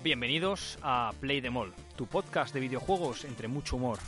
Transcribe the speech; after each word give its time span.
Bienvenidos 0.00 0.78
a 0.80 1.10
Play 1.20 1.42
the 1.42 1.50
Mall, 1.50 1.74
tu 1.96 2.06
podcast 2.06 2.54
de 2.54 2.60
videojuegos 2.60 3.24
entre 3.24 3.48
mucho 3.48 3.74
humor. 3.74 3.98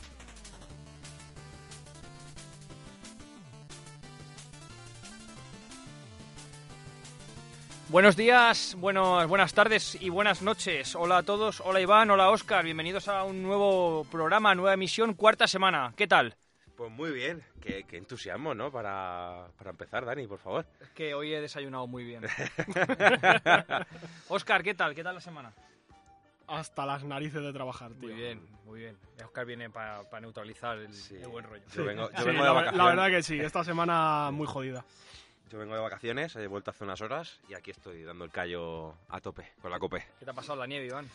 Buenos 7.89 8.15
días, 8.15 8.77
buenos, 8.79 9.27
buenas 9.27 9.53
tardes 9.53 10.01
y 10.01 10.11
buenas 10.11 10.43
noches. 10.43 10.95
Hola 10.95 11.19
a 11.19 11.23
todos, 11.25 11.61
hola 11.61 11.81
Iván, 11.81 12.09
hola 12.13 12.31
Oscar, 12.31 12.65
bienvenidos 12.65 13.09
a 13.09 13.25
un 13.25 13.43
nuevo 13.43 14.05
programa, 14.05 14.55
nueva 14.55 14.75
emisión, 14.75 15.15
cuarta 15.15 15.49
semana. 15.49 15.93
¿Qué 15.97 16.07
tal? 16.07 16.37
Pues 16.77 16.93
muy 16.93 17.11
bien, 17.11 17.43
qué, 17.61 17.83
qué 17.89 17.97
entusiasmo, 17.97 18.55
¿no? 18.55 18.71
Para, 18.71 19.49
para 19.59 19.71
empezar, 19.71 20.07
Dani, 20.07 20.29
por 20.29 20.39
favor. 20.39 20.65
Es 20.81 20.91
que 20.91 21.15
hoy 21.15 21.35
he 21.35 21.41
desayunado 21.41 21.89
muy 21.89 22.05
bien. 22.05 22.23
Oscar, 24.29 24.63
¿qué 24.63 24.75
tal? 24.75 24.95
¿Qué 24.95 25.03
tal 25.03 25.17
la 25.17 25.21
semana? 25.21 25.53
Hasta 26.51 26.85
las 26.87 27.05
narices 27.05 27.43
de 27.43 27.53
trabajar, 27.53 27.93
tío. 27.93 28.09
Muy 28.09 28.15
bien, 28.15 28.41
muy 28.65 28.81
bien. 28.81 28.99
Oscar 29.25 29.47
viene 29.47 29.71
para 29.71 30.03
neutralizar 30.21 30.79
el, 30.79 30.93
Sí. 30.93 31.17
el 31.17 31.29
buen 31.29 31.45
rollo. 31.45 31.63
Yo 31.75 31.85
vengo, 31.85 32.11
yo 32.11 32.19
Sí, 32.19 32.25
vengo 32.25 32.41
de 32.43 32.47
la, 32.49 32.53
vacaciones. 32.53 32.79
la 32.79 32.85
verdad 32.87 33.07
que 33.09 33.23
sí, 33.23 33.39
esta 33.41 33.65
semana 33.65 34.31
muy 34.33 34.47
jodida. 34.47 34.85
Yo 35.51 35.59
vengo 35.59 35.75
de 35.75 35.81
vacaciones, 35.81 36.37
he 36.37 36.47
vuelto 36.47 36.71
hace 36.71 36.85
unas 36.85 37.01
horas 37.01 37.41
y 37.49 37.55
aquí 37.55 37.71
estoy 37.73 38.03
dando 38.05 38.25
el 38.25 38.31
callo 38.31 38.95
a 39.09 39.21
tope, 39.21 39.53
con 39.61 39.71
la 39.71 39.79
cope. 39.81 40.07
¿Qué 40.19 40.25
te 40.25 40.31
ha 40.31 40.35
pasado 40.35 40.59
la 40.59 40.67
nieve, 40.67 40.87
Iván? 40.87 41.09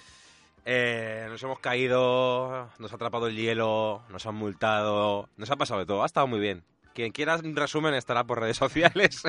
Eh, 0.66 1.28
nos 1.30 1.42
hemos 1.44 1.60
caído, 1.60 2.70
nos 2.80 2.92
ha 2.92 2.96
atrapado 2.96 3.28
el 3.28 3.36
hielo, 3.36 4.02
nos 4.10 4.26
han 4.26 4.36
multado, 4.36 5.30
nos 5.38 5.50
ha 5.52 5.56
pasado 5.56 5.80
de 5.82 5.86
todo, 5.86 6.04
ha 6.04 6.08
estado 6.08 6.28
muy 6.28 6.40
bien. 6.40 6.64
Quien 6.94 7.12
quiera 7.12 7.36
un 7.36 7.56
resumen 7.56 7.94
estará 7.94 8.24
por 8.24 8.40
redes 8.40 8.58
sociales. 8.58 9.22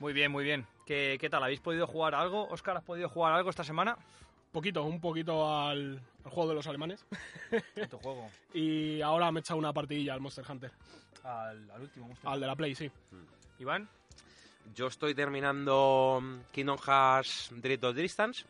Muy 0.00 0.12
bien, 0.12 0.30
muy 0.30 0.44
bien. 0.44 0.66
¿Qué, 0.86 1.16
qué 1.20 1.30
tal? 1.30 1.42
¿Habéis 1.44 1.60
podido 1.60 1.86
jugar 1.86 2.14
algo? 2.14 2.46
Oscar, 2.48 2.76
¿has 2.76 2.82
podido 2.84 3.08
jugar 3.08 3.32
algo 3.32 3.48
esta 3.48 3.64
semana? 3.64 3.96
Poquito, 4.54 4.84
un 4.84 5.00
poquito 5.00 5.52
al, 5.52 6.00
al 6.24 6.30
juego 6.30 6.48
de 6.50 6.54
los 6.54 6.66
alemanes. 6.68 7.04
Tu 7.90 7.98
juego. 7.98 8.30
Y 8.54 9.02
ahora 9.02 9.32
me 9.32 9.40
he 9.40 9.42
echado 9.42 9.58
una 9.58 9.72
partidilla 9.72 10.14
al 10.14 10.20
Monster 10.20 10.44
Hunter. 10.48 10.70
Al, 11.24 11.68
al 11.72 11.82
último. 11.82 12.06
Monster 12.06 12.30
Al 12.30 12.38
de 12.40 12.46
la 12.46 12.54
Play, 12.54 12.74
sí. 12.76 12.88
Iván, 13.58 13.88
Yo 14.76 14.86
estoy 14.86 15.12
terminando 15.14 16.22
Kingdom 16.52 16.78
Hearts 16.78 17.50
Dread 17.56 17.82
of 17.82 17.96
Distance, 17.96 18.44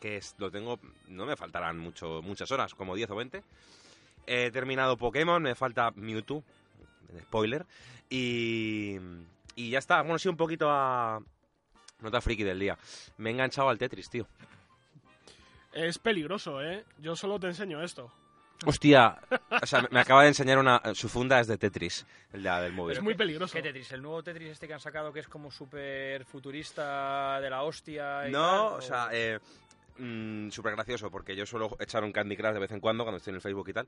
que 0.00 0.16
es- 0.16 0.34
lo 0.38 0.50
tengo, 0.50 0.80
no 1.06 1.24
me 1.24 1.36
faltarán 1.36 1.78
mucho, 1.78 2.20
muchas 2.22 2.50
horas, 2.50 2.74
como 2.74 2.96
10 2.96 3.08
o 3.10 3.14
20. 3.16 3.42
He 4.26 4.50
terminado 4.50 4.96
Pokémon, 4.96 5.40
me 5.42 5.54
falta 5.54 5.92
Mewtwo, 5.92 6.42
spoiler, 7.22 7.64
y, 8.10 8.96
y 9.54 9.70
ya 9.70 9.78
está. 9.78 10.02
Bueno, 10.02 10.18
sí, 10.18 10.28
un 10.28 10.36
poquito 10.36 10.68
a 10.68 11.20
nota 12.00 12.20
friki 12.20 12.42
del 12.42 12.58
día. 12.58 12.76
Me 13.18 13.30
he 13.30 13.32
enganchado 13.32 13.68
al 13.68 13.78
Tetris, 13.78 14.10
tío. 14.10 14.26
Es 15.86 15.98
peligroso, 15.98 16.62
¿eh? 16.62 16.84
Yo 16.98 17.14
solo 17.16 17.38
te 17.38 17.46
enseño 17.46 17.82
esto. 17.82 18.12
Hostia, 18.66 19.16
o 19.62 19.66
sea, 19.66 19.86
me- 19.90 20.00
acaba 20.00 20.22
de 20.22 20.28
enseñar 20.28 20.58
una, 20.58 20.82
su 20.94 21.08
funda 21.08 21.38
es 21.38 21.46
de 21.46 21.56
Tetris, 21.58 22.04
el 22.32 22.42
de, 22.42 22.50
del 22.50 22.72
móvil. 22.72 22.96
Es 22.96 23.02
muy 23.02 23.14
peligroso. 23.14 23.52
¿qué 23.54 23.62
Tetris? 23.62 23.92
¿El 23.92 24.02
nuevo 24.02 24.20
Tetris 24.22 24.50
este 24.50 24.66
que 24.66 24.74
han 24.74 24.80
sacado 24.80 25.12
que 25.12 25.20
es 25.20 25.28
como 25.28 25.50
súper 25.52 26.24
futurista 26.24 27.40
de 27.40 27.50
la 27.50 27.62
hostia? 27.62 28.28
y 28.28 28.32
No, 28.32 28.40
tal, 28.70 28.78
o 28.78 28.82
sea, 28.82 29.08
eh, 29.12 29.38
súper 30.50 30.74
gracioso, 30.74 31.08
porque 31.10 31.36
yo 31.36 31.46
suelo 31.46 31.76
echar 31.78 32.02
un 32.02 32.10
Candy 32.10 32.36
Crush 32.36 32.52
de 32.54 32.58
vez 32.58 32.72
en 32.72 32.80
cuando 32.80 33.04
cuando 33.04 33.18
estoy 33.18 33.30
en 33.30 33.36
el 33.36 33.40
Facebook 33.42 33.68
y 33.68 33.72
tal. 33.74 33.86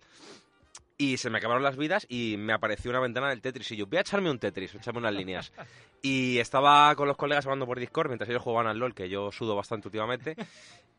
Y 0.98 1.16
se 1.16 1.30
me 1.30 1.38
acabaron 1.38 1.62
las 1.64 1.76
vidas 1.76 2.06
y 2.08 2.36
me 2.38 2.52
apareció 2.52 2.90
una 2.90 3.00
ventana 3.00 3.30
del 3.30 3.40
Tetris 3.40 3.72
y 3.72 3.76
yo, 3.76 3.86
voy 3.86 3.98
a 3.98 4.02
echarme 4.02 4.30
un 4.30 4.38
Tetris, 4.38 4.74
echarme 4.74 5.00
unas 5.00 5.14
líneas. 5.14 5.52
Y 6.02 6.38
estaba 6.38 6.94
con 6.94 7.08
los 7.08 7.16
colegas 7.18 7.44
hablando 7.44 7.66
por 7.66 7.78
Discord 7.78 8.08
mientras 8.08 8.30
ellos 8.30 8.40
jugaban 8.42 8.66
al 8.66 8.78
LOL, 8.78 8.94
que 8.94 9.10
yo 9.10 9.30
sudo 9.32 9.54
bastante 9.54 9.88
últimamente. 9.88 10.34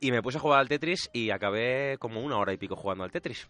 Y 0.03 0.11
me 0.11 0.23
puse 0.23 0.39
a 0.39 0.41
jugar 0.41 0.59
al 0.59 0.67
Tetris 0.67 1.11
y 1.13 1.29
acabé 1.29 1.95
como 1.99 2.21
una 2.21 2.37
hora 2.37 2.51
y 2.51 2.57
pico 2.57 2.75
jugando 2.75 3.03
al 3.03 3.11
Tetris. 3.11 3.47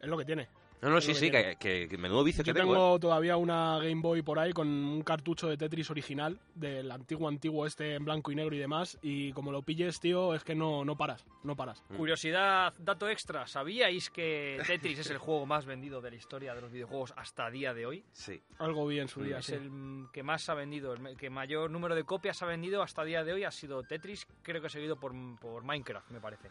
Es 0.00 0.08
lo 0.08 0.16
que 0.16 0.24
tiene. 0.24 0.48
No, 0.82 0.90
no, 0.90 1.00
sí, 1.00 1.08
lo 1.08 1.14
sí, 1.14 1.30
que 1.30 1.42
que, 1.42 1.56
que- 1.56 1.88
que 1.88 1.96
menudo 1.98 2.22
vicio 2.24 2.44
Yo 2.44 2.52
que 2.52 2.60
tengo. 2.60 2.72
¿eh? 2.72 2.76
tengo 2.76 2.98
todavía 3.00 3.36
una 3.38 3.78
Game 3.78 4.02
Boy 4.02 4.20
por 4.22 4.38
ahí 4.38 4.52
con 4.52 4.68
un 4.68 5.02
cartucho 5.02 5.48
de 5.48 5.56
Tetris 5.56 5.90
original, 5.90 6.38
del 6.54 6.90
antiguo 6.90 7.26
antiguo 7.28 7.66
este 7.66 7.94
en 7.94 8.04
blanco 8.04 8.30
y 8.32 8.34
negro 8.34 8.54
y 8.54 8.58
demás. 8.58 8.98
Y 9.00 9.32
como 9.32 9.50
lo 9.50 9.62
pilles, 9.62 9.98
tío, 10.00 10.34
es 10.34 10.44
que 10.44 10.54
no, 10.54 10.84
no 10.84 10.96
paras, 10.96 11.24
no 11.42 11.56
paras. 11.56 11.82
Curiosidad, 11.96 12.74
dato 12.78 13.08
extra. 13.08 13.46
¿Sabíais 13.46 14.10
que 14.10 14.60
Tetris 14.66 14.98
es 14.98 15.10
el 15.10 15.18
juego 15.18 15.46
más 15.46 15.64
vendido 15.64 16.00
de 16.02 16.10
la 16.10 16.16
historia 16.16 16.54
de 16.54 16.60
los 16.60 16.70
videojuegos 16.70 17.14
hasta 17.16 17.50
día 17.50 17.72
de 17.72 17.86
hoy? 17.86 18.04
Sí. 18.12 18.42
Algo 18.58 18.86
vi 18.86 18.98
en 19.00 19.08
su 19.08 19.22
día, 19.22 19.38
Es 19.38 19.46
sí. 19.46 19.54
el 19.54 19.70
mm, 19.70 20.10
que 20.12 20.22
más 20.22 20.48
ha 20.50 20.54
vendido, 20.54 20.92
el 20.92 21.16
que 21.16 21.30
mayor 21.30 21.70
número 21.70 21.94
de 21.94 22.04
copias 22.04 22.42
ha 22.42 22.46
vendido 22.46 22.82
hasta 22.82 23.04
día 23.04 23.24
de 23.24 23.32
hoy 23.32 23.44
ha 23.44 23.50
sido 23.50 23.82
Tetris, 23.84 24.26
creo 24.42 24.60
que 24.60 24.68
seguido 24.68 24.96
por, 24.96 25.12
por 25.40 25.64
Minecraft, 25.64 26.10
me 26.10 26.20
parece. 26.20 26.50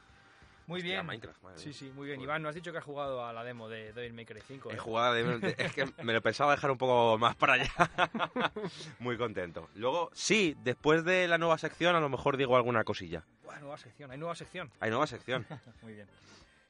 Muy 0.68 0.80
Hostia, 0.80 0.94
bien. 0.96 1.06
Minecraft, 1.06 1.44
madre 1.44 1.58
Sí, 1.58 1.74
sí, 1.74 1.92
muy 1.94 2.08
bien. 2.08 2.18
Joder. 2.18 2.30
Iván, 2.30 2.42
no 2.42 2.50
has 2.50 2.56
dicho 2.56 2.72
que 2.72 2.78
has 2.78 2.84
jugado 2.84 3.26
a 3.26 3.34
la 3.34 3.44
demo 3.44 3.68
de 3.68 3.92
Devil 3.94 4.14
May 4.14 4.26
Cry 4.26 4.42
5. 4.42 4.72
He 4.72 4.76
¿eh? 4.76 4.78
jugado 4.78 5.14
de, 5.14 5.24
de- 5.40 5.56
es 5.58 5.74
que 5.74 5.86
me 6.04 6.14
lo 6.14 6.22
pensaba 6.22 6.52
dejar 6.54 6.72
un 6.72 6.78
poco 6.78 7.18
más 7.18 7.36
para 7.36 7.54
allá. 7.54 7.72
Muy 9.00 9.18
contento. 9.18 9.70
Luego, 9.76 10.10
sí, 10.14 10.56
después 10.64 11.04
de 11.06 11.28
la 11.28 11.38
nueva 11.38 11.58
sección 11.58 11.96
a 11.96 12.00
lo 12.00 12.10
mejor 12.10 12.38
digo 12.38 12.56
alguna 12.56 12.84
cosilla. 12.84 13.24
Buah, 13.44 13.60
nueva 13.60 13.78
sección, 13.78 14.12
hay 14.12 14.18
nueva 14.18 14.36
sección. 14.36 14.72
Hay 14.80 14.90
nueva 14.90 15.08
sección. 15.08 15.46
Muy 15.82 15.94
bien. 15.94 16.08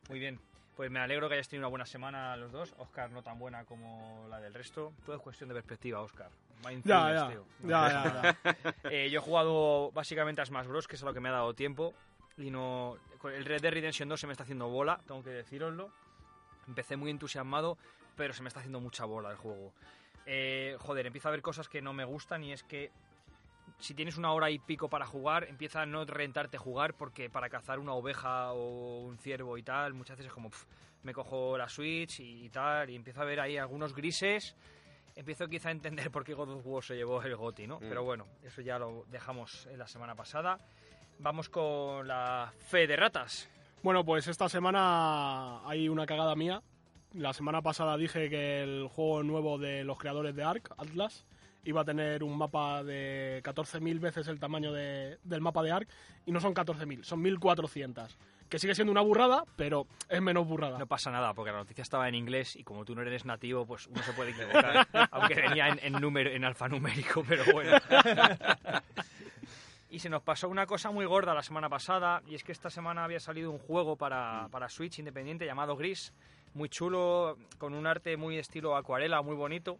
Muy 0.10 0.20
bien. 0.20 0.40
Pues 0.76 0.90
me 0.90 1.00
alegro 1.00 1.28
que 1.30 1.36
hayas 1.36 1.48
tenido 1.48 1.68
una 1.68 1.70
buena 1.70 1.86
semana 1.86 2.36
los 2.36 2.52
dos. 2.52 2.74
Oscar 2.80 3.12
no 3.12 3.22
tan 3.22 3.38
buena 3.38 3.64
como 3.64 4.26
la 4.28 4.40
del 4.40 4.56
resto. 4.56 4.92
Todo 5.06 5.16
es 5.16 5.22
cuestión 5.22 5.50
de 5.50 5.54
perspectiva, 5.54 6.02
Oscar. 6.02 6.30
Mindfulness, 6.66 6.86
Ya, 6.86 7.14
ya, 7.14 7.28
tío. 7.30 7.46
ya, 7.64 7.90
ya, 7.90 8.38
ya. 8.64 8.90
Eh, 8.90 9.10
yo 9.12 9.20
he 9.20 9.22
jugado 9.24 9.92
básicamente 9.92 10.42
a 10.42 10.46
Smash 10.46 10.66
Bros, 10.66 10.88
que 10.88 10.96
es 10.96 11.04
a 11.04 11.06
lo 11.06 11.14
que 11.14 11.20
me 11.20 11.30
ha 11.30 11.34
dado 11.34 11.54
tiempo. 11.54 11.94
Y 12.38 12.50
no. 12.50 12.98
El 13.24 13.46
Red 13.46 13.62
Dead 13.62 13.74
Redemption 13.74 14.10
2 14.10 14.20
se 14.20 14.28
me 14.28 14.34
está 14.34 14.44
haciendo 14.44 14.68
bola, 14.68 15.00
tengo 15.08 15.24
que 15.24 15.30
deciroslo. 15.30 15.92
Empecé 16.68 16.98
muy 16.98 17.12
entusiasmado, 17.12 17.78
pero 18.16 18.34
se 18.34 18.42
me 18.42 18.48
está 18.48 18.60
haciendo 18.60 18.80
mucha 18.80 19.06
bola 19.06 19.32
el 19.32 19.38
juego. 19.38 19.74
Eh, 20.26 20.76
joder, 20.80 21.06
empiezo 21.06 21.28
a 21.28 21.32
ver 21.32 21.42
cosas 21.42 21.68
que 21.70 21.82
no 21.82 21.94
me 21.94 22.06
gustan 22.06 22.44
y 22.44 22.54
es 22.54 22.64
que 22.64 22.92
si 23.80 23.94
tienes 23.94 24.18
una 24.18 24.32
hora 24.32 24.50
y 24.50 24.60
pico 24.60 24.90
para 24.90 25.06
jugar, 25.06 25.46
empieza 25.46 25.82
a 25.82 25.86
no 25.86 26.06
rentarte 26.06 26.58
jugar 26.58 26.94
porque 26.94 27.30
para 27.30 27.50
cazar 27.50 27.80
una 27.80 27.94
oveja 27.94 28.54
o 28.54 29.02
un 29.02 29.18
ciervo 29.18 29.58
y 29.58 29.64
tal, 29.64 29.94
muchas 29.94 30.18
veces 30.18 30.30
es 30.30 30.34
como, 30.34 30.50
pf, 30.50 30.66
me 31.04 31.14
cojo 31.14 31.58
la 31.58 31.68
Switch 31.68 32.22
y, 32.22 32.46
y 32.46 32.50
tal, 32.50 32.90
y 32.90 32.96
empiezo 32.96 33.22
a 33.22 33.26
ver 33.26 33.40
ahí 33.40 33.58
algunos 33.58 33.94
grises. 33.94 34.56
Empiezo 35.16 35.48
quizá 35.48 35.70
a 35.70 35.72
entender 35.72 36.10
por 36.12 36.24
qué 36.24 36.34
God 36.34 36.50
of 36.50 36.66
War 36.66 36.84
se 36.84 36.96
llevó 36.96 37.22
el 37.22 37.36
GOTI, 37.36 37.68
¿no? 37.68 37.78
Mm. 37.78 37.90
Pero 37.90 38.04
bueno, 38.04 38.28
eso 38.44 38.62
ya 38.62 38.80
lo 38.80 39.06
dejamos 39.10 39.68
en 39.68 39.80
la 39.80 39.88
semana 39.88 40.16
pasada. 40.16 40.60
Vamos 41.24 41.48
con 41.50 42.06
la 42.08 42.52
fe 42.68 42.86
de 42.86 42.98
ratas. 42.98 43.50
Bueno, 43.82 44.04
pues 44.04 44.28
esta 44.28 44.50
semana 44.50 45.66
hay 45.68 45.88
una 45.88 46.06
cagada 46.06 46.36
mía. 46.36 46.62
La 47.14 47.32
semana 47.34 47.62
pasada 47.62 47.96
dije 47.98 48.30
que 48.30 48.62
el 48.64 48.88
juego 48.90 49.24
nuevo 49.24 49.58
de 49.58 49.84
los 49.86 49.98
creadores 49.98 50.36
de 50.36 50.44
Ark, 50.44 50.74
Atlas, 50.78 51.26
iba 51.64 51.82
a 51.82 51.86
tener 51.86 52.24
un 52.24 52.38
mapa 52.38 52.84
de 52.84 53.42
14.000 53.44 54.00
veces 54.00 54.28
el 54.28 54.40
tamaño 54.40 54.74
de- 54.74 55.18
del 55.24 55.40
mapa 55.40 55.64
de 55.64 55.72
Ark 55.72 55.88
y 56.26 56.32
no 56.32 56.42
son 56.42 56.54
14.000, 56.54 57.04
son 57.04 57.22
1.400. 57.24 58.18
Que 58.50 58.60
sigue 58.60 58.76
siendo 58.76 58.92
una 58.92 59.02
burrada, 59.02 59.46
pero 59.56 59.88
es 60.10 60.22
menos 60.22 60.46
burrada. 60.46 60.78
No 60.78 60.88
pasa 60.88 61.10
nada, 61.10 61.34
porque 61.34 61.52
la 61.52 61.58
noticia 61.60 61.82
estaba 61.84 62.08
en 62.10 62.16
inglés 62.16 62.56
y 62.58 62.64
como 62.64 62.84
tú 62.84 62.94
no 62.96 63.02
eres 63.02 63.26
nativo, 63.26 63.66
pues 63.66 63.88
uno 63.88 64.04
se 64.04 64.12
puede 64.14 64.32
equivocar. 64.32 64.88
aunque 65.12 65.36
venía 65.36 65.70
en, 65.70 65.80
en, 65.82 65.94
número, 66.02 66.30
en 66.32 66.44
alfanumérico, 66.44 67.24
pero 67.28 67.44
bueno. 67.54 67.78
Y 69.94 70.00
se 70.00 70.10
nos 70.10 70.24
pasó 70.24 70.50
una 70.50 70.66
cosa 70.66 70.90
muy 70.90 71.06
gorda 71.06 71.36
la 71.36 71.44
semana 71.44 71.70
pasada, 71.70 72.24
y 72.26 72.34
es 72.34 72.44
que 72.44 72.52
esta 72.52 72.72
semana 72.72 73.04
había 73.04 73.20
salido 73.20 73.52
un 73.52 73.60
juego 73.60 73.96
para, 73.96 74.48
para 74.50 74.68
Switch 74.68 74.98
independiente 74.98 75.46
llamado 75.46 75.76
Gris, 75.76 76.12
muy 76.56 76.68
chulo, 76.68 77.38
con 77.60 77.76
un 77.76 77.86
arte 77.86 78.18
muy 78.18 78.40
estilo 78.40 78.76
acuarela, 78.76 79.22
muy 79.22 79.36
bonito. 79.36 79.78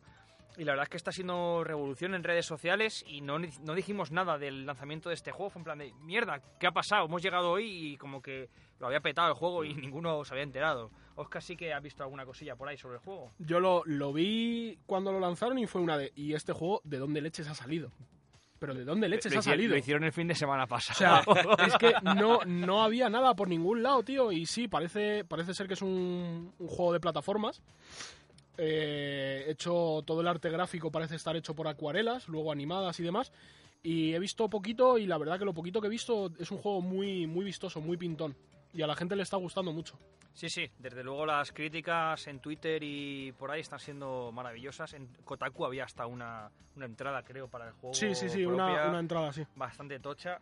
Y 0.56 0.66
la 0.66 0.74
verdad 0.74 0.84
es 0.84 0.90
que 0.90 0.98
está 0.98 1.12
siendo 1.12 1.64
revolución 1.64 2.14
en 2.14 2.24
redes 2.24 2.46
sociales 2.46 3.04
y 3.08 3.22
no, 3.22 3.40
no 3.40 3.74
dijimos 3.74 4.12
nada 4.12 4.38
del 4.38 4.68
lanzamiento 4.68 5.10
de 5.10 5.16
este 5.16 5.32
juego. 5.32 5.50
Fue 5.50 5.62
en 5.62 5.64
plan 5.64 5.80
de, 5.80 5.92
mierda, 6.02 6.40
¿qué 6.60 6.68
ha 6.68 6.72
pasado? 6.72 7.06
Hemos 7.06 7.24
llegado 7.24 7.50
hoy 7.50 7.66
y 7.66 7.98
como 7.98 8.22
que 8.22 8.52
lo 8.80 8.86
había 8.86 9.00
petado 9.00 9.30
el 9.30 9.34
juego 9.34 9.64
y 9.66 9.74
ninguno 9.74 10.24
se 10.26 10.36
había 10.36 10.44
enterado. 10.44 10.92
Oscar 11.16 11.42
sí 11.42 11.58
que 11.58 11.74
ha 11.74 11.80
visto 11.80 12.04
alguna 12.04 12.24
cosilla 12.24 12.56
por 12.56 12.70
ahí 12.70 12.78
sobre 12.78 12.98
el 12.98 13.02
juego. 13.02 13.32
Yo 13.40 13.60
lo, 13.60 13.82
lo 13.86 14.14
vi 14.14 14.78
cuando 14.86 15.12
lo 15.12 15.20
lanzaron 15.20 15.58
y 15.58 15.66
fue 15.66 15.82
una 15.82 15.98
de... 15.98 16.12
¿Y 16.16 16.36
este 16.36 16.54
juego 16.54 16.82
de 16.84 17.00
dónde 17.00 17.20
leches 17.20 17.48
ha 17.48 17.56
salido? 17.56 17.92
¿Pero 18.64 18.76
de 18.76 18.86
dónde 18.86 19.10
leches 19.10 19.34
lo, 19.34 19.40
ha 19.40 19.42
salido? 19.42 19.72
lo 19.72 19.78
hicieron 19.78 20.06
el 20.06 20.14
fin 20.14 20.26
de 20.26 20.36
semana 20.36 20.64
O 20.64 20.68
pasado. 20.70 20.98
sea, 20.98 21.22
es 21.68 21.76
que 21.76 21.94
no, 22.02 22.40
no 22.46 22.82
había 22.82 23.10
nada 23.10 23.36
por 23.36 23.50
ningún 23.50 23.84
lado, 23.84 24.04
tío. 24.04 24.32
Y 24.32 24.46
sí, 24.46 24.70
parece, 24.70 25.26
parece 25.26 25.54
ser 25.54 25.68
que 25.68 25.74
es 25.74 25.82
un, 25.82 26.54
un 26.58 26.68
juego 26.70 26.94
de 26.94 27.02
plataformas. 27.02 27.62
Eh, 28.58 29.48
hecho 29.50 30.02
todo 30.06 30.22
el 30.22 30.28
arte 30.30 30.50
gráfico 30.50 30.92
parece 30.94 31.18
estar 31.18 31.36
hecho 31.36 31.54
por 31.54 31.68
acuarelas, 31.68 32.30
luego 32.30 32.54
animadas 32.54 32.98
y 33.02 33.04
demás. 33.04 33.34
Y 33.84 34.14
he 34.14 34.20
visto 34.20 34.50
poquito 34.50 34.98
y 34.98 35.08
la 35.08 35.18
verdad 35.18 35.38
que 35.38 35.44
lo 35.44 35.54
poquito 35.54 35.82
que 35.82 35.88
he 35.88 35.90
visto 35.90 36.32
es 36.40 36.50
un 36.50 36.60
juego 36.60 36.80
muy, 36.80 37.28
muy 37.28 37.44
vistoso, 37.44 37.82
muy 37.82 37.98
pintón. 37.98 38.34
Y 38.74 38.82
a 38.82 38.88
la 38.88 38.96
gente 38.96 39.16
le 39.16 39.24
está 39.24 39.38
gustando 39.38 39.72
mucho. 39.72 39.98
Sí, 40.34 40.50
sí, 40.50 40.70
desde 40.80 41.04
luego 41.04 41.28
las 41.28 41.52
críticas 41.52 42.26
en 42.28 42.40
Twitter 42.40 42.82
y 42.84 43.32
por 43.34 43.52
ahí 43.52 43.62
están 43.62 43.80
siendo 43.80 44.32
maravillosas. 44.34 44.94
En 44.94 45.08
Kotaku 45.24 45.66
había 45.66 45.84
hasta 45.84 46.08
una, 46.08 46.50
una 46.76 46.86
entrada, 46.86 47.22
creo, 47.22 47.48
para 47.48 47.68
el 47.68 47.74
juego. 47.74 47.94
Sí, 47.94 48.16
sí, 48.16 48.30
sí, 48.30 48.44
propia, 48.44 48.66
una, 48.66 48.90
una 48.90 49.00
entrada 49.00 49.30
así. 49.30 49.46
bastante 49.56 50.00
tocha. 50.00 50.40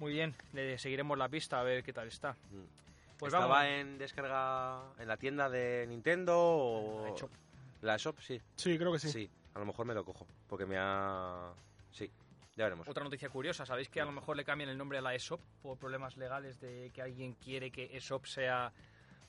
Muy 0.00 0.12
bien, 0.12 0.34
le 0.52 0.76
seguiremos 0.78 1.16
la 1.16 1.28
pista 1.28 1.60
a 1.60 1.62
ver 1.62 1.84
qué 1.84 1.92
tal 1.92 2.08
está. 2.08 2.36
Pues 3.18 3.32
¿Estaba 3.32 3.46
vamos. 3.46 3.70
en 3.70 3.98
descarga 3.98 4.80
en 4.98 5.08
la 5.08 5.16
tienda 5.16 5.48
de 5.48 5.86
Nintendo 5.88 6.34
o...? 6.36 7.04
La. 7.04 7.28
¿La 7.82 7.94
eShop? 7.94 8.18
Sí. 8.20 8.40
Sí, 8.56 8.76
creo 8.76 8.92
que 8.92 8.98
sí. 8.98 9.08
sí. 9.08 9.30
a 9.54 9.58
lo 9.60 9.66
mejor 9.66 9.86
me 9.86 9.94
lo 9.94 10.04
cojo, 10.04 10.26
porque 10.48 10.66
me 10.66 10.76
ha... 10.78 11.52
Sí, 12.58 12.60
ya 12.60 12.64
veremos. 12.64 12.88
Otra 12.88 13.04
noticia 13.04 13.28
curiosa, 13.28 13.64
¿sabéis 13.64 13.88
que 13.88 14.00
a 14.00 14.04
lo 14.04 14.10
mejor 14.10 14.36
le 14.36 14.44
cambian 14.44 14.68
el 14.68 14.76
nombre 14.76 14.98
a 14.98 15.00
la 15.00 15.14
ESOP 15.14 15.40
por 15.62 15.78
problemas 15.78 16.16
legales 16.16 16.60
de 16.60 16.90
que 16.92 17.02
alguien 17.02 17.34
quiere 17.34 17.70
que 17.70 17.96
ESOP 17.96 18.26
sea 18.26 18.72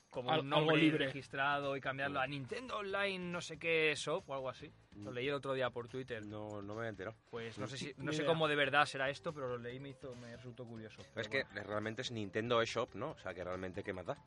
como 0.09 0.31
Al- 0.31 0.39
un 0.41 0.53
algo 0.53 0.65
nombre 0.67 0.81
libre. 0.83 1.05
registrado 1.05 1.75
y 1.77 1.81
cambiarlo 1.81 2.19
a 2.19 2.27
Nintendo 2.27 2.77
Online 2.77 3.19
no 3.19 3.41
sé 3.41 3.57
qué 3.57 3.91
ESOP 3.91 4.29
o 4.29 4.33
algo 4.33 4.49
así? 4.49 4.71
Lo 4.95 5.11
leí 5.11 5.27
el 5.27 5.33
otro 5.35 5.53
día 5.53 5.69
por 5.69 5.87
Twitter. 5.87 6.25
No, 6.25 6.61
no 6.61 6.75
me 6.75 6.85
he 6.85 6.89
enterado. 6.89 7.15
Pues 7.29 7.57
no 7.57 7.67
sé 7.67 7.77
si 7.77 7.93
no 7.97 8.11
sé 8.11 8.25
cómo 8.25 8.47
de 8.47 8.55
verdad 8.55 8.85
será 8.85 9.09
esto, 9.09 9.33
pero 9.33 9.47
lo 9.47 9.57
leí 9.57 9.77
y 9.77 9.79
me 9.79 9.89
hizo 9.89 10.15
me 10.15 10.35
resultó 10.35 10.65
curioso. 10.65 11.01
Pero 11.13 11.21
es 11.21 11.27
que 11.29 11.43
realmente 11.63 12.01
es 12.01 12.11
Nintendo 12.11 12.61
eShop, 12.61 12.95
¿no? 12.95 13.11
O 13.11 13.17
sea, 13.19 13.33
que 13.33 13.43
realmente 13.43 13.83
qué 13.83 13.93
más 13.93 14.05
da. 14.05 14.17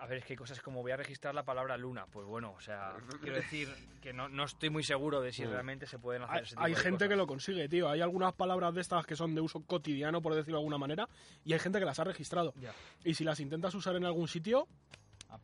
a 0.00 0.06
ver, 0.06 0.18
es 0.18 0.24
que 0.24 0.32
hay 0.32 0.36
cosas 0.36 0.60
como 0.60 0.82
voy 0.82 0.90
a 0.90 0.96
registrar 0.96 1.34
la 1.36 1.44
palabra 1.44 1.76
luna, 1.76 2.06
pues 2.10 2.26
bueno, 2.26 2.52
o 2.52 2.60
sea, 2.60 2.96
quiero 3.20 3.36
decir 3.36 3.68
que 4.02 4.12
no, 4.12 4.28
no 4.28 4.42
estoy 4.44 4.68
muy 4.68 4.82
seguro 4.82 5.20
de 5.20 5.32
si 5.32 5.44
Mm. 5.44 5.50
realmente 5.50 5.86
se 5.86 6.00
pueden 6.00 6.22
hacer 6.22 6.36
Hay, 6.38 6.42
ese 6.42 6.50
tipo 6.56 6.62
hay 6.64 6.72
de 6.74 6.80
gente 6.80 6.96
cosas. 6.96 7.08
que 7.10 7.16
lo 7.16 7.26
consigue, 7.28 7.68
tío. 7.68 7.88
Hay 7.88 8.00
algunas 8.00 8.32
palabras 8.32 8.74
de 8.74 8.80
estas 8.80 9.06
que 9.06 9.14
son 9.14 9.36
de 9.36 9.40
uso 9.40 9.62
cotidiano, 9.64 10.20
por 10.20 10.34
decirlo 10.34 10.56
de 10.58 10.62
alguna 10.62 10.78
manera, 10.78 11.08
y 11.44 11.52
hay 11.52 11.60
gente 11.60 11.78
que 11.78 11.84
las 11.84 11.98
ha 12.00 12.04
registrado. 12.04 12.52
Ya, 12.56 12.72
Y 13.04 13.14
si 13.14 13.22
las 13.22 13.38
intentas 13.38 13.72
usar 13.76 13.94
en 13.94 14.04
algún 14.04 14.26
sitio, 14.26 14.66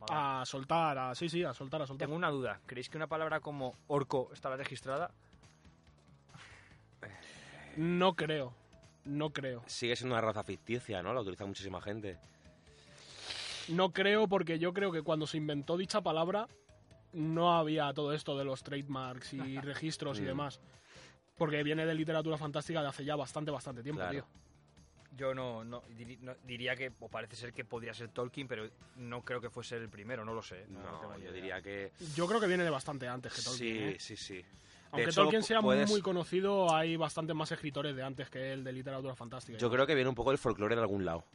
a 0.09 0.43
soltar, 0.45 0.97
a, 0.97 1.15
sí, 1.15 1.29
sí, 1.29 1.43
a 1.43 1.53
soltar, 1.53 1.81
a 1.81 1.87
soltar. 1.87 2.07
Tengo 2.07 2.15
una 2.17 2.29
duda. 2.29 2.59
¿Creéis 2.65 2.89
que 2.89 2.97
una 2.97 3.07
palabra 3.07 3.39
como 3.39 3.75
orco 3.87 4.29
estará 4.33 4.55
registrada? 4.57 5.11
No 7.77 8.15
creo, 8.15 8.53
no 9.05 9.29
creo. 9.31 9.63
Sigue 9.67 9.95
siendo 9.95 10.15
una 10.15 10.21
raza 10.21 10.43
ficticia, 10.43 11.01
¿no? 11.01 11.13
La 11.13 11.21
utiliza 11.21 11.45
muchísima 11.45 11.81
gente. 11.81 12.17
No 13.69 13.91
creo 13.91 14.27
porque 14.27 14.59
yo 14.59 14.73
creo 14.73 14.91
que 14.91 15.01
cuando 15.01 15.25
se 15.27 15.37
inventó 15.37 15.77
dicha 15.77 16.01
palabra 16.01 16.47
no 17.13 17.53
había 17.57 17.93
todo 17.93 18.13
esto 18.13 18.37
de 18.37 18.43
los 18.43 18.63
trademarks 18.63 19.33
y 19.33 19.59
registros 19.61 20.19
y 20.19 20.23
Mm. 20.23 20.25
demás. 20.25 20.59
Porque 21.37 21.63
viene 21.63 21.85
de 21.85 21.95
literatura 21.95 22.37
fantástica 22.37 22.81
de 22.81 22.89
hace 22.89 23.05
ya 23.05 23.15
bastante, 23.15 23.51
bastante 23.51 23.81
tiempo, 23.83 23.99
Claro. 24.01 24.11
tío. 24.11 24.25
Yo 25.17 25.33
no, 25.33 25.63
no, 25.63 25.83
diría 26.45 26.75
que, 26.75 26.91
o 27.01 27.09
parece 27.09 27.35
ser 27.35 27.51
que 27.53 27.65
podría 27.65 27.93
ser 27.93 28.09
Tolkien, 28.09 28.47
pero 28.47 28.69
no 28.95 29.23
creo 29.23 29.41
que 29.41 29.49
fuese 29.49 29.75
el 29.75 29.89
primero, 29.89 30.23
no 30.23 30.33
lo 30.33 30.41
sé. 30.41 30.65
No, 30.69 30.79
No, 31.01 31.17
yo 31.19 31.31
diría 31.33 31.61
que... 31.61 31.91
Yo 32.15 32.27
creo 32.27 32.39
que 32.39 32.47
viene 32.47 32.63
de 32.63 32.69
bastante 32.69 33.07
antes 33.07 33.33
que 33.33 33.41
Tolkien. 33.41 33.77
Sí, 33.77 33.83
¿eh? 33.83 33.97
sí, 33.99 34.15
sí. 34.15 34.45
Aunque 34.91 35.09
hecho, 35.09 35.21
Tolkien 35.23 35.43
sea 35.43 35.61
puedes- 35.61 35.89
muy 35.89 36.01
conocido, 36.01 36.73
hay 36.73 36.95
bastantes 36.95 37.35
más 37.35 37.51
escritores 37.51 37.95
de 37.95 38.03
antes 38.03 38.29
que 38.29 38.53
él 38.53 38.63
de 38.63 38.71
literatura 38.71 39.13
fantástica. 39.15 39.57
Yo 39.57 39.69
creo 39.69 39.85
que 39.85 39.95
viene 39.95 40.09
un 40.09 40.15
poco 40.15 40.31
del 40.31 40.37
folclore 40.37 40.75
de 40.75 40.81
algún 40.81 41.03
lado. 41.05 41.25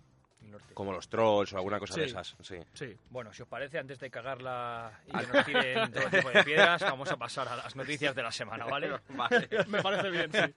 Norte. 0.42 0.74
Como 0.74 0.92
los 0.92 1.08
trolls 1.08 1.52
o 1.52 1.56
alguna 1.56 1.78
cosa 1.78 1.94
de 1.96 2.04
Sí. 2.04 2.10
esas. 2.10 2.36
Sí. 2.40 2.56
Sí. 2.72 2.96
Bueno, 3.10 3.32
si 3.32 3.42
os 3.42 3.48
parece, 3.48 3.78
antes 3.78 3.98
de 3.98 4.10
cagarla 4.10 5.00
y 5.06 5.10
que 5.18 5.26
nos 5.26 5.44
tiren 5.44 5.92
todo 5.92 6.08
tipo 6.08 6.30
de 6.30 6.44
piedras, 6.44 6.80
vamos 6.82 7.10
a 7.10 7.16
pasar 7.16 7.48
a 7.48 7.56
las 7.56 7.74
noticias 7.76 8.14
de 8.14 8.22
la 8.22 8.30
semana, 8.32 8.64
¿vale? 8.64 8.90
Vale. 9.10 9.48
Me 9.68 9.82
parece 9.82 10.10
bien, 10.10 10.30
sí. 10.32 10.54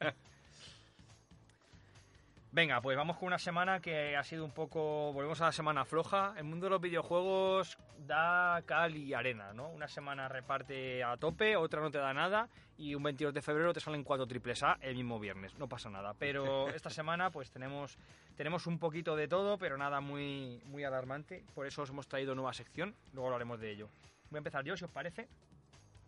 Venga, 2.52 2.82
pues 2.82 2.98
vamos 2.98 3.18
con 3.18 3.28
una 3.28 3.38
semana 3.38 3.80
que 3.80 4.18
ha 4.18 4.24
sido 4.24 4.44
un 4.44 4.50
poco. 4.50 5.14
Volvemos 5.14 5.40
a 5.40 5.46
la 5.46 5.52
semana 5.52 5.86
floja. 5.86 6.34
El 6.36 6.46
mundo 6.46 6.66
de 6.66 6.72
los 6.72 6.82
videojuegos 6.82 7.78
da 8.08 8.64
cal 8.66 8.98
y 8.98 9.14
arena, 9.14 9.54
¿no? 9.54 9.70
Una 9.70 9.88
semana 9.88 10.28
reparte 10.28 11.04
a 11.04 11.16
tope, 11.18 11.56
otra 11.56 11.80
no 11.80 11.92
te 11.92 12.00
da 12.00 12.12
nada. 12.12 12.50
Y 12.76 12.96
un 12.96 13.04
22 13.04 13.36
de 13.36 13.44
febrero 13.44 13.72
te 13.72 13.80
salen 13.80 14.04
cuatro 14.04 14.26
triples 14.26 14.64
A 14.64 14.80
el 14.82 14.96
mismo 14.96 15.20
viernes. 15.20 15.60
No 15.60 15.70
pasa 15.70 15.92
nada. 15.92 16.16
Pero 16.18 16.70
esta 16.74 16.90
semana, 16.90 17.30
pues 17.30 17.52
tenemos, 17.52 18.00
tenemos 18.36 18.66
un 18.66 18.80
poquito 18.80 19.16
de 19.16 19.28
todo, 19.28 19.60
pero 19.60 19.78
nada 19.78 20.02
muy, 20.02 20.60
muy 20.66 20.84
alarmante. 20.84 21.44
Por 21.54 21.68
eso 21.68 21.84
os 21.84 21.92
hemos 21.92 22.08
traído 22.08 22.34
nueva 22.34 22.54
sección. 22.54 22.96
Luego 23.14 23.28
hablaremos 23.28 23.60
de 23.60 23.70
ello. 23.70 23.90
Voy 24.32 24.38
a 24.38 24.40
empezar 24.40 24.66
yo, 24.66 24.76
si 24.76 24.86
os 24.86 24.92
parece. 24.92 25.28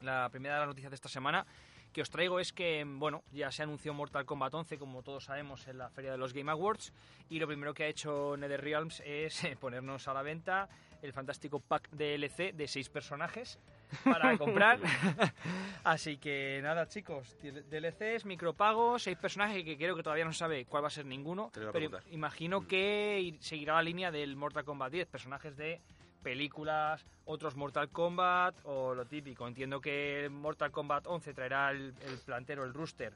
La 0.02 0.28
primera 0.30 0.56
de 0.56 0.62
las 0.62 0.70
noticias 0.70 0.90
de 0.90 0.96
esta 0.96 1.10
semana 1.10 1.46
que 1.94 2.02
os 2.02 2.10
traigo 2.10 2.40
es 2.40 2.54
que, 2.54 2.84
bueno, 2.88 3.24
ya 3.32 3.52
se 3.52 3.64
anunció 3.64 3.94
Mortal 3.94 4.26
Kombat 4.26 4.54
11, 4.54 4.78
como 4.78 5.04
todos 5.04 5.26
sabemos, 5.26 5.68
en 5.68 5.78
la 5.78 5.90
feria 5.90 6.12
de 6.12 6.18
los 6.18 6.34
Game 6.34 6.50
Awards, 6.52 6.94
y 7.30 7.40
lo 7.40 7.48
primero 7.48 7.74
que 7.74 7.84
ha 7.84 7.88
hecho 7.88 8.36
NetherRealms 8.38 9.02
es 9.06 9.44
eh, 9.44 9.58
ponernos 9.60 10.08
a 10.08 10.14
la 10.14 10.22
venta 10.22 10.70
el 11.02 11.12
fantástico 11.14 11.60
pack 11.60 11.90
DLC 11.90 12.54
de 12.54 12.68
seis 12.68 12.88
personajes 12.90 13.60
para 14.04 14.38
comprar. 14.38 14.80
Así 15.84 16.18
que 16.18 16.60
nada, 16.62 16.88
chicos, 16.88 17.36
DLCs, 17.42 18.26
micropagos, 18.26 19.04
seis 19.04 19.18
personajes 19.18 19.64
que 19.64 19.78
creo 19.78 19.96
que 19.96 20.04
todavía 20.04 20.26
no 20.26 20.32
se 20.34 20.40
sabe 20.40 20.66
cuál 20.66 20.84
va 20.84 20.88
a 20.88 20.92
ser 20.92 21.06
ninguno, 21.06 21.50
pero 21.54 21.72
preguntar. 21.72 22.04
imagino 22.12 22.68
que 22.68 23.20
ir- 23.20 23.40
seguirá 23.42 23.74
la 23.76 23.82
línea 23.84 24.12
del 24.12 24.36
Mortal 24.36 24.64
Kombat 24.64 24.92
10, 24.92 25.08
personajes 25.08 25.58
de 25.58 25.82
películas, 26.22 27.06
otros 27.26 27.56
Mortal 27.56 27.90
Kombat 27.90 28.56
o 28.64 28.94
lo 28.94 29.06
típico. 29.06 29.48
Entiendo 29.48 29.82
que 29.82 30.30
Mortal 30.32 30.72
Kombat 30.72 31.08
11 31.08 31.34
traerá 31.34 31.72
el, 31.72 31.94
el 32.06 32.18
plantero, 32.26 32.64
el 32.64 32.74
rooster, 32.74 33.16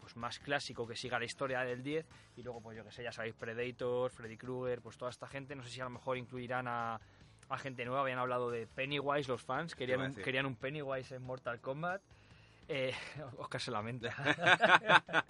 pues 0.00 0.16
más 0.16 0.38
clásico 0.38 0.86
que 0.86 0.96
siga 0.96 1.18
la 1.18 1.24
historia 1.24 1.60
del 1.60 1.82
10 1.82 2.06
y 2.36 2.42
luego 2.42 2.60
pues 2.60 2.76
yo 2.76 2.84
que 2.84 2.92
sé, 2.92 3.02
ya 3.02 3.12
sabéis, 3.12 3.34
Predator, 3.34 4.10
Freddy 4.10 4.36
Krueger, 4.36 4.80
pues 4.80 4.96
toda 4.96 5.10
esta 5.10 5.26
gente, 5.26 5.54
no 5.54 5.62
sé 5.62 5.70
si 5.70 5.80
a 5.80 5.84
lo 5.84 5.90
mejor 5.90 6.16
incluirán 6.16 6.68
a, 6.68 7.00
a 7.48 7.58
gente 7.58 7.84
nueva, 7.84 8.02
habían 8.02 8.18
hablado 8.18 8.50
de 8.50 8.66
Pennywise 8.66 9.28
los 9.28 9.42
fans, 9.42 9.74
querían 9.74 10.00
un, 10.00 10.14
querían 10.14 10.46
un 10.46 10.56
Pennywise 10.56 11.14
en 11.14 11.22
Mortal 11.22 11.60
Kombat. 11.60 12.02
Eh, 12.68 12.92
Oscar 13.38 13.60
se 13.60 13.70
lamenta. 13.70 14.14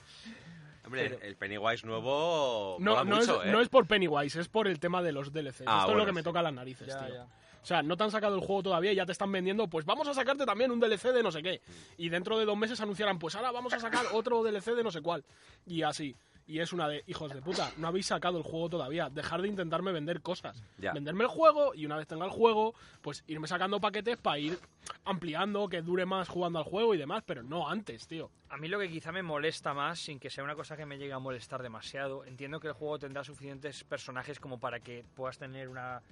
Hombre, 0.86 1.10
Pero- 1.10 1.22
el 1.22 1.36
Pennywise 1.36 1.84
nuevo 1.86 2.76
No, 2.78 2.92
mola 2.92 3.04
no, 3.04 3.16
mucho, 3.16 3.42
es, 3.42 3.48
¿eh? 3.48 3.52
no 3.52 3.60
es 3.60 3.68
por 3.68 3.86
Pennywise, 3.86 4.40
es 4.40 4.48
por 4.48 4.68
el 4.68 4.78
tema 4.78 5.02
de 5.02 5.12
los 5.12 5.32
DLCs. 5.32 5.64
Ah, 5.66 5.80
Esto 5.80 5.92
es 5.92 5.98
lo 5.98 6.06
que 6.06 6.12
me 6.12 6.22
toca 6.22 6.40
las 6.42 6.52
narices, 6.54 6.86
Ya, 6.88 7.04
tío. 7.06 7.14
ya. 7.14 7.24
O 7.24 7.66
sea, 7.66 7.82
no 7.82 7.96
te 7.96 8.04
han 8.04 8.12
sacado 8.12 8.36
el 8.36 8.40
juego 8.42 8.62
todavía 8.62 8.92
y 8.92 8.94
ya 8.94 9.04
te 9.04 9.10
están 9.10 9.32
vendiendo, 9.32 9.66
pues 9.66 9.84
vamos 9.84 10.06
a 10.06 10.14
sacarte 10.14 10.46
también 10.46 10.70
un 10.70 10.78
DLC 10.78 11.12
de 11.12 11.22
no 11.24 11.32
sé 11.32 11.42
qué. 11.42 11.60
Y 11.96 12.08
dentro 12.08 12.38
de 12.38 12.44
dos 12.44 12.56
meses 12.56 12.80
anunciarán, 12.80 13.18
pues 13.18 13.34
ahora 13.34 13.50
vamos 13.50 13.72
a 13.72 13.80
sacar 13.80 14.04
otro 14.12 14.44
DLC 14.44 14.74
de 14.76 14.84
no 14.84 14.92
sé 14.92 15.02
cuál. 15.02 15.24
Y 15.66 15.82
así. 15.82 16.14
Y 16.46 16.60
es 16.60 16.72
una 16.72 16.88
de, 16.88 17.02
hijos 17.06 17.32
de 17.32 17.42
puta, 17.42 17.72
no 17.76 17.88
habéis 17.88 18.06
sacado 18.06 18.38
el 18.38 18.44
juego 18.44 18.68
todavía. 18.70 19.10
Dejar 19.10 19.42
de 19.42 19.48
intentarme 19.48 19.90
vender 19.90 20.22
cosas. 20.22 20.62
Ya. 20.78 20.92
Venderme 20.92 21.24
el 21.24 21.30
juego 21.30 21.74
y 21.74 21.86
una 21.86 21.96
vez 21.96 22.06
tenga 22.06 22.24
el 22.24 22.30
juego, 22.30 22.74
pues 23.02 23.24
irme 23.26 23.48
sacando 23.48 23.80
paquetes 23.80 24.16
para 24.16 24.38
ir 24.38 24.58
ampliando, 25.04 25.68
que 25.68 25.82
dure 25.82 26.06
más 26.06 26.28
jugando 26.28 26.58
al 26.58 26.64
juego 26.64 26.94
y 26.94 26.98
demás, 26.98 27.24
pero 27.26 27.42
no 27.42 27.68
antes, 27.68 28.06
tío. 28.06 28.30
A 28.48 28.56
mí 28.56 28.68
lo 28.68 28.78
que 28.78 28.88
quizá 28.88 29.10
me 29.12 29.22
molesta 29.22 29.74
más, 29.74 29.98
sin 29.98 30.20
que 30.20 30.30
sea 30.30 30.44
una 30.44 30.54
cosa 30.54 30.76
que 30.76 30.86
me 30.86 30.98
llegue 30.98 31.12
a 31.12 31.18
molestar 31.18 31.62
demasiado, 31.62 32.24
entiendo 32.24 32.60
que 32.60 32.68
el 32.68 32.74
juego 32.74 32.98
tendrá 32.98 33.24
suficientes 33.24 33.84
personajes 33.84 34.38
como 34.38 34.58
para 34.58 34.80
que 34.80 35.04
puedas 35.14 35.38
tener 35.38 35.68
una 35.68 36.02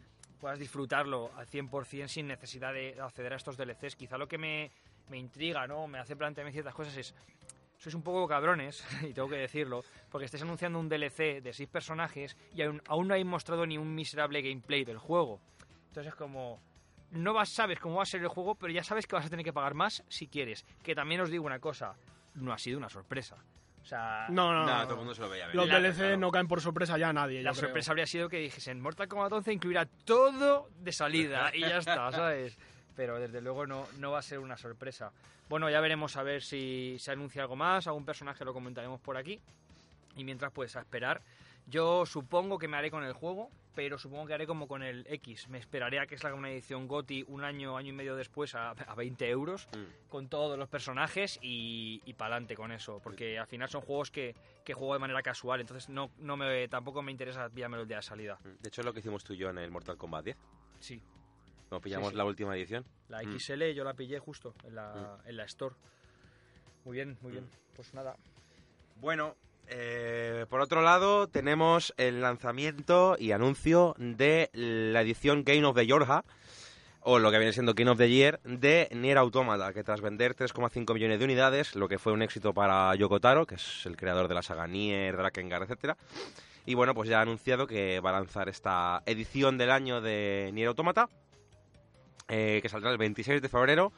puedas 0.40 0.58
disfrutarlo 0.58 1.30
al 1.36 1.46
100% 1.46 2.06
sin 2.06 2.26
necesidad 2.26 2.74
de 2.74 3.00
acceder 3.00 3.32
a 3.32 3.36
estos 3.36 3.56
DLCs. 3.56 3.96
Quizá 3.96 4.18
lo 4.18 4.28
que 4.28 4.36
me, 4.36 4.70
me 5.08 5.16
intriga, 5.16 5.66
¿no? 5.66 5.86
Me 5.86 5.98
hace 5.98 6.16
plantearme 6.16 6.52
ciertas 6.52 6.74
cosas 6.74 6.94
es 6.98 7.14
sois 7.78 7.94
un 7.94 8.02
poco 8.02 8.26
cabrones, 8.28 8.84
y 9.02 9.12
tengo 9.12 9.28
que 9.28 9.36
decirlo, 9.36 9.84
porque 10.10 10.24
estáis 10.26 10.42
anunciando 10.42 10.78
un 10.78 10.88
DLC 10.88 11.42
de 11.42 11.52
seis 11.52 11.68
personajes 11.68 12.36
y 12.54 12.62
aún, 12.62 12.82
aún 12.88 13.08
no 13.08 13.14
habéis 13.14 13.26
mostrado 13.26 13.66
ni 13.66 13.76
un 13.78 13.94
miserable 13.94 14.40
gameplay 14.42 14.84
del 14.84 14.98
juego. 14.98 15.40
Entonces 15.88 16.12
es 16.12 16.14
como, 16.16 16.60
no 17.10 17.32
vas, 17.32 17.48
sabes 17.50 17.78
cómo 17.78 17.96
va 17.96 18.02
a 18.02 18.06
ser 18.06 18.20
el 18.22 18.28
juego, 18.28 18.54
pero 18.54 18.72
ya 18.72 18.82
sabes 18.82 19.06
que 19.06 19.14
vas 19.16 19.26
a 19.26 19.30
tener 19.30 19.44
que 19.44 19.52
pagar 19.52 19.74
más 19.74 20.02
si 20.08 20.26
quieres. 20.28 20.64
Que 20.82 20.94
también 20.94 21.20
os 21.20 21.30
digo 21.30 21.44
una 21.44 21.58
cosa, 21.60 21.94
no 22.34 22.52
ha 22.52 22.58
sido 22.58 22.78
una 22.78 22.88
sorpresa. 22.88 23.36
O 23.82 23.86
sea, 23.86 24.26
No, 24.30 24.50
no, 24.54 24.64
Nah, 24.64 24.78
no. 24.78 24.82
todo 24.84 24.92
el 24.94 24.98
mundo 25.00 25.14
se 25.14 25.20
lo 25.20 25.28
veía 25.28 25.46
Los 25.52 25.68
DLC 25.68 25.96
claro. 25.96 26.16
no 26.16 26.30
caen 26.30 26.48
por 26.48 26.60
sorpresa 26.62 26.96
ya 26.96 27.10
a 27.10 27.12
nadie. 27.12 27.42
la 27.42 27.50
yo 27.50 27.56
creo. 27.58 27.68
sorpresa 27.68 27.90
habría 27.92 28.06
sido 28.06 28.30
que 28.30 28.38
dijesen 28.38 28.80
Mortal 28.80 29.08
Kombat 29.08 29.30
11 29.32 29.52
incluirá 29.52 29.84
todo 29.84 30.70
de 30.78 30.90
salida 30.90 31.50
y 31.54 31.60
ya 31.60 31.76
está, 31.76 32.10
¿sabes? 32.10 32.56
Pero 32.96 33.18
desde 33.18 33.40
luego 33.40 33.66
no, 33.66 33.86
no 33.98 34.12
va 34.12 34.18
a 34.20 34.22
ser 34.22 34.38
una 34.38 34.56
sorpresa. 34.56 35.12
Bueno, 35.48 35.68
ya 35.68 35.80
veremos 35.80 36.16
a 36.16 36.22
ver 36.22 36.42
si 36.42 36.96
se 36.98 37.10
anuncia 37.10 37.42
algo 37.42 37.56
más, 37.56 37.86
algún 37.86 38.04
personaje 38.04 38.44
lo 38.44 38.52
comentaremos 38.54 39.00
por 39.00 39.16
aquí. 39.16 39.40
Y 40.16 40.24
mientras, 40.24 40.52
pues 40.52 40.76
a 40.76 40.80
esperar. 40.80 41.20
Yo 41.66 42.04
supongo 42.06 42.58
que 42.58 42.68
me 42.68 42.76
haré 42.76 42.90
con 42.90 43.04
el 43.04 43.14
juego, 43.14 43.50
pero 43.74 43.96
supongo 43.98 44.26
que 44.26 44.34
haré 44.34 44.46
como 44.46 44.68
con 44.68 44.82
el 44.82 45.06
X. 45.08 45.48
Me 45.48 45.58
esperaré 45.58 45.98
a 45.98 46.06
que 46.06 46.18
salga 46.18 46.36
una 46.36 46.50
edición 46.50 46.86
GOTI 46.86 47.24
un 47.26 47.42
año, 47.42 47.76
año 47.78 47.88
y 47.88 47.92
medio 47.92 48.14
después 48.14 48.54
a, 48.54 48.70
a 48.72 48.94
20 48.94 49.28
euros 49.30 49.66
Mm. 49.74 50.08
con 50.10 50.28
todos 50.28 50.58
los 50.58 50.68
personajes 50.68 51.38
y, 51.42 52.02
y 52.04 52.12
para 52.12 52.34
adelante 52.36 52.54
con 52.54 52.70
eso. 52.70 53.00
Porque 53.02 53.38
al 53.38 53.46
final 53.46 53.68
son 53.70 53.80
juegos 53.80 54.10
que, 54.10 54.36
que 54.62 54.74
juego 54.74 54.92
de 54.92 55.00
manera 55.00 55.22
casual, 55.22 55.60
entonces 55.62 55.88
no, 55.88 56.10
no 56.18 56.36
me, 56.36 56.68
tampoco 56.68 57.02
me 57.02 57.10
interesa 57.10 57.48
pillármelo 57.48 57.82
el 57.82 57.88
día 57.88 57.96
de 57.96 58.02
salida. 58.02 58.38
De 58.60 58.68
hecho, 58.68 58.82
es 58.82 58.84
lo 58.84 58.92
que 58.92 59.00
hicimos 59.00 59.24
tú 59.24 59.32
y 59.32 59.38
yo 59.38 59.48
en 59.48 59.56
el 59.58 59.70
Mortal 59.70 59.96
Kombat 59.96 60.24
10. 60.26 60.36
Sí, 60.80 61.00
Pillamos 61.80 62.10
sí. 62.10 62.16
la 62.16 62.24
última 62.24 62.56
edición. 62.56 62.84
la 63.08 63.22
Mm. 63.22 63.38
XL 63.38 63.72
yo 63.74 63.84
la 63.84 63.94
pillé 63.94 64.18
justo 64.18 64.54
en 64.64 64.74
la, 64.74 65.18
en 65.24 65.36
la 65.36 65.44
Store. 65.44 65.74
Muy 66.84 66.96
bien, 66.96 67.16
muy 67.20 67.32
bien. 67.32 67.46
Pues 67.74 67.94
nada. 67.94 68.16
Bueno, 68.96 69.36
eh, 69.68 70.46
por 70.48 70.60
otro 70.60 70.82
lado, 70.82 71.28
tenemos 71.28 71.94
el 71.96 72.20
lanzamiento 72.20 73.16
y 73.18 73.32
anuncio 73.32 73.94
de 73.98 74.50
la 74.52 75.00
edición 75.00 75.44
Game 75.44 75.64
of 75.64 75.76
the 75.76 75.86
Yorha, 75.86 76.24
o 77.00 77.18
lo 77.18 77.30
que 77.30 77.38
viene 77.38 77.52
siendo 77.52 77.74
Game 77.74 77.90
of 77.90 77.98
the 77.98 78.10
Year, 78.10 78.40
de 78.44 78.88
Nier 78.92 79.18
Automata, 79.18 79.72
que 79.72 79.84
tras 79.84 80.00
vender 80.00 80.34
3,5 80.34 80.94
millones 80.94 81.18
de 81.18 81.24
unidades, 81.24 81.74
lo 81.74 81.88
que 81.88 81.98
fue 81.98 82.12
un 82.12 82.22
éxito 82.22 82.52
para 82.52 82.94
Yoko 82.94 83.20
Taro, 83.20 83.46
que 83.46 83.56
es 83.56 83.86
el 83.86 83.96
creador 83.96 84.28
de 84.28 84.34
la 84.34 84.42
saga 84.42 84.66
Nier, 84.66 85.16
Drakengard, 85.16 85.64
etcétera, 85.64 85.96
Y 86.66 86.74
bueno, 86.74 86.94
pues 86.94 87.08
ya 87.08 87.18
ha 87.18 87.22
anunciado 87.22 87.66
que 87.66 88.00
va 88.00 88.10
a 88.10 88.14
lanzar 88.14 88.48
esta 88.48 89.02
edición 89.06 89.58
del 89.58 89.70
año 89.70 90.00
de 90.00 90.50
Nier 90.54 90.68
Automata, 90.68 91.08
eh, 92.28 92.60
que 92.62 92.68
saldrá 92.68 92.90
el 92.90 92.98
26 92.98 93.42
de 93.42 93.48
febrero 93.48 93.92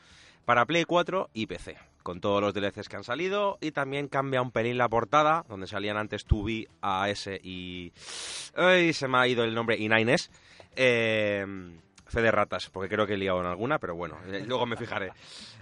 para 0.45 0.64
Play 0.64 0.85
4 0.85 1.30
y 1.35 1.47
PC, 1.47 1.76
con 2.02 2.21
todos 2.21 2.40
los 2.40 2.54
DLCs 2.54 2.88
que 2.88 2.97
han 2.97 3.04
salido 3.04 3.59
y 3.61 3.73
también 3.73 4.09
cambia 4.09 4.40
un 4.40 4.52
pelín 4.52 4.78
la 4.78 4.88
portada, 4.88 5.45
donde 5.49 5.66
salían 5.66 5.97
antes 5.97 6.26
2B, 6.26 6.68
AS 6.80 7.28
y... 7.42 7.92
¡Ay! 8.54 8.92
Se 8.92 9.09
me 9.09 9.18
ha 9.18 9.26
ido 9.26 9.45
el 9.45 9.54
nombre, 9.54 9.76
y 9.76 9.88
9S. 9.88 10.30
Eh, 10.76 11.45
fe 12.06 12.23
de 12.23 12.30
ratas, 12.30 12.71
porque 12.71 12.88
creo 12.88 13.06
que 13.06 13.14
he 13.14 13.18
liado 13.18 13.40
en 13.40 13.47
alguna, 13.47 13.78
pero 13.78 13.95
bueno, 13.95 14.18
eh, 14.26 14.45
luego 14.47 14.66
me 14.66 14.76
fijaré. 14.76 15.12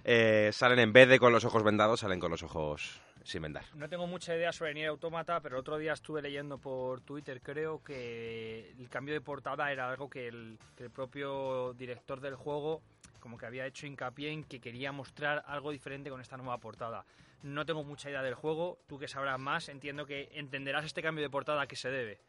Eh, 0.05 0.51
salen 0.53 0.79
en 0.79 0.93
vez 0.93 1.09
de 1.09 1.19
con 1.19 1.33
los 1.33 1.45
ojos 1.45 1.63
vendados, 1.63 2.01
salen 2.01 2.21
con 2.21 2.31
los 2.31 2.43
ojos 2.43 3.01
sin 3.25 3.43
vendar. 3.43 3.65
No 3.75 3.89
tengo 3.89 4.07
mucha 4.07 4.37
idea 4.37 4.53
sobre 4.53 4.75
Nier 4.75 4.89
Automata, 4.89 5.41
pero 5.41 5.57
el 5.57 5.61
otro 5.61 5.79
día 5.79 5.95
estuve 5.95 6.23
leyendo 6.23 6.59
por 6.59 7.01
Twitter, 7.01 7.41
creo 7.41 7.83
que 7.83 8.71
el 8.79 8.89
cambio 8.89 9.15
de 9.15 9.21
portada 9.21 9.73
era 9.73 9.91
algo 9.91 10.09
que 10.09 10.29
el, 10.29 10.59
que 10.77 10.85
el 10.85 10.91
propio 10.91 11.73
director 11.75 12.21
del 12.21 12.37
juego 12.37 12.83
como 13.25 13.39
que 13.39 13.47
había 13.47 13.65
hecho 13.65 13.87
hincapié 13.87 14.33
en 14.33 14.45
que 14.45 14.61
quería 14.61 14.93
mostrar 14.93 15.43
algo 15.47 15.71
diferente 15.71 16.11
con 16.11 16.21
esta 16.21 16.37
nueva 16.37 16.59
portada. 16.59 17.07
No 17.43 17.65
tengo 17.65 17.83
mucha 17.83 18.11
idea 18.11 18.23
del 18.23 18.35
juego, 18.35 18.77
tú 18.87 18.99
que 18.99 19.09
sabrás 19.09 19.41
más, 19.41 19.71
entiendo 19.71 20.05
que 20.05 20.29
entenderás 20.35 20.85
este 20.85 21.01
cambio 21.01 21.25
de 21.25 21.31
portada 21.31 21.63
a 21.63 21.67
qué 21.67 21.75
se 21.75 21.89
debe. 21.89 22.21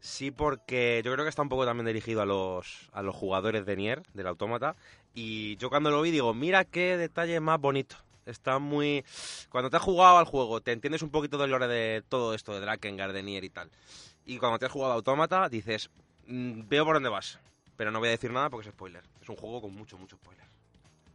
Sí, 0.00 0.30
porque 0.30 1.00
yo 1.02 1.12
creo 1.12 1.24
que 1.24 1.30
está 1.30 1.40
un 1.40 1.48
poco 1.48 1.64
también 1.64 1.86
dirigido 1.86 2.20
a 2.20 2.26
los, 2.26 2.90
a 2.92 3.00
los 3.00 3.16
jugadores 3.16 3.64
de 3.64 3.76
Nier, 3.76 4.02
del 4.12 4.26
Autómata. 4.26 4.76
Y 5.14 5.56
yo 5.56 5.70
cuando 5.70 5.90
lo 5.90 6.02
vi 6.02 6.10
digo, 6.10 6.34
mira 6.34 6.66
qué 6.66 6.98
detalle 6.98 7.40
más 7.40 7.58
bonito. 7.58 7.96
Está 8.26 8.58
muy... 8.58 9.04
Cuando 9.48 9.70
te 9.70 9.76
has 9.76 9.82
jugado 9.82 10.18
al 10.18 10.24
juego, 10.26 10.60
te 10.60 10.72
entiendes 10.72 11.02
un 11.02 11.10
poquito 11.10 11.38
del 11.38 11.50
lore 11.50 11.68
de 11.68 12.02
todo 12.08 12.34
esto, 12.34 12.52
de 12.52 12.60
Drakengard, 12.60 13.12
de 13.12 13.22
Nier 13.22 13.44
y 13.44 13.50
tal. 13.50 13.70
Y 14.26 14.38
cuando 14.38 14.58
te 14.58 14.66
has 14.66 14.72
jugado 14.72 14.92
Autómata, 14.94 15.48
dices, 15.48 15.88
"Mm, 16.26 16.62
veo 16.68 16.84
por 16.84 16.94
dónde 16.96 17.08
vas. 17.08 17.38
Pero 17.76 17.90
no 17.90 17.98
voy 18.00 18.08
a 18.08 18.12
decir 18.12 18.32
nada 18.32 18.50
porque 18.50 18.68
es 18.68 18.74
spoiler. 18.74 19.04
Es 19.22 19.28
un 19.28 19.36
juego 19.36 19.60
con 19.62 19.74
mucho, 19.74 19.96
mucho 19.96 20.16
spoiler. 20.16 20.44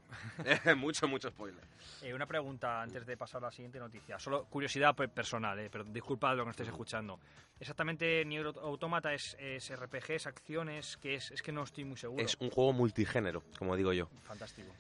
mucho, 0.77 1.07
mucho 1.07 1.29
spoiler. 1.29 1.63
Eh, 2.01 2.13
una 2.13 2.25
pregunta 2.25 2.81
antes 2.81 3.05
de 3.05 3.17
pasar 3.17 3.43
a 3.43 3.47
la 3.47 3.51
siguiente 3.51 3.79
noticia. 3.79 4.17
Solo 4.19 4.45
curiosidad 4.45 4.95
pe- 4.95 5.07
personal, 5.07 5.59
eh, 5.59 5.69
pero 5.71 5.83
disculpad 5.83 6.35
lo 6.35 6.43
que 6.43 6.45
no 6.45 6.51
estéis 6.51 6.69
escuchando. 6.69 7.19
Exactamente, 7.59 8.23
Nier 8.25 8.45
Automata 8.61 9.13
es, 9.13 9.35
es 9.39 9.69
RPG, 9.71 10.11
es 10.11 10.27
acciones, 10.27 10.97
que 10.97 11.15
es, 11.15 11.31
es 11.31 11.41
que 11.41 11.51
no 11.51 11.63
estoy 11.63 11.83
muy 11.83 11.97
seguro. 11.97 12.23
Es 12.23 12.35
un 12.39 12.49
juego 12.49 12.73
multigénero, 12.73 13.43
como 13.59 13.75
digo 13.75 13.93
yo. 13.93 14.07
Fantástico. 14.23 14.71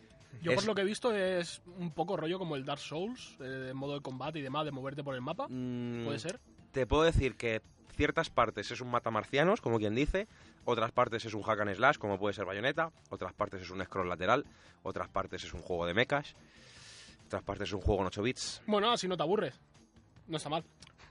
Yo 0.41 0.51
Es- 0.51 0.55
por 0.55 0.65
lo 0.65 0.75
que 0.75 0.81
he 0.81 0.85
visto 0.85 1.13
es 1.15 1.61
un 1.77 1.91
poco 1.91 2.17
rollo 2.17 2.39
como 2.39 2.55
el 2.55 2.65
Dark 2.65 2.79
Souls, 2.79 3.37
eh, 3.39 3.43
de 3.43 3.73
modo 3.73 3.95
de 3.95 4.01
combate 4.01 4.39
y 4.39 4.41
demás, 4.41 4.65
de 4.65 4.71
moverte 4.71 5.03
por 5.03 5.13
el 5.15 5.21
mapa. 5.21 5.47
Mm, 5.49 6.05
¿Puede 6.05 6.19
ser? 6.19 6.39
Te 6.71 6.85
puedo 6.87 7.03
decir 7.03 7.35
que 7.35 7.61
ciertas 7.95 8.29
partes 8.29 8.71
es 8.71 8.81
un 8.81 8.89
matamarcianos, 8.89 9.61
como 9.61 9.77
quien 9.77 9.93
dice, 9.93 10.27
otras 10.65 10.91
partes 10.91 11.25
es 11.25 11.33
un 11.33 11.43
hack 11.43 11.59
and 11.59 11.75
slash, 11.75 11.97
como 11.97 12.17
puede 12.17 12.33
ser 12.33 12.45
Bayonetta, 12.45 12.91
otras 13.09 13.33
partes 13.33 13.61
es 13.61 13.69
un 13.69 13.83
scroll 13.83 14.09
lateral, 14.09 14.45
otras 14.83 15.09
partes 15.09 15.43
es 15.43 15.53
un 15.53 15.61
juego 15.61 15.85
de 15.85 15.93
mechas, 15.93 16.33
otras 17.27 17.43
partes 17.43 17.67
es 17.69 17.73
un 17.73 17.81
juego 17.81 18.01
en 18.01 18.07
8 18.07 18.21
bits. 18.23 18.61
Bueno, 18.65 18.89
así 18.91 19.07
no 19.07 19.17
te 19.17 19.23
aburres. 19.23 19.59
No 20.27 20.37
está 20.37 20.49
mal. 20.49 20.63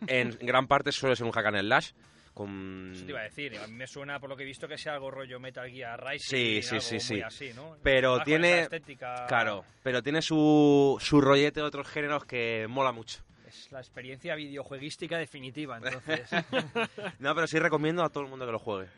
En 0.07 0.31
gran 0.41 0.67
parte 0.67 0.93
suele 0.93 1.15
ser 1.15 1.27
un 1.27 1.33
hack 1.33 1.47
and 1.47 1.61
slash, 1.61 1.91
con... 2.35 2.93
Eso 2.95 3.05
te 3.05 3.11
iba 3.11 3.21
a 3.21 3.25
decir, 3.25 3.59
a 3.59 3.67
mí 3.67 3.75
me 3.75 3.87
suena 3.87 4.19
por 4.21 4.31
lo 4.31 4.37
que 4.37 4.43
he 4.43 4.47
visto 4.47 4.67
que 4.69 4.79
sea 4.79 4.95
algo 4.95 5.11
rollo 5.11 5.39
Metal 5.41 5.69
Gear 5.71 6.03
Rising, 6.05 6.29
Sí, 6.29 6.63
sí, 6.63 6.81
sí, 6.81 7.01
sí. 7.01 7.23
así, 7.23 7.53
¿no? 7.55 7.77
Pero 7.83 8.21
tiene- 8.23 8.63
estética- 8.63 9.27
Claro, 9.27 9.65
pero 9.83 10.03
tiene 10.03 10.23
su, 10.23 10.97
su 11.01 11.21
rollete 11.21 11.61
de 11.61 11.67
otros 11.67 11.89
géneros 11.89 12.25
que 12.25 12.67
mola 12.69 12.93
mucho. 12.93 13.23
Es 13.47 13.71
la 13.73 13.81
experiencia 13.81 14.35
videojueguística 14.37 15.19
definitiva, 15.19 15.79
entonces. 15.79 16.31
No, 17.19 17.35
pero 17.35 17.47
sí 17.47 17.59
recomiendo 17.59 18.03
a 18.05 18.09
todo 18.09 18.23
el 18.25 18.31
mundo 18.31 18.47
que 18.47 18.53
lo 18.53 18.59
juegue. 18.59 18.89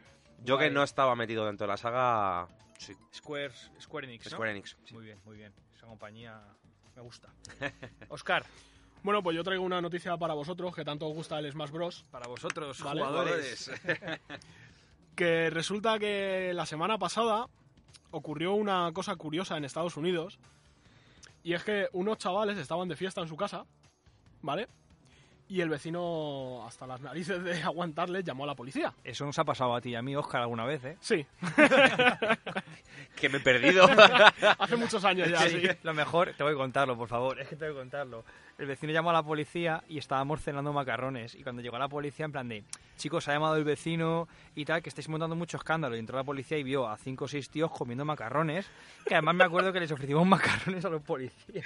Yo 0.45 0.59
que 0.59 0.65
Guay. 0.65 0.75
no 0.75 0.83
estaba 0.83 1.15
metido 1.17 1.47
dentro 1.47 1.67
de 1.67 1.73
la 1.73 1.77
saga... 1.77 2.49
Sí, 2.79 2.95
Square, 3.15 3.53
Square 3.81 4.07
Enix, 4.09 4.25
¿no? 4.27 4.31
Square 4.33 4.51
Enix. 4.51 4.77
sí. 4.85 4.95
Muy 4.95 5.05
bien, 5.05 5.19
muy 5.25 5.37
bien. 5.37 5.53
Esa 5.75 5.87
compañía 5.87 6.43
me 6.97 7.03
gusta. 7.03 7.33
Oscar, 8.09 8.45
Bueno, 9.03 9.23
pues 9.23 9.37
yo 9.37 9.43
traigo 9.43 9.65
una 9.65 9.81
noticia 9.81 10.17
para 10.17 10.35
vosotros 10.35 10.75
que 10.75 10.85
tanto 10.85 11.07
os 11.09 11.15
gusta 11.15 11.39
el 11.39 11.51
Smash 11.51 11.71
Bros. 11.71 12.05
para 12.11 12.27
vosotros, 12.29 12.81
Vale. 12.83 13.01
jugadores. 13.03 13.71
Que 15.15 15.51
resulta 15.51 15.99
que 15.99 16.53
la 16.55 16.65
semana 16.65 16.97
pasada 16.97 17.47
ocurrió 18.13 18.55
una 18.55 18.91
cosa 18.95 19.15
curiosa 19.17 19.59
en 19.59 19.67
Estados 19.67 19.99
Unidos. 19.99 20.39
Y 21.43 21.53
es 21.53 21.63
que 21.65 21.89
unos 21.93 22.17
chavales 22.17 22.57
estaban 22.57 22.89
de 22.89 22.97
fiesta 22.97 23.21
en 23.21 23.29
su 23.29 23.37
casa, 23.37 23.67
¿vale? 24.41 24.69
Y 25.49 25.61
el 25.61 25.69
vecino, 25.69 26.65
hasta 26.67 26.87
las 26.87 27.03
narices 27.03 27.45
de 27.45 27.63
aguantarles, 27.63 28.25
llamó 28.25 28.45
a 28.45 28.47
la 28.47 28.55
policía. 28.55 28.95
Eso 29.05 29.27
nos 29.27 29.39
ha 29.39 29.45
pasado 29.45 29.75
a 29.75 29.83
ti 29.83 29.91
y 29.91 29.95
a 29.97 30.03
mí, 30.03 30.17
Oscar, 30.17 30.41
alguna 30.41 30.65
vez, 30.65 30.83
¿eh? 30.85 30.97
Sí, 31.01 31.27
Que 33.23 33.29
me 33.29 33.39
he 33.39 33.41
perdido. 33.41 33.85
hace 34.59 34.75
muchos 34.75 35.05
años 35.05 35.31
ya, 35.31 35.49
sí. 35.49 35.63
Lo 35.85 35.95
mejor, 35.95 36.35
te 36.37 36.43
voy 36.43 36.55
a 36.55 36.57
contarlo, 36.57 36.97
por 36.97 37.07
favor, 37.07 37.41
es 37.41 37.47
que 37.47 37.55
te 37.55 37.67
voy 37.67 37.77
a 37.77 37.79
contarlo. 37.79 38.25
El 38.59 38.67
vecino 38.67 38.93
llamó 38.93 39.11
a 39.11 39.13
la 39.13 39.23
policía 39.23 39.85
y 39.89 39.99
estábamos 39.99 40.41
cenando 40.41 40.73
macarrones. 40.73 41.37
Y 41.37 41.45
cuando 41.45 41.63
llegó 41.63 41.79
la 41.79 41.87
policía, 41.87 42.25
en 42.25 42.33
plan 42.33 42.49
de, 42.49 42.65
chicos, 42.97 43.29
ha 43.29 43.33
llamado 43.33 43.55
el 43.55 43.63
vecino 43.63 44.27
y 44.57 44.65
tal, 44.65 44.83
que 44.83 44.89
estáis 44.89 45.09
montando 45.09 45.37
mucho 45.37 45.57
escándalo. 45.57 45.95
Y 45.95 46.01
entró 46.01 46.17
la 46.17 46.25
policía 46.25 46.59
y 46.59 46.65
vio 46.65 46.89
a 46.89 46.97
cinco 46.97 47.27
o 47.27 47.29
seis 47.29 47.49
tíos 47.49 47.71
comiendo 47.71 48.05
macarrones. 48.05 48.69
Que 49.07 49.15
además 49.15 49.37
me 49.37 49.45
acuerdo 49.45 49.73
que 49.73 49.79
les 49.79 49.93
ofrecimos 49.93 50.27
macarrones 50.27 50.85
a 50.85 50.89
los 50.89 51.03
policías. 51.03 51.65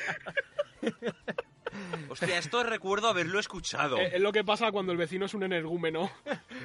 Hostia, 2.09 2.39
esto 2.39 2.63
recuerdo 2.63 3.09
haberlo 3.09 3.39
escuchado. 3.39 3.99
Es 3.99 4.21
lo 4.21 4.33
que 4.33 4.45
pasa 4.45 4.73
cuando 4.73 4.93
el 4.93 4.99
vecino 4.99 5.27
es 5.27 5.35
un 5.35 5.43
energúmeno. 5.43 6.11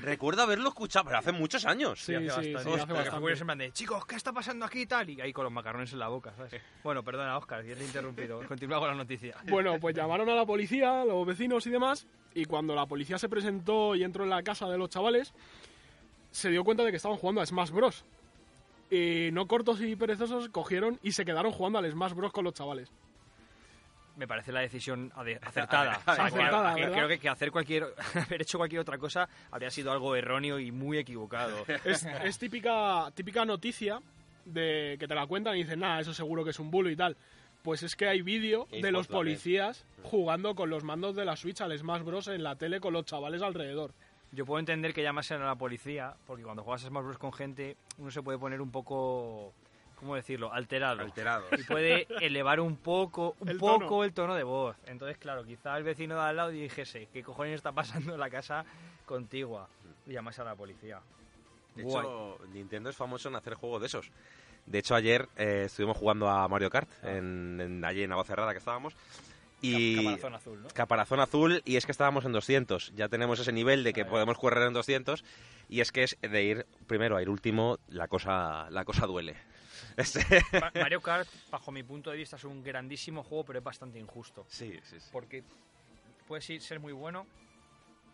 Recuerdo 0.02 0.44
haberlo 0.44 0.70
escuchado, 0.70 1.06
pero 1.06 1.18
hace 1.18 1.32
muchos 1.32 1.66
años. 1.66 2.00
Sí, 2.00 2.16
hace 2.16 2.26
sí, 2.26 2.54
bastante. 2.54 2.64
sí, 2.64 2.70
hace 2.70 2.94
bastante. 2.94 3.46
plan 3.46 3.58
de, 3.58 3.72
chicos, 3.72 4.06
¿qué 4.06 4.16
está 4.16 4.32
pasando 4.32 4.66
aquí 4.66 4.82
y 4.82 4.86
tal? 4.86 5.10
Y 5.10 5.22
ahí 5.22 5.34
con 5.34 5.44
los 5.44 5.54
macarrones 5.54 5.92
en 5.94 6.00
la 6.00 6.08
boca, 6.08 6.34
¿sabes? 6.36 6.62
Bueno, 6.84 7.04
perdona, 7.04 7.38
Oscar, 7.38 7.64
que 7.64 7.76
te 7.76 7.82
he 7.82 7.86
interrumpido. 7.86 8.42
Continúa 8.48 8.80
con 8.80 8.90
la 8.90 8.96
noticia. 8.96 9.36
Bueno, 9.48 9.80
pues 9.80 9.96
llamaron 9.96 10.30
a 10.30 10.36
la 10.36 10.46
policía, 10.46 11.04
los 11.06 11.26
vecinos 11.26 11.66
y 11.68 11.70
demás, 11.70 12.08
y 12.34 12.46
cuando 12.46 12.76
la 12.76 12.86
policía 12.86 13.18
se 13.18 13.30
presentó 13.30 13.96
y 13.96 14.04
entró 14.04 14.24
en 14.24 14.30
la 14.30 14.44
casa 14.44 14.68
de 14.70 14.78
los 14.78 14.90
chavales, 14.90 15.34
se 16.32 16.50
dio 16.50 16.64
cuenta 16.64 16.84
de 16.84 16.92
que 16.92 16.98
estaban 16.98 17.18
jugando 17.18 17.42
a 17.42 17.46
Smash 17.46 17.72
Bros. 17.72 18.06
Y 18.90 19.30
no 19.32 19.48
cortos 19.48 19.82
y 19.82 19.96
perezosos 19.96 20.50
cogieron 20.50 21.00
y 21.02 21.14
se 21.14 21.24
quedaron 21.24 21.52
jugando 21.52 21.80
al 21.80 21.90
Smash 21.90 22.14
Bros 22.14 22.32
con 22.32 22.44
los 22.44 22.54
chavales. 22.54 22.92
Me 24.18 24.28
parece 24.28 24.52
la 24.52 24.62
decisión 24.62 25.12
acertada. 25.42 26.02
Creo 26.76 27.08
que, 27.08 27.20
que 27.20 27.30
hacer 27.30 27.52
cualquier, 27.52 27.84
haber 28.28 28.42
hecho 28.42 28.58
cualquier 28.58 28.82
otra 28.82 28.98
cosa 28.98 29.28
habría 29.52 29.70
sido 29.70 29.92
algo 29.92 30.16
erróneo 30.16 30.60
y 30.60 30.72
muy 30.72 30.98
equivocado. 30.98 31.66
Es, 31.86 32.06
es 32.06 32.38
típica, 32.38 33.10
típica 33.16 33.44
noticia 33.46 34.00
de 34.46 34.98
que 35.00 35.08
te 35.08 35.16
la 35.16 35.26
cuentan 35.26 35.56
y 35.56 35.64
dicen, 35.64 35.80
nada, 35.80 36.00
eso 36.00 36.14
seguro 36.14 36.44
que 36.44 36.52
es 36.52 36.60
un 36.60 36.70
bulo 36.70 36.90
y 36.90 36.96
tal. 36.96 37.18
Pues 37.64 37.84
es 37.84 37.96
que 37.96 38.08
hay 38.08 38.22
vídeo 38.22 38.68
de 38.72 38.92
los 38.92 39.08
policías 39.08 39.86
jugando 40.04 40.56
con 40.56 40.70
los 40.70 40.84
mandos 40.84 41.16
de 41.16 41.26
la 41.26 41.36
Switch 41.36 41.62
al 41.62 41.78
Smash 41.78 42.02
Bros 42.02 42.28
en 42.28 42.44
la 42.44 42.56
tele 42.56 42.80
con 42.80 42.94
los 42.94 43.06
chavales 43.06 43.42
alrededor. 43.42 43.94
Yo 44.32 44.46
puedo 44.46 44.60
entender 44.60 44.94
que 44.94 45.04
llamasen 45.04 45.42
a 45.42 45.46
la 45.46 45.56
policía, 45.56 46.16
porque 46.26 46.44
cuando 46.44 46.64
juegas 46.64 46.86
a 46.86 46.88
Smash 46.88 47.04
Bros 47.04 47.18
con 47.18 47.34
gente, 47.34 47.76
uno 47.98 48.10
se 48.10 48.24
puede 48.24 48.40
poner 48.40 48.62
un 48.62 48.72
poco, 48.72 49.54
¿cómo 50.02 50.16
decirlo?, 50.16 50.52
alterado. 50.52 51.00
Alterado. 51.02 51.46
Y 51.58 51.64
puede 51.64 52.08
elevar 52.26 52.60
un 52.60 52.76
poco, 52.76 53.38
un 53.40 53.48
El 53.48 53.58
poco 53.58 53.80
tono. 53.86 54.04
el 54.04 54.14
tono 54.14 54.36
de 54.36 54.44
voz. 54.44 54.76
Entonces, 54.88 55.18
claro, 55.18 55.46
quizá 55.46 55.78
el 55.78 55.84
vecino 55.84 56.16
de 56.16 56.22
al 56.22 56.36
lado 56.36 56.50
dijese, 56.50 57.08
¿qué 57.14 57.24
cojones 57.24 57.56
está 57.56 57.72
pasando 57.72 58.14
en 58.16 58.20
la 58.20 58.30
casa 58.30 58.66
contigua? 59.06 59.70
Y 60.06 60.12
llamase 60.14 60.42
a 60.42 60.46
la 60.46 60.56
policía. 60.56 61.00
De 61.76 61.84
Guay. 61.84 62.06
hecho, 62.06 62.38
Nintendo 62.52 62.90
es 62.90 62.98
famoso 62.98 63.30
en 63.30 63.36
hacer 63.38 63.54
juegos 63.54 63.80
de 63.80 63.88
esos. 63.88 64.12
De 64.66 64.80
hecho, 64.80 64.94
ayer 64.94 65.30
eh, 65.38 65.64
estuvimos 65.68 65.96
jugando 65.98 66.30
a 66.30 66.46
Mario 66.48 66.70
Kart, 66.70 66.90
en, 67.04 67.60
en- 67.62 67.86
allí 67.86 68.04
en 68.04 68.12
Cerrada 68.26 68.52
que 68.52 68.58
estábamos. 68.60 68.94
Y 69.64 69.96
Caparazón 69.98 70.34
azul, 70.36 70.62
¿no? 70.64 70.68
caparazón 70.70 71.20
azul, 71.20 71.62
y 71.66 71.76
es 71.78 71.86
que 71.86 71.92
estábamos 71.92 72.26
en 72.26 72.32
200. 72.32 72.94
Ya 72.96 73.08
tenemos 73.10 73.40
ese 73.40 73.52
nivel 73.52 73.84
de 73.84 73.94
que 73.94 74.02
Ah, 74.02 74.08
podemos 74.08 74.38
correr 74.40 74.68
en 74.68 74.74
200. 74.74 75.24
Y 75.70 75.82
es 75.82 75.92
que 75.92 76.04
es 76.04 76.18
de 76.20 76.44
ir 76.44 76.66
primero 76.88 77.16
a 77.16 77.22
ir 77.22 77.30
último, 77.30 77.78
la 77.88 78.08
cosa, 78.08 78.70
la 78.72 78.84
cosa 78.86 79.06
duele. 79.06 79.36
Este- 79.98 80.42
Ma- 80.60 80.72
Mario 80.76 81.02
Kart, 81.02 81.28
bajo 81.50 81.72
mi 81.72 81.84
punto 81.84 82.10
de 82.12 82.18
vista, 82.18 82.36
es 82.36 82.44
un 82.44 82.64
grandísimo 82.64 83.24
juego, 83.24 83.46
pero 83.46 83.60
es 83.60 83.66
bastante 83.66 84.00
injusto. 84.00 84.46
sí, 84.48 84.80
sí, 84.84 85.00
sí. 85.00 85.10
Porque 85.12 85.44
puedes 86.28 86.50
ir, 86.50 86.62
ser 86.62 86.80
muy 86.80 86.94
bueno 86.94 87.26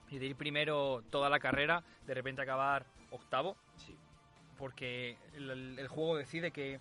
y 0.10 0.18
de 0.20 0.26
ir 0.28 0.36
primero 0.36 1.04
toda 1.10 1.30
la 1.30 1.40
carrera, 1.40 1.84
de 2.06 2.14
repente 2.14 2.42
acabar 2.42 2.86
octavo, 3.12 3.56
Sí. 3.78 3.96
porque 4.58 5.18
el- 5.36 5.78
el 5.78 5.88
juego 5.88 6.18
decide 6.18 6.52
que 6.52 6.80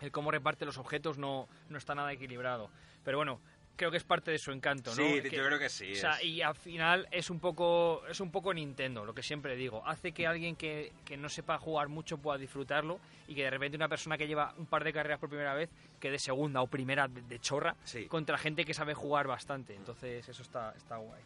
el 0.00 0.10
cómo 0.12 0.30
reparte 0.30 0.64
los 0.66 0.78
objetos 0.78 1.18
no, 1.18 1.48
no 1.68 1.78
está 1.78 1.94
nada 1.94 2.12
equilibrado. 2.12 2.70
Pero 3.04 3.18
bueno, 3.18 3.40
creo 3.76 3.90
que 3.90 3.96
es 3.96 4.04
parte 4.04 4.30
de 4.30 4.38
su 4.38 4.52
encanto, 4.52 4.90
¿no? 4.90 4.96
Sí, 4.96 5.20
Que- 5.22 5.30
yo 5.36 5.44
creo 5.46 5.58
que 5.58 5.68
sí. 5.68 5.92
o 5.92 5.96
sea, 5.96 6.12
es- 6.18 6.24
y 6.24 6.42
al 6.42 6.54
final 6.54 7.08
es 7.10 7.28
un 7.30 7.40
poco 7.40 8.06
es 8.08 8.20
un 8.20 8.30
poco 8.30 8.52
Nintendo, 8.54 9.04
lo 9.04 9.12
que 9.14 9.22
siempre 9.22 9.56
digo. 9.56 9.82
Hace 9.86 10.12
que 10.12 10.26
alguien 10.26 10.56
que, 10.56 10.92
que 11.04 11.16
no 11.16 11.28
sepa 11.28 11.58
jugar 11.58 11.88
mucho 11.88 12.18
pueda 12.18 12.38
disfrutarlo 12.38 13.00
y 13.28 13.34
que 13.34 13.42
de 13.44 13.50
repente 13.50 13.76
una 13.76 13.88
persona 13.88 14.16
que 14.18 14.26
lleva 14.26 14.54
un 14.58 14.66
par 14.66 14.84
de 14.84 14.92
carreras 14.92 15.18
por 15.18 15.28
primera 15.28 15.54
vez 15.54 15.70
quede 16.00 16.18
segunda 16.18 16.60
o 16.62 16.66
primera 16.66 17.08
de, 17.08 17.22
de 17.22 17.38
chorra 17.40 17.74
Sí. 17.84 18.06
contra 18.06 18.38
gente 18.38 18.64
que 18.64 18.74
sabe 18.74 18.94
jugar 18.94 19.26
bastante. 19.26 19.74
Entonces 19.74 20.28
eso 20.28 20.42
está, 20.42 20.72
está 20.76 20.96
guay. 20.96 21.22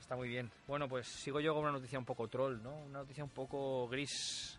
Está 0.00 0.16
muy 0.16 0.28
bien. 0.28 0.50
Bueno, 0.66 0.88
pues 0.88 1.06
sigo 1.06 1.38
yo 1.40 1.52
con 1.52 1.64
una 1.64 1.72
noticia 1.72 1.98
un 1.98 2.06
poco 2.06 2.28
troll, 2.28 2.62
¿no? 2.62 2.74
Una 2.86 3.00
noticia 3.00 3.22
un 3.22 3.30
poco 3.30 3.86
gris. 3.88 4.58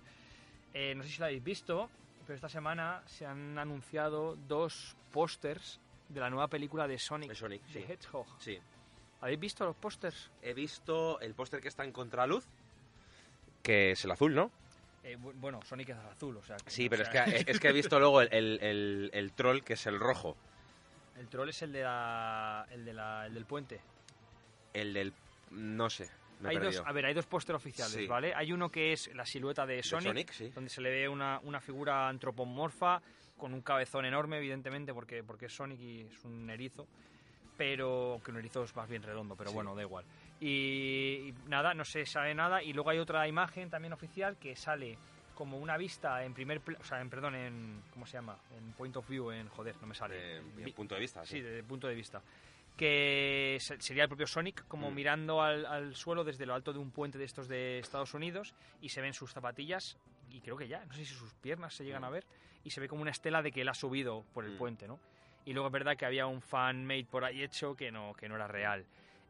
Eh, 0.76 0.94
no 0.94 1.02
sé 1.02 1.10
si 1.10 1.20
la 1.20 1.26
habéis 1.26 1.44
visto, 1.44 1.90
pero 2.28 2.36
esta 2.36 2.50
semana 2.50 3.02
se 3.08 3.26
han 3.26 3.58
anunciado 3.58 4.36
dos 4.48 4.96
pósters 5.12 5.80
de 6.10 6.20
la 6.20 6.30
nueva 6.30 6.48
película 6.48 6.88
de 6.88 6.98
Sonic, 7.00 7.30
De 7.30 7.36
Sonic, 7.36 7.62
the 7.72 7.86
sí. 7.86 7.86
Hedgehog. 7.88 8.28
Sí. 8.40 8.60
¿Habéis 9.22 9.40
visto 9.40 9.66
los 9.66 9.76
pósters? 9.76 10.32
He 10.42 10.54
visto 10.54 11.20
el 11.22 11.34
póster 11.36 11.62
que 11.62 11.68
está 11.68 11.84
en 11.84 11.92
contraluz, 11.92 12.46
que 13.64 13.92
es 13.92 14.04
el 14.06 14.12
azul, 14.12 14.34
¿no? 14.34 14.52
Eh, 15.04 15.18
bu- 15.18 15.34
bueno, 15.36 15.60
Sonic 15.64 15.90
es 15.90 15.98
azul, 15.98 16.38
o 16.38 16.44
sea... 16.44 16.58
que- 16.58 16.70
Sí, 16.70 16.88
o 16.88 16.90
pero 16.90 17.04
es 17.04 17.10
sea, 17.10 17.26
que, 17.26 17.44
es 17.48 17.60
que 17.60 17.70
he 17.70 17.74
visto 17.74 18.00
luego 18.00 18.22
el, 18.22 18.30
el- 18.34 18.60
el- 18.62 19.10
el 19.14 19.32
troll, 19.34 19.62
que 19.62 19.74
es 19.74 19.86
el 19.88 20.00
rojo. 20.00 20.36
El 21.18 21.28
troll 21.28 21.50
es 21.50 21.62
el, 21.62 21.72
de 21.74 21.84
la, 21.84 22.66
el, 22.72 22.86
de 22.86 22.94
la, 22.94 23.26
el 23.26 23.34
del 23.34 23.46
puente. 23.46 23.82
El 24.74 24.94
del... 24.94 25.14
no 25.52 25.90
sé, 25.90 26.10
me 26.40 26.48
he 26.48 26.52
hay 26.52 26.56
dos, 26.58 26.66
perdido. 26.76 26.88
a 26.88 26.92
ver, 26.94 27.06
hay 27.06 27.14
dos 27.14 27.26
pósteres 27.26 27.58
oficiales, 27.58 27.94
Sí. 27.96 28.08
¿vale? 28.08 28.34
Hay 28.36 28.52
uno 28.54 28.70
que 28.70 28.94
es 28.94 29.14
la 29.16 29.26
silueta 29.26 29.66
de 29.66 29.78
De 29.78 29.84
Sonic, 29.84 30.08
Sonic, 30.08 30.32
sí. 30.32 30.50
donde 30.50 30.70
se 30.70 30.80
le 30.82 30.90
ve 30.92 31.10
una, 31.10 31.40
una 31.44 31.60
figura 31.60 32.08
antropomorfa 32.08 33.02
con 33.40 33.54
un 33.56 33.62
cabezón 33.62 34.06
enorme, 34.06 34.38
evidentemente, 34.38 34.94
porque, 34.94 35.24
porque 35.24 35.48
es 35.48 35.54
Sonic 35.56 35.80
y 35.80 36.02
es 36.02 36.24
un 36.26 36.48
erizo. 36.50 36.88
Pero 37.58 38.22
que 38.24 38.32
un 38.32 38.38
erizo 38.38 38.64
es 38.64 38.76
más 38.76 38.88
bien 38.88 39.04
redondo, 39.04 39.36
pero 39.36 39.50
Sí. 39.50 39.56
bueno, 39.56 39.76
da 39.76 39.82
igual. 39.82 40.06
Y, 40.40 41.30
y 41.30 41.34
nada, 41.48 41.74
no 41.74 41.84
se 41.84 42.06
sabe 42.06 42.34
nada. 42.34 42.64
Y 42.64 42.72
luego 42.74 42.90
hay 42.92 43.00
otra 43.00 43.28
imagen 43.28 43.70
también 43.70 43.92
oficial 43.94 44.38
que 44.38 44.56
sale 44.56 44.98
como 45.36 45.58
una 45.58 45.78
vista 45.78 46.24
en 46.24 46.34
primer, 46.34 46.62
o 46.80 46.84
sea, 46.84 47.02
en 47.02 47.10
perdón, 47.10 47.36
en 47.36 47.82
¿cómo 47.92 48.06
se 48.06 48.14
llama? 48.14 48.38
En 48.58 48.72
point 48.74 48.96
of 48.98 49.08
view, 49.10 49.32
en 49.32 49.48
joder, 49.50 49.76
no 49.82 49.88
me 49.88 49.96
sale. 49.96 50.42
Mi 50.56 50.64
Vi- 50.64 50.72
punto 50.74 50.96
de 50.96 51.02
vista, 51.02 51.26
Sí, 51.26 51.38
sí. 51.38 51.42
desde 51.42 51.60
el 51.60 51.66
punto 51.66 51.88
de 51.88 51.96
vista. 51.96 52.22
Que 52.78 53.58
se- 53.60 53.82
sería 53.82 54.04
el 54.04 54.10
propio 54.10 54.26
Sonic 54.28 54.66
como 54.68 54.90
Mm. 54.90 54.96
mirando 54.96 55.42
al, 55.42 55.66
al 55.66 55.96
suelo 55.96 56.24
desde 56.24 56.46
lo 56.46 56.54
alto 56.54 56.72
de 56.72 56.80
un 56.80 56.92
puente 56.92 57.18
de 57.18 57.26
estos 57.26 57.48
de 57.50 57.80
Estados 57.80 58.14
Unidos 58.14 58.54
y 58.82 58.88
se 58.90 59.02
ven 59.02 59.14
sus 59.14 59.32
zapatillas 59.34 59.98
y 60.30 60.40
creo 60.40 60.56
que 60.56 60.68
ya, 60.70 60.86
no 60.86 60.94
sé 60.94 61.04
si 61.04 61.14
sus 61.14 61.34
piernas 61.36 61.74
se 61.74 61.84
llegan 61.84 62.04
Mm. 62.04 62.06
a 62.06 62.10
ver 62.10 62.26
y 62.64 62.70
se 62.72 62.80
ve 62.82 62.88
como 62.88 63.02
una 63.02 63.12
estela 63.12 63.42
de 63.42 63.52
que 63.52 63.62
él 63.62 63.70
ha 63.70 63.74
subido 63.74 64.24
por 64.34 64.46
el 64.46 64.52
Mm. 64.52 64.58
puente, 64.58 64.88
¿no? 64.88 65.00
Y 65.46 65.54
luego 65.54 65.68
es 65.68 65.74
verdad 65.74 65.96
que 65.98 66.06
había 66.06 66.28
un 66.28 66.42
fan 66.42 66.86
made 66.86 67.06
por 67.10 67.24
ahí 67.24 67.42
hecho 67.44 67.76
que 67.76 67.92
no, 67.92 68.14
que 68.14 68.28
no 68.30 68.36
era 68.36 68.48
real. 68.48 68.86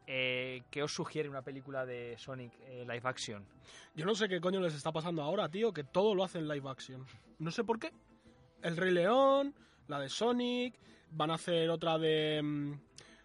Eh, 0.06 0.62
¿Qué 0.70 0.82
os 0.82 0.92
sugiere 0.92 1.28
una 1.28 1.42
película 1.42 1.86
de 1.86 2.16
Sonic 2.18 2.52
eh, 2.66 2.84
live 2.86 3.02
action? 3.04 3.44
Yo 3.94 4.04
no 4.04 4.14
sé 4.14 4.28
qué 4.28 4.40
coño 4.40 4.60
les 4.60 4.74
está 4.74 4.90
pasando 4.92 5.22
ahora, 5.22 5.48
tío, 5.48 5.72
que 5.72 5.84
todo 5.84 6.14
lo 6.14 6.24
hacen 6.24 6.48
live 6.48 6.68
action. 6.68 7.06
No 7.38 7.50
sé 7.50 7.62
por 7.64 7.78
qué. 7.78 7.92
El 8.62 8.76
Rey 8.76 8.90
León, 8.92 9.54
la 9.88 10.00
de 10.00 10.08
Sonic, 10.08 10.74
van 11.12 11.30
a 11.30 11.34
hacer 11.34 11.70
otra 11.70 11.96
de... 11.98 12.40
mm, 12.42 12.72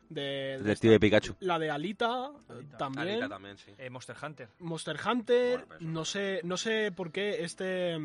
de, 0.10 0.22
de 0.22 0.58
Detective 0.60 1.00
Pikachu. 1.00 1.36
la 1.40 1.58
de 1.58 1.72
Alita, 1.72 2.28
Alita. 2.48 2.78
también. 2.78 3.08
Alita 3.10 3.30
también, 3.30 3.58
sí. 3.58 3.72
Eh, 3.80 3.90
Monster 3.90 4.16
Hunter. 4.24 4.50
Monster 4.60 4.98
Hunter, 5.04 5.58
Bueno, 5.66 5.76
eso 5.76 5.84
no 5.86 6.06
sé, 6.06 6.42
no 6.44 6.58
sé 6.58 6.92
por 6.92 7.12
qué 7.12 7.44
este 7.44 7.98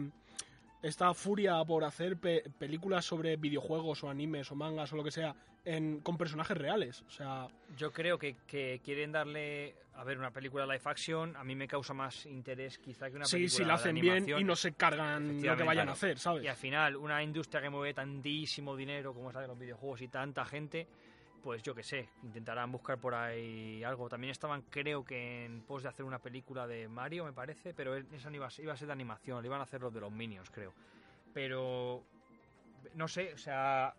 esta 0.83 1.13
furia 1.15 1.63
por 1.65 1.85
hacer 1.85 2.17
pe- 2.17 2.45
películas 2.59 3.05
sobre 3.05 3.37
videojuegos 3.37 4.03
o 4.05 4.11
animes 4.11 4.51
o 4.51 4.55
mangas 4.55 4.93
o 4.93 4.97
lo 4.97 5.05
que 5.05 5.11
sea 5.11 5.35
en, 5.65 6.01
con 6.01 6.17
personajes 6.17 6.57
reales. 6.57 7.03
O 7.07 7.11
sea, 7.11 7.47
Yo 7.77 7.93
creo 7.93 8.19
que, 8.19 8.37
que 8.47 8.81
quieren 8.83 9.13
darle, 9.13 9.75
a 9.95 10.05
ver, 10.05 10.17
una 10.19 10.31
película 10.31 10.65
live 10.65 10.81
action, 10.85 11.37
a 11.37 11.45
mí 11.45 11.55
me 11.55 11.69
causa 11.69 11.93
más 11.93 12.25
interés 12.25 12.79
quizá 12.79 13.11
que 13.11 13.17
una 13.17 13.27
sí, 13.27 13.37
película 13.37 13.57
si 13.57 13.63
la 13.63 13.69
de 13.69 13.75
hacen 13.75 13.95
bien 13.97 14.27
y 14.39 14.45
no 14.45 14.57
se 14.57 14.73
cargan 14.73 15.37
lo 15.43 15.57
que 15.57 15.63
vayan 15.63 15.67
claro. 15.85 15.91
a 15.91 15.93
hacer, 15.95 16.19
¿sabes? 16.19 16.45
Y 16.45 16.49
al 16.49 16.57
final, 16.57 16.97
una 16.97 17.23
industria 17.23 17.61
que 17.61 17.69
mueve 17.69 17.93
tantísimo 17.93 18.75
dinero 18.75 19.13
como 19.13 19.29
es 19.29 19.35
la 19.35 19.43
de 19.43 19.49
los 19.49 19.59
videojuegos 19.59 20.01
y 20.01 20.09
tanta 20.09 20.45
gente, 20.47 20.89
pues 21.43 21.63
yo 21.63 21.75
qué 21.75 21.83
sé, 21.83 22.09
intentarán 22.23 22.71
buscar 22.71 22.99
por 22.99 23.15
ahí 23.15 23.83
algo. 23.85 24.09
También 24.09 24.31
estaban, 24.31 24.63
creo 24.71 25.05
que 25.05 25.45
en 25.47 25.63
pos 25.63 25.83
de 25.83 25.89
hacer 25.89 26.05
una 26.05 26.19
película 26.19 26.67
de 26.67 26.89
Mario, 26.89 27.25
me 27.25 27.33
parece, 27.33 27.73
pero 27.75 27.95
esa 27.97 28.31
iba 28.31 28.47
a 28.47 28.51
ser, 28.51 28.65
iba 28.65 28.75
a 28.75 28.77
ser 28.77 28.87
de 28.87 28.93
animación, 28.93 29.43
le 29.43 29.49
iban 29.49 29.61
a 29.61 29.65
hacer 29.65 29.81
los 29.81 29.93
de 29.93 30.01
los 30.01 30.13
Minions, 30.13 30.51
creo. 30.51 30.73
Pero, 31.33 32.03
no 32.95 33.09
sé, 33.09 33.33
o 33.35 33.39
sea, 33.39 33.95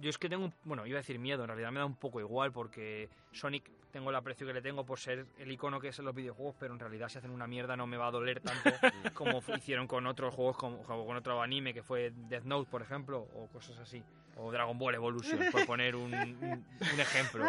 yo 0.00 0.10
es 0.10 0.18
que 0.18 0.28
tengo, 0.28 0.44
un- 0.44 0.54
bueno, 0.64 0.86
iba 0.86 0.98
a 0.98 1.02
decir 1.02 1.18
miedo, 1.18 1.42
en 1.42 1.48
realidad 1.48 1.72
me 1.72 1.80
da 1.80 1.86
un 1.86 1.96
poco 1.96 2.20
igual 2.20 2.52
porque 2.52 3.08
Sonic 3.32 3.70
tengo 3.90 4.10
el 4.10 4.16
aprecio 4.16 4.46
que 4.46 4.52
le 4.52 4.62
tengo 4.62 4.86
por 4.86 5.00
ser 5.00 5.26
el 5.38 5.50
icono 5.50 5.80
que 5.80 5.88
es 5.88 5.98
en 5.98 6.04
los 6.04 6.14
videojuegos, 6.14 6.54
pero 6.60 6.72
en 6.74 6.78
realidad 6.80 7.08
si 7.08 7.18
hacen 7.18 7.30
una 7.32 7.48
mierda 7.48 7.76
no 7.76 7.86
me 7.88 7.96
va 7.96 8.06
a 8.06 8.10
doler 8.12 8.40
tanto 8.40 8.70
como 9.14 9.42
hicieron 9.56 9.88
con 9.88 10.06
otros 10.06 10.32
juegos, 10.32 10.56
como, 10.56 10.82
como 10.84 11.04
con 11.06 11.16
otro 11.16 11.42
anime 11.42 11.74
que 11.74 11.82
fue 11.82 12.12
Death 12.28 12.44
Note, 12.44 12.70
por 12.70 12.82
ejemplo, 12.82 13.18
o 13.34 13.48
cosas 13.48 13.76
así. 13.78 14.02
O 14.36 14.50
Dragon 14.50 14.78
Ball 14.78 14.94
Evolution, 14.94 15.38
por 15.52 15.66
poner 15.66 15.94
un, 15.96 16.14
un- 16.14 16.64
un 16.94 17.00
ejemplo. 17.00 17.44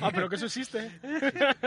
Ah, 0.00 0.10
pero 0.12 0.28
que 0.28 0.36
eso 0.36 0.46
existe. 0.46 0.90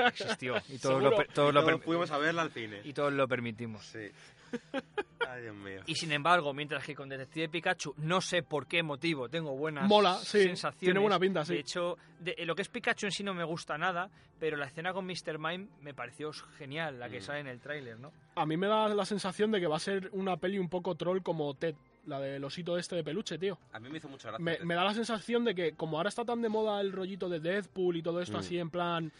Existió. 0.07 0.55
Y 0.69 0.77
todos, 0.77 1.01
lo, 1.01 1.11
todos 1.33 1.53
lo 1.53 1.79
fuimos 1.79 2.11
a 2.11 2.17
verla 2.17 2.43
al 2.43 2.51
cine. 2.51 2.81
y 2.83 2.93
todos 2.93 3.11
lo 3.13 3.27
permitimos. 3.27 3.85
Sí. 3.85 4.07
Ay, 5.27 5.41
Dios 5.41 5.55
mío. 5.55 5.81
Y 5.87 5.95
sin 5.95 6.11
embargo, 6.13 6.53
mientras 6.53 6.85
que 6.85 6.95
con 6.95 7.09
Detective 7.09 7.49
Pikachu, 7.49 7.93
no 7.97 8.21
sé 8.21 8.43
por 8.43 8.65
qué 8.67 8.81
motivo, 8.83 9.27
tengo 9.27 9.55
buenas 9.57 9.87
Mola, 9.89 10.15
sí, 10.19 10.43
sensaciones. 10.43 10.79
tiene 10.79 10.99
buena 10.99 11.19
pinta, 11.19 11.43
sí. 11.43 11.53
De 11.55 11.59
hecho, 11.59 11.97
de- 12.19 12.35
lo 12.45 12.55
que 12.55 12.61
es 12.61 12.69
Pikachu 12.69 13.07
en 13.07 13.11
sí 13.11 13.23
no 13.23 13.33
me 13.33 13.43
gusta 13.43 13.77
nada, 13.77 14.09
pero 14.39 14.55
la 14.55 14.67
escena 14.67 14.93
con 14.93 15.05
Mr. 15.05 15.37
Mime 15.37 15.67
me 15.81 15.93
pareció 15.93 16.31
genial, 16.57 16.99
la 16.99 17.09
que 17.09 17.19
Mm. 17.19 17.23
sale 17.23 17.39
en 17.41 17.47
el 17.47 17.59
tráiler, 17.59 17.99
¿no? 17.99 18.13
A 18.35 18.45
mí 18.45 18.55
me 18.55 18.67
da 18.67 18.87
la 18.89 19.05
sensación 19.05 19.51
de 19.51 19.59
que 19.59 19.67
va 19.67 19.75
a 19.77 19.79
ser 19.79 20.09
una 20.13 20.37
peli 20.37 20.59
un 20.59 20.69
poco 20.69 20.95
troll 20.95 21.21
como 21.21 21.53
Ted, 21.55 21.75
la 22.07 22.19
del 22.19 22.43
osito 22.43 22.77
este 22.77 22.95
de 22.95 23.03
peluche, 23.03 23.37
tío. 23.37 23.57
A 23.73 23.79
mí 23.79 23.89
me 23.89 23.97
hizo 23.97 24.09
mucha 24.09 24.29
gracia. 24.29 24.43
Me, 24.43 24.57
me 24.65 24.73
da 24.75 24.83
la 24.83 24.93
sensación 24.93 25.43
de 25.45 25.53
que 25.53 25.73
como 25.73 25.97
ahora 25.97 26.09
está 26.09 26.25
tan 26.25 26.41
de 26.41 26.49
moda 26.49 26.81
el 26.81 26.91
rollito 26.91 27.29
de 27.29 27.39
Deadpool 27.39 27.97
y 27.97 28.01
todo 28.01 28.21
esto 28.21 28.37
Mm. 28.37 28.39
así 28.39 28.57
en 28.57 28.69
plan 28.69 29.11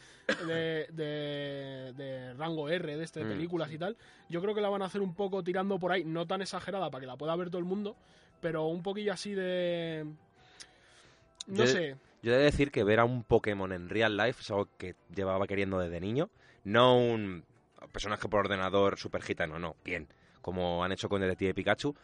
de, 0.47 0.88
de- 0.91 1.93
de 1.95 2.34
rango 2.34 2.69
R, 2.69 2.97
de 2.97 3.04
este 3.04 3.19
de 3.19 3.26
Mm. 3.26 3.30
películas 3.30 3.71
y 3.71 3.78
tal, 3.78 3.95
yo 4.30 4.41
creo 4.41 4.56
que 4.56 4.62
la 4.62 4.69
van 4.69 4.82
a 4.82 4.86
hacer 4.86 5.02
un 5.02 5.13
poco 5.13 5.43
tirando 5.43 5.78
por 5.80 5.91
ahí, 5.91 6.04
no 6.06 6.26
tan 6.26 6.41
exagerada 6.41 6.89
para 6.89 7.02
que 7.02 7.08
la 7.08 7.17
pueda 7.17 7.36
ver 7.36 7.50
todo 7.50 7.60
el 7.60 7.65
mundo, 7.65 7.95
pero 8.41 8.65
un 8.67 8.82
poquillo 8.84 9.13
así 9.13 9.34
de... 9.34 10.06
No 11.47 11.58
Yo- 11.63 11.67
sé, 11.67 11.95
Yo 12.23 12.34
he 12.34 12.38
de 12.38 12.43
decir 12.45 12.71
que 12.71 12.84
ver 12.84 13.00
a 13.00 13.06
un 13.06 13.23
Pokémon 13.23 13.71
en 13.71 13.89
real 13.89 14.17
life 14.17 14.41
es 14.41 14.50
algo 14.52 14.67
que 14.78 14.95
llevaba 15.15 15.45
queriendo 15.47 15.80
desde 15.80 16.00
niño. 16.02 16.30
No 16.63 16.97
un 16.97 17.43
personaje 17.91 18.28
por 18.28 18.41
ordenador 18.41 18.97
super 18.97 19.21
gitano, 19.21 19.60
no. 19.60 19.76
Bien. 19.86 20.08
Como 20.41 20.84
han 20.84 20.91
hecho 20.91 21.08
con 21.10 21.21
Detective 21.21 21.54
Pikachu. 21.54 21.95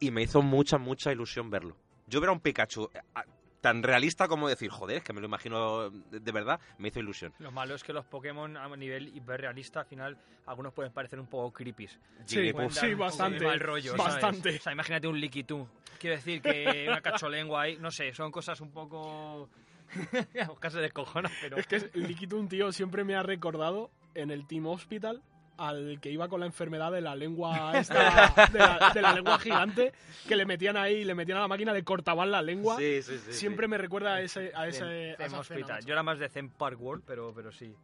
Y 0.00 0.10
me 0.10 0.22
hizo 0.22 0.42
mucha, 0.42 0.78
mucha 0.78 1.12
ilusión 1.12 1.50
verlo. 1.50 1.76
Yo 2.06 2.20
ver 2.20 2.30
a 2.30 2.32
un 2.32 2.40
Pikachu 2.40 2.90
eh, 2.94 3.00
a- 3.14 3.24
tan 3.60 3.82
realista 3.82 4.28
como 4.28 4.48
decir, 4.48 4.70
joder, 4.70 4.98
es 4.98 5.02
que 5.02 5.12
me 5.12 5.20
lo 5.20 5.26
imagino 5.26 5.90
de, 5.90 6.20
de 6.20 6.32
verdad, 6.32 6.60
me 6.78 6.88
hizo 6.88 7.00
ilusión. 7.00 7.32
Lo 7.38 7.50
malo 7.50 7.74
es 7.74 7.82
que 7.82 7.92
los 7.92 8.04
Pokémon 8.04 8.56
a 8.56 8.68
nivel 8.76 9.08
hiperrealista, 9.16 9.80
al 9.80 9.86
final, 9.86 10.16
algunos 10.46 10.72
pueden 10.72 10.92
parecer 10.92 11.18
un 11.18 11.26
poco 11.26 11.52
creepy. 11.52 11.88
Sí, 11.88 11.98
Jigglypuff. 12.26 12.72
sí, 12.74 12.94
bastante, 12.94 13.44
mal 13.44 13.58
rollo, 13.58 13.96
¿sabes? 13.96 14.14
bastante. 14.14 14.56
O 14.56 14.60
sea, 14.60 14.72
imagínate 14.72 15.08
un 15.08 15.18
Liquitú. 15.18 15.66
Quiero 15.98 16.16
decir 16.16 16.40
que 16.42 16.86
una 16.88 17.00
cacholengua 17.00 17.62
ahí, 17.62 17.76
no 17.78 17.90
sé, 17.90 18.12
son 18.14 18.30
cosas 18.30 18.60
un 18.60 18.70
poco... 18.70 19.48
Oscar 20.50 20.70
se 20.72 20.80
descojona, 20.80 21.30
pero... 21.40 21.56
Es 21.56 21.66
que 21.66 21.76
el 21.76 22.06
Liquitun, 22.06 22.48
tío, 22.48 22.70
siempre 22.70 23.02
me 23.04 23.16
ha 23.16 23.22
recordado 23.22 23.90
en 24.14 24.30
el 24.30 24.46
Team 24.46 24.66
Hospital 24.66 25.22
al 25.58 25.98
que 26.00 26.10
iba 26.10 26.28
con 26.28 26.40
la 26.40 26.46
enfermedad 26.46 26.92
de 26.92 27.00
la 27.00 27.14
lengua 27.16 27.72
esta, 27.78 28.48
de, 28.52 28.58
la, 28.58 28.90
de 28.94 29.02
la 29.02 29.12
lengua 29.12 29.38
gigante, 29.38 29.92
que 30.28 30.36
le 30.36 30.44
metían 30.44 30.76
ahí, 30.76 31.04
le 31.04 31.14
metían 31.14 31.38
a 31.38 31.42
la 31.42 31.48
máquina, 31.48 31.72
le 31.72 31.82
cortaban 31.84 32.30
la 32.30 32.42
lengua. 32.42 32.76
Sí, 32.76 33.02
sí, 33.02 33.18
sí. 33.18 33.32
siempre 33.32 33.68
me 33.68 33.78
recuerda 33.78 34.14
a 34.14 34.20
ese, 34.20 34.52
a 34.54 34.66
ese, 34.68 34.80
Zen- 34.80 35.14
a 35.14 35.16
Zen 35.16 35.26
esa 35.26 35.38
Hospital. 35.40 35.60
escena, 35.62 35.74
macho. 35.76 35.86
Yo 35.86 35.92
era 35.94 36.02
más 36.02 36.18
de 36.18 36.28
Zen 36.28 36.50
Park 36.50 36.80
World, 36.80 37.04
pero, 37.06 37.32
pero 37.34 37.52
sí. 37.52 37.74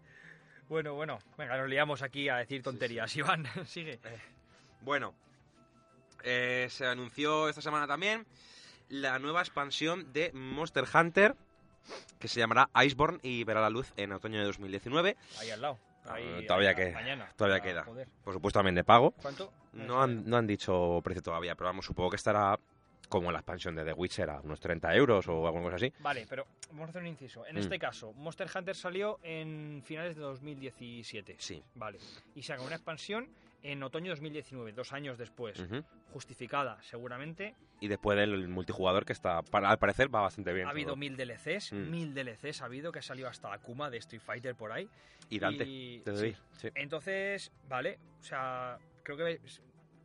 Bueno, 0.69 0.95
bueno, 0.95 1.19
venga, 1.37 1.57
nos 1.59 1.69
liamos 1.69 2.03
aquí 2.03 2.29
a 2.29 2.37
decir 2.37 2.63
tonterías. 2.63 3.15
Iván, 3.17 3.47
sigue. 3.67 3.99
Bueno, 4.81 5.15
eh, 6.25 6.67
se 6.71 6.87
anunció 6.87 7.49
esta 7.49 7.61
semana 7.63 7.87
también 7.87 8.27
la 8.89 9.19
nueva 9.19 9.41
expansión 9.41 10.13
de 10.13 10.31
Monster 10.33 10.85
Hunter, 10.93 11.35
que 12.19 12.29
se 12.29 12.39
llamará 12.41 12.69
Iceborne 12.85 13.19
y 13.23 13.43
verá 13.45 13.61
la 13.61 13.71
luz 13.71 13.93
en 13.97 14.13
otoño 14.13 14.39
de 14.39 14.45
2019. 14.45 15.17
Ahí 15.41 15.51
al 15.51 15.61
lado. 15.63 15.79
Ah, 16.05 16.15
Ahí, 16.15 16.47
todavía 16.47 16.71
ahí, 16.71 16.75
queda, 16.77 16.93
Mañana. 16.95 17.29
todavía 17.37 17.61
queda. 17.61 17.85
Por 18.25 18.33
supuesto 18.35 18.59
también 18.59 18.75
de 18.75 18.85
pago. 18.85 19.13
¿Cuánto? 19.13 19.53
No 19.75 20.03
han, 20.03 20.29
no 20.29 20.37
han 20.37 20.47
dicho 20.47 21.01
precio 21.05 21.23
todavía, 21.23 21.55
pero 21.55 21.69
vamos, 21.69 21.87
supongo 21.87 22.11
que 22.11 22.17
estará 22.17 22.59
como 23.09 23.31
la 23.31 23.39
expansión 23.41 23.75
de 23.75 23.85
The 23.85 23.93
Witcher 23.93 24.31
a 24.31 24.41
unos 24.41 24.59
30 24.59 24.95
euros 24.95 25.29
o 25.29 25.47
alguna 25.47 25.65
cosa 25.65 25.77
así. 25.77 25.93
Vale, 26.01 26.27
pero 26.29 26.47
vamos 26.71 26.87
a 26.87 26.91
hacer 26.91 27.03
un 27.03 27.09
inciso. 27.09 27.47
En 27.47 27.57
Mm. 27.57 27.59
este 27.59 27.79
caso, 27.79 28.13
Monster 28.15 28.49
Hunter 28.55 28.75
salió 28.75 29.19
en 29.23 29.83
finales 29.85 30.17
de 30.17 30.23
2017. 30.23 31.37
Sí. 31.39 31.63
Vale. 31.75 31.99
Y 32.35 32.43
saca 32.43 32.63
una 32.63 32.75
expansión 32.77 33.29
en 33.63 33.83
otoño 33.83 34.07
de 34.07 34.11
2019, 34.11 34.73
dos 34.73 34.93
años 34.93 35.19
después. 35.19 35.59
Ujú. 35.61 35.83
Justificada, 36.13 36.81
seguramente. 36.83 37.55
Y 37.81 37.89
después 37.89 38.19
del 38.19 38.49
multijugador 38.49 39.05
que 39.05 39.13
está, 39.13 39.43
para, 39.43 39.71
al 39.71 39.79
parecer, 39.79 40.15
va 40.15 40.21
bastante 40.23 40.53
bien. 40.53 40.67
ha 40.67 40.71
habido 40.71 40.89
todo. 40.89 40.97
mil 40.97 41.17
DLCs, 41.17 41.73
Mm. 41.73 41.91
mil 41.91 42.15
DLCs 42.15 42.63
ha 42.63 42.67
habido, 42.67 42.93
que 42.93 42.99
ha 42.99 43.03
salido 43.03 43.29
hasta 43.29 43.53
Akuma 43.53 43.91
de 43.91 43.99
Street 43.99 44.23
Fighter 44.23 44.55
por 44.55 44.73
ahí. 44.73 44.89
Y 45.31 45.39
Dante, 45.39 45.65
Y- 45.65 46.03
sí. 46.15 46.35
Sí. 46.59 46.69
Entonces, 46.75 47.51
vale, 47.69 47.99
o 48.21 48.23
sea, 48.23 48.79
creo 49.03 49.17
que 49.17 49.41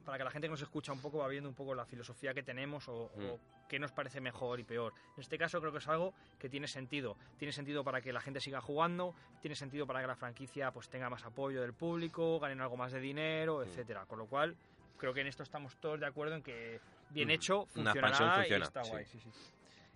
para 0.05 0.17
que 0.17 0.23
la 0.23 0.31
gente 0.31 0.47
que 0.47 0.51
nos 0.51 0.61
escucha 0.61 0.93
un 0.93 1.01
poco 1.01 1.17
va 1.17 1.27
viendo 1.27 1.49
un 1.49 1.55
poco 1.55 1.75
la 1.75 1.85
filosofía 1.85 2.33
que 2.33 2.41
tenemos 2.43 2.87
o, 2.87 3.11
Mm. 3.15 3.25
o 3.25 3.39
qué 3.67 3.79
nos 3.79 3.91
parece 3.91 4.21
mejor 4.21 4.59
y 4.59 4.63
peor. 4.63 4.93
En 5.15 5.21
este 5.21 5.37
caso 5.37 5.59
creo 5.59 5.71
que 5.71 5.79
es 5.79 5.87
algo 5.87 6.13
que 6.39 6.49
tiene 6.49 6.67
sentido. 6.67 7.17
Tiene 7.37 7.51
sentido 7.51 7.83
para 7.83 8.01
que 8.01 8.13
la 8.13 8.21
gente 8.21 8.39
siga 8.39 8.61
jugando, 8.61 9.13
tiene 9.41 9.55
sentido 9.55 9.85
para 9.85 10.01
que 10.01 10.07
la 10.07 10.15
franquicia 10.15 10.71
pues 10.71 10.89
tenga 10.89 11.09
más 11.09 11.23
apoyo 11.25 11.61
del 11.61 11.73
público, 11.73 12.39
ganen 12.39 12.61
algo 12.61 12.77
más 12.77 12.91
de 12.91 12.99
dinero, 12.99 13.63
etcétera. 13.63 14.05
Con 14.05 14.19
lo 14.19 14.25
cual, 14.27 14.55
creo 14.97 15.13
que 15.13 15.21
en 15.21 15.27
esto 15.27 15.43
estamos 15.43 15.75
todos 15.77 15.99
de 15.99 16.05
acuerdo 16.05 16.35
en 16.35 16.43
que 16.43 16.79
bien 17.09 17.27
Mm. 17.27 17.31
hecho, 17.31 17.57
Una 17.75 17.93
funcionará 17.93 18.07
expansión 18.09 18.29
y 18.29 18.33
funciona, 18.41 18.65
está 18.65 18.81
guay. 18.83 19.05
sí, 19.05 19.19
sí. 19.19 19.29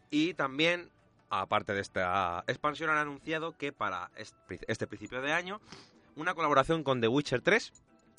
Y 0.10 0.34
también, 0.34 0.89
aparte 1.29 1.73
de 1.73 1.81
esta 1.81 2.43
expansión, 2.47 2.89
han 2.89 2.97
anunciado 2.97 3.57
que 3.57 3.71
para 3.71 4.12
este 4.15 4.88
principio 4.88 5.21
de 5.21 5.31
año, 5.31 5.62
una 6.17 6.34
colaboración 6.34 6.84
con 6.84 6.99
The 6.99 7.07
Witcher 7.07 7.41
3, 7.41 7.71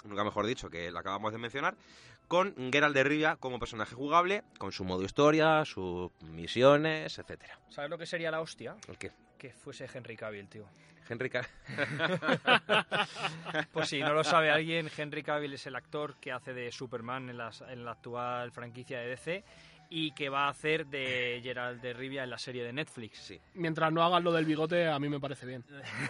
nunca 0.04 0.24
mejor 0.24 0.46
dicho, 0.46 0.70
que 0.70 0.90
la 0.90 1.00
acabamos 1.00 1.32
de 1.32 1.38
mencionar, 1.38 1.76
con 2.32 2.54
Geralt 2.72 2.94
de 2.94 3.04
Rivia 3.04 3.36
como 3.36 3.58
personaje 3.58 3.94
jugable, 3.94 4.42
con 4.56 4.72
su 4.72 4.84
modo 4.84 5.02
historia, 5.04 5.66
sus 5.66 6.10
misiones, 6.22 7.18
etcétera. 7.18 7.58
¿Sabes 7.68 7.90
lo 7.90 7.98
que 7.98 8.06
sería 8.06 8.30
la 8.30 8.40
hostia? 8.40 8.74
¿El 8.88 8.96
qué? 8.96 9.10
Que 9.36 9.52
fuese 9.52 9.86
Henry 9.92 10.16
Cavill, 10.16 10.48
tío. 10.48 10.66
Henry 11.10 11.28
Ca- 11.28 11.46
Pues 13.72 13.90
si 13.90 14.00
no 14.00 14.14
lo 14.14 14.24
sabe 14.24 14.50
alguien, 14.50 14.90
Henry 14.96 15.22
Cavill 15.22 15.52
es 15.52 15.66
el 15.66 15.76
actor 15.76 16.16
que 16.20 16.32
hace 16.32 16.54
de 16.54 16.72
Superman 16.72 17.28
en, 17.28 17.36
las- 17.36 17.60
en 17.68 17.84
la 17.84 17.90
actual 17.90 18.50
franquicia 18.50 19.00
de 19.00 19.08
DC 19.08 19.44
y 19.90 20.12
que 20.12 20.30
va 20.30 20.46
a 20.46 20.48
hacer 20.48 20.86
de 20.86 21.38
Gerald 21.42 21.82
de 21.82 21.92
Rivia 21.92 22.24
en 22.24 22.30
la 22.30 22.38
serie 22.38 22.64
de 22.64 22.72
Netflix. 22.72 23.18
Sí, 23.18 23.38
Mientras 23.52 23.92
no 23.92 24.02
hagas 24.02 24.22
lo 24.22 24.32
del 24.32 24.46
bigote, 24.46 24.88
a 24.88 24.98
mí 24.98 25.10
me 25.10 25.20
parece 25.20 25.44
bien. 25.44 25.66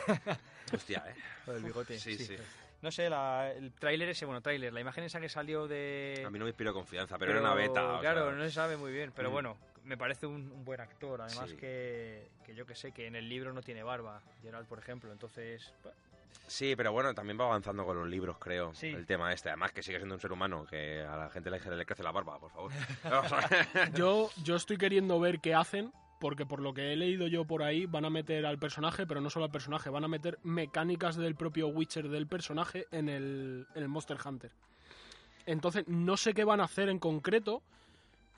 hostia, 0.72 1.02
¿eh? 1.08 1.14
Lo 1.48 1.54
del 1.54 1.64
bigote. 1.64 1.98
Sí, 1.98 2.16
sí. 2.16 2.36
No 2.82 2.90
sé, 2.90 3.08
la- 3.08 3.52
el 3.52 3.72
tráiler 3.72 4.08
ese, 4.08 4.24
bueno, 4.26 4.40
tráiler, 4.40 4.72
la 4.72 4.80
imagen 4.80 5.04
esa 5.04 5.20
que 5.20 5.28
salió 5.28 5.66
de... 5.68 6.22
A 6.26 6.30
mí 6.30 6.38
no 6.38 6.44
me 6.44 6.50
inspiró 6.50 6.74
confianza, 6.74 7.16
pero, 7.16 7.30
era 7.32 7.40
una 7.40 7.54
beta. 7.54 7.94
o 7.94 8.00
Claro, 8.00 8.26
sea, 8.28 8.32
no 8.38 8.44
se 8.44 8.50
sabe 8.50 8.76
muy 8.76 8.92
bien, 8.92 9.12
pero 9.14 9.30
Mm. 9.30 9.32
bueno, 9.32 9.56
me 9.84 9.96
parece 9.96 10.26
un, 10.26 10.50
un 10.50 10.64
buen 10.64 10.80
actor. 10.80 11.22
Además 11.22 11.50
Sí. 11.50 11.56
que, 11.56 12.28
que 12.44 12.54
yo 12.54 12.66
que 12.66 12.74
sé, 12.74 12.90
que 12.92 13.06
en 13.06 13.14
el 13.16 13.28
libro 13.28 13.52
no 13.52 13.62
tiene 13.62 13.82
barba, 13.84 14.20
Gerald, 14.42 14.66
por 14.66 14.78
ejemplo, 14.80 15.12
entonces... 15.12 15.72
bah, 15.84 15.92
Sí, 16.48 16.74
pero 16.74 16.92
bueno, 16.92 17.14
también 17.14 17.38
va 17.38 17.44
avanzando 17.44 17.84
con 17.84 17.96
los 17.96 18.08
libros, 18.08 18.36
creo. 18.38 18.74
Sí. 18.74 18.88
El 18.88 19.06
tema 19.06 19.32
este. 19.32 19.50
Además 19.50 19.70
que 19.72 19.82
sigue 19.82 19.98
siendo 19.98 20.14
un 20.14 20.20
ser 20.20 20.32
humano, 20.32 20.66
que 20.68 21.02
a 21.02 21.14
la 21.16 21.30
gente 21.30 21.50
le, 21.50 21.60
le 21.60 21.84
crece 21.86 22.02
la 22.02 22.10
barba, 22.10 22.38
por 22.40 22.50
favor. 22.50 22.72
Yo, 23.94 24.30
yo 24.42 24.56
estoy 24.56 24.76
queriendo 24.78 25.20
ver 25.20 25.40
qué 25.40 25.54
hacen, 25.54 25.92
porque 26.22 26.46
por 26.46 26.60
lo 26.60 26.72
que 26.72 26.92
he 26.92 26.96
leído 26.96 27.26
yo 27.26 27.44
por 27.44 27.64
ahí, 27.64 27.84
van 27.86 28.04
a 28.04 28.10
meter 28.10 28.46
al 28.46 28.56
personaje, 28.56 29.08
pero 29.08 29.20
no 29.20 29.28
solo 29.28 29.46
al 29.46 29.50
personaje, 29.50 29.90
van 29.90 30.04
a 30.04 30.08
meter 30.08 30.38
mecánicas 30.44 31.16
del 31.16 31.34
propio 31.34 31.66
Witcher 31.66 32.08
del 32.08 32.28
personaje 32.28 32.86
en 32.92 33.08
el, 33.08 33.66
en 33.74 33.82
el 33.82 33.88
Monster 33.88 34.16
Hunter. 34.24 34.52
Entonces, 35.46 35.82
no 35.88 36.16
sé 36.16 36.32
qué 36.32 36.44
van 36.44 36.60
a 36.60 36.64
hacer 36.64 36.88
en 36.88 37.00
concreto, 37.00 37.60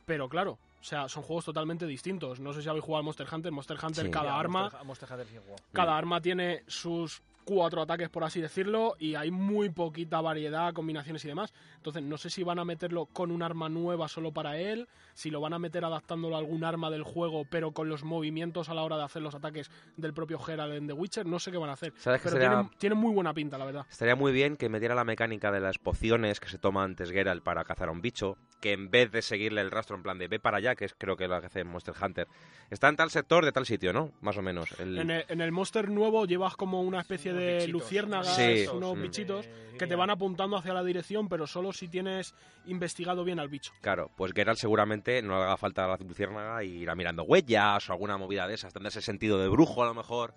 pero 0.07 0.31
claro, 0.31 0.53
o 0.81 0.85
sea, 0.85 1.09
son 1.11 1.23
juegos 1.23 1.45
totalmente 1.45 1.87
distintos. 1.87 2.41
No 2.41 2.55
sé 2.55 2.63
si 2.63 2.69
habéis 2.71 2.85
jugado 2.85 3.01
al 3.01 3.05
Monster 3.05 3.27
Hunter. 3.31 3.53
Monster 3.53 3.77
Hunter, 3.83 4.07
Sí. 4.07 4.11
cada 4.11 4.39
arma, 4.41 4.63
Monster- 4.63 4.81
a 4.81 4.85
Monster 4.85 5.13
Hunter 5.13 5.27
sí 5.27 5.37
he 5.37 5.41
jugado. 5.41 5.63
cada 5.75 5.99
arma 5.99 6.21
tiene 6.23 6.63
sus 6.67 7.21
cuatro 7.45 7.83
ataques, 7.83 8.09
por 8.09 8.25
así 8.25 8.41
decirlo, 8.41 8.95
y 8.99 9.15
hay 9.15 9.31
muy 9.31 9.69
poquita 9.71 10.21
variedad, 10.21 10.73
combinaciones 10.73 11.25
y 11.25 11.29
demás. 11.29 11.53
Entonces, 11.77 12.03
no 12.03 12.17
sé 12.17 12.31
si 12.31 12.43
van 12.43 12.59
a 12.59 12.65
meterlo 12.65 13.07
con 13.07 13.31
un 13.31 13.43
arma 13.43 13.69
nueva 13.69 14.09
solo 14.09 14.33
para 14.33 14.59
él, 14.59 14.89
si 15.15 15.31
lo 15.31 15.41
van 15.41 15.53
a 15.53 15.59
meter 15.59 15.85
adaptándolo 15.85 16.37
a 16.37 16.39
algún 16.39 16.65
arma 16.65 16.91
del 16.91 17.03
juego, 17.03 17.45
pero 17.51 17.73
con 17.73 17.89
los 17.89 18.03
movimientos 18.05 18.69
a 18.69 18.75
la 18.75 18.83
hora 18.83 18.97
de 18.97 19.05
hacer 19.05 19.23
los 19.23 19.35
ataques 19.35 19.71
del 19.97 20.15
propio 20.15 20.39
Geralt 20.39 20.75
en 20.75 20.87
The 20.87 20.93
Witcher. 20.95 21.27
No 21.27 21.39
sé 21.39 21.51
qué 21.53 21.59
van 21.59 21.71
a 21.71 21.75
hacer. 21.75 21.93
¿Sabes 21.97 22.21
Pero 22.23 22.33
sería- 22.35 22.49
tiene, 22.51 22.71
tiene 22.79 22.95
muy 22.97 23.13
buena 23.13 23.35
pinta, 23.35 23.59
la 23.59 23.65
verdad. 23.67 23.87
Estaría 23.91 24.17
muy 24.17 24.33
bien 24.33 24.57
que 24.57 24.69
metiera 24.69 24.95
la 24.95 25.05
mecánica 25.05 25.53
de 25.53 25.61
las 25.61 25.79
pociones 25.79 26.41
que 26.41 26.49
se 26.49 26.59
toma 26.59 26.83
antes 26.85 27.11
Geralt 27.11 27.43
para 27.45 27.65
cazar 27.65 27.89
a 27.89 27.93
un 27.93 28.01
bicho, 28.01 28.37
que 28.61 28.73
en 28.73 28.91
vez 28.91 29.13
de 29.13 29.23
seguirle 29.23 29.61
el 29.61 29.71
rastro 29.71 29.97
en 29.97 30.03
plan 30.03 30.19
de 30.19 30.29
ve 30.29 30.41
para 30.41 30.57
allá, 30.57 30.75
que 30.75 30.87
es 30.87 30.95
creo 30.97 31.17
que 31.17 31.29
lo 31.29 31.41
que 31.41 31.47
hace 31.47 31.61
en 31.61 31.69
Monster 31.69 31.95
Hunter, 32.01 32.27
está 32.71 32.89
en 32.89 32.97
tal 32.97 33.11
sector 33.11 33.45
de 33.45 33.53
tal 33.53 33.67
sitio, 33.67 33.93
¿no? 33.93 34.13
Más 34.23 34.37
o 34.39 34.43
menos. 34.43 34.73
El- 34.81 34.99
En 34.99 35.11
el, 35.11 35.25
en 35.29 35.41
el 35.41 35.53
Monster 35.53 35.91
nuevo 35.91 36.25
llevas 36.25 36.57
como 36.57 36.81
una 36.83 37.01
especie 37.01 37.33
Unos 37.33 37.34
de 37.35 37.55
bichitos, 37.55 37.73
luciérnagas, 37.73 38.37
Sí, 38.37 38.67
unos 38.73 38.97
mm. 38.97 39.03
bichitos, 39.03 39.49
que 39.79 39.87
te 39.87 39.97
van 39.97 40.11
apuntando 40.11 40.57
hacia 40.57 40.73
la 40.73 40.83
dirección, 40.83 41.29
pero 41.29 41.47
solo 41.47 41.73
si 41.73 41.89
tienes 41.89 42.35
investigado 42.67 43.25
bien 43.25 43.41
al 43.41 43.49
bicho. 43.49 43.73
Claro, 43.81 44.11
pues 44.17 44.33
Geralt 44.33 44.59
seguramente 44.59 45.21
no 45.23 45.39
le 45.39 45.45
haga 45.45 45.57
falta 45.57 45.87
la 45.87 45.97
luciérnaga 45.97 46.63
y 46.65 46.83
irá 46.83 46.95
mirando 46.95 47.25
huellas 47.25 47.89
o 47.89 47.93
alguna 47.93 48.17
movida 48.17 48.47
de 48.47 48.55
esas, 48.55 48.73
tendrá 48.73 48.89
ese 48.89 49.03
sentido 49.03 49.39
de 49.39 49.49
brujo 49.49 49.83
a 49.83 49.87
lo 49.87 49.95
mejor. 49.95 50.35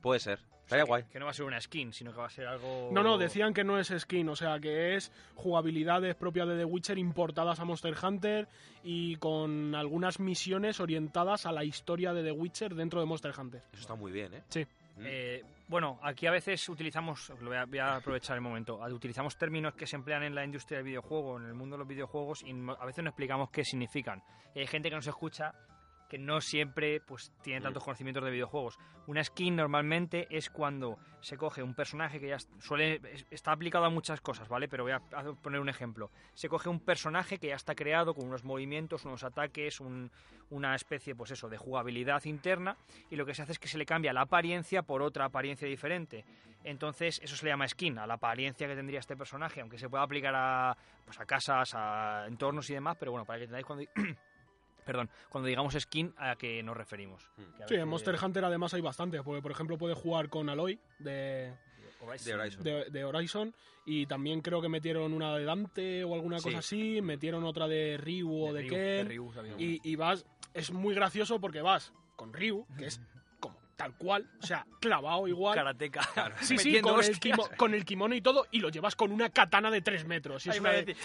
Puede 0.00 0.20
ser. 0.20 0.40
Estaría 0.68 0.84
guay. 0.84 1.04
Que 1.04 1.18
no 1.18 1.24
va 1.24 1.30
a 1.30 1.34
ser 1.34 1.46
una 1.46 1.58
skin, 1.58 1.94
sino 1.94 2.12
que 2.12 2.18
va 2.18 2.26
a 2.26 2.30
ser 2.30 2.46
algo... 2.46 2.90
No, 2.92 3.02
no, 3.02 3.16
decían 3.16 3.54
que 3.54 3.64
no 3.64 3.78
es 3.78 3.88
skin, 3.88 4.28
o 4.28 4.36
sea, 4.36 4.60
que 4.60 4.96
es 4.96 5.10
jugabilidades 5.34 6.14
propias 6.14 6.46
de 6.46 6.58
The 6.58 6.66
Witcher 6.66 6.98
importadas 6.98 7.58
a 7.58 7.64
Monster 7.64 7.94
Hunter 8.02 8.48
y 8.84 9.16
con 9.16 9.74
algunas 9.74 10.20
misiones 10.20 10.78
orientadas 10.78 11.46
a 11.46 11.52
la 11.52 11.64
historia 11.64 12.12
de 12.12 12.22
The 12.22 12.32
Witcher 12.32 12.74
dentro 12.74 13.00
de 13.00 13.06
Monster 13.06 13.32
Hunter. 13.38 13.62
Eso 13.72 13.80
está 13.80 13.94
muy 13.94 14.12
bien, 14.12 14.34
¿eh? 14.34 14.42
Sí. 14.50 14.66
Eh, 15.00 15.42
bueno, 15.68 15.98
aquí 16.02 16.26
a 16.26 16.30
veces 16.30 16.68
utilizamos, 16.68 17.30
lo 17.40 17.48
voy 17.48 17.56
a, 17.56 17.64
voy 17.66 17.78
a 17.78 17.96
aprovechar 17.96 18.36
el 18.36 18.40
momento, 18.40 18.78
utilizamos 18.78 19.36
términos 19.36 19.74
que 19.74 19.86
se 19.86 19.96
emplean 19.96 20.22
en 20.22 20.34
la 20.34 20.44
industria 20.44 20.78
del 20.78 20.86
videojuego, 20.86 21.38
en 21.38 21.46
el 21.46 21.54
mundo 21.54 21.76
de 21.76 21.80
los 21.80 21.88
videojuegos, 21.88 22.42
y 22.42 22.52
a 22.52 22.86
veces 22.86 23.04
no 23.04 23.10
explicamos 23.10 23.50
qué 23.50 23.64
significan. 23.64 24.22
Hay 24.54 24.66
gente 24.66 24.88
que 24.88 24.96
nos 24.96 25.06
escucha 25.06 25.52
que 26.08 26.18
no 26.18 26.40
siempre 26.40 27.00
pues 27.00 27.32
tiene 27.42 27.60
tantos 27.60 27.84
conocimientos 27.84 28.24
de 28.24 28.30
videojuegos. 28.30 28.78
Una 29.06 29.22
skin 29.22 29.54
normalmente 29.56 30.26
es 30.30 30.48
cuando 30.50 30.98
se 31.20 31.36
coge 31.36 31.62
un 31.62 31.74
personaje 31.74 32.18
que 32.20 32.28
ya 32.28 32.38
suele 32.60 33.00
es- 33.12 33.26
está 33.30 33.52
aplicado 33.52 33.84
a 33.84 33.90
muchas 33.90 34.20
cosas, 34.20 34.48
¿vale? 34.48 34.68
Pero 34.68 34.84
voy 34.84 34.92
a 34.92 34.96
a 35.12 35.22
poner 35.34 35.60
un 35.60 35.68
ejemplo. 35.68 36.10
Se 36.34 36.48
coge 36.48 36.68
un 36.68 36.80
personaje 36.80 37.38
que 37.38 37.48
ya 37.48 37.56
está 37.56 37.74
creado 37.74 38.14
con 38.14 38.26
unos 38.26 38.44
movimientos, 38.44 39.04
unos 39.04 39.22
ataques, 39.24 39.80
un- 39.80 40.10
una 40.50 40.74
especie 40.74 41.14
pues 41.14 41.30
eso 41.30 41.48
de 41.50 41.58
jugabilidad 41.58 42.24
interna 42.24 42.76
y 43.10 43.16
lo 43.16 43.26
que 43.26 43.34
se 43.34 43.42
hace 43.42 43.52
es 43.52 43.58
que 43.58 43.68
se 43.68 43.76
le 43.76 43.84
cambia 43.84 44.12
la 44.14 44.22
apariencia 44.22 44.82
por 44.82 45.02
otra 45.02 45.26
apariencia 45.26 45.68
diferente. 45.68 46.24
Entonces, 46.64 47.20
eso 47.22 47.36
se 47.36 47.44
le 47.44 47.50
llama 47.52 47.68
skin, 47.68 47.98
a 47.98 48.06
la 48.06 48.14
apariencia 48.14 48.66
que 48.66 48.74
tendría 48.74 48.98
este 48.98 49.16
personaje, 49.16 49.60
aunque 49.60 49.78
se 49.78 49.88
pueda 49.88 50.02
aplicar 50.02 50.34
a, 50.34 50.76
pues, 51.04 51.20
a 51.20 51.24
casas, 51.26 51.72
a 51.74 52.24
entornos 52.26 52.68
y 52.70 52.74
demás, 52.74 52.96
pero 52.98 53.12
bueno, 53.12 53.24
para 53.24 53.38
que 53.38 53.44
entendáis 53.44 53.64
cuando, 53.66 53.84
perdón, 54.88 55.10
cuando 55.28 55.46
digamos 55.48 55.74
skin, 55.74 56.14
a 56.16 56.34
qué 56.36 56.62
nos 56.62 56.74
referimos. 56.76 57.22
Mm. 57.36 57.56
Que 57.58 57.64
a 57.64 57.68
Sí, 57.68 57.74
en 57.74 57.88
Monster 57.88 58.16
Hunter 58.22 58.44
además 58.44 58.72
hay 58.72 58.80
bastantes, 58.80 59.20
porque 59.22 59.42
por 59.42 59.50
ejemplo 59.52 59.76
puedes 59.76 59.98
jugar 59.98 60.30
con 60.30 60.48
Aloy 60.48 60.80
de, 60.98 61.52
Horizon. 62.00 62.26
De 62.26 62.34
Horizon. 62.34 62.62
de, 62.64 62.84
de 62.90 63.04
Horizon 63.04 63.54
y 63.84 64.06
también 64.06 64.40
creo 64.40 64.62
que 64.62 64.68
metieron 64.70 65.12
una 65.12 65.36
de 65.36 65.44
Dante 65.44 66.04
o 66.04 66.14
alguna 66.14 66.38
Sí. 66.38 66.44
cosa 66.44 66.58
así, 66.58 67.02
metieron 67.02 67.44
otra 67.44 67.68
de 67.68 67.98
Ryu 67.98 68.46
o 68.46 68.52
de, 68.54 68.62
Ryu, 68.62 68.68
Ken 68.70 69.08
Ryu, 69.08 69.32
sabía. 69.34 69.54
y, 69.58 69.80
y 69.82 69.96
vas, 69.96 70.24
es 70.54 70.72
muy 70.72 70.94
gracioso 70.94 71.38
porque 71.40 71.60
vas 71.60 71.92
con 72.16 72.32
Ryu, 72.32 72.66
que 72.78 72.86
es 72.86 73.00
como 73.40 73.58
tal 73.76 73.96
cual, 73.96 74.28
o 74.42 74.46
sea, 74.46 74.66
clavado 74.80 75.28
igual. 75.28 75.54
Karateka. 75.54 76.00
Sí, 76.40 76.58
sí, 76.58 76.80
con 76.80 76.98
el, 77.02 77.20
kimo- 77.20 77.48
con 77.56 77.74
el 77.74 77.84
kimono 77.84 78.14
y 78.14 78.20
todo, 78.20 78.46
y 78.50 78.58
lo 78.60 78.68
llevas 78.70 78.96
con 78.96 79.12
una 79.12 79.28
katana 79.30 79.70
de 79.70 79.80
3 79.82 80.04
metros. 80.06 80.44
Y 80.46 80.48
es 80.50 80.54
Ay, 80.56 80.60
una 80.60 80.70
me 80.70 80.82
de- 80.82 80.96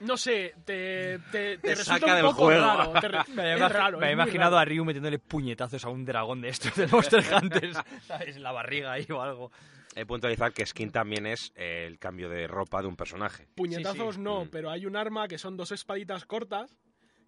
no 0.00 0.16
sé, 0.16 0.54
te, 0.64 1.18
te, 1.30 1.56
te 1.56 1.58
Te 1.58 1.74
resulta 1.74 1.98
saca 2.00 2.06
un 2.06 2.16
del 2.16 2.24
poco 2.26 2.44
juego. 2.44 2.60
raro. 2.64 2.92
te 3.00 3.08
Me 3.34 3.48
es 3.48 3.52
había, 3.54 3.68
raro, 3.68 3.98
me 3.98 4.06
muy 4.06 4.12
imaginado 4.14 4.50
raro. 4.52 4.58
a 4.60 4.64
Ryu 4.64 4.84
metiéndole 4.84 5.18
puñetazos 5.18 5.84
a 5.84 5.88
un 5.88 6.04
dragón 6.04 6.40
de 6.40 6.48
estos 6.48 6.74
de 6.76 6.86
Monster 6.86 7.24
Hunters, 7.42 7.78
¿sabes? 8.06 8.36
En 8.36 8.42
la 8.42 8.52
barriga 8.52 8.92
ahí 8.92 9.06
o 9.10 9.20
algo. 9.22 9.50
He 9.96 10.06
puntualizar 10.06 10.52
que 10.52 10.64
skin 10.64 10.92
también 10.92 11.26
es 11.26 11.52
eh, 11.56 11.84
el 11.86 11.98
cambio 11.98 12.28
de 12.28 12.46
ropa 12.46 12.80
de 12.82 12.88
un 12.88 12.94
personaje. 12.96 13.48
Puñetazos 13.56 14.14
Sí, 14.14 14.20
sí. 14.20 14.20
no, 14.20 14.44
Mm. 14.44 14.48
pero 14.50 14.70
hay 14.70 14.86
un 14.86 14.96
arma 14.96 15.26
que 15.26 15.38
son 15.38 15.56
dos 15.56 15.72
espaditas 15.72 16.24
cortas 16.24 16.76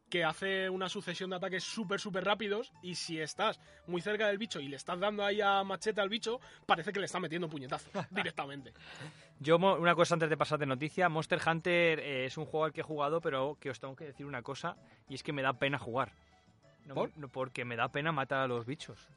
que 0.09 0.25
hace 0.25 0.69
una 0.69 0.89
sucesión 0.89 1.31
de 1.31 1.37
ataques 1.37 1.63
súper, 1.63 2.01
súper 2.01 2.25
rápidos 2.25 2.73
y 2.83 2.97
si 2.97 3.21
estás 3.21 3.61
muy 3.87 4.01
cerca 4.03 4.27
del 4.27 4.39
bicho 4.39 4.59
y 4.59 4.67
le 4.69 4.75
estás 4.75 4.99
dando 4.99 5.25
ahí 5.25 5.41
a 5.41 5.63
machete 5.63 6.01
al 6.01 6.09
bicho, 6.09 6.41
parece 6.67 6.93
que 6.93 6.99
le 6.99 7.07
está 7.07 7.21
metiendo 7.21 7.49
puñetazos 7.49 7.93
directamente. 8.11 8.73
Yo, 9.43 9.57
una 9.57 9.95
cosa 9.95 10.15
antes 10.15 10.29
de 10.29 10.37
pasar 10.37 10.59
de 10.59 10.67
noticia, 10.67 11.09
Monster 11.09 11.41
Hunter 11.47 11.99
eh, 12.01 12.27
es 12.27 12.37
un 12.37 12.45
juego 12.45 12.67
al 12.67 12.73
que 12.73 12.83
he 12.83 12.85
jugado, 12.85 13.21
pero 13.23 13.57
que 13.59 13.71
os 13.71 13.81
tengo 13.81 13.97
que 13.97 14.05
decir 14.05 14.27
una 14.27 14.43
cosa, 14.43 14.77
y 15.09 15.15
es 15.15 15.23
que 15.23 15.33
me 15.33 15.41
da 15.43 15.55
pena 15.55 15.79
jugar. 15.79 16.13
No, 16.87 16.95
¿Por? 16.95 17.17
no, 17.17 17.29
porque 17.29 17.65
me 17.65 17.77
da 17.77 17.89
pena 17.89 18.11
matar 18.11 18.41
a 18.41 18.47
los 18.49 18.67
bichos. 18.67 19.09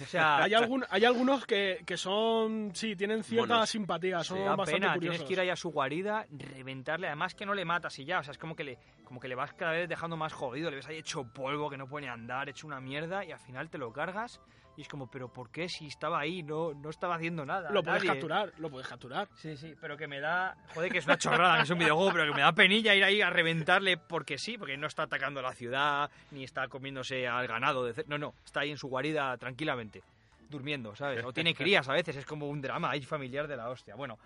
O 0.00 0.04
sea, 0.06 0.38
Hay, 0.44 0.54
algún, 0.54 0.84
hay 0.90 1.04
algunos 1.04 1.44
que, 1.46 1.82
que 1.84 1.96
son, 1.96 2.70
sí, 2.74 2.96
tienen 2.96 3.22
cierta 3.22 3.54
Monos. 3.54 3.68
simpatía, 3.70 4.18
me 4.18 4.24
son 4.24 4.38
da 4.44 4.56
bastante 4.56 4.80
pena, 4.80 4.94
curiosos. 4.94 5.18
tienes 5.18 5.28
que 5.28 5.32
ir 5.34 5.40
ahí 5.40 5.50
a 5.50 5.56
su 5.56 5.70
guarida, 5.70 6.26
reventarle, 6.30 7.06
además 7.08 7.34
que 7.34 7.46
no 7.46 7.54
le 7.54 7.64
matas 7.64 7.98
y 7.98 8.04
ya, 8.04 8.20
o 8.20 8.22
sea, 8.24 8.32
es 8.32 8.38
como 8.38 8.56
que 8.56 8.64
le, 8.64 8.78
como 9.04 9.20
que 9.20 9.28
le 9.28 9.34
vas 9.34 9.52
cada 9.52 9.72
vez 9.72 9.88
dejando 9.88 10.16
más 10.16 10.32
jodido, 10.32 10.70
le 10.70 10.76
ves 10.76 10.86
ahí 10.88 10.96
hecho 10.96 11.24
polvo, 11.24 11.68
que 11.70 11.76
no 11.76 11.86
puede 11.86 12.06
ni 12.06 12.10
andar, 12.12 12.48
hecho 12.48 12.66
una 12.66 12.80
mierda, 12.80 13.24
y 13.24 13.32
al 13.32 13.40
final 13.40 13.68
te 13.70 13.78
lo 13.78 13.92
cargas, 13.92 14.40
y 14.76 14.82
es 14.82 14.88
como, 14.88 15.06
pero 15.08 15.28
¿por 15.28 15.50
qué 15.50 15.68
si 15.68 15.86
estaba 15.86 16.18
ahí? 16.20 16.42
No, 16.42 16.74
no 16.74 16.90
estaba 16.90 17.14
haciendo 17.16 17.44
nada. 17.44 17.70
Lo 17.70 17.82
puedes 17.82 18.02
nadie". 18.02 18.12
capturar, 18.12 18.52
lo 18.58 18.70
puedes 18.70 18.88
capturar. 18.88 19.28
Sí, 19.36 19.56
sí, 19.56 19.74
pero 19.80 19.96
que 19.96 20.08
me 20.08 20.20
da. 20.20 20.56
Joder, 20.74 20.90
que 20.90 20.98
es 20.98 21.06
una 21.06 21.18
chorrada, 21.18 21.56
que 21.58 21.62
es 21.62 21.70
un 21.70 21.78
videojuego, 21.78 22.12
pero 22.12 22.26
que 22.26 22.36
me 22.36 22.42
da 22.42 22.52
penilla 22.52 22.94
ir 22.94 23.04
ahí 23.04 23.20
a 23.20 23.30
reventarle 23.30 23.96
porque 23.96 24.38
sí, 24.38 24.58
porque 24.58 24.76
no 24.76 24.86
está 24.86 25.04
atacando 25.04 25.40
la 25.42 25.52
ciudad, 25.52 26.10
ni 26.30 26.44
está 26.44 26.68
comiéndose 26.68 27.28
al 27.28 27.46
ganado. 27.46 27.84
De... 27.84 28.04
No, 28.08 28.18
no, 28.18 28.34
está 28.44 28.60
ahí 28.60 28.70
en 28.70 28.78
su 28.78 28.88
guarida 28.88 29.36
tranquilamente, 29.36 30.02
durmiendo, 30.48 30.94
¿sabes? 30.96 31.24
O 31.24 31.32
tiene 31.32 31.54
crías 31.54 31.88
a 31.88 31.92
veces, 31.92 32.16
es 32.16 32.26
como 32.26 32.48
un 32.48 32.60
drama 32.60 32.90
ahí 32.90 33.02
familiar 33.02 33.46
de 33.46 33.56
la 33.56 33.70
hostia. 33.70 33.94
Bueno, 33.94 34.18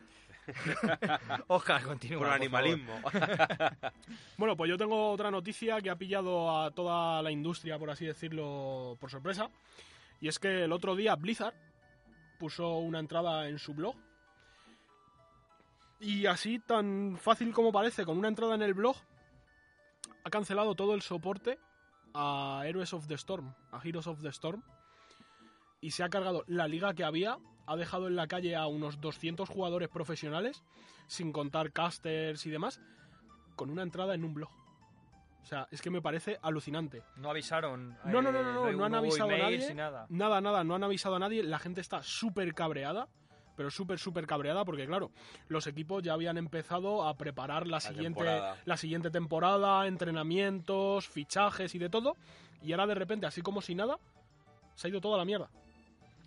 Oscar, 1.48 1.82
continúa. 1.82 2.20
Por 2.20 2.28
animalismo. 2.30 3.00
Bueno, 4.36 4.56
pues 4.56 4.68
yo 4.70 4.78
tengo 4.78 5.10
otra 5.10 5.30
noticia 5.32 5.80
que 5.80 5.90
ha 5.90 5.96
pillado 5.96 6.62
a 6.62 6.70
toda 6.70 7.20
la 7.22 7.30
industria, 7.30 7.76
por 7.76 7.90
así 7.90 8.06
decirlo, 8.06 8.96
por 9.00 9.10
sorpresa. 9.10 9.50
Y 10.20 10.28
es 10.28 10.38
que 10.38 10.64
el 10.64 10.72
otro 10.72 10.96
día 10.96 11.14
Blizzard 11.16 11.54
puso 12.38 12.78
una 12.78 12.98
entrada 12.98 13.48
en 13.48 13.58
su 13.58 13.74
blog. 13.74 13.96
Y 16.00 16.26
así, 16.26 16.58
tan 16.60 17.16
fácil 17.20 17.52
como 17.52 17.72
parece, 17.72 18.04
con 18.04 18.18
una 18.18 18.28
entrada 18.28 18.54
en 18.54 18.62
el 18.62 18.74
blog, 18.74 18.96
ha 20.24 20.30
cancelado 20.30 20.74
todo 20.74 20.94
el 20.94 21.02
soporte 21.02 21.58
a 22.14 22.62
Heroes 22.64 22.92
of 22.92 23.06
the 23.06 23.14
Storm, 23.14 23.54
a 23.72 23.80
Heroes 23.82 24.06
of 24.06 24.22
the 24.22 24.28
Storm. 24.28 24.62
Y 25.80 25.90
se 25.90 26.02
ha 26.02 26.08
cargado 26.08 26.44
la 26.46 26.68
liga 26.68 26.94
que 26.94 27.04
había, 27.04 27.38
ha 27.66 27.76
dejado 27.76 28.08
en 28.08 28.16
la 28.16 28.26
calle 28.26 28.56
a 28.56 28.66
unos 28.66 29.00
200 29.00 29.48
jugadores 29.48 29.88
profesionales, 29.88 30.64
sin 31.06 31.32
contar 31.32 31.72
casters 31.72 32.46
y 32.46 32.50
demás, 32.50 32.80
con 33.56 33.70
una 33.70 33.82
entrada 33.82 34.14
en 34.14 34.24
un 34.24 34.34
blog. 34.34 34.57
O 35.42 35.46
sea, 35.46 35.66
es 35.70 35.80
que 35.80 35.90
me 35.90 36.02
parece 36.02 36.38
alucinante. 36.42 37.02
No 37.16 37.30
avisaron. 37.30 37.96
No, 38.04 38.20
no, 38.20 38.30
no, 38.30 38.40
eh, 38.40 38.42
no, 38.42 38.64
no, 38.64 38.72
no 38.72 38.84
han 38.84 38.94
avisado 38.94 39.30
a 39.30 39.38
nadie. 39.38 39.74
Nada, 39.74 40.40
nada, 40.40 40.64
no 40.64 40.74
han 40.74 40.84
avisado 40.84 41.16
a 41.16 41.18
nadie. 41.18 41.42
La 41.42 41.58
gente 41.58 41.80
está 41.80 42.02
súper 42.02 42.54
cabreada, 42.54 43.08
pero 43.56 43.70
súper, 43.70 43.98
súper 43.98 44.26
cabreada, 44.26 44.64
porque 44.64 44.86
claro, 44.86 45.10
los 45.48 45.66
equipos 45.66 46.02
ya 46.02 46.12
habían 46.12 46.38
empezado 46.38 47.08
a 47.08 47.16
preparar 47.16 47.66
la, 47.66 47.80
siguiente, 47.80 48.20
temporada. 48.20 48.56
la 48.64 48.76
siguiente 48.76 49.10
temporada, 49.10 49.86
entrenamientos, 49.86 51.08
fichajes 51.08 51.74
y 51.74 51.78
de 51.78 51.88
todo. 51.88 52.16
Y 52.62 52.72
ahora 52.72 52.86
de 52.86 52.94
repente, 52.94 53.26
así 53.26 53.40
como 53.42 53.60
si 53.60 53.74
nada, 53.74 53.98
se 54.74 54.86
ha 54.86 54.90
ido 54.90 55.00
toda 55.00 55.18
la 55.18 55.24
mierda. 55.24 55.50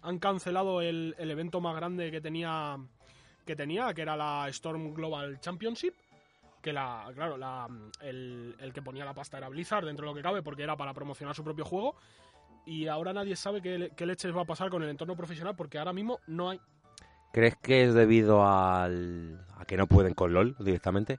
Han 0.01 0.19
cancelado 0.19 0.81
el, 0.81 1.15
el 1.17 1.31
evento 1.31 1.61
más 1.61 1.75
grande 1.75 2.11
que 2.11 2.21
tenía, 2.21 2.77
que 3.45 3.55
tenía, 3.55 3.93
que 3.93 4.01
era 4.01 4.17
la 4.17 4.49
Storm 4.49 4.93
Global 4.93 5.39
Championship. 5.39 5.93
Que 6.61 6.71
la, 6.73 7.09
claro, 7.15 7.37
la, 7.37 7.67
el, 8.01 8.55
el 8.59 8.71
que 8.73 8.81
ponía 8.81 9.03
la 9.03 9.13
pasta 9.13 9.37
era 9.37 9.49
Blizzard, 9.49 9.85
dentro 9.85 10.05
de 10.05 10.11
lo 10.11 10.15
que 10.15 10.21
cabe, 10.21 10.41
porque 10.43 10.63
era 10.63 10.75
para 10.77 10.93
promocionar 10.93 11.35
su 11.35 11.43
propio 11.43 11.65
juego. 11.65 11.95
Y 12.65 12.87
ahora 12.87 13.13
nadie 13.13 13.35
sabe 13.35 13.61
qué, 13.61 13.91
qué 13.95 14.05
leches 14.05 14.35
va 14.35 14.41
a 14.41 14.45
pasar 14.45 14.69
con 14.69 14.83
el 14.83 14.89
entorno 14.89 15.15
profesional, 15.15 15.55
porque 15.55 15.79
ahora 15.79 15.93
mismo 15.93 16.19
no 16.27 16.49
hay. 16.51 16.59
¿Crees 17.33 17.55
que 17.57 17.85
es 17.85 17.93
debido 17.93 18.45
al... 18.45 19.43
a 19.57 19.65
que 19.65 19.77
no 19.77 19.87
pueden 19.87 20.13
con 20.13 20.33
LOL 20.33 20.55
directamente? 20.59 21.17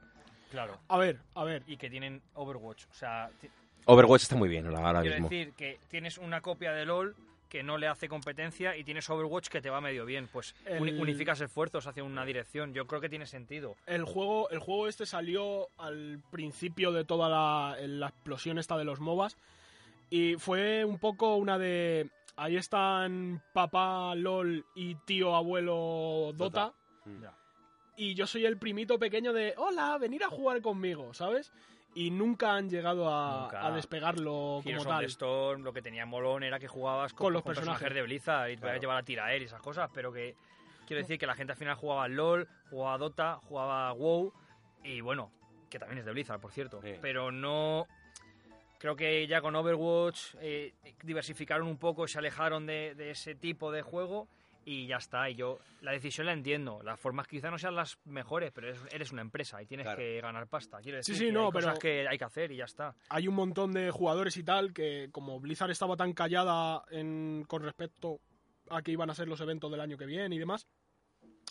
Claro. 0.50 0.78
A 0.88 0.98
ver, 0.98 1.18
a 1.34 1.42
ver. 1.42 1.64
Y 1.66 1.76
que 1.78 1.88
tienen 1.90 2.22
Overwatch. 2.34 2.84
O 2.90 2.94
sea, 2.94 3.30
ti- 3.40 3.48
Overwatch 3.86 4.22
está 4.22 4.36
muy 4.36 4.48
bien 4.48 4.66
ahora 4.66 5.00
quiero 5.00 5.16
mismo. 5.16 5.28
decir 5.30 5.54
que 5.54 5.80
tienes 5.88 6.18
una 6.18 6.40
copia 6.42 6.72
de 6.72 6.84
LOL 6.84 7.16
que 7.52 7.62
no 7.62 7.76
le 7.76 7.86
hace 7.86 8.08
competencia 8.08 8.78
y 8.78 8.82
tienes 8.82 9.10
Overwatch 9.10 9.48
que 9.48 9.60
te 9.60 9.68
va 9.68 9.82
medio 9.82 10.06
bien. 10.06 10.26
Pues 10.32 10.54
El- 10.64 10.98
unificas 10.98 11.38
esfuerzos 11.42 11.86
hacia 11.86 12.02
una 12.02 12.24
dirección. 12.24 12.72
Yo 12.72 12.86
creo 12.86 13.02
que 13.02 13.10
tiene 13.10 13.26
sentido. 13.26 13.76
El 13.84 14.04
juego, 14.04 14.48
el 14.48 14.58
juego 14.58 14.88
este 14.88 15.04
salió 15.04 15.68
al 15.76 16.22
principio 16.30 16.92
de 16.92 17.04
toda 17.04 17.28
la, 17.28 17.76
la 17.86 18.06
explosión 18.06 18.56
esta 18.56 18.78
de 18.78 18.84
los 18.86 19.00
MOBAs. 19.00 19.36
Y 20.08 20.36
fue 20.36 20.86
un 20.86 20.98
poco 20.98 21.36
una 21.36 21.58
de. 21.58 22.08
Ahí 22.36 22.56
están 22.56 23.42
papá 23.52 24.14
LOL 24.14 24.64
y 24.74 24.94
tío 25.04 25.36
abuelo 25.36 26.32
Dota. 26.34 26.72
Mm. 27.04 27.24
Y 27.98 28.14
yo 28.14 28.26
soy 28.26 28.46
el 28.46 28.56
primito 28.56 28.98
pequeño 28.98 29.34
de. 29.34 29.52
Hola, 29.58 29.98
venir 29.98 30.24
a 30.24 30.28
jugar 30.28 30.62
conmigo, 30.62 31.12
¿sabes? 31.12 31.52
Y 31.94 32.10
nunca 32.10 32.54
han 32.54 32.70
llegado 32.70 33.12
a, 33.14 33.42
Nunca. 33.42 33.66
a 33.66 33.70
despegarlo 33.70 34.60
como 34.62 34.62
Heroes 34.64 34.86
of 34.86 34.92
tal. 34.92 35.00
the 35.00 35.06
Storm, 35.06 35.62
lo 35.62 35.72
que 35.74 35.82
tenía 35.82 36.06
molón 36.06 36.42
era 36.42 36.58
que 36.58 36.66
jugabas 36.68 37.12
con, 37.12 37.26
Con 37.26 37.32
los 37.34 37.42
con 37.42 37.54
personajes. 37.54 37.92
de 37.92 38.02
Blizzard 38.02 38.50
y 38.50 38.54
te 38.56 38.62
Claro. 38.62 38.80
llevar 38.80 38.96
a 38.98 39.02
tiraer 39.02 39.42
y 39.42 39.44
esas 39.44 39.60
cosas, 39.60 39.90
pero 39.92 40.10
que 40.12 40.34
quiero 40.86 41.02
decir 41.02 41.18
que 41.18 41.26
la 41.26 41.34
gente 41.34 41.52
al 41.52 41.58
final 41.58 41.74
jugaba 41.76 42.08
LOL, 42.08 42.48
jugaba 42.70 42.94
a 42.94 42.98
Dota, 42.98 43.40
jugaba 43.46 43.88
a 43.88 43.92
WoW 43.92 44.32
y 44.84 45.00
bueno, 45.02 45.30
que 45.68 45.78
también 45.78 45.98
es 45.98 46.04
de 46.06 46.12
Blizzard, 46.12 46.40
por 46.40 46.50
cierto, 46.52 46.80
Sí. 46.82 46.94
pero 47.02 47.30
no 47.30 47.86
creo 48.78 48.96
que 48.96 49.26
ya 49.26 49.40
con 49.42 49.54
Overwatch 49.54 50.34
eh, 50.40 50.72
diversificaron 51.02 51.66
un 51.68 51.76
poco, 51.76 52.08
se 52.08 52.18
alejaron 52.18 52.66
de, 52.66 52.94
de 52.96 53.10
ese 53.10 53.34
tipo 53.34 53.70
de 53.70 53.82
juego 53.82 54.28
y 54.64 54.86
ya 54.86 54.96
está. 54.96 55.28
Y 55.30 55.34
yo 55.34 55.58
la 55.80 55.92
decisión 55.92 56.26
la 56.26 56.32
entiendo. 56.32 56.82
Las 56.82 56.98
formas 57.00 57.26
quizá 57.26 57.50
no 57.50 57.58
sean 57.58 57.74
las 57.74 57.98
mejores, 58.04 58.52
pero 58.52 58.68
eres, 58.68 58.80
eres 58.90 59.12
una 59.12 59.22
empresa 59.22 59.62
y 59.62 59.66
tienes 59.66 59.84
Claro. 59.84 59.98
que 59.98 60.20
ganar 60.20 60.46
pasta. 60.46 60.78
Quiero 60.80 61.02
Sí, 61.02 61.12
decir 61.12 61.16
sí, 61.16 61.26
que 61.26 61.32
no, 61.32 61.46
hay 61.46 61.52
cosas 61.52 61.78
pero- 61.78 61.80
que 61.80 62.08
hay 62.08 62.18
que 62.18 62.24
hacer 62.24 62.52
y 62.52 62.56
ya 62.56 62.64
está. 62.64 62.94
hay 63.08 63.28
un 63.28 63.34
montón 63.34 63.72
de 63.72 63.90
jugadores 63.90 64.36
y 64.36 64.42
tal 64.44 64.72
que 64.72 65.08
como 65.12 65.40
Blizzard 65.40 65.70
estaba 65.70 65.96
tan 65.96 66.12
callada 66.12 66.82
en, 66.90 67.44
con 67.48 67.62
respecto 67.62 68.20
a 68.70 68.82
que 68.82 68.92
iban 68.92 69.10
a 69.10 69.14
ser 69.14 69.28
los 69.28 69.40
eventos 69.40 69.70
del 69.70 69.80
año 69.80 69.96
que 69.98 70.06
viene 70.06 70.34
y 70.34 70.38
demás, 70.38 70.66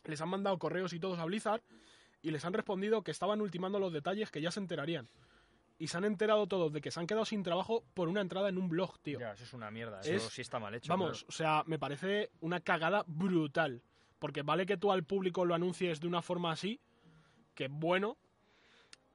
les 0.05 0.19
han 0.21 0.29
mandado 0.29 0.57
correos 0.57 0.93
y 0.93 0.99
todos 0.99 1.19
a 1.19 1.25
Blizzard 1.25 1.61
y 2.23 2.31
les 2.31 2.43
han 2.45 2.53
respondido 2.53 3.03
que 3.03 3.11
estaban 3.11 3.41
ultimando 3.41 3.79
los 3.79 3.91
detalles 3.93 4.31
que 4.31 4.41
ya 4.41 4.51
se 4.51 4.59
enterarían. 4.59 5.07
Y 5.81 5.87
se 5.87 5.97
han 5.97 6.05
enterado 6.05 6.45
todos 6.45 6.71
de 6.71 6.79
que 6.79 6.91
se 6.91 6.99
han 6.99 7.07
quedado 7.07 7.25
sin 7.25 7.41
trabajo 7.41 7.83
por 7.95 8.07
una 8.07 8.21
entrada 8.21 8.49
en 8.49 8.59
un 8.59 8.69
blog, 8.69 8.99
tío. 8.99 9.19
Ya, 9.19 9.31
eso 9.31 9.43
es 9.45 9.53
una 9.53 9.71
mierda. 9.71 9.99
Es- 10.01 10.07
Eso 10.09 10.29
sí 10.29 10.41
está 10.41 10.59
mal 10.59 10.75
hecho. 10.75 10.89
Vamos, 10.89 11.25
o 11.27 11.31
sea, 11.31 11.63
me 11.65 11.79
parece 11.79 12.29
una 12.41 12.59
cagada 12.59 13.03
brutal. 13.07 13.81
Porque 14.19 14.43
vale 14.43 14.67
que 14.67 14.77
tú 14.77 14.91
al 14.91 15.03
público 15.03 15.43
lo 15.43 15.55
anuncies 15.55 15.99
de 15.99 16.07
una 16.07 16.21
forma 16.21 16.51
así, 16.51 16.79
que 17.55 17.67
bueno, 17.67 18.15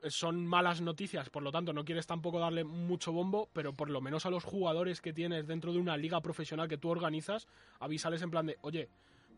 son 0.09 0.44
malas 0.44 0.81
noticias, 0.81 1.31
por 1.31 1.44
lo 1.44 1.52
tanto 1.52 1.72
no 1.72 1.85
quieres 1.85 2.07
tampoco 2.09 2.40
darle 2.40 2.64
mucho 2.64 3.12
bombo, 3.12 3.48
pero 3.52 3.72
por 3.72 3.88
lo 3.88 4.00
menos 4.00 4.26
a 4.26 4.31
los 4.31 4.42
jugadores 4.42 5.00
que 5.00 5.12
tienes 5.12 5.46
dentro 5.46 5.72
de 5.72 5.79
una 5.79 5.96
liga 5.96 6.20
profesional 6.20 6.66
que 6.68 6.79
tú 6.79 6.88
organizas, 6.90 7.46
avísales 7.79 8.22
en 8.22 8.31
plan 8.33 8.46
de, 8.46 8.59
oye, 8.62 8.88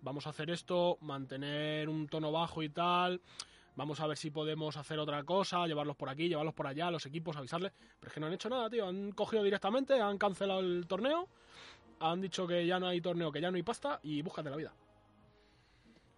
vamos 0.01 0.27
a 0.27 0.31
hacer 0.31 0.49
esto, 0.51 0.97
mantener 1.03 1.91
un 1.91 2.09
tono 2.09 2.33
bajo 2.33 2.63
y 2.63 2.71
tal, 2.71 3.21
vamos 3.79 4.01
a 4.01 4.09
ver 4.09 4.17
si 4.17 4.33
podemos 4.33 4.77
hacer 4.77 4.99
otra 4.99 5.23
cosa, 5.23 5.65
llevarlos 5.65 5.95
por 5.95 6.09
aquí, 6.09 6.29
llevarlos 6.29 6.53
por 6.53 6.67
allá, 6.67 6.91
los 6.91 7.07
equipos, 7.07 7.37
avisarles, 7.37 7.73
pero 8.01 8.09
es 8.09 8.13
que 8.13 8.19
no 8.19 8.27
han 8.27 8.33
hecho 8.33 8.49
nada, 8.49 8.69
tío, 8.69 8.89
han 8.89 9.13
cogido 9.13 9.45
directamente, 9.45 10.01
han 10.01 10.19
cancelado 10.19 10.59
el 10.59 10.85
torneo, 10.89 11.29
han 12.01 12.21
dicho 12.21 12.45
que 12.45 12.67
ya 12.67 12.81
no 12.81 12.89
hay 12.89 13.01
torneo, 13.01 13.31
que 13.31 13.41
ya 13.41 13.53
no 13.53 13.57
hay 13.57 13.63
pasta 13.63 14.01
y 14.03 14.21
búscate 14.21 14.51
la 14.51 14.57
vida. 14.57 14.73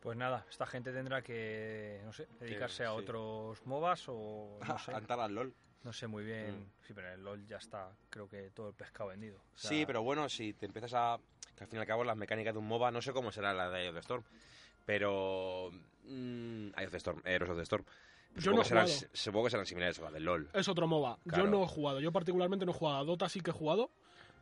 Pues 0.00 0.16
nada, 0.16 0.46
esta 0.48 0.64
gente 0.64 0.90
tendrá 0.90 1.20
que, 1.20 2.00
no 2.06 2.14
sé, 2.14 2.28
dedicarse 2.40 2.84
a 2.84 2.92
sí. 2.92 2.96
otros 2.96 3.66
MOBAs 3.66 4.04
o 4.08 4.58
no 4.66 4.78
sé, 4.78 4.92
Cantar 4.92 5.20
al 5.20 5.34
LOL. 5.34 5.54
no 5.84 5.92
sé 5.92 6.06
muy 6.06 6.24
bien. 6.24 6.60
Mm. 6.60 6.70
Sí, 6.86 6.94
pero 6.94 7.08
en 7.08 7.14
el 7.14 7.24
LoL 7.24 7.46
ya 7.46 7.58
está, 7.58 7.90
creo 8.08 8.26
que 8.26 8.52
todo 8.52 8.68
el 8.68 8.74
pescado 8.74 9.10
vendido. 9.10 9.36
O 9.36 9.58
sea, 9.58 9.68
Sí, 9.68 9.84
pero 9.84 10.02
bueno, 10.02 10.30
si 10.30 10.54
te 10.54 10.64
empiezas 10.64 10.94
a... 10.94 11.18
Que 11.54 11.64
al 11.64 11.68
fin 11.68 11.76
y 11.76 11.80
al 11.82 11.86
cabo 11.86 12.04
las 12.04 12.16
mecánicas 12.16 12.54
de 12.54 12.58
un 12.58 12.68
MOBA, 12.68 12.90
no 12.90 13.02
sé 13.02 13.12
cómo 13.12 13.30
será 13.30 13.52
la 13.52 13.68
de 13.68 13.90
Storm, 13.98 14.24
pero... 14.86 15.70
Mm, 16.10 16.72
Eye 16.76 16.84
of 16.86 16.90
the 16.90 16.96
Storm, 16.98 17.22
Heroes 17.24 17.50
of 17.50 17.56
the 17.56 17.62
Storm. 17.62 17.84
Yo 18.36 18.42
supongo, 18.42 18.56
no 18.56 18.62
que 18.62 18.66
he 18.66 18.68
serán, 18.68 18.86
jugado. 18.86 19.08
supongo 19.12 19.44
que 19.44 19.50
serán 19.50 19.66
similares 19.66 19.98
a 19.98 20.02
la 20.02 20.10
del 20.10 20.24
LOL. 20.24 20.48
Es 20.52 20.68
otro 20.68 20.86
MOBA. 20.86 21.18
Claro. 21.26 21.44
Yo 21.44 21.50
no 21.50 21.64
he 21.64 21.66
jugado, 21.66 22.00
yo 22.00 22.12
particularmente 22.12 22.64
no 22.64 22.72
he 22.72 22.74
jugado. 22.74 22.98
A 22.98 23.04
Dota 23.04 23.28
sí 23.28 23.40
que 23.40 23.50
he 23.50 23.52
jugado, 23.52 23.90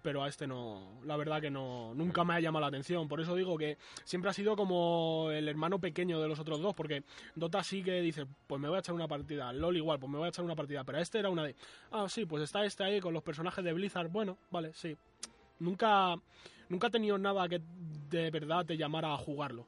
pero 0.02 0.22
a 0.22 0.28
este 0.28 0.46
no. 0.46 1.00
La 1.04 1.16
verdad 1.16 1.40
que 1.40 1.50
no. 1.50 1.94
Nunca 1.94 2.22
me 2.24 2.34
ha 2.34 2.40
llamado 2.40 2.60
la 2.60 2.66
atención. 2.68 3.08
Por 3.08 3.20
eso 3.20 3.34
digo 3.34 3.56
que 3.56 3.78
siempre 4.04 4.30
ha 4.30 4.34
sido 4.34 4.56
como 4.56 5.30
el 5.30 5.48
hermano 5.48 5.78
pequeño 5.78 6.20
de 6.20 6.28
los 6.28 6.38
otros 6.38 6.60
dos. 6.60 6.74
Porque 6.74 7.02
Dota 7.34 7.62
sí 7.62 7.82
que 7.82 8.00
dice, 8.02 8.26
pues 8.46 8.60
me 8.60 8.68
voy 8.68 8.76
a 8.76 8.80
echar 8.80 8.94
una 8.94 9.08
partida. 9.08 9.52
LOL 9.54 9.76
igual, 9.78 9.98
pues 9.98 10.10
me 10.12 10.18
voy 10.18 10.26
a 10.26 10.28
echar 10.28 10.44
una 10.44 10.54
partida. 10.56 10.84
Pero 10.84 10.98
a 10.98 11.00
este 11.00 11.18
era 11.18 11.30
una 11.30 11.44
de, 11.44 11.56
ah, 11.90 12.08
sí, 12.08 12.26
pues 12.26 12.42
está 12.42 12.64
este 12.66 12.84
ahí 12.84 13.00
con 13.00 13.14
los 13.14 13.22
personajes 13.22 13.64
de 13.64 13.72
Blizzard. 13.72 14.10
Bueno, 14.10 14.36
vale, 14.50 14.72
sí. 14.74 14.96
Nunca. 15.60 16.14
Nunca 16.68 16.88
he 16.88 16.90
tenido 16.90 17.16
nada 17.16 17.48
que 17.48 17.62
de 18.10 18.30
verdad 18.30 18.66
te 18.66 18.76
llamara 18.76 19.14
a 19.14 19.16
jugarlo. 19.16 19.66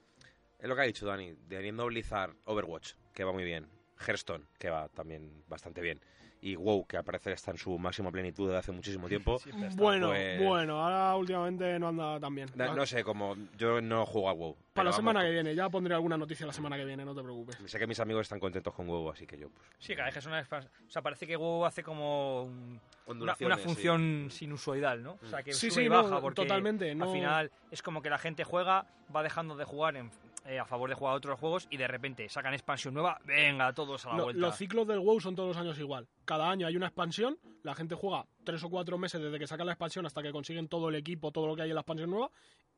Es 0.61 0.69
lo 0.69 0.75
que 0.75 0.83
ha 0.83 0.85
dicho 0.85 1.07
Dani, 1.07 1.35
teniendo 1.49 1.87
Blizzard 1.87 2.35
Overwatch, 2.45 2.93
que 3.15 3.25
va 3.25 3.33
muy 3.33 3.45
bien. 3.45 3.67
Hearthstone, 4.07 4.45
que 4.59 4.71
va 4.71 4.89
también 4.89 5.43
bastante 5.47 5.81
bien. 5.81 6.01
Y 6.43 6.57
WoW, 6.57 6.87
que 6.87 6.97
al 6.97 7.05
parecer 7.05 7.35
está 7.35 7.51
en 7.51 7.59
su 7.59 7.79
máxima 7.79 8.11
plenitud 8.11 8.47
desde 8.47 8.59
hace 8.61 8.73
muchísimo 8.73 9.09
tiempo. 9.09 9.39
Bueno, 9.77 10.09
pues- 10.09 10.43
bueno, 10.43 10.83
ahora 10.83 11.15
últimamente 11.17 11.79
no 11.79 11.89
anda 11.89 12.19
tan 12.19 12.35
bien. 12.35 12.49
Da- 12.55 12.75
No 12.75 12.87
sé, 12.87 13.05
como 13.05 13.37
yo 13.59 13.83
no 13.83 14.07
juego 14.07 14.31
a 14.31 14.33
WoW. 14.33 14.57
Para 14.73 14.89
la 14.89 14.93
semana 14.97 15.19
vamos, 15.21 15.29
que 15.29 15.33
viene, 15.35 15.55
ya 15.55 15.69
pondré 15.69 15.95
alguna 15.95 16.17
noticia 16.17 16.47
la 16.47 16.53
semana 16.55 16.79
que 16.79 16.85
viene, 16.87 17.05
no 17.05 17.15
te 17.15 17.23
preocupes. 17.23 17.59
Sé 17.67 17.79
que 17.79 17.87
mis 17.87 18.01
amigos 18.01 18.23
están 18.23 18.41
contentos 18.41 18.73
con 18.73 18.87
WoW, 18.87 19.11
así 19.11 19.27
que 19.27 19.37
yo, 19.37 19.51
pues... 19.51 19.67
Sí, 19.79 19.95
cada 19.95 20.07
vez 20.07 20.15
que 20.15 20.19
es 20.21 20.27
una 20.27 20.41
O 20.41 20.91
sea, 20.91 21.03
parece 21.03 21.27
que 21.27 21.37
WoW 21.37 21.67
hace 21.67 21.83
como 21.83 22.45
un- 22.45 22.81
una, 23.07 23.35
función 23.59 24.29
sinusoidal, 24.31 25.03
¿no? 25.03 25.19
O 25.23 25.27
sea, 25.27 25.43
que 25.43 25.53
Sí, 25.53 25.69
sube 25.71 25.81
sí, 25.83 25.87
y 25.87 25.89
no, 25.91 26.03
baja 26.05 26.21
porque 26.23 26.37
totalmente, 26.43 26.95
no- 26.95 27.05
al 27.07 27.13
final 27.13 27.53
es 27.71 27.83
como 27.83 28.01
que 28.01 28.09
la 28.09 28.19
gente 28.19 28.45
juega, 28.45 28.87
va 29.15 29.23
dejando 29.23 29.57
de 29.57 29.65
jugar 29.65 29.97
en- 29.97 30.11
eh, 30.47 30.59
a 30.59 30.65
favor 30.65 30.89
de 30.89 30.95
jugar 30.95 31.15
a 31.15 31.17
otros 31.17 31.39
juegos 31.39 31.69
y 31.71 31.77
de 31.77 31.87
repente 31.89 32.29
sacan 32.29 32.55
expansión 32.55 32.95
nueva, 32.95 33.21
venga, 33.25 33.73
todos 33.73 34.07
a 34.07 34.11
la 34.11 34.17
Lo- 34.17 34.25
vuelta. 34.25 34.41
los 34.41 34.57
ciclos 34.57 34.87
del 34.87 34.99
WoW 35.01 35.21
son 35.21 35.35
todos 35.35 35.49
los 35.49 35.57
años 35.57 35.79
igual. 35.79 36.09
Cada 36.25 36.51
año 36.51 36.67
hay 36.67 36.77
una 36.77 36.87
expansión, 36.87 37.39
la 37.63 37.75
gente 37.75 37.95
juega 37.95 38.27
tres 38.45 38.63
o 38.65 38.71
cuatro 38.71 38.99
meses 38.99 39.21
desde 39.21 39.39
que 39.39 39.47
sacan 39.47 39.67
la 39.67 39.73
expansión 39.73 40.07
hasta 40.07 40.23
que 40.23 40.33
consiguen 40.33 40.69
todo 40.69 40.89
el 40.89 40.95
equipo, 40.95 41.31
todo 41.33 41.47
lo 41.47 41.55
que 41.57 41.63
hay 41.63 41.69
en 41.71 41.75
la 41.75 41.83
expansión 41.83 42.11
nueva, 42.11 42.31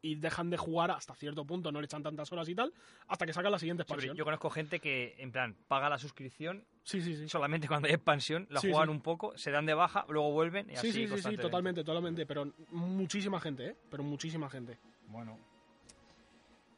y 0.05 0.17
dejan 0.17 0.51
de 0.51 0.57
jugar 0.57 0.91
hasta 0.91 1.15
cierto 1.15 1.45
punto, 1.45 1.71
no 1.71 1.81
le 1.81 1.85
echan 1.85 2.03
tantas 2.03 2.33
horas 2.33 2.49
y 2.49 2.57
tal, 2.57 2.73
hasta 3.07 3.25
que 3.25 3.33
sacan 3.33 3.53
la 3.53 3.59
siguiente 3.61 3.85
Sí, 3.85 3.85
expansión. 3.85 4.17
yo 4.17 4.25
conozco 4.25 4.51
gente 4.51 4.81
que, 4.81 5.15
en 5.19 5.31
plan, 5.31 5.57
paga 5.69 5.89
la 5.89 5.97
suscripción 5.99 6.65
Sí, 6.83 7.01
sí, 7.01 7.15
sí. 7.15 7.29
solamente 7.29 7.69
cuando 7.69 7.87
hay 7.87 7.95
expansión, 7.95 8.49
la 8.51 8.59
Sí, 8.61 8.69
juegan 8.73 8.89
sí. 8.89 8.95
un 8.97 9.01
poco, 9.01 9.39
se 9.39 9.53
dan 9.53 9.65
de 9.65 9.75
baja, 9.75 10.05
luego 10.09 10.33
vuelven 10.33 10.67
y 10.67 10.73
Sí, 10.73 10.89
así 10.89 10.93
sí, 10.93 11.07
sí, 11.07 11.23
sí, 11.23 11.37
totalmente, 11.37 11.85
totalmente. 11.85 12.27
Pero 12.27 12.53
muchísima 12.71 13.39
gente, 13.41 13.69
¿eh? 13.69 13.77
Pero 13.89 14.03
muchísima 14.03 14.51
gente. 14.51 14.81
Bueno. 15.07 15.39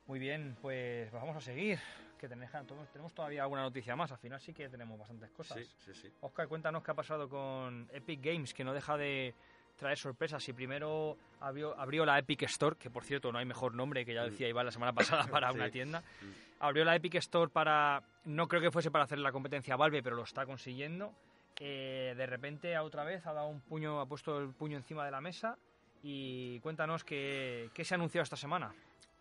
Muy 0.06 0.18
bien, 0.18 0.56
pues 0.60 1.10
vamos 1.12 1.36
a 1.36 1.40
seguir. 1.40 1.78
que 2.18 2.28
tenemos, 2.28 2.52
tenemos 2.92 3.12
todavía 3.12 3.42
alguna 3.42 3.62
noticia 3.62 3.94
más. 3.96 4.10
Al 4.12 4.18
final 4.18 4.40
sí 4.40 4.54
que 4.54 4.68
tenemos 4.70 4.98
bastantes 4.98 5.30
cosas. 5.32 5.58
Sí, 5.58 5.66
sí, 5.84 5.94
sí. 5.94 6.12
Oscar, 6.22 6.48
cuéntanos 6.48 6.82
qué 6.82 6.90
ha 6.90 6.94
pasado 6.94 7.28
con 7.28 7.86
Epic 7.92 8.20
Games, 8.22 8.54
que 8.54 8.64
no 8.64 8.72
deja 8.72 8.96
de 8.96 9.34
traer 9.76 9.98
sorpresas. 9.98 10.46
Y 10.48 10.52
primero 10.54 11.18
abrió, 11.40 11.78
abrió 11.78 12.06
la 12.06 12.18
Epic 12.18 12.42
Store, 12.44 12.76
que 12.76 12.88
por 12.90 13.04
cierto 13.04 13.30
no 13.30 13.38
hay 13.38 13.44
mejor 13.44 13.74
nombre, 13.74 14.06
que 14.06 14.14
ya 14.14 14.22
Mm. 14.22 14.30
decía 14.30 14.48
Iván 14.48 14.64
la 14.64 14.72
semana 14.72 14.92
pasada 14.94 15.26
para 15.30 15.50
Sí. 15.50 15.56
una 15.58 15.70
tienda. 15.70 16.00
Mm. 16.00 16.62
Abrió 16.64 16.84
la 16.84 16.96
Epic 16.96 17.16
Store 17.16 17.50
para, 17.50 18.02
no 18.24 18.48
creo 18.48 18.62
que 18.62 18.70
fuese 18.70 18.90
para 18.90 19.04
hacer 19.04 19.18
la 19.18 19.32
competencia 19.32 19.74
a 19.74 19.76
Valve, 19.76 20.02
pero 20.02 20.16
lo 20.16 20.22
está 20.22 20.46
consiguiendo. 20.46 21.12
Eh, 21.60 22.14
de 22.16 22.26
repente, 22.26 22.78
otra 22.78 23.04
vez, 23.04 23.26
ha 23.26 23.32
dado 23.34 23.48
un 23.48 23.60
puño, 23.60 24.00
ha 24.00 24.06
puesto 24.06 24.38
el 24.38 24.48
puño 24.54 24.78
encima 24.78 25.04
de 25.04 25.10
la 25.10 25.20
mesa. 25.20 25.58
Y 26.02 26.58
cuéntanos 26.60 27.04
qué, 27.04 27.68
qué 27.74 27.84
se 27.84 27.94
ha 27.94 27.96
anunciado 27.96 28.22
esta 28.22 28.36
semana. 28.36 28.72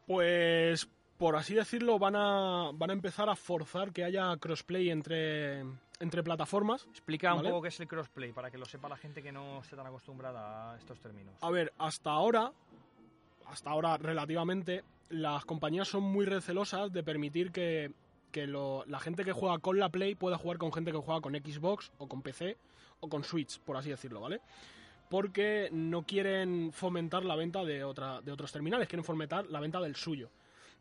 Pues, 0.07 0.89
por 1.17 1.35
así 1.35 1.53
decirlo, 1.53 1.97
van 1.99 2.15
a, 2.15 2.71
van 2.73 2.89
a 2.89 2.93
empezar 2.93 3.29
a 3.29 3.35
forzar 3.35 3.91
que 3.91 4.03
haya 4.03 4.35
crossplay 4.37 4.89
entre, 4.89 5.61
entre 5.99 6.23
plataformas. 6.23 6.85
Explica 6.89 7.33
Vale. 7.33 7.47
un 7.47 7.51
poco 7.53 7.61
qué 7.63 7.67
es 7.69 7.79
el 7.79 7.87
crossplay, 7.87 8.31
para 8.33 8.51
que 8.51 8.57
lo 8.57 8.65
sepa 8.65 8.89
la 8.89 8.97
gente 8.97 9.21
que 9.23 9.31
no 9.31 9.59
esté 9.61 9.75
tan 9.75 9.87
acostumbrada 9.87 10.73
a 10.73 10.77
estos 10.77 10.99
términos. 10.99 11.33
A 11.41 11.49
ver, 11.49 11.71
hasta 11.77 12.11
ahora, 12.11 12.51
hasta 13.47 13.69
ahora 13.69 13.97
relativamente, 13.97 14.83
las 15.09 15.45
compañías 15.45 15.87
son 15.87 16.03
muy 16.03 16.25
recelosas 16.25 16.91
de 16.91 17.03
permitir 17.03 17.51
que, 17.51 17.91
que 18.31 18.47
lo- 18.47 18.83
la 18.87 18.99
gente 18.99 19.23
que 19.23 19.31
juega 19.31 19.59
con 19.59 19.79
la 19.79 19.89
Play 19.89 20.15
pueda 20.15 20.37
jugar 20.37 20.57
con 20.57 20.73
gente 20.73 20.91
que 20.91 20.97
juega 20.97 21.21
con 21.21 21.33
Xbox 21.33 21.91
o 21.99 22.07
con 22.07 22.21
PC 22.21 22.57
o 22.99 23.07
con 23.07 23.23
Switch, 23.23 23.59
por 23.59 23.77
así 23.77 23.89
decirlo, 23.89 24.19
¿vale? 24.21 24.41
Porque 25.13 25.69
no 25.71 26.01
quieren 26.07 26.71
fomentar 26.71 27.23
la 27.23 27.35
venta 27.35 27.63
de, 27.63 27.83
otra, 27.83 28.19
de 28.21 28.31
otros 28.31 28.51
terminales, 28.51 28.87
quieren 28.87 29.03
fomentar 29.03 29.45
la 29.45 29.59
venta 29.59 29.79
del 29.79 29.95
suyo. 29.95 30.31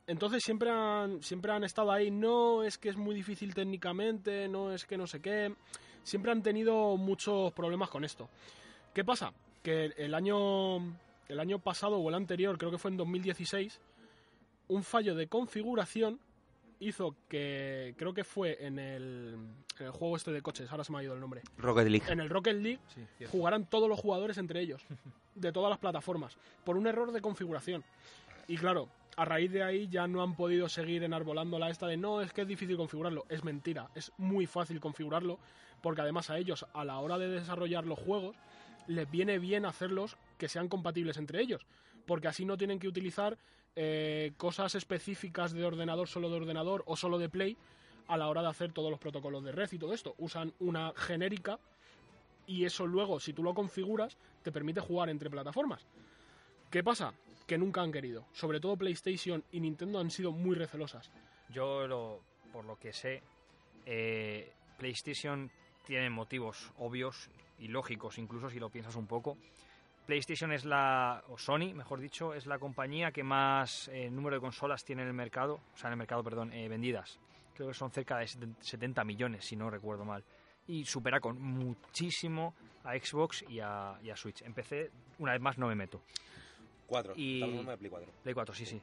Entonces 0.07 0.42
siempre 0.42 0.71
han, 0.71 1.23
siempre 1.23 1.53
han 1.53 1.64
estado 1.64 1.92
ahí, 1.92 2.11
no 2.11 2.62
es 2.62 2.79
que 2.79 2.88
es 2.88 2.97
muy 2.97 3.14
difícil 3.14 3.53
técnicamente, 3.53 4.49
no 4.49 4.73
es 4.73 4.87
que 4.87 4.97
no 4.97 5.07
sé 5.07 5.21
qué. 5.21 5.55
Siempre 6.03 6.33
han 6.33 6.42
tenido 6.42 6.97
muchos 6.97 7.53
problemas 7.53 7.90
con 7.90 8.05
esto. 8.07 8.31
¿Qué 8.95 9.05
pasa? 9.05 9.35
Que 9.62 9.92
el 9.99 10.14
año, 10.14 10.79
el 11.29 11.38
año 11.38 11.59
pasado 11.59 11.99
o 11.99 12.09
el 12.09 12.14
anterior, 12.14 12.57
creo 12.57 12.71
que 12.71 12.79
fue 12.79 12.90
en 12.90 12.97
2016, 12.97 13.83
un 14.68 14.83
fallo 14.83 15.14
de 15.14 15.27
configuración 15.27 16.18
hizo 16.83 17.16
que, 17.29 17.95
creo 17.97 18.12
que 18.12 18.25
fue 18.25 18.64
en 18.64 18.79
el, 18.79 19.37
en 19.79 19.87
el 19.87 19.92
juego 19.92 20.16
este 20.16 20.33
de 20.33 20.42
coches, 20.42 20.71
ahora 20.71 20.85
se 20.85 20.92
me 20.92 20.99
ha 20.99 21.03
ido 21.03 21.14
el 21.14 21.21
nombre, 21.21 21.42
Rocket 21.59 21.88
League. 21.88 22.12
en 22.12 22.21
el 22.21 22.29
Rocket 22.29 22.57
League 22.57 22.81
Sí, 22.95 23.25
jugaran 23.27 23.66
todos 23.66 23.88
los 23.88 23.99
jugadores 23.99 24.38
entre 24.38 24.61
ellos, 24.61 24.83
de 25.35 25.53
todas 25.53 25.71
las 25.71 25.79
plataformas, 25.79 26.37
por 26.64 26.77
un 26.77 26.87
error 26.87 27.12
de 27.12 27.21
configuración. 27.21 27.85
Y 28.49 28.57
claro, 28.57 28.88
a 29.16 29.25
raíz 29.25 29.53
de 29.53 29.62
ahí 29.62 29.88
ya 29.88 30.07
no 30.07 30.23
han 30.23 30.35
podido 30.35 30.68
seguir 30.68 31.05
enarbolando 31.05 31.59
la 31.59 31.71
esta 31.71 31.87
de 31.87 31.97
no, 31.97 32.21
es 32.21 32.33
que 32.33 32.42
es 32.42 32.49
difícil 32.49 32.77
configurarlo. 32.77 33.25
Es 33.29 33.45
mentira, 33.45 33.88
es 33.95 34.12
muy 34.16 34.47
fácil 34.47 34.81
configurarlo, 34.81 35.38
porque 35.81 36.01
además 36.01 36.31
a 36.31 36.38
ellos, 36.38 36.66
a 36.73 36.85
la 36.85 36.99
hora 36.99 37.18
de 37.18 37.29
desarrollar 37.29 37.87
los 37.87 37.99
juegos, 37.99 38.37
les 38.87 39.11
viene 39.11 39.38
bien 39.38 39.64
hacerlos 39.64 40.16
que 40.38 40.49
sean 40.49 40.68
compatibles 40.68 41.16
entre 41.16 41.40
ellos, 41.40 41.66
porque 42.07 42.29
así 42.29 42.45
no 42.45 42.57
tienen 42.57 42.79
que 42.79 42.88
utilizar 42.88 43.38
eh, 43.77 44.33
cosas 44.37 44.75
específicas 44.75 45.53
de 45.53 45.65
ordenador, 45.65 46.09
solo 46.09 46.29
de 46.31 46.37
ordenador 46.37 46.83
o 46.87 46.97
solo 46.97 47.19
de 47.19 47.29
Play, 47.29 47.57
a 48.09 48.17
la 48.17 48.29
hora 48.29 48.43
de 48.43 48.49
hacer 48.49 48.73
todos 48.73 48.91
los 48.91 49.01
protocolos 49.01 49.45
de 49.45 49.53
red 49.53 49.71
y 49.73 49.79
todo 49.79 49.95
esto. 49.95 50.15
Usan 50.19 50.53
una 50.61 50.93
genérica 50.97 51.59
y 52.47 52.65
eso 52.65 52.87
luego, 52.87 53.21
si 53.21 53.33
tú 53.33 53.43
lo 53.43 53.55
configuras, 53.55 54.17
te 54.43 54.53
permite 54.53 54.81
jugar 54.81 55.09
entre 55.09 55.31
plataformas. 55.31 55.87
¿Qué 56.71 56.83
pasa? 56.83 57.15
Que 57.47 57.59
nunca 57.59 57.83
han 57.83 57.93
querido. 57.93 58.27
Sobre 58.33 58.61
todo 58.61 58.77
PlayStation 58.77 59.45
y 59.53 59.61
Nintendo 59.61 59.99
han 59.99 60.11
sido 60.11 60.33
muy 60.33 60.55
recelosas. 60.55 61.11
Yo, 61.51 61.87
lo, 61.87 62.21
por 62.53 62.65
lo 62.65 62.77
que 62.77 62.93
sé, 62.93 63.23
eh, 63.87 64.53
PlayStation 64.79 65.51
tiene 65.85 66.11
motivos 66.11 66.73
obvios 66.79 67.31
y 67.59 67.69
lógicos, 67.69 68.19
incluso 68.19 68.51
si 68.51 68.59
lo 68.59 68.71
piensas 68.71 68.97
un 68.97 69.07
poco. 69.07 69.37
PlayStation 70.07 70.53
es 70.53 70.65
la, 70.65 71.23
o 71.29 71.38
Sony, 71.38 71.73
mejor 71.75 72.01
dicho, 72.01 72.35
es 72.35 72.47
la 72.47 72.59
compañía 72.59 73.12
que 73.12 73.23
más 73.23 73.88
eh, 73.88 74.11
número 74.11 74.37
de 74.37 74.41
consolas 74.41 74.85
tiene 74.85 75.03
en 75.03 75.09
el 75.09 75.15
mercado, 75.15 75.61
o 75.75 75.77
sea, 75.77 75.88
en 75.88 75.93
el 75.93 75.99
mercado, 75.99 76.23
perdón, 76.25 76.53
eh, 76.53 76.69
vendidas. 76.69 77.19
Creo 77.55 77.69
que 77.69 77.75
son 77.75 77.91
cerca 77.91 78.19
de 78.19 78.27
70 78.27 79.05
millones, 79.05 79.45
si 79.45 79.57
no 79.57 79.71
recuerdo 79.71 80.05
mal. 80.05 80.25
Y 80.67 80.85
supera 80.85 81.21
con 81.21 81.41
muchísimo 81.41 82.55
a 82.85 82.97
Xbox 82.99 83.45
y 83.49 83.61
a, 83.61 83.99
y 84.03 84.11
a 84.11 84.17
Switch. 84.17 84.43
Empecé, 84.43 84.91
una 85.19 85.33
vez 85.33 85.41
más, 85.41 85.59
no 85.59 85.69
me 85.69 85.75
meto. 85.75 86.03
Cuatro. 86.87 87.12
Y- 87.17 87.41
de 87.65 87.77
Play 87.79 87.91
4. 87.91 88.09
Play 88.23 88.35
4, 88.35 88.55
sí, 88.55 88.67
sí. 88.67 88.81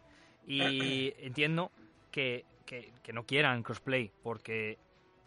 Y 0.47 1.13
entiendo 1.19 1.71
que, 2.11 2.45
que- 2.65 2.93
que 3.03 3.13
no 3.13 3.23
quieran 3.25 3.61
crossplay 3.63 4.11
porque, 4.23 4.77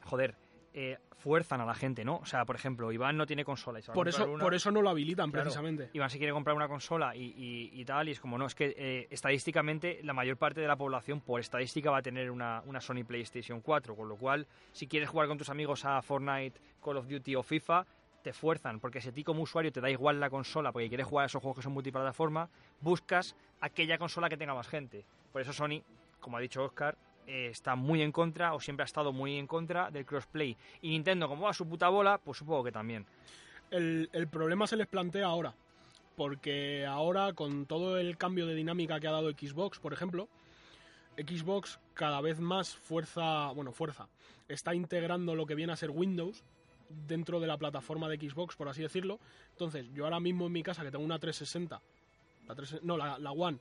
joder, 0.05 0.35
eh, 0.75 0.99
fuerzan 1.19 1.61
a 1.61 1.67
la 1.67 1.75
gente, 1.75 2.05
¿no? 2.05 2.17
O 2.17 2.25
sea, 2.27 2.45
por 2.45 2.57
ejemplo, 2.57 2.91
Iván 2.91 3.17
no 3.17 3.27
tiene 3.27 3.45
consola. 3.45 3.79
Y 3.79 3.83
se 3.83 3.89
va 3.89 3.93
a 3.93 3.95
Por 3.95 4.07
comprar 4.07 4.23
eso, 4.27 4.33
una. 4.35 4.43
por 4.45 4.55
eso 4.55 4.71
no 4.71 4.83
lo 4.83 4.91
habilitan, 4.91 5.31
Claro. 5.31 5.45
precisamente. 5.45 5.91
Iván 5.93 6.11
se 6.11 6.19
quiere 6.19 6.33
comprar 6.33 6.57
una 6.57 6.67
consola 6.69 7.15
y, 7.15 7.25
y- 7.37 7.71
y 7.81 7.85
tal, 7.85 8.09
y 8.09 8.13
es 8.13 8.21
como, 8.21 8.39
no, 8.39 8.47
es 8.47 8.55
que 8.55 8.75
eh, 8.77 9.07
estadísticamente 9.11 10.01
la 10.03 10.13
mayor 10.15 10.37
parte 10.37 10.61
de 10.61 10.67
la 10.67 10.77
población 10.77 11.21
por 11.21 11.41
estadística 11.41 11.91
va 11.91 11.99
a 11.99 12.03
tener 12.03 12.31
una, 12.31 12.63
una 12.67 12.81
Sony 12.81 13.05
PlayStation 13.07 13.61
4, 13.61 13.95
con 13.95 14.09
lo 14.09 14.17
cual, 14.17 14.47
si 14.73 14.87
quieres 14.87 15.09
jugar 15.09 15.29
con 15.29 15.39
tus 15.39 15.49
amigos 15.51 15.85
a 15.85 16.01
Fortnite, 16.03 16.59
Call 16.85 16.97
of 16.97 17.07
Duty 17.09 17.37
o 17.37 17.43
FIFA, 17.43 17.87
te 18.23 18.33
fuerzan, 18.33 18.79
porque 18.81 19.01
si 19.01 19.09
a 19.09 19.13
ti 19.13 19.25
como 19.25 19.43
usuario 19.43 19.73
te 19.73 19.81
da 19.81 19.91
igual 19.91 20.21
la 20.21 20.31
consola 20.31 20.71
porque 20.73 20.89
quieres 20.89 21.07
jugar 21.07 21.25
a 21.25 21.27
esos 21.27 21.43
juegos 21.43 21.57
que 21.59 21.63
son 21.63 21.73
multiplataforma, 21.73 22.49
buscas 22.81 23.35
aquella 23.61 23.99
consola 23.99 24.29
que 24.29 24.37
tenga 24.37 24.55
más 24.55 24.69
gente. 24.69 25.05
Por 25.33 25.43
eso 25.43 25.53
Sony, 25.53 25.83
como 26.21 26.37
ha 26.37 26.41
dicho 26.41 26.63
Oscar, 26.65 26.97
eh, 27.27 27.49
está 27.51 27.77
muy 27.77 28.03
en 28.03 28.13
contra, 28.13 28.55
o 28.55 28.61
siempre 28.61 28.83
ha 28.83 28.87
estado 28.87 29.13
muy 29.13 29.39
en 29.39 29.47
contra 29.47 29.91
del 29.91 30.05
crossplay. 30.05 30.57
Y 30.81 30.91
Nintendo, 30.91 31.29
como 31.29 31.45
va 31.45 31.53
su 31.53 31.69
puta 31.69 31.89
bola, 31.89 32.19
pues 32.19 32.39
supongo 32.39 32.65
que 32.65 32.73
también. 32.73 33.07
El, 33.71 34.09
el 34.13 34.29
problema 34.29 34.67
se 34.67 34.77
les 34.77 34.87
plantea 34.87 35.27
ahora. 35.27 35.55
Porque 36.17 36.85
ahora, 36.87 37.33
con 37.33 37.67
todo 37.67 37.99
el 37.99 38.19
cambio 38.19 38.47
de 38.47 38.55
dinámica 38.55 39.01
que 39.01 39.09
ha 39.09 39.13
dado 39.13 39.31
Xbox, 39.31 39.79
por 39.79 39.93
ejemplo, 39.93 40.29
Xbox 41.17 41.79
cada 41.95 42.21
vez 42.21 42.41
más 42.41 42.75
fuerza, 42.75 43.51
bueno, 43.53 43.73
fuerza, 43.73 44.09
está 44.49 44.75
integrando 44.75 45.35
lo 45.35 45.47
que 45.47 45.55
viene 45.55 45.73
a 45.73 45.77
ser 45.77 45.91
Windows 45.91 46.45
dentro 47.07 47.41
de 47.41 47.47
la 47.47 47.57
plataforma 47.57 48.09
de 48.09 48.17
Xbox, 48.17 48.57
por 48.57 48.69
así 48.69 48.83
decirlo. 48.83 49.19
Entonces, 49.51 49.87
yo 49.95 50.05
ahora 50.05 50.21
mismo 50.21 50.47
en 50.47 50.53
mi 50.53 50.63
casa, 50.63 50.83
que 50.83 50.91
tengo 50.91 51.05
una 51.05 51.19
360, 51.19 51.81
la 52.49 52.55
3 52.55 52.83
no, 52.83 52.97
la, 52.97 53.19
la 53.19 53.31
One, 53.33 53.59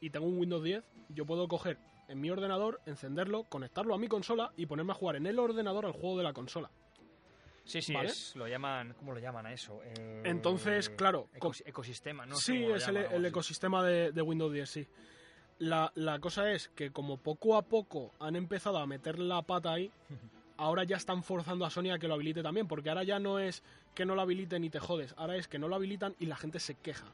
y 0.00 0.10
tengo 0.10 0.26
un 0.26 0.38
Windows 0.38 0.62
10, 0.62 0.84
yo 1.10 1.26
puedo 1.26 1.48
coger 1.48 1.78
en 2.10 2.20
mi 2.20 2.30
ordenador, 2.30 2.80
encenderlo, 2.86 3.44
conectarlo 3.44 3.94
a 3.94 3.98
mi 3.98 4.08
consola 4.08 4.52
y 4.56 4.66
ponerme 4.66 4.92
a 4.92 4.96
jugar 4.96 5.16
en 5.16 5.26
el 5.26 5.38
ordenador 5.38 5.86
al 5.86 5.92
juego 5.92 6.18
de 6.18 6.24
la 6.24 6.32
consola. 6.32 6.70
Sí, 7.64 7.80
sí, 7.82 7.94
¿Vale? 7.94 8.08
es- 8.08 8.34
lo 8.36 8.48
llaman, 8.48 8.94
¿cómo 8.98 9.12
lo 9.12 9.20
llaman 9.20 9.46
a 9.46 9.52
eso? 9.52 9.80
Eh, 9.84 10.22
Entonces, 10.24 10.90
claro, 10.90 11.28
ecos- 11.34 11.62
ecosistema, 11.64 12.26
¿no? 12.26 12.34
sí, 12.36 12.64
es 12.64 12.88
el, 12.88 12.94
llaman, 13.04 13.24
ecosistema 13.26 13.84
de, 13.84 14.10
de 14.12 14.22
Windows 14.22 14.52
10, 14.52 14.68
sí. 14.68 14.86
La, 15.58 15.92
la 15.94 16.18
cosa 16.18 16.50
es 16.52 16.68
que 16.70 16.90
como 16.90 17.18
poco 17.18 17.56
a 17.56 17.62
poco 17.62 18.12
han 18.18 18.34
empezado 18.34 18.78
a 18.78 18.86
meter 18.86 19.18
la 19.18 19.42
pata 19.42 19.72
ahí, 19.74 19.92
ahora 20.56 20.84
ya 20.84 20.96
están 20.96 21.22
forzando 21.22 21.64
a 21.64 21.70
Sony 21.70 21.90
a 21.92 21.98
que 21.98 22.08
lo 22.08 22.14
habilite 22.14 22.42
también, 22.42 22.66
porque 22.66 22.88
ahora 22.88 23.04
ya 23.04 23.18
no 23.20 23.38
es 23.38 23.62
que 23.94 24.04
no 24.04 24.14
lo 24.14 24.22
habiliten 24.22 24.64
y 24.64 24.70
te 24.70 24.80
jodes, 24.80 25.14
ahora 25.16 25.36
es 25.36 25.46
que 25.46 25.58
no 25.58 25.68
lo 25.68 25.76
habilitan 25.76 26.16
y 26.18 26.26
la 26.26 26.36
gente 26.36 26.58
se 26.60 26.74
queja. 26.74 27.06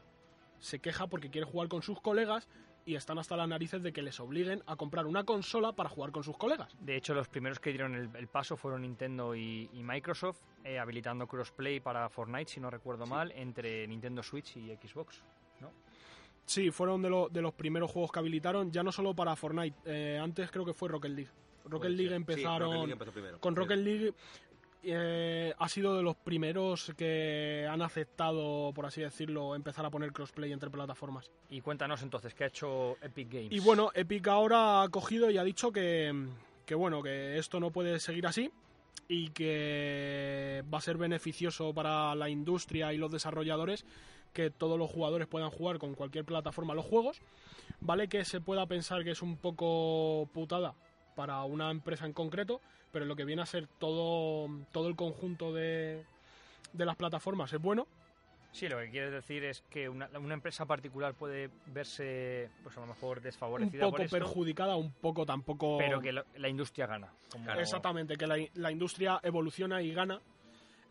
Se 0.58 0.78
queja 0.78 1.06
porque 1.08 1.28
quiere 1.30 1.46
jugar 1.46 1.68
con 1.68 1.82
sus 1.82 2.00
colegas 2.00 2.48
y 2.86 2.94
están 2.94 3.18
hasta 3.18 3.36
las 3.36 3.48
narices 3.48 3.82
de 3.82 3.92
que 3.92 4.00
les 4.00 4.18
obliguen 4.20 4.62
a 4.66 4.76
comprar 4.76 5.06
una 5.06 5.24
consola 5.24 5.72
para 5.72 5.90
jugar 5.90 6.12
con 6.12 6.22
sus 6.22 6.36
colegas. 6.38 6.74
De 6.80 6.96
hecho, 6.96 7.12
los 7.14 7.28
primeros 7.28 7.58
que 7.60 7.70
dieron 7.70 7.94
el, 7.96 8.08
el 8.14 8.28
paso 8.28 8.56
fueron 8.56 8.82
Nintendo 8.82 9.34
y, 9.34 9.68
y 9.72 9.82
Microsoft, 9.82 10.38
eh, 10.64 10.78
habilitando 10.78 11.26
crossplay 11.26 11.80
para 11.80 12.08
Fortnite, 12.08 12.50
si 12.50 12.60
no 12.60 12.70
recuerdo 12.70 13.04
mal, 13.04 13.32
entre 13.32 13.86
Nintendo 13.88 14.22
Switch 14.22 14.56
y 14.56 14.70
Xbox. 14.76 15.22
Sí, 16.44 16.70
fueron 16.70 17.02
de, 17.02 17.10
lo- 17.10 17.28
de 17.28 17.42
los 17.42 17.52
primeros 17.54 17.90
juegos 17.90 18.12
que 18.12 18.20
habilitaron, 18.20 18.70
ya 18.70 18.84
no 18.84 18.92
solo 18.92 19.14
para 19.14 19.34
Fortnite, 19.34 19.76
eh, 19.84 20.20
antes 20.22 20.48
creo 20.52 20.64
que 20.64 20.72
fue 20.74 20.88
Rocket 20.88 21.10
League. 21.10 21.30
Rocket 21.64 21.80
Puede 21.80 21.96
League 21.96 22.08
ser. 22.10 22.10
Sí, 22.10 22.14
empezaron... 22.14 22.60
Rocket 22.60 22.76
League 22.78 22.92
empezó 22.92 23.12
primero. 23.12 23.40
Con. 23.40 23.56
Rocket 23.56 23.78
League 23.78 24.14
eh, 24.82 25.54
ha 25.58 25.68
sido 25.68 25.96
de 25.96 26.02
los 26.02 26.16
primeros 26.16 26.92
que 26.96 27.66
han 27.70 27.82
aceptado, 27.82 28.72
por 28.74 28.86
así 28.86 29.00
decirlo, 29.00 29.54
empezar 29.54 29.84
a 29.84 29.90
poner 29.90 30.12
crossplay 30.12 30.52
entre 30.52 30.70
plataformas. 30.70 31.30
Y 31.50 31.60
cuéntanos 31.60 32.02
entonces, 32.02 32.34
¿qué 32.34 32.44
ha 32.44 32.48
hecho 32.48 32.96
Epic 33.02 33.28
Games? 33.30 33.52
Y 33.52 33.60
bueno, 33.60 33.90
Epic 33.94 34.26
ahora 34.28 34.82
ha 34.82 34.88
cogido 34.88 35.30
y 35.30 35.38
ha 35.38 35.44
dicho 35.44 35.72
que, 35.72 36.28
que 36.64 36.74
bueno, 36.74 37.02
que 37.02 37.38
esto 37.38 37.60
no 37.60 37.70
puede 37.70 37.98
seguir 38.00 38.26
así 38.26 38.50
y 39.08 39.30
que 39.30 40.64
va 40.72 40.78
a 40.78 40.80
ser 40.80 40.96
beneficioso 40.96 41.72
para 41.72 42.14
la 42.14 42.28
industria 42.28 42.92
y 42.92 42.98
los 42.98 43.10
desarrolladores 43.10 43.84
que 44.32 44.50
todos 44.50 44.78
los 44.78 44.90
jugadores 44.90 45.26
puedan 45.26 45.50
jugar 45.50 45.78
con 45.78 45.94
cualquier 45.94 46.24
plataforma 46.24 46.74
los 46.74 46.84
juegos. 46.84 47.20
Vale 47.80 48.08
que 48.08 48.24
se 48.24 48.40
pueda 48.40 48.66
pensar 48.66 49.02
que 49.02 49.12
es 49.12 49.22
un 49.22 49.38
poco 49.38 50.28
putada 50.32 50.74
para 51.14 51.42
una 51.44 51.70
empresa 51.70 52.04
en 52.04 52.12
concreto, 52.12 52.60
pero 52.92 53.04
lo 53.04 53.16
que 53.16 53.24
viene 53.24 53.42
a 53.42 53.46
ser 53.46 53.66
todo, 53.78 54.48
todo 54.72 54.88
el 54.88 54.96
conjunto 54.96 55.52
de, 55.52 56.04
de 56.72 56.84
las 56.84 56.96
plataformas 56.96 57.52
es 57.52 57.60
bueno. 57.60 57.86
Sí, 58.52 58.68
lo 58.68 58.78
que 58.78 58.88
quieres 58.90 59.12
decir 59.12 59.44
es 59.44 59.60
que 59.68 59.86
una, 59.88 60.08
una 60.18 60.32
empresa 60.32 60.64
particular 60.64 61.12
puede 61.12 61.50
verse, 61.66 62.48
pues 62.62 62.74
a 62.78 62.80
lo 62.80 62.86
mejor 62.86 63.18
Un 63.18 63.24
desfavorecida 63.24 63.82
poco 63.84 63.96
por 63.96 64.04
esto, 64.06 64.16
perjudicada, 64.16 64.76
un 64.76 64.92
poco 64.92 65.26
tampoco... 65.26 65.76
pero 65.76 66.00
que 66.00 66.12
lo- 66.12 66.24
la 66.36 66.48
industria 66.48 66.86
gana. 66.86 67.12
como-. 67.30 67.52
Exactamente, 67.52 68.16
que 68.16 68.26
la, 68.26 68.36
la 68.54 68.70
industria 68.70 69.20
evoluciona 69.22 69.82
y 69.82 69.92
gana. 69.92 70.20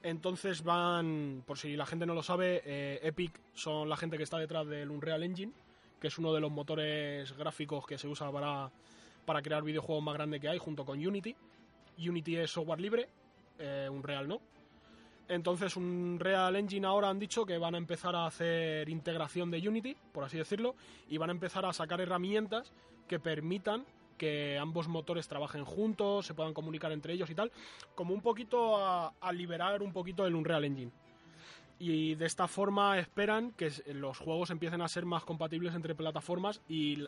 Entonces 0.04 0.64
van, 0.64 1.44
por 1.48 1.58
si 1.58 1.76
la 1.76 1.88
gente 1.88 2.06
no 2.06 2.14
lo 2.14 2.22
sabe, 2.22 2.62
eh, 2.66 3.00
Epic 3.02 3.40
son 3.56 3.90
la 3.90 3.98
gente 3.98 4.18
que 4.18 4.24
está 4.24 4.38
detrás 4.38 4.68
del 4.68 4.92
Unreal 4.92 5.24
Engine, 5.24 5.52
que 6.00 6.08
es 6.10 6.18
uno 6.20 6.32
de 6.34 6.42
los 6.42 6.52
motores 6.52 7.36
gráficos 7.36 7.88
que 7.88 7.98
se 7.98 8.08
usa 8.08 8.32
para, 8.32 8.70
para 9.26 9.42
crear 9.42 9.64
videojuegos 9.64 10.04
más 10.04 10.14
grandes 10.14 10.40
que 10.40 10.50
hay, 10.50 10.60
junto 10.60 10.86
con 10.86 11.04
Unity. 11.04 11.36
Unity 11.98 12.38
es 12.38 12.52
software 12.52 12.82
libre, 12.82 13.10
eh, 13.60 13.88
Unreal 13.92 14.28
no. 14.28 14.42
Entonces 15.28 15.76
Unreal 15.76 16.56
Engine 16.56 16.86
ahora 16.86 17.10
han 17.10 17.20
dicho 17.20 17.46
que 17.46 17.58
van 17.58 17.76
a 17.76 17.80
empezar 17.80 18.16
a 18.16 18.28
hacer 18.28 18.88
integración 18.90 19.50
de 19.50 19.68
Unity, 19.68 19.96
por 20.12 20.24
así 20.24 20.38
decirlo, 20.38 20.76
y 21.10 21.18
van 21.18 21.30
a 21.30 21.34
empezar 21.34 21.66
a 21.66 21.74
sacar 21.74 22.00
herramientas 22.00 22.72
que 23.08 23.20
permitan 23.20 23.86
que 24.18 24.58
ambos 24.58 24.88
motores 24.88 25.28
trabajen 25.28 25.66
juntos, 25.66 26.26
se 26.26 26.34
puedan 26.34 26.54
comunicar 26.54 26.92
entre 26.92 27.14
ellos 27.14 27.30
y 27.30 27.36
tal, 27.36 27.52
como 27.96 28.14
un 28.14 28.22
poquito 28.22 28.78
a, 28.78 29.14
a 29.20 29.32
liberar 29.32 29.82
un 29.82 29.92
poquito 29.92 30.26
el 30.26 30.36
Unreal 30.36 30.64
Engine. 30.64 30.92
Y 31.78 32.16
de 32.16 32.26
esta 32.26 32.48
forma 32.48 32.98
esperan 33.00 33.52
que 33.52 33.70
los 33.88 34.18
juegos 34.18 34.50
empiecen 34.50 34.82
a 34.82 34.88
ser 34.88 35.06
más 35.06 35.26
compatibles 35.26 35.76
entre 35.76 35.94
plataformas 35.94 36.62
y 36.70 37.06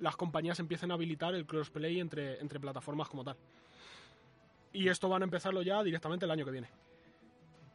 las 0.00 0.16
compañías 0.16 0.58
empiecen 0.58 0.90
a 0.90 0.94
habilitar 0.94 1.34
el 1.34 1.46
crossplay 1.46 2.00
entre, 2.00 2.40
entre 2.40 2.58
plataformas 2.58 3.08
como 3.08 3.22
tal. 3.22 3.36
Y 4.72 4.88
esto 4.88 5.08
van 5.08 5.22
a 5.22 5.24
empezarlo 5.24 5.62
ya 5.62 5.82
directamente 5.82 6.24
el 6.24 6.30
año 6.30 6.44
que 6.44 6.50
viene. 6.50 6.68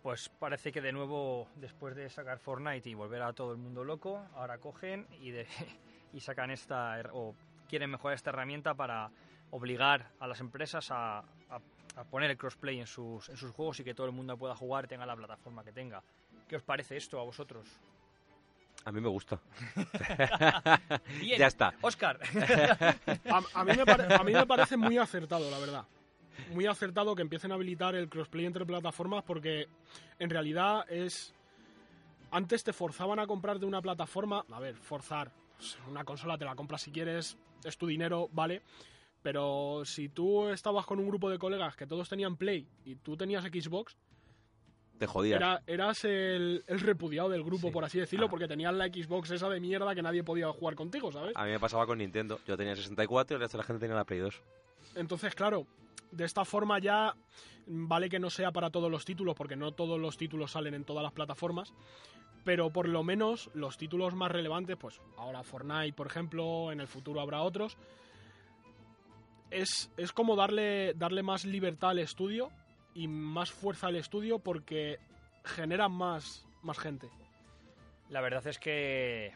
Pues 0.01 0.29
parece 0.29 0.71
que 0.71 0.81
de 0.81 0.91
nuevo, 0.91 1.47
después 1.55 1.95
de 1.95 2.09
sacar 2.09 2.37
Fortnite 2.39 2.89
y 2.89 2.93
volver 2.93 3.21
a 3.21 3.33
todo 3.33 3.51
el 3.51 3.57
mundo 3.57 3.83
loco, 3.83 4.25
ahora 4.35 4.57
cogen 4.57 5.07
y, 5.21 5.31
de- 5.31 5.47
y 6.13 6.19
sacan 6.19 6.51
esta, 6.51 7.01
o 7.13 7.35
quieren 7.69 7.89
mejorar 7.89 8.15
esta 8.15 8.29
herramienta 8.31 8.73
para 8.73 9.09
obligar 9.51 10.09
a 10.19 10.27
las 10.27 10.39
empresas 10.39 10.91
a, 10.91 11.19
a- 11.19 11.23
a 11.95 12.03
poner 12.05 12.31
el 12.31 12.37
crossplay 12.37 12.79
en 12.79 12.87
sus, 12.87 13.29
en 13.29 13.37
sus 13.37 13.51
juegos 13.51 13.79
y 13.79 13.83
que 13.83 13.93
todo 13.93 14.07
el 14.07 14.13
mundo 14.13 14.35
pueda 14.37 14.55
jugar, 14.55 14.87
tenga 14.87 15.05
la 15.05 15.15
plataforma 15.15 15.63
que 15.63 15.71
tenga. 15.71 16.01
¿Qué 16.47 16.55
os 16.57 16.63
parece 16.63 16.97
esto 16.97 17.19
a 17.19 17.23
vosotros? 17.23 17.67
A 18.85 18.91
mí 18.91 18.99
me 18.99 19.07
gusta. 19.09 19.39
Bien, 21.19 21.39
Ya 21.39 21.47
está. 21.47 21.73
Oscar. 21.81 22.19
A, 23.29 23.41
a 23.53 23.63
mí 23.63 23.71
me 23.77 23.85
pare- 23.85 24.13
a 24.13 24.23
mí 24.23 24.33
me 24.33 24.45
parece 24.45 24.75
muy 24.75 24.97
acertado, 24.97 25.49
la 25.49 25.59
verdad. 25.59 25.85
Muy 26.51 26.65
acertado 26.65 27.15
que 27.15 27.21
empiecen 27.21 27.51
a 27.51 27.55
habilitar 27.55 27.95
el 27.95 28.09
crossplay 28.09 28.45
entre 28.45 28.65
plataformas 28.65 29.23
porque 29.23 29.67
en 30.19 30.29
realidad 30.29 30.85
es... 30.89 31.33
Antes 32.31 32.63
te 32.63 32.73
forzaban 32.73 33.19
a 33.19 33.27
comprar 33.27 33.59
de 33.59 33.65
una 33.65 33.81
plataforma... 33.81 34.43
A 34.51 34.59
ver, 34.59 34.75
forzar. 34.75 35.31
Una 35.89 36.03
consola 36.03 36.37
te 36.37 36.45
la 36.45 36.55
compras 36.55 36.81
si 36.81 36.91
quieres, 36.91 37.37
es 37.63 37.77
tu 37.77 37.85
dinero, 37.87 38.29
vale. 38.33 38.63
Pero 39.21 39.83
si 39.85 40.09
tú 40.09 40.49
estabas 40.49 40.85
con 40.85 40.99
un 40.99 41.07
grupo 41.07 41.29
de 41.29 41.37
colegas 41.37 41.75
que 41.75 41.85
todos 41.87 42.09
tenían 42.09 42.35
Play 42.35 42.67
y 42.85 42.95
tú 42.95 43.15
tenías 43.15 43.43
Xbox, 43.45 43.95
Te 44.97 45.07
jodías. 45.07 45.37
era, 45.37 45.61
eras 45.67 46.03
el, 46.05 46.63
el 46.67 46.79
repudiado 46.79 47.29
del 47.29 47.43
grupo, 47.43 47.67
Sí. 47.67 47.73
por 47.73 47.85
así 47.85 47.99
decirlo, 47.99 48.25
Ah. 48.25 48.29
porque 48.29 48.47
tenías 48.47 48.73
la 48.73 48.87
Xbox 48.87 49.29
esa 49.31 49.47
de 49.49 49.59
mierda 49.61 49.93
que 49.95 50.01
nadie 50.01 50.23
podía 50.23 50.51
jugar 50.51 50.75
contigo, 50.75 51.11
¿sabes? 51.11 51.33
A 51.35 51.45
mí 51.45 51.51
me 51.51 51.59
pasaba 51.59 51.85
con 51.85 51.99
Nintendo. 51.99 52.39
Yo 52.47 52.57
tenía 52.57 52.75
64 52.75 53.33
y 53.33 53.35
el 53.35 53.41
resto 53.41 53.57
de 53.57 53.61
la 53.61 53.67
gente 53.67 53.79
tenía 53.79 53.95
la 53.95 54.03
Play 54.05 54.19
2. 54.19 54.41
Entonces, 54.95 55.33
claro, 55.35 55.65
de 56.13 56.25
esta 56.25 56.45
forma 56.45 56.79
ya 56.79 57.15
vale 57.65 58.09
que 58.09 58.19
no 58.19 58.29
sea 58.29 58.51
para 58.51 58.69
todos 58.69 58.91
los 58.91 59.05
títulos, 59.05 59.35
porque 59.35 59.55
no 59.55 59.71
todos 59.71 59.99
los 59.99 60.17
títulos 60.17 60.51
salen 60.51 60.73
en 60.73 60.85
todas 60.85 61.03
las 61.03 61.13
plataformas, 61.13 61.73
pero 62.43 62.71
por 62.71 62.87
lo 62.87 63.03
menos 63.03 63.49
los 63.53 63.77
títulos 63.77 64.15
más 64.15 64.31
relevantes, 64.31 64.77
pues 64.77 65.01
ahora 65.17 65.43
Fortnite, 65.43 65.93
por 65.93 66.07
ejemplo, 66.07 66.71
en 66.71 66.79
el 66.79 66.87
futuro 66.87 67.21
habrá 67.21 67.41
otros, 67.41 67.77
es, 69.49 69.91
es 69.97 70.11
como 70.11 70.35
darle, 70.35 70.93
darle 70.95 71.23
más 71.23 71.45
libertad 71.45 71.91
al 71.91 71.99
estudio 71.99 72.49
y 72.93 73.07
más 73.07 73.51
fuerza 73.51 73.87
al 73.87 73.95
estudio 73.95 74.39
porque 74.39 74.99
genera 75.43 75.89
más, 75.89 76.47
más 76.61 76.79
gente. 76.79 77.09
La 78.09 78.21
verdad 78.21 78.45
es 78.47 78.59
que 78.59 79.31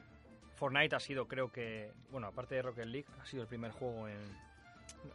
Fortnite 0.55 0.95
ha 0.95 0.99
sido, 0.99 1.27
creo 1.27 1.51
que, 1.51 1.91
bueno, 2.11 2.27
aparte 2.27 2.55
de 2.55 2.61
Rocket 2.61 2.85
League, 2.85 3.07
ha 3.21 3.25
sido 3.25 3.43
el 3.43 3.47
primer 3.47 3.71
juego 3.71 4.07
en... 4.07 4.46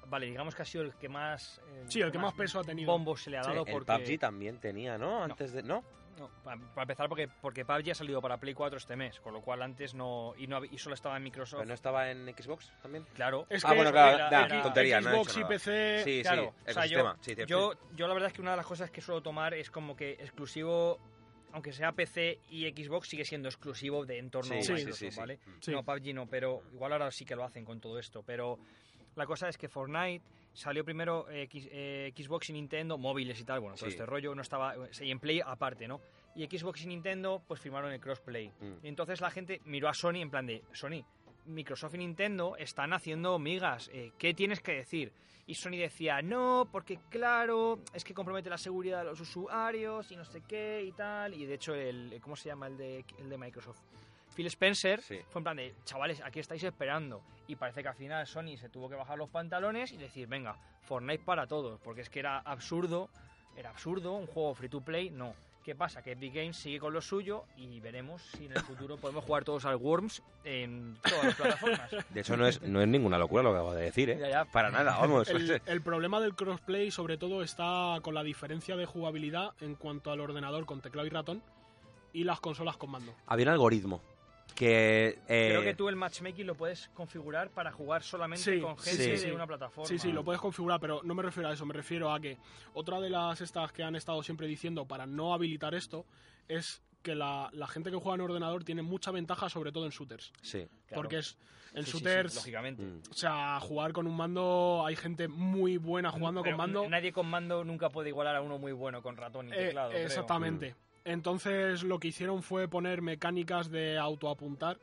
Vale, 0.06 0.26
digamos 0.26 0.54
que 0.54 0.62
ha 0.62 0.64
sido 0.64 0.84
el 0.84 0.94
que 0.96 1.08
más... 1.08 1.60
Sí, 1.86 2.00
el 2.00 2.12
que 2.12 2.18
más 2.18 2.34
peso 2.34 2.60
ha 2.60 2.64
tenido. 2.64 2.90
Bombo 2.92 3.16
se 3.16 3.30
le 3.30 3.38
ha 3.38 3.42
Sí, 3.44 3.50
dado 3.50 3.64
El 3.66 3.72
porque... 3.72 3.92
PUBG 3.92 4.18
también 4.18 4.58
tenía, 4.58 4.98
¿no? 4.98 5.22
Antes 5.24 5.52
de... 5.52 5.62
¿No? 5.62 5.82
No, 6.18 6.28
pa- 6.44 6.56
para 6.74 6.82
empezar, 6.82 7.08
porque, 7.08 7.26
porque 7.40 7.64
PUBG 7.64 7.90
ha 7.92 7.94
salido 7.94 8.20
para 8.20 8.36
Play 8.38 8.52
4 8.52 8.76
este 8.76 8.96
mes, 8.96 9.18
con 9.20 9.32
lo 9.32 9.40
cual 9.40 9.62
antes 9.62 9.94
no. 9.94 10.34
Y, 10.36 10.46
no 10.46 10.62
y 10.62 10.76
solo 10.76 10.94
estaba 10.94 11.16
en 11.16 11.22
Microsoft. 11.22 11.60
¿Pero 11.60 11.68
no 11.68 11.74
estaba 11.74 12.10
en 12.10 12.26
Xbox 12.36 12.70
también? 12.82 13.06
Claro. 13.14 13.46
Es 13.48 13.64
Ah, 13.64 13.70
que 13.70 13.76
bueno, 13.76 13.90
claro, 13.92 14.16
era- 14.16 14.30
nah, 14.30 14.44
era- 14.44 14.62
tontería, 14.62 15.00
no 15.00 15.08
he 15.08 15.14
Xbox 15.14 15.36
y 15.36 15.40
nada. 15.40 15.48
PC... 15.48 16.02
Sí, 16.04 16.22
claro, 16.22 16.54
sí, 16.66 16.70
o 16.70 16.72
sea, 16.74 16.86
yo, 16.86 17.14
sí, 17.20 17.34
cierto. 17.34 17.46
yo, 17.46 17.72
yo 17.96 18.06
la 18.06 18.12
verdad 18.14 18.26
es 18.28 18.34
que 18.34 18.42
una 18.42 18.50
de 18.50 18.58
las 18.58 18.66
cosas 18.66 18.90
que 18.90 19.00
suelo 19.00 19.22
tomar 19.22 19.54
es 19.54 19.70
como 19.70 19.96
que 19.96 20.12
exclusivo, 20.12 21.00
aunque 21.54 21.72
sea 21.72 21.92
PC 21.92 22.40
y 22.50 22.68
Xbox, 22.70 23.08
sigue 23.08 23.24
siendo 23.24 23.48
exclusivo 23.48 24.04
de 24.04 24.18
entorno 24.18 24.54
Sí, 24.56 24.62
sí, 24.64 24.72
Microsoft, 24.74 24.98
sí, 24.98 25.10
sí. 25.10 25.18
¿vale? 25.18 25.38
Sí. 25.60 25.70
No, 25.72 25.82
PUBG 25.82 26.14
no, 26.14 26.26
pero 26.28 26.62
igual 26.74 26.92
ahora 26.92 27.10
sí 27.10 27.24
que 27.24 27.34
lo 27.34 27.44
hacen 27.44 27.64
con 27.64 27.80
todo 27.80 27.98
esto. 27.98 28.22
Pero 28.22 28.58
la 29.16 29.26
cosa 29.26 29.48
es 29.48 29.56
que 29.58 29.68
Fortnite 29.68 30.24
salió 30.52 30.84
primero 30.84 31.28
eh, 31.30 31.42
X- 31.42 31.68
eh, 31.70 32.12
Xbox 32.16 32.50
y 32.50 32.52
Nintendo, 32.52 32.98
móviles 32.98 33.40
y 33.40 33.44
tal, 33.44 33.60
bueno, 33.60 33.76
todo 33.76 33.86
Sí. 33.86 33.92
este 33.92 34.06
rollo, 34.06 34.34
no 34.34 34.42
estaba, 34.42 34.74
y 35.00 35.10
en 35.10 35.18
Play 35.18 35.40
aparte, 35.44 35.88
¿no? 35.88 36.00
Y 36.34 36.46
Xbox 36.46 36.82
y 36.84 36.86
Nintendo 36.88 37.42
pues 37.46 37.60
firmaron 37.60 37.92
el 37.92 38.00
crossplay. 38.00 38.48
Mm. 38.60 38.72
Y 38.84 38.88
entonces 38.88 39.20
la 39.20 39.30
gente 39.30 39.60
miró 39.64 39.88
a 39.88 39.94
Sony 39.94 40.16
en 40.22 40.30
plan 40.30 40.46
de, 40.46 40.62
Sony, 40.72 41.04
Microsoft 41.46 41.94
y 41.94 41.98
Nintendo 41.98 42.56
están 42.56 42.92
haciendo 42.92 43.38
migas, 43.38 43.90
eh, 43.92 44.12
¿qué 44.18 44.32
tienes 44.34 44.60
que 44.60 44.72
decir? 44.72 45.12
Y 45.44 45.54
Sony 45.54 45.72
decía, 45.76 46.22
no, 46.22 46.68
porque 46.70 47.00
claro, 47.10 47.80
es 47.92 48.04
que 48.04 48.14
compromete 48.14 48.48
la 48.48 48.56
seguridad 48.58 48.98
de 49.00 49.06
los 49.06 49.20
usuarios 49.20 50.10
y 50.12 50.16
no 50.16 50.24
sé 50.24 50.42
qué 50.46 50.84
y 50.86 50.92
tal. 50.92 51.34
Y 51.34 51.46
de 51.46 51.54
hecho, 51.54 51.74
el, 51.74 52.18
¿cómo 52.22 52.36
se 52.36 52.48
llama 52.48 52.68
el 52.68 52.76
de, 52.76 53.04
el 53.18 53.28
de 53.28 53.38
Microsoft? 53.38 53.80
Phil 54.34 54.46
Spencer 54.46 55.00
Sí. 55.02 55.18
fue 55.30 55.40
en 55.40 55.44
plan 55.44 55.56
de, 55.56 55.74
chavales, 55.84 56.20
aquí 56.22 56.40
estáis 56.40 56.62
esperando. 56.64 57.22
Y 57.48 57.56
parece 57.56 57.82
que 57.82 57.88
al 57.88 57.94
final 57.94 58.26
Sony 58.26 58.56
se 58.56 58.68
tuvo 58.68 58.88
que 58.88 58.94
bajar 58.96 59.18
los 59.18 59.28
pantalones 59.28 59.92
y 59.92 59.96
decir, 59.96 60.26
venga, 60.28 60.56
Fortnite 60.82 61.24
para 61.24 61.46
todos. 61.46 61.80
Porque 61.80 62.00
es 62.00 62.08
que 62.10 62.20
era 62.20 62.38
absurdo, 62.38 63.08
era 63.56 63.70
absurdo, 63.70 64.12
un 64.12 64.26
juego 64.26 64.54
free 64.54 64.68
to 64.68 64.80
play, 64.80 65.10
no. 65.10 65.34
¿Qué 65.64 65.76
pasa? 65.76 66.02
Que 66.02 66.12
Epic 66.12 66.34
Games 66.34 66.56
sigue 66.56 66.80
con 66.80 66.92
lo 66.92 67.00
suyo 67.00 67.44
y 67.56 67.78
veremos 67.78 68.20
si 68.20 68.46
en 68.46 68.52
el 68.52 68.60
futuro 68.62 68.96
podemos 68.96 69.24
jugar 69.24 69.44
todos 69.44 69.64
al 69.64 69.76
Worms 69.76 70.20
en 70.42 70.96
todas 71.02 71.24
las 71.24 71.34
plataformas. 71.36 71.90
De 72.10 72.20
hecho, 72.20 72.36
no 72.36 72.48
es, 72.48 72.60
no 72.62 72.82
es 72.82 72.88
ninguna 72.88 73.16
locura 73.16 73.44
lo 73.44 73.50
que 73.52 73.58
acabo 73.58 73.74
de 73.74 73.84
decir, 73.84 74.10
¿eh? 74.10 74.18
Ya, 74.18 74.28
ya. 74.28 74.44
Para 74.46 74.72
nada, 74.72 74.98
vamos. 74.98 75.28
El, 75.28 75.62
el 75.66 75.80
problema 75.82 76.20
del 76.20 76.34
crossplay 76.34 76.90
sobre 76.90 77.16
todo 77.16 77.44
está 77.44 77.96
con 78.02 78.12
la 78.14 78.24
diferencia 78.24 78.74
de 78.76 78.86
jugabilidad 78.86 79.52
en 79.60 79.76
cuanto 79.76 80.10
al 80.10 80.20
ordenador 80.20 80.66
con 80.66 80.80
teclado 80.80 81.06
y 81.06 81.10
ratón 81.10 81.40
y 82.12 82.24
las 82.24 82.40
consolas 82.40 82.76
con 82.76 82.90
mando. 82.90 83.14
Había 83.26 83.46
un 83.46 83.52
algoritmo 83.52 84.02
que... 84.53 85.18
eh, 85.28 85.48
Creo 85.50 85.62
que 85.62 85.74
tú 85.74 85.88
el 85.88 85.96
matchmaking 85.96 86.46
lo 86.46 86.55
puedes 86.55 86.88
configurar 86.94 87.50
para 87.50 87.72
jugar 87.72 88.03
solamente 88.03 88.42
Sí, 88.55 88.61
con 88.61 88.76
gente 88.78 89.16
sí. 89.18 89.26
de 89.26 89.32
una 89.32 89.46
plataforma. 89.46 89.88
Sí, 89.88 89.98
sí, 89.98 90.12
lo 90.12 90.24
puedes 90.24 90.40
configurar, 90.40 90.80
pero 90.80 91.00
no 91.05 91.14
me 91.14 91.22
refiero 91.22 91.48
a 91.48 91.53
eso, 91.53 91.66
me 91.66 91.74
refiero 91.74 92.12
a 92.12 92.20
que 92.20 92.38
otra 92.74 93.00
de 93.00 93.11
las 93.11 93.40
estas 93.40 93.72
que 93.72 93.82
han 93.82 93.96
estado 93.96 94.22
siempre 94.22 94.46
diciendo 94.46 94.86
para 94.86 95.07
no 95.07 95.34
habilitar 95.34 95.74
esto 95.74 96.07
es 96.48 96.82
que 97.03 97.14
la, 97.14 97.50
la 97.53 97.66
gente 97.66 97.90
que 97.90 97.96
juega 97.96 98.14
en 98.14 98.20
ordenador 98.20 98.62
tiene 98.64 98.82
mucha 98.82 99.11
ventaja 99.11 99.48
sobre 99.48 99.72
todo 99.72 99.84
en 99.86 99.90
shooters, 99.90 100.32
Sí. 100.42 100.68
Claro. 100.86 101.03
porque 101.03 101.18
es 101.18 101.36
en 101.74 101.84
Sí, 101.84 101.90
sí, 101.92 101.98
sí, 101.98 102.05
shooters, 102.05 102.34
lógicamente. 102.36 102.82
Mm. 102.82 103.00
o 103.11 103.14
sea, 103.14 103.59
jugar 103.61 103.92
con 103.92 104.07
un 104.07 104.14
mando 104.16 104.84
hay 104.86 104.94
gente 104.94 105.26
muy 105.26 105.78
buena 105.78 106.11
jugando 106.11 106.42
Pero 106.42 106.57
con 106.57 106.66
mando. 106.66 106.88
Nadie 106.88 107.12
con 107.12 107.26
mando 107.26 107.64
nunca 107.64 107.88
puede 107.88 108.11
igualar 108.11 108.36
a 108.36 108.42
uno 108.42 108.59
muy 108.59 108.72
bueno 108.72 109.03
con 109.03 109.16
ratón 109.16 109.48
y 109.48 109.53
Eh, 109.53 109.66
teclado. 109.66 109.90
creo. 109.90 110.07
Entonces 111.05 111.82
lo 111.82 111.98
que 111.98 112.09
hicieron 112.09 112.42
fue 112.42 112.68
poner 112.68 113.03
mecánicas 113.03 113.70
de 113.70 113.98
autoapuntar 113.98 114.78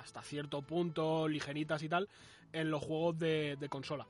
hasta 0.00 0.22
cierto 0.22 0.62
punto, 0.62 1.28
ligeritas 1.28 1.82
y 1.82 1.88
tal, 1.88 2.08
en 2.52 2.70
los 2.70 2.82
juegos 2.82 3.18
de, 3.18 3.56
de 3.58 3.68
consola. 3.68 4.06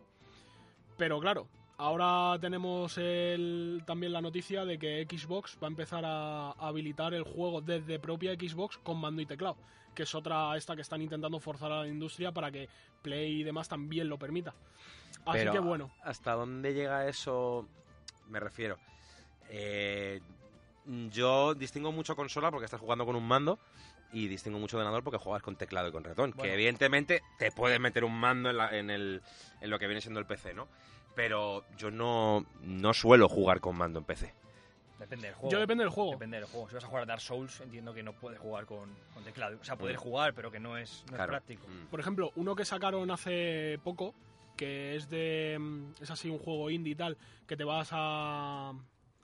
Pero 0.97 1.21
claro, 1.21 1.47
ahora 1.77 2.39
tenemos 2.41 2.97
el- 2.99 3.83
también 3.87 4.13
la 4.13 4.21
noticia 4.23 4.65
de 4.65 4.79
que 4.79 5.07
Xbox 5.09 5.59
va 5.63 5.67
a 5.67 5.71
empezar 5.71 6.05
a, 6.05 6.51
a 6.53 6.69
habilitar 6.69 7.15
el 7.15 7.23
juego 7.25 7.61
desde 7.61 7.99
propia 7.99 8.35
Xbox 8.35 8.79
con 8.79 8.99
mando 8.99 9.21
y 9.23 9.27
teclado, 9.27 9.57
que 9.95 10.03
es 10.05 10.15
otra 10.15 10.57
esta 10.57 10.75
que 10.75 10.83
están 10.83 11.03
intentando 11.03 11.39
forzar 11.41 11.71
a 11.73 11.81
la 11.83 11.89
industria 11.89 12.33
para 12.33 12.51
que 12.51 12.69
Play 13.03 13.41
y 13.41 13.45
demás 13.45 13.69
también 13.69 14.09
lo 14.09 14.19
permita. 14.19 14.55
Así 15.27 15.39
Pero, 15.39 15.53
que 15.53 15.59
bueno, 15.61 15.91
¿Hasta 16.03 16.33
dónde 16.33 16.73
llega 16.75 17.07
eso? 17.07 17.69
Me 18.29 18.41
refiero. 18.41 18.79
Eh, 19.51 20.21
yo 21.11 21.55
distingo 21.55 21.93
mucho 21.93 22.17
consola 22.17 22.51
porque 22.51 22.65
estás 22.65 22.81
jugando 22.81 23.05
con 23.07 23.17
un 23.17 23.27
mando 23.27 23.59
y 24.13 24.29
distingo 24.29 24.59
mucho 24.59 24.77
ordenador 24.77 25.03
porque 25.03 25.19
juegas 25.19 25.43
con 25.43 25.57
teclado 25.57 25.89
y 25.89 25.93
con 25.93 26.05
ratón. 26.05 26.31
Bueno. 26.33 26.43
Que 26.43 26.55
evidentemente 26.55 27.23
te 27.39 27.51
puedes 27.53 27.81
meter 27.81 28.05
un 28.05 28.15
mando 28.19 28.51
en, 28.51 28.57
la- 28.57 28.77
en 28.77 28.91
el, 28.91 29.23
en 29.61 29.71
lo 29.71 29.79
que 29.79 29.87
viene 29.87 30.01
siendo 30.01 30.21
el 30.21 30.27
PC, 30.27 30.55
¿no? 30.55 30.69
Pero 31.15 31.65
yo 31.77 31.91
no, 31.91 32.45
no 32.63 32.93
suelo 32.95 33.29
jugar 33.29 33.61
con 33.61 33.77
mando 33.77 33.99
en 34.01 34.05
PC. 34.05 34.35
Depende 34.99 35.27
del 35.29 35.35
juego. 35.35 35.51
Yo 35.53 35.59
depende 35.61 35.83
del 35.85 35.91
juego. 35.91 36.13
Depende 36.13 36.37
del 36.39 36.47
juego. 36.47 36.69
Si 36.69 36.75
vas 36.77 36.85
a 36.85 36.87
jugar 36.87 37.03
a 37.03 37.07
Dark 37.07 37.21
Souls, 37.21 37.61
entiendo 37.61 37.93
que 37.93 38.03
no 38.03 38.13
puedes 38.13 38.39
jugar 38.39 38.67
con, 38.67 38.89
con 39.15 39.25
teclado. 39.25 39.59
O 39.61 39.65
sea, 39.65 39.77
poder 39.77 39.97
Mm. 39.97 40.01
jugar, 40.01 40.33
pero 40.35 40.51
que 40.53 40.61
no 40.61 40.77
es, 40.77 41.05
no 41.11 41.17
es 41.19 41.27
práctico. 41.27 41.67
Mm. 41.67 41.87
Por 41.89 41.99
ejemplo, 42.01 42.33
uno 42.37 42.55
que 42.55 42.65
sacaron 42.65 43.11
hace 43.11 43.81
poco, 43.83 44.15
que 44.57 44.95
es 44.95 45.09
de. 45.11 45.57
mm, 45.59 46.03
Es 46.03 46.11
así 46.11 46.31
un 46.31 46.39
juego 46.39 46.71
indie 46.71 46.93
y 46.93 46.97
tal, 46.97 47.17
que 47.49 47.57
te 47.57 47.65
vas 47.65 47.89
a. 47.93 48.73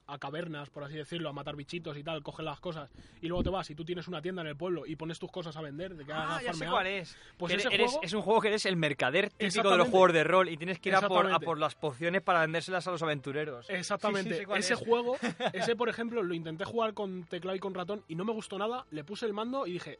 a 0.09 0.18
cavernas, 0.18 0.70
por 0.70 0.82
así 0.84 0.94
decirlo, 0.96 1.28
a 1.28 1.32
matar 1.34 1.54
bichitos 1.54 1.96
y 1.98 2.02
tal, 2.02 2.22
coges 2.22 2.42
las 2.44 2.59
cosas 2.61 2.90
y 3.20 3.28
luego 3.28 3.42
te 3.44 3.50
vas 3.50 3.68
y 3.70 3.74
tú 3.74 3.84
tienes 3.84 4.09
una 4.09 4.22
tienda 4.22 4.40
en 4.40 4.48
el 4.48 4.56
pueblo 4.56 4.86
y 4.86 4.96
pones 4.96 5.18
tus 5.18 5.30
cosas 5.30 5.54
a 5.56 5.61
vender, 5.61 5.94
de 5.94 6.04
que 6.06 6.12
Ah, 6.12 6.40
ya 6.42 6.52
sé 6.54 6.66
cuál 6.66 6.86
es. 6.86 7.16
Pues 7.36 7.52
ese 7.52 7.68
eres- 7.68 7.90
juego- 7.90 8.00
es 8.02 8.12
un 8.14 8.22
juego 8.22 8.40
que 8.40 8.48
eres 8.48 8.64
el 8.66 8.76
mercader 8.76 9.28
típico 9.30 9.70
de 9.70 9.76
los 9.76 9.88
juegos 9.88 10.12
de 10.14 10.24
rol 10.24 10.48
y 10.48 10.56
tienes 10.56 10.78
que 10.80 10.88
ir 10.88 10.94
a 10.94 11.00
por, 11.02 11.11
a 11.11 11.20
Exactamente. 11.20 11.44
por 11.46 11.59
las 11.59 11.74
pociones 11.74 12.22
para 12.22 12.40
vendérselas 12.40 12.86
a 12.88 12.90
los 12.90 13.02
aventureros. 13.02 13.68
Exactamente. 13.68 14.38
Sí, 14.38 14.44
sí, 14.46 14.52
ese 14.56 14.74
es. 14.74 14.80
juego, 14.80 15.16
ese 15.52 15.76
por 15.76 15.90
ejemplo, 15.90 16.22
lo 16.22 16.32
intenté 16.32 16.64
jugar 16.64 16.94
con 16.94 17.24
teclado 17.24 17.54
y 17.56 17.61
con 17.61 17.74
ratón 17.74 18.02
y 18.09 18.14
no 18.14 18.24
me 18.24 18.32
gustó 18.32 18.59
nada. 18.59 18.86
Le 18.90 19.04
puse 19.04 19.26
el 19.26 19.34
mando 19.34 19.66
y 19.66 19.72
dije, 19.72 19.98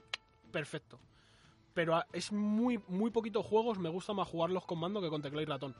perfecto. 0.51 0.99
Pero 1.75 1.95
a- 1.97 2.07
es 2.13 2.33
muy, 2.33 2.81
muy 2.89 3.11
poquitos 3.11 3.45
juegos, 3.47 3.79
me 3.79 3.89
gusta 3.89 4.13
más 4.13 4.27
jugarlos 4.29 4.65
con 4.65 4.79
mando 4.81 5.01
que 5.01 5.09
con 5.11 5.23
teclado 5.23 5.43
y 5.43 5.47
ratón. 5.47 5.75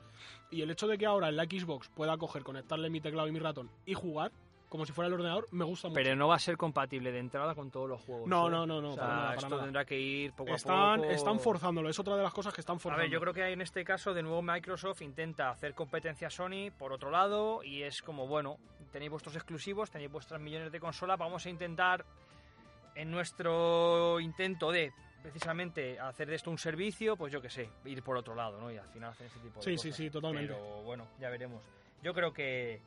Y 0.51 0.61
el 0.61 0.71
hecho 0.71 0.87
de 0.87 0.97
que 0.97 1.05
ahora 1.05 1.29
en 1.29 1.35
la 1.35 1.43
Xbox 1.45 1.89
pueda 1.89 2.17
coger, 2.17 2.43
conectarle 2.43 2.89
mi 2.89 3.01
teclado 3.01 3.27
y 3.27 3.31
mi 3.31 3.39
ratón 3.39 3.69
y 3.85 3.93
jugar, 3.95 4.31
como 4.69 4.85
si 4.85 4.93
fuera 4.93 5.07
el 5.07 5.13
ordenador, 5.15 5.47
me 5.51 5.65
gusta 5.65 5.87
mucho. 5.87 5.95
Pero 5.95 6.15
no 6.15 6.27
va 6.27 6.35
a 6.35 6.39
ser 6.39 6.55
compatible 6.55 7.11
de 7.11 7.17
entrada 7.17 7.55
con 7.55 7.71
todos 7.71 7.89
los 7.89 7.99
juegos. 8.01 8.27
No, 8.29 8.47
¿eh? 8.47 8.51
no, 8.51 8.67
no, 8.67 8.79
no, 8.79 8.91
O 8.91 8.93
sea, 8.93 9.01
para 9.01 9.15
nada, 9.15 9.25
para 9.29 9.37
esto 9.39 9.49
nada. 9.49 9.63
tendrá 9.63 9.83
que 9.85 9.99
ir 9.99 10.31
poco 10.33 10.53
están, 10.53 10.75
a 10.93 10.95
poco. 10.97 11.09
están 11.09 11.39
forzándolo, 11.39 11.89
es 11.89 11.97
otra 11.99 12.15
de 12.15 12.21
las 12.23 12.33
cosas 12.33 12.53
que 12.53 12.61
están 12.61 12.75
A 12.75 12.79
forzando. 12.79 13.01
ver, 13.01 13.11
yo 13.11 13.19
creo 13.19 13.33
que 13.33 13.47
en 13.51 13.61
este 13.61 13.83
caso, 13.83 14.13
de 14.13 14.21
nuevo, 14.21 14.43
Microsoft 14.43 15.01
intenta 15.01 15.49
hacer 15.49 15.73
competencia 15.73 16.27
a 16.27 16.29
Sony 16.29 16.69
por 16.77 16.93
otro 16.93 17.09
lado 17.09 17.63
y 17.63 17.81
es 17.81 18.03
como, 18.03 18.27
bueno, 18.27 18.57
tenéis 18.91 19.09
vuestros 19.09 19.35
exclusivos, 19.35 19.89
tenéis 19.89 20.11
vuestras 20.11 20.39
millones 20.39 20.71
de 20.71 20.79
consolas, 20.79 21.17
vamos 21.17 21.43
a 21.47 21.49
intentar, 21.49 22.05
en 22.95 23.09
nuestro 23.09 24.19
intento 24.19 24.71
de 24.71 24.93
precisamente 25.21 25.99
hacer 25.99 26.27
de 26.29 26.35
esto 26.35 26.49
un 26.51 26.57
servicio, 26.57 27.15
pues 27.17 27.31
yo 27.31 27.41
qué 27.41 27.49
sé, 27.49 27.69
ir 27.85 28.01
por 28.03 28.17
otro 28.17 28.35
lado, 28.35 28.59
¿no? 28.59 28.71
Y 28.71 28.77
al 28.77 28.87
final 28.89 29.11
hacer 29.11 29.27
ese 29.27 29.39
tipo 29.39 29.59
de 29.59 29.63
Sí, 29.65 29.71
cosas. 29.75 29.81
sí, 29.81 29.91
sí, 30.05 30.09
totalmente. 30.09 30.53
Pero 30.53 30.83
bueno, 30.83 31.07
ya 31.19 31.29
veremos. 31.29 31.61
Yo 32.01 32.13
creo 32.13 32.33
que, 32.33 32.81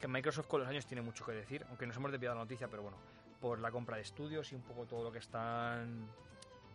que 0.00 0.08
Microsoft 0.08 0.46
con 0.46 0.60
los 0.60 0.68
años 0.68 0.86
tiene 0.86 1.02
mucho 1.02 1.24
que 1.24 1.32
decir, 1.32 1.64
aunque 1.68 1.86
nos 1.86 1.96
hemos 1.96 2.10
desviado 2.10 2.34
la 2.36 2.42
noticia, 2.42 2.68
pero 2.68 2.82
bueno, 2.82 2.96
por 3.40 3.58
la 3.58 3.70
compra 3.70 3.96
de 3.96 4.02
estudios 4.02 4.50
y 4.52 4.54
un 4.54 4.62
poco 4.62 4.86
todo 4.86 5.04
lo 5.04 5.12
que 5.12 5.18
están 5.18 6.08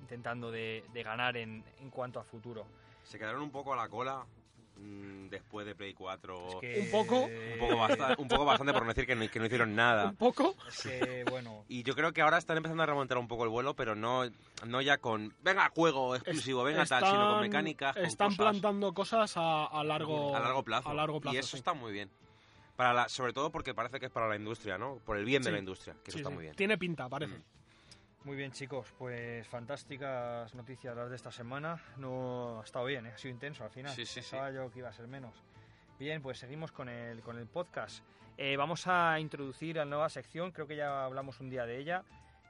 intentando 0.01 0.51
de, 0.51 0.85
de 0.93 1.03
ganar 1.03 1.35
en, 1.37 1.63
en 1.79 1.89
cuanto 1.89 2.19
a 2.19 2.23
futuro. 2.23 2.65
Se 3.03 3.17
quedaron 3.17 3.41
un 3.41 3.51
poco 3.51 3.73
a 3.73 3.75
la 3.75 3.89
cola 3.89 4.25
después 5.29 5.65
de 5.65 5.75
Play 5.75 5.93
4. 5.93 6.47
Es 6.47 6.55
que- 6.55 6.79
Un 6.81 6.91
poco. 6.91 7.19
un, 7.25 7.31
poco 7.59 7.77
bastante, 7.77 8.21
un 8.21 8.27
poco 8.27 8.45
bastante 8.45 8.73
por 8.73 8.81
no 8.83 8.89
decir 8.89 9.05
que 9.05 9.15
no, 9.15 9.29
que 9.29 9.39
no 9.39 9.45
hicieron 9.45 9.75
nada. 9.75 10.05
Un 10.09 10.15
poco. 10.15 10.55
Es 10.67 10.81
que, 10.83 11.23
bueno, 11.29 11.65
Y 11.67 11.83
yo 11.83 11.95
creo 11.95 12.11
que 12.13 12.21
ahora 12.21 12.37
están 12.37 12.57
empezando 12.57 12.83
a 12.83 12.85
remontar 12.85 13.17
un 13.17 13.27
poco 13.27 13.43
el 13.43 13.49
vuelo, 13.49 13.75
pero 13.75 13.95
no, 13.95 14.23
no 14.65 14.81
ya 14.81 14.97
con, 14.97 15.33
venga, 15.43 15.69
juego 15.75 16.15
exclusivo, 16.15 16.63
venga 16.63 16.85
tal, 16.85 17.03
sino 17.03 17.11
con 17.13 17.27
Están- 17.27 17.41
mecánicas, 17.41 17.95
con 17.95 18.05
Están 18.05 18.27
cosas 18.29 18.37
plantando 18.39 18.93
cosas 18.93 19.37
a, 19.37 19.65
a 19.65 19.83
largo, 19.83 20.35
a 20.35 20.39
largo 20.39 20.63
plazo. 20.63 20.89
A 20.89 20.93
largo 20.93 21.19
plazo 21.21 21.35
y 21.35 21.39
eso 21.39 21.49
sí. 21.51 21.57
está 21.57 21.73
muy 21.73 21.91
bien. 21.93 22.09
Para 22.75 22.93
la, 22.93 23.09
sobre 23.09 23.33
todo 23.33 23.51
porque 23.51 23.73
parece 23.73 23.99
que 23.99 24.05
es 24.05 24.11
para 24.11 24.27
la 24.29 24.37
industria, 24.37 24.77
¿no? 24.77 24.99
Por 25.05 25.17
el 25.17 25.25
bien 25.25 25.43
de 25.43 25.51
la 25.51 25.59
industria, 25.59 25.95
que 26.03 26.11
eso 26.11 26.17
está 26.19 26.29
sí. 26.29 26.35
muy 26.35 26.43
bien. 26.43 26.55
Tiene 26.55 26.77
pinta, 26.77 27.09
parece. 27.09 27.35
Mm. 27.37 27.43
Muy 28.23 28.35
bien 28.35 28.51
chicos, 28.51 28.93
pues 28.97 29.47
fantásticas 29.47 30.53
noticias 30.53 30.95
las 30.95 31.09
de 31.09 31.15
esta 31.15 31.31
semana. 31.31 31.81
No 31.97 32.59
ha 32.59 32.63
estado 32.63 32.85
bien, 32.85 33.05
¿eh? 33.05 33.11
ha 33.13 33.17
sido 33.17 33.33
intenso 33.33 33.63
al 33.63 33.71
final. 33.71 33.93
Sí, 33.95 34.05
sí, 34.05 34.21
sí. 34.21 34.31
Pensaba 34.31 34.51
yo 34.51 34.69
que 34.71 34.79
iba 34.79 34.89
a 34.89 34.93
ser 34.93 35.07
menos. 35.07 35.33
Bien, 35.97 36.21
pues 36.21 36.37
seguimos 36.37 36.71
con 36.71 36.89
el, 36.89 37.21
con 37.21 37.37
el 37.37 37.47
podcast. 37.47 38.03
Eh, 38.37 38.55
vamos 38.55 38.87
a 38.87 39.19
introducir 39.19 39.75
la 39.75 39.85
nueva 39.85 40.07
sección, 40.09 40.51
creo 40.51 40.65
que 40.65 40.75
ya 40.75 41.03
hablamos 41.03 41.39
un 41.39 41.49
día 41.49 41.65
de 41.65 41.77
ella. 41.77 42.03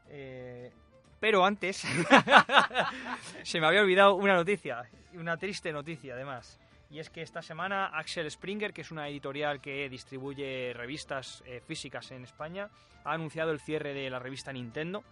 Eh, 0.08 0.72
pero 1.20 1.44
antes, 1.44 1.78
se 3.44 3.60
me 3.60 3.68
había 3.68 3.82
olvidado 3.82 4.16
una 4.16 4.36
noticia, 4.36 4.88
una 5.14 5.38
triste 5.38 5.72
noticia 5.72 6.14
además. 6.14 6.60
Y 6.92 7.00
es 7.00 7.10
que 7.10 7.22
esta 7.22 7.42
semana 7.42 7.88
Axel 7.88 8.30
Springer, 8.30 8.74
que 8.74 8.82
es 8.82 8.92
una 8.92 9.08
editorial 9.08 9.62
que 9.62 9.90
distribuye 9.90 10.74
revistas 10.74 11.44
eh, 11.46 11.62
físicas 11.66 12.12
en 12.12 12.24
España, 12.24 12.70
ha 13.04 13.14
anunciado 13.14 13.52
el 13.52 13.60
cierre 13.60 13.94
de 13.94 14.10
la 14.10 14.20
revista 14.20 14.52
Nintendo, 14.54 15.04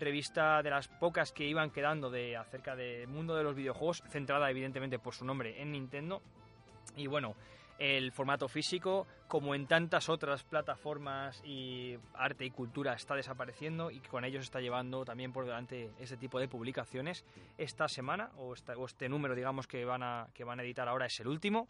revista 0.00 0.62
de 0.62 0.70
las 0.70 0.88
pocas 0.88 1.32
que 1.32 1.44
iban 1.44 1.70
quedando 1.70 2.10
de 2.10 2.36
acerca 2.36 2.74
del 2.74 3.06
mundo 3.08 3.36
de 3.36 3.44
los 3.44 3.54
videojuegos, 3.54 4.02
centrada 4.08 4.50
evidentemente 4.50 4.98
por 4.98 5.14
su 5.14 5.24
nombre 5.24 5.60
en 5.60 5.72
Nintendo. 5.72 6.22
Y 6.96 7.06
bueno, 7.06 7.34
el 7.80 8.12
formato 8.12 8.46
físico, 8.46 9.06
como 9.26 9.54
en 9.54 9.66
tantas 9.66 10.10
otras 10.10 10.44
plataformas 10.44 11.42
y 11.44 11.96
arte 12.12 12.44
y 12.44 12.50
cultura, 12.50 12.92
está 12.92 13.14
desapareciendo 13.14 13.90
y 13.90 14.00
con 14.00 14.24
ellos 14.26 14.44
está 14.44 14.60
llevando 14.60 15.04
también 15.06 15.32
por 15.32 15.46
delante 15.46 15.90
este 15.98 16.18
tipo 16.18 16.38
de 16.38 16.46
publicaciones. 16.46 17.24
Esta 17.56 17.88
semana, 17.88 18.32
o, 18.36 18.54
o 18.76 18.84
este 18.84 19.08
número, 19.08 19.34
digamos, 19.34 19.66
que 19.66 19.86
van, 19.86 20.02
a, 20.02 20.28
que 20.34 20.44
van 20.44 20.60
a 20.60 20.62
editar 20.62 20.88
ahora 20.88 21.06
es 21.06 21.20
el 21.20 21.28
último. 21.28 21.68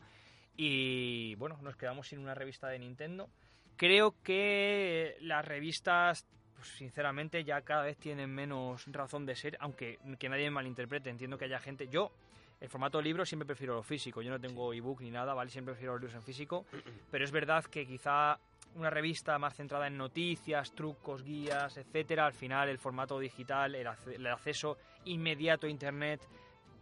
Y 0.56 1.36
bueno, 1.36 1.58
nos 1.62 1.76
quedamos 1.76 2.08
sin 2.08 2.18
una 2.18 2.34
revista 2.34 2.66
de 2.66 2.80
Nintendo. 2.80 3.30
Creo 3.76 4.16
que 4.24 5.16
las 5.20 5.44
revistas, 5.44 6.26
pues, 6.60 6.72
sinceramente, 6.76 7.42
ya 7.42 7.62
cada 7.62 7.84
vez 7.84 7.96
tienen 7.96 8.28
menos 8.28 8.84
razón 8.88 9.24
de 9.24 9.34
ser, 9.34 9.56
aunque 9.60 9.98
que 10.18 10.28
nadie 10.28 10.44
me 10.44 10.50
malinterprete. 10.50 11.08
Entiendo 11.08 11.38
que 11.38 11.46
haya 11.46 11.58
gente. 11.58 11.88
Yo, 11.88 12.12
el 12.60 12.68
formato 12.68 13.00
libro, 13.00 13.24
siempre 13.24 13.46
prefiero 13.46 13.74
lo 13.74 13.82
físico. 13.82 14.20
Yo 14.20 14.30
no 14.30 14.38
tengo 14.38 14.74
ebook 14.74 15.00
ni 15.00 15.10
nada, 15.10 15.32
¿vale? 15.32 15.50
Siempre 15.50 15.72
prefiero 15.72 15.94
los 15.94 16.02
libros 16.02 16.16
en 16.16 16.22
físico. 16.22 16.66
Pero 17.10 17.24
es 17.24 17.30
verdad 17.30 17.64
que 17.64 17.86
quizá 17.86 18.38
una 18.74 18.90
revista 18.90 19.38
más 19.38 19.54
centrada 19.54 19.86
en 19.86 19.96
noticias, 19.96 20.72
trucos, 20.72 21.22
guías, 21.24 21.78
etcétera, 21.78 22.26
al 22.26 22.34
final 22.34 22.68
el 22.68 22.76
formato 22.76 23.18
digital, 23.18 23.74
el, 23.74 24.26
acceso 24.26 24.76
inmediato 25.06 25.66
a 25.66 25.70
internet 25.70 26.20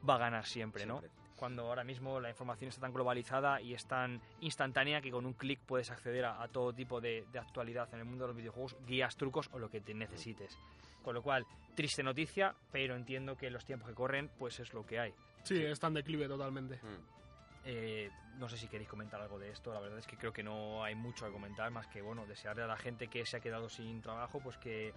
va 0.06 0.16
a 0.16 0.18
ganar 0.18 0.44
siempre, 0.44 0.86
¿no? 0.86 0.98
Siempre. 0.98 1.17
Cuando 1.38 1.62
ahora 1.66 1.84
mismo 1.84 2.20
la 2.20 2.28
información 2.28 2.68
está 2.68 2.82
tan 2.82 2.92
globalizada 2.92 3.60
y 3.62 3.72
es 3.72 3.86
tan 3.86 4.20
instantánea 4.40 5.00
que 5.00 5.10
con 5.10 5.24
un 5.24 5.32
clic 5.32 5.60
puedes 5.64 5.90
acceder 5.90 6.24
a, 6.26 6.42
a 6.42 6.48
todo 6.48 6.72
tipo 6.74 7.00
de, 7.00 7.24
de 7.32 7.38
actualidad 7.38 7.88
en 7.94 8.00
el 8.00 8.04
mundo 8.04 8.24
de 8.24 8.28
los 8.28 8.36
videojuegos, 8.36 8.76
guías, 8.86 9.16
trucos 9.16 9.48
o 9.52 9.58
lo 9.58 9.70
que 9.70 9.80
te 9.80 9.94
necesites. 9.94 10.58
Con 11.02 11.14
lo 11.14 11.22
cual, 11.22 11.46
triste 11.74 12.02
noticia, 12.02 12.54
pero 12.72 12.96
entiendo 12.96 13.36
que 13.36 13.46
en 13.46 13.52
los 13.54 13.64
tiempos 13.64 13.88
que 13.88 13.94
corren, 13.94 14.28
pues 14.38 14.60
es 14.60 14.74
lo 14.74 14.84
que 14.84 14.98
hay. 14.98 15.14
Sí, 15.44 15.64
está 15.64 15.86
en 15.86 15.94
declive 15.94 16.26
totalmente. 16.28 16.76
Mm. 16.82 17.18
Eh, 17.64 18.10
no 18.38 18.48
sé 18.48 18.56
si 18.56 18.66
queréis 18.68 18.88
comentar 18.88 19.20
algo 19.20 19.38
de 19.38 19.50
esto, 19.50 19.72
la 19.72 19.80
verdad 19.80 19.98
es 19.98 20.06
que 20.06 20.16
creo 20.16 20.32
que 20.32 20.42
no 20.42 20.82
hay 20.84 20.94
mucho 20.94 21.26
que 21.26 21.32
comentar, 21.32 21.70
más 21.70 21.86
que 21.86 22.00
bueno, 22.02 22.24
desearle 22.26 22.62
a 22.62 22.66
la 22.66 22.76
gente 22.76 23.08
que 23.08 23.24
se 23.26 23.36
ha 23.36 23.40
quedado 23.40 23.68
sin 23.68 24.00
trabajo, 24.00 24.40
pues 24.40 24.56
que 24.58 24.92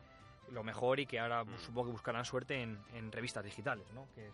lo 0.52 0.64
mejor 0.64 1.00
y 1.00 1.06
que 1.06 1.20
ahora 1.20 1.44
pues, 1.46 1.62
Mm. 1.62 1.66
supongo 1.66 1.88
que 1.88 1.92
buscarán 1.94 2.26
suerte 2.26 2.62
en, 2.62 2.78
en 2.94 3.12
revistas 3.12 3.44
digitales, 3.44 3.86
¿no? 3.94 4.08
Que 4.16 4.28
es 4.28 4.34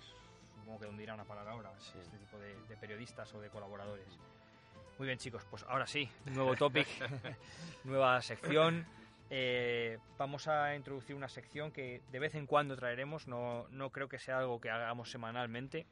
supongo 0.67 0.79
que 0.81 0.85
donde 0.87 1.03
irán 1.03 1.19
a 1.21 1.23
parar 1.23 1.47
ahora 1.47 1.71
Sí. 1.79 1.97
este 2.01 2.17
tipo 2.17 2.37
de, 2.37 2.53
de 2.67 2.75
periodistas 2.75 3.33
o 3.33 3.39
de 3.39 3.49
colaboradores. 3.49 4.05
Muy 4.97 5.07
bien 5.07 5.17
chicos, 5.17 5.45
pues 5.49 5.63
ahora 5.63 5.87
sí, 5.87 6.09
nuevo 6.25 6.55
topic, 6.57 6.87
nueva 7.85 8.21
sección. 8.21 8.85
Eh, 9.29 9.97
vamos 10.17 10.49
a 10.49 10.75
introducir 10.75 11.15
una 11.15 11.29
sección 11.29 11.71
que 11.71 12.01
de 12.11 12.19
vez 12.19 12.35
en 12.35 12.47
cuando 12.47 12.75
traeremos, 12.75 13.27
no, 13.29 13.65
no 13.69 13.91
creo 13.91 14.09
que 14.09 14.19
sea 14.19 14.39
algo 14.39 14.59
que 14.59 14.69
hagamos 14.69 15.09
semanalmente. 15.09 15.85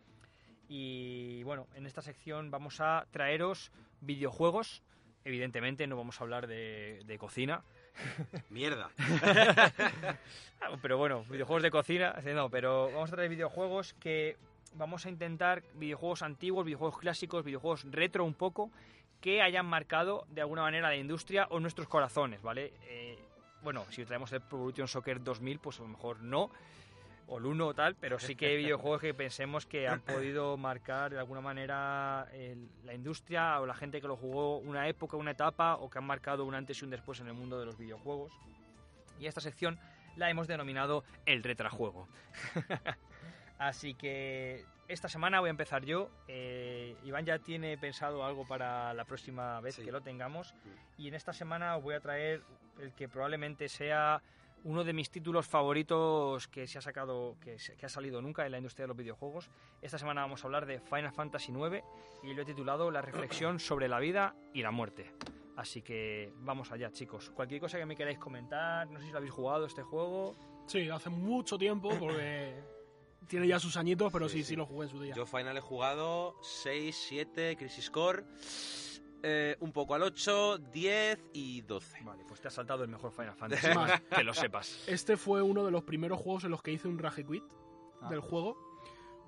Y 0.67 1.41
bueno, 1.43 1.67
en 1.75 1.85
esta 1.85 2.01
sección 2.01 2.51
vamos 2.51 2.81
a 2.81 3.05
traeros 3.11 3.71
videojuegos. 4.01 4.83
Evidentemente 5.23 5.87
no 5.87 5.95
vamos 5.95 6.19
a 6.19 6.23
hablar 6.25 6.47
de, 6.47 7.01
de 7.05 7.17
cocina, 7.17 7.63
Mierda. 8.49 8.89
Ah, 10.61 10.77
pero 10.81 10.97
bueno, 10.97 11.23
videojuegos 11.29 11.61
de 11.63 11.69
cocina, 11.69 12.15
no, 12.33 12.49
pero 12.49 12.87
vamos 12.91 13.11
a 13.11 13.15
traer 13.15 13.29
videojuegos 13.29 13.93
que 13.95 14.35
vamos 14.75 15.05
a 15.05 15.09
intentar, 15.09 15.63
videojuegos 15.75 16.21
antiguos, 16.21 16.65
videojuegos 16.65 16.99
clásicos, 16.99 17.43
videojuegos 17.43 17.85
retro 17.91 18.23
un 18.23 18.33
poco, 18.33 18.71
que 19.21 19.41
hayan 19.41 19.65
marcado 19.65 20.25
de 20.29 20.41
alguna 20.41 20.61
manera 20.61 20.89
la 20.89 20.95
industria 20.95 21.47
o 21.49 21.59
nuestros 21.59 21.87
corazones, 21.87 22.41
¿vale? 22.41 22.73
Eh, 22.83 23.17
bueno, 23.63 23.85
si 23.89 24.05
traemos 24.05 24.31
el 24.33 24.41
Pro 24.41 24.59
Evolution 24.59 24.87
Soccer 24.87 25.23
2000, 25.23 25.59
pues 25.59 25.79
a 25.79 25.83
lo 25.83 25.89
mejor 25.89 26.21
no, 26.21 26.51
o 27.27 27.39
el 27.39 27.45
1 27.45 27.67
o 27.67 27.73
tal, 27.73 27.95
pero 27.95 28.19
sí 28.19 28.35
que 28.35 28.47
hay 28.47 28.57
videojuegos 28.57 29.01
que 29.01 29.13
pensemos 29.13 29.65
que 29.65 29.87
han 29.87 30.01
podido 30.01 30.57
marcar 30.57 31.11
de 31.11 31.17
alguna 31.17 31.41
manera 31.41 32.27
la 32.83 32.93
industria 32.93 33.59
o 33.59 33.65
la 33.65 33.73
gente 33.73 33.99
que 33.99 34.07
lo 34.07 34.15
jugó 34.15 34.59
una 34.59 34.87
época, 34.87 35.17
una 35.17 35.31
etapa, 35.31 35.75
o 35.77 35.89
que 35.89 35.97
han 35.97 36.05
marcado 36.05 36.45
un 36.45 36.53
antes 36.53 36.81
y 36.81 36.85
un 36.85 36.91
después 36.91 37.19
en 37.21 37.27
el 37.27 37.33
mundo 37.33 37.59
de 37.59 37.65
los 37.65 37.77
videojuegos. 37.77 38.31
Y 39.19 39.25
esta 39.25 39.41
sección 39.41 39.79
la 40.15 40.29
hemos 40.29 40.47
denominado 40.47 41.03
el 41.25 41.41
retrajuego. 41.41 42.07
Así 43.57 43.93
que 43.93 44.65
esta 44.87 45.07
semana 45.09 45.39
voy 45.39 45.47
a 45.47 45.51
empezar 45.51 45.83
yo. 45.85 46.09
Eh, 46.27 46.95
Iván 47.03 47.25
ya 47.25 47.39
tiene 47.39 47.77
pensado 47.77 48.23
algo 48.25 48.45
para 48.47 48.93
la 48.93 49.05
próxima 49.05 49.59
vez 49.61 49.75
Sí. 49.75 49.83
que 49.85 49.91
lo 49.91 50.01
tengamos. 50.01 50.53
Y 50.97 51.07
en 51.07 51.13
esta 51.13 51.33
semana 51.33 51.77
os 51.77 51.83
voy 51.83 51.95
a 51.95 51.99
traer 51.99 52.41
el 52.79 52.93
que 52.93 53.07
probablemente 53.07 53.69
sea 53.69 54.21
uno 54.65 54.83
de 54.83 54.93
mis 54.93 55.09
títulos 55.11 55.47
favoritos 55.47 56.47
que 56.47 56.65
se 56.67 56.79
ha 56.79 56.81
sacado, 56.81 57.35
que, 57.39 57.59
se- 57.59 57.75
que 57.77 57.85
ha 57.85 57.89
salido 57.89 58.21
nunca 58.21 58.45
en 58.45 58.51
la 58.51 58.57
industria 58.57 58.83
de 58.85 58.87
los 58.89 58.97
videojuegos. 58.97 59.49
Esta 59.81 59.97
semana 59.99 60.21
vamos 60.21 60.43
a 60.43 60.47
hablar 60.47 60.65
de 60.65 60.79
Final 60.79 61.11
Fantasy 61.13 61.51
IX 61.51 61.83
y 62.23 62.33
lo 62.33 62.41
he 62.41 62.45
titulado 62.45 62.89
La 62.91 63.01
reflexión 63.01 63.59
sobre 63.59 63.87
la 63.87 63.99
vida 63.99 64.35
y 64.53 64.61
la 64.63 64.71
muerte. 64.71 65.11
Así 65.55 65.81
que 65.81 66.33
vamos 66.37 66.71
allá, 66.71 66.91
chicos. 66.91 67.29
Cualquier 67.29 67.61
cosa 67.61 67.77
que 67.77 67.85
me 67.85 67.95
queráis 67.95 68.17
comentar, 68.17 68.89
no 68.89 68.99
sé 68.99 69.05
si 69.05 69.11
lo 69.11 69.19
habéis 69.19 69.31
jugado 69.33 69.65
este 69.65 69.83
juego. 69.83 70.35
Sí, 70.67 70.89
hace 70.89 71.09
mucho 71.09 71.57
tiempo 71.57 71.89
porque 71.99 72.55
tiene 73.27 73.47
ya 73.47 73.59
sus 73.59 73.77
añitos, 73.77 74.11
pero 74.11 74.27
sí, 74.29 74.37
Sí, 74.39 74.43
sí, 74.43 74.49
sí. 74.49 74.55
lo 74.55 74.65
jugué 74.65 74.85
en 74.87 74.91
su 74.91 75.01
día. 75.01 75.15
Yo 75.15 75.25
Final 75.25 75.57
he 75.57 75.61
jugado 75.61 76.35
6, 76.41 76.95
7, 77.09 77.55
Crisis 77.57 77.89
Core, 77.89 78.23
eh, 79.23 79.55
un 79.59 79.71
poco 79.71 79.95
al 79.95 80.03
8, 80.03 80.57
10 80.71 81.19
y 81.33 81.61
12. 81.61 82.03
Vale, 82.03 82.23
pues 82.27 82.41
te 82.41 82.47
has 82.49 82.53
saltado 82.53 82.83
el 82.83 82.89
mejor 82.89 83.11
Final 83.11 83.35
Fantasy, 83.37 83.67
Más. 83.73 84.01
que 84.01 84.23
lo 84.23 84.33
sepas. 84.33 84.83
Este 84.87 85.17
fue 85.17 85.41
uno 85.41 85.63
de 85.65 85.71
los 85.71 85.83
primeros 85.83 86.19
juegos 86.19 86.43
en 86.43 86.51
los 86.51 86.61
que 86.61 86.71
hice 86.71 86.87
un 86.87 86.99
rage 86.99 87.25
quit 87.25 87.43
Ah. 88.01 88.09
del 88.09 88.19
juego 88.19 88.57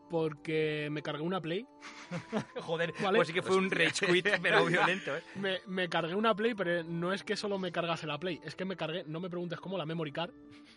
porque 0.10 0.88
me 0.92 1.02
cargué 1.02 1.22
una 1.24 1.42
Play. 1.42 1.66
Joder, 2.62 2.94
Vale. 3.02 3.18
pues 3.18 3.28
sí 3.28 3.34
que 3.34 3.42
fue 3.42 3.58
un 3.58 3.70
rage 3.70 4.06
quit, 4.08 4.28
pero 4.42 4.66
violento, 4.66 5.16
¿eh? 5.18 5.22
Me, 5.36 5.60
me 5.68 5.90
cargué 5.90 6.16
una 6.16 6.34
Play, 6.36 6.54
pero 6.54 6.84
no 6.84 7.12
es 7.14 7.24
que 7.24 7.36
solo 7.36 7.58
me 7.58 7.72
cargase 7.72 8.08
la 8.08 8.18
Play, 8.20 8.40
es 8.44 8.56
que 8.56 8.66
me 8.66 8.76
cargué, 8.78 9.04
no 9.06 9.20
me 9.20 9.30
preguntes 9.30 9.60
cómo, 9.60 9.78
la 9.78 9.86
memory 9.86 10.12
card 10.12 10.32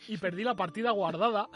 y 0.08 0.16
perdí 0.16 0.42
la 0.44 0.56
partida 0.56 0.90
guardada 0.92 1.48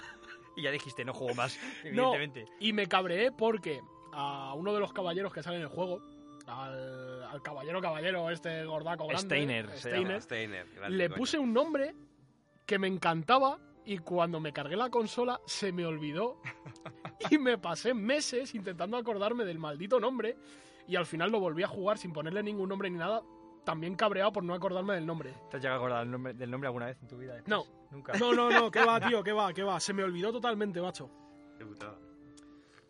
Y 0.56 0.62
ya 0.62 0.70
dijiste, 0.70 1.04
no 1.04 1.12
juego 1.12 1.34
más, 1.34 1.58
No. 1.92 2.14
evidentemente. 2.14 2.46
y 2.60 2.72
me 2.72 2.86
cabreé 2.86 3.32
porque 3.32 3.80
a 4.12 4.54
uno 4.54 4.72
de 4.72 4.80
los 4.80 4.92
caballeros 4.92 5.32
que 5.32 5.42
sale 5.42 5.56
en 5.56 5.62
el 5.62 5.68
juego, 5.68 6.00
al, 6.46 7.22
al 7.24 7.42
caballero 7.42 7.80
caballero, 7.80 8.30
este 8.30 8.64
gordaco 8.64 9.06
grande, 9.06 9.24
Steiner, 9.26 9.70
se 9.70 9.88
Steiner, 9.90 10.22
Steiner, 10.22 10.66
grande 10.74 10.96
le 10.96 11.08
coño. 11.08 11.16
puse 11.16 11.38
un 11.38 11.52
nombre 11.52 11.94
que 12.66 12.78
me 12.78 12.86
encantaba 12.86 13.58
y 13.86 13.98
cuando 13.98 14.40
me 14.40 14.52
cargué 14.52 14.76
la 14.76 14.90
consola 14.90 15.40
se 15.46 15.72
me 15.72 15.84
olvidó 15.86 16.40
y 17.30 17.38
me 17.38 17.58
pasé 17.58 17.92
meses 17.94 18.54
intentando 18.54 18.96
acordarme 18.96 19.44
del 19.44 19.58
maldito 19.58 19.98
nombre 20.00 20.36
y 20.86 20.96
al 20.96 21.06
final 21.06 21.30
lo 21.32 21.40
volví 21.40 21.62
a 21.62 21.66
jugar 21.68 21.98
sin 21.98 22.12
ponerle 22.12 22.42
ningún 22.42 22.68
nombre 22.68 22.90
ni 22.90 22.98
nada, 22.98 23.22
también 23.64 23.94
cabreado 23.94 24.32
por 24.32 24.44
no 24.44 24.54
acordarme 24.54 24.94
del 24.94 25.06
nombre. 25.06 25.34
¿Te 25.50 25.56
has 25.56 25.62
llegado 25.62 25.74
a 25.74 25.84
acordar 25.84 26.00
del 26.00 26.10
nombre, 26.10 26.34
del 26.34 26.50
nombre 26.50 26.68
alguna 26.68 26.86
vez 26.86 26.98
en 27.00 27.08
tu 27.08 27.16
vida? 27.16 27.34
después? 27.34 27.48
No. 27.48 27.64
Nunca. 27.90 28.12
No, 28.18 28.32
no, 28.32 28.50
no, 28.50 28.70
qué 28.70 28.84
va, 28.84 29.00
tío, 29.08 29.22
qué 29.22 29.32
va, 29.32 29.52
qué 29.52 29.62
va, 29.62 29.78
se 29.78 29.92
me 29.92 30.02
olvidó 30.02 30.32
totalmente, 30.32 30.80
macho. 30.80 31.10
Qué 31.56 31.64
putada. 31.64 31.96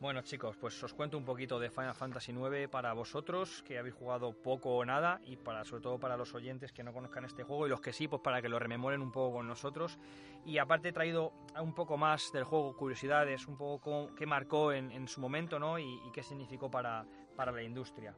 Bueno, 0.01 0.21
chicos, 0.23 0.57
pues 0.57 0.83
os 0.83 0.93
cuento 0.93 1.17
un 1.17 1.25
poquito 1.25 1.59
de 1.59 1.71
Final 1.71 1.95
Fantasy 1.95 2.33
IX 2.33 2.69
para 2.69 2.93
vosotros, 2.93 3.63
que 3.63 3.79
habéis 3.79 3.95
jugado 3.95 4.33
poco 4.33 4.77
o 4.77 4.85
nada, 4.85 5.21
y 5.25 5.37
para 5.37 5.65
sobre 5.65 5.83
todo 5.83 5.99
para 5.99 6.17
los 6.17 6.35
oyentes 6.35 6.73
que 6.73 6.83
no 6.83 6.93
conozcan 6.93 7.25
este 7.25 7.43
juego, 7.43 7.67
y 7.67 7.71
los 7.71 7.81
que 7.81 7.93
sí, 7.93 8.07
pues 8.07 8.21
para 8.21 8.43
que 8.43 8.49
lo 8.49 8.59
rememoren 8.59 9.01
un 9.01 9.13
poco 9.13 9.37
con 9.37 9.47
nosotros. 9.47 9.99
Y 10.45 10.59
aparte 10.59 10.91
he 10.91 10.93
traído 10.93 11.33
un 11.59 11.75
poco 11.75 11.97
más 11.97 12.31
del 12.33 12.45
juego, 12.45 12.77
curiosidades, 12.77 13.47
un 13.47 13.57
poco 13.57 14.11
qué 14.15 14.27
marcó 14.27 14.73
en, 14.73 14.91
en 14.91 15.09
su 15.09 15.21
momento, 15.23 15.59
¿no? 15.59 15.79
Y, 15.79 15.85
y 16.07 16.11
qué 16.13 16.23
significó 16.23 16.71
para, 16.71 17.07
para 17.35 17.53
la 17.53 17.63
industria. 17.63 18.15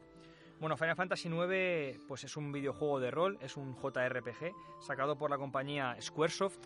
Bueno, 0.58 0.78
Final 0.78 0.96
Fantasy 0.96 1.28
IX 1.28 2.00
pues 2.08 2.24
es 2.24 2.34
un 2.36 2.50
videojuego 2.50 2.98
de 2.98 3.10
rol, 3.10 3.36
es 3.42 3.58
un 3.58 3.76
JRPG 3.76 4.54
sacado 4.80 5.18
por 5.18 5.30
la 5.30 5.36
compañía 5.36 5.94
Squaresoft. 6.00 6.58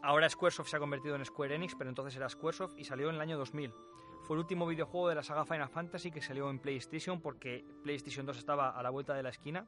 Ahora 0.00 0.30
Squaresoft 0.30 0.68
se 0.68 0.76
ha 0.76 0.78
convertido 0.78 1.16
en 1.16 1.24
Square 1.24 1.56
Enix, 1.56 1.74
pero 1.74 1.90
entonces 1.90 2.14
era 2.14 2.28
Squaresoft 2.28 2.78
y 2.78 2.84
salió 2.84 3.08
en 3.08 3.16
el 3.16 3.20
año 3.20 3.36
2000. 3.36 3.74
Fue 4.22 4.36
el 4.36 4.40
último 4.40 4.64
videojuego 4.64 5.08
de 5.08 5.16
la 5.16 5.24
saga 5.24 5.44
Final 5.44 5.68
Fantasy 5.68 6.12
que 6.12 6.22
salió 6.22 6.48
en 6.50 6.60
PlayStation 6.60 7.20
porque 7.20 7.64
PlayStation 7.82 8.24
2 8.24 8.38
estaba 8.38 8.70
a 8.70 8.82
la 8.82 8.90
vuelta 8.90 9.14
de 9.14 9.24
la 9.24 9.30
esquina 9.30 9.66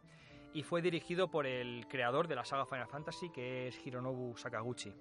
y 0.52 0.62
fue 0.62 0.80
dirigido 0.80 1.28
por 1.28 1.44
el 1.44 1.88
creador 1.88 2.28
de 2.28 2.36
la 2.36 2.44
saga 2.44 2.66
Final 2.66 2.86
Fantasy 2.86 3.30
que 3.30 3.66
es 3.66 3.84
Hironobu 3.84 4.36
Sakaguchi. 4.36 4.94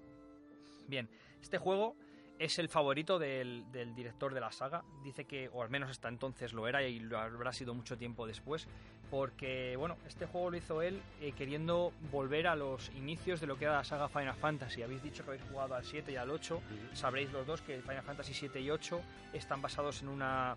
Bien, 0.88 1.08
este 1.40 1.58
juego 1.58 1.94
es 2.38 2.58
el 2.58 2.68
favorito 2.68 3.18
del, 3.18 3.64
director 3.94 4.34
de 4.34 4.40
la 4.40 4.52
saga. 4.52 4.84
Dice 5.02 5.24
que, 5.24 5.48
o 5.52 5.62
al 5.62 5.70
menos 5.70 5.90
hasta 5.90 6.08
entonces 6.08 6.52
lo 6.52 6.66
era 6.66 6.82
y 6.82 7.00
lo 7.00 7.18
habrá 7.18 7.52
sido 7.52 7.74
mucho 7.74 7.96
tiempo 7.96 8.26
después, 8.26 8.68
porque, 9.14 9.76
bueno, 9.76 9.96
este 10.08 10.26
juego 10.26 10.50
lo 10.50 10.56
hizo 10.56 10.82
él 10.82 11.00
eh, 11.20 11.30
queriendo 11.38 11.92
volver 12.10 12.48
a 12.48 12.56
los 12.56 12.90
inicios 12.96 13.40
de 13.40 13.46
lo 13.46 13.56
que 13.56 13.64
era 13.66 13.74
la 13.74 13.84
saga 13.84 14.08
Final 14.08 14.34
Fantasy. 14.34 14.82
Habéis 14.82 15.04
dicho 15.04 15.22
que 15.22 15.30
habéis 15.30 15.44
jugado 15.48 15.76
al 15.76 15.84
7 15.84 16.10
y 16.10 16.16
al 16.16 16.30
8. 16.30 16.60
Sabréis 16.94 17.30
los 17.32 17.46
dos 17.46 17.60
que 17.60 17.80
Final 17.80 18.02
Fantasy 18.02 18.34
7 18.34 18.60
y 18.60 18.72
8 18.72 19.00
están 19.32 19.62
basados 19.62 20.02
en 20.02 20.08
una 20.08 20.56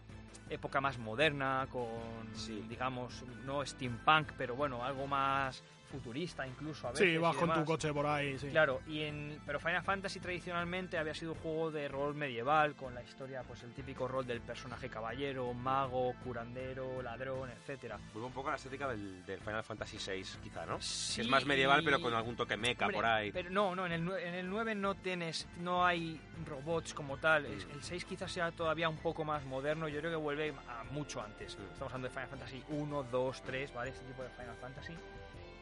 época 0.50 0.82
más 0.82 0.98
moderna, 0.98 1.68
con, 1.72 1.86
Sí. 2.34 2.66
digamos, 2.68 3.24
no 3.46 3.64
steampunk, 3.64 4.32
pero 4.40 4.56
bueno, 4.56 4.84
algo 4.84 5.06
más 5.06 5.64
futurista 5.92 6.46
incluso 6.46 6.86
a 6.88 6.92
veces. 6.92 7.08
Sí, 7.14 7.18
vas 7.18 7.34
con 7.38 7.54
tu 7.54 7.64
coche 7.64 7.94
por 7.94 8.06
ahí, 8.06 8.38
sí. 8.38 8.50
Claro, 8.50 8.82
y 8.88 9.04
en, 9.04 9.40
pero 9.46 9.58
Final 9.58 9.82
Fantasy 9.84 10.20
tradicionalmente 10.20 10.98
había 10.98 11.14
sido 11.14 11.32
un 11.32 11.38
juego 11.40 11.72
de 11.72 11.88
rol 11.88 12.14
medieval, 12.14 12.76
con 12.76 12.94
la 12.94 13.02
historia, 13.02 13.44
pues 13.44 13.64
el 13.64 13.72
típico 13.74 14.06
rol 14.06 14.28
del 14.28 14.42
personaje 14.42 14.90
caballero, 14.90 15.54
mago, 15.54 16.14
curandero, 16.26 17.02
ladrón, 17.02 17.50
etcétera. 17.52 17.98
Vuelve 18.12 18.28
un 18.28 18.34
poco 18.34 18.47
la 18.52 18.58
estética 18.58 18.88
del, 18.88 19.26
del 19.26 19.40
Final 19.40 19.64
Fantasy 19.64 19.98
VI, 19.98 20.24
quizá, 20.44 20.66
¿no? 20.66 20.82
Sí, 20.82 21.22
es 21.22 21.28
más 21.28 21.46
medieval, 21.46 21.84
pero 21.84 22.02
con 22.02 22.14
algún 22.14 22.36
toque 22.36 22.58
mecha 22.58 22.86
Hombre, 22.86 22.98
por 22.98 23.06
ahí. 23.06 23.32
Pero 23.32 23.50
no, 23.50 23.76
no, 23.76 23.86
en 23.86 23.92
el, 23.92 24.02
en 24.02 24.34
el 24.34 24.50
9 24.50 24.76
no 24.76 24.96
tienes, 24.96 25.48
no 25.60 25.86
hay 25.86 26.20
robots 26.46 26.94
como 26.94 27.18
tal. 27.18 27.44
Mm. 27.44 27.72
El 27.72 27.84
6 27.84 28.06
quizás 28.06 28.32
sea 28.32 28.52
todavía 28.52 28.90
un 28.90 28.98
poco 28.98 29.24
más 29.24 29.46
moderno. 29.46 29.88
Yo 29.88 30.00
creo 30.00 30.12
que 30.12 30.18
vuelve 30.18 30.54
a 30.68 30.84
mucho 30.92 31.22
antes. 31.22 31.58
Mm. 31.58 31.64
Estamos 31.74 31.94
hablando 31.94 32.08
de 32.08 32.14
Final 32.14 32.30
Fantasy 32.30 32.64
1, 32.70 33.04
2, 33.04 33.42
3, 33.44 33.74
¿vale? 33.74 33.90
Este 33.92 34.06
tipo 34.06 34.24
de 34.24 34.30
Final 34.30 34.56
Fantasy. 34.62 34.94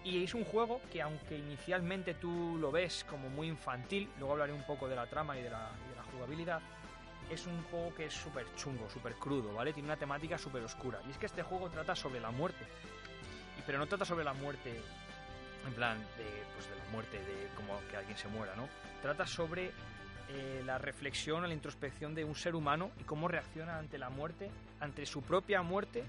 Y 0.03 0.23
es 0.23 0.35
un 0.35 0.45
juego 0.45 0.81
que 0.91 1.01
aunque 1.01 1.35
inicialmente 1.35 2.13
tú 2.13 2.57
lo 2.59 2.71
ves 2.71 3.05
como 3.09 3.27
muy 3.29 3.47
infantil, 3.47 4.07
luego 4.19 4.33
hablaré 4.33 4.53
un 4.53 4.63
poco 4.63 4.87
de 4.87 4.95
la 4.95 5.07
trama 5.07 5.37
y 5.37 5.41
de 5.41 5.49
la, 5.49 5.71
y 5.83 5.89
de 5.89 5.95
la 5.95 6.03
jugabilidad, 6.03 6.61
es 7.29 7.45
un 7.45 7.61
juego 7.63 7.93
que 7.95 8.05
es 8.05 8.13
súper 8.13 8.45
chungo, 8.55 8.89
súper 8.89 9.15
crudo, 9.15 9.53
¿vale? 9.53 9.73
Tiene 9.73 9.87
una 9.87 9.97
temática 9.97 10.37
súper 10.37 10.63
oscura. 10.63 10.99
Y 11.07 11.11
es 11.11 11.17
que 11.17 11.25
este 11.25 11.43
juego 11.43 11.69
trata 11.69 11.95
sobre 11.95 12.19
la 12.19 12.31
muerte. 12.31 12.65
Pero 13.65 13.79
no 13.79 13.87
trata 13.87 14.05
sobre 14.05 14.23
la 14.23 14.33
muerte 14.33 14.79
en 15.65 15.73
plan 15.73 15.97
de, 16.17 16.43
pues 16.53 16.69
de 16.69 16.75
la 16.75 16.91
muerte, 16.91 17.17
de 17.17 17.49
como 17.55 17.79
que 17.89 17.97
alguien 17.97 18.17
se 18.17 18.27
muera, 18.27 18.55
¿no? 18.55 18.67
Trata 19.01 19.25
sobre 19.25 19.71
eh, 20.29 20.61
la 20.65 20.77
reflexión 20.77 21.43
o 21.43 21.47
la 21.47 21.53
introspección 21.53 22.13
de 22.15 22.23
un 22.23 22.35
ser 22.35 22.55
humano 22.55 22.91
y 22.99 23.03
cómo 23.03 23.27
reacciona 23.27 23.77
ante 23.77 23.97
la 23.97 24.09
muerte, 24.09 24.49
ante 24.79 25.05
su 25.05 25.21
propia 25.21 25.61
muerte, 25.61 26.03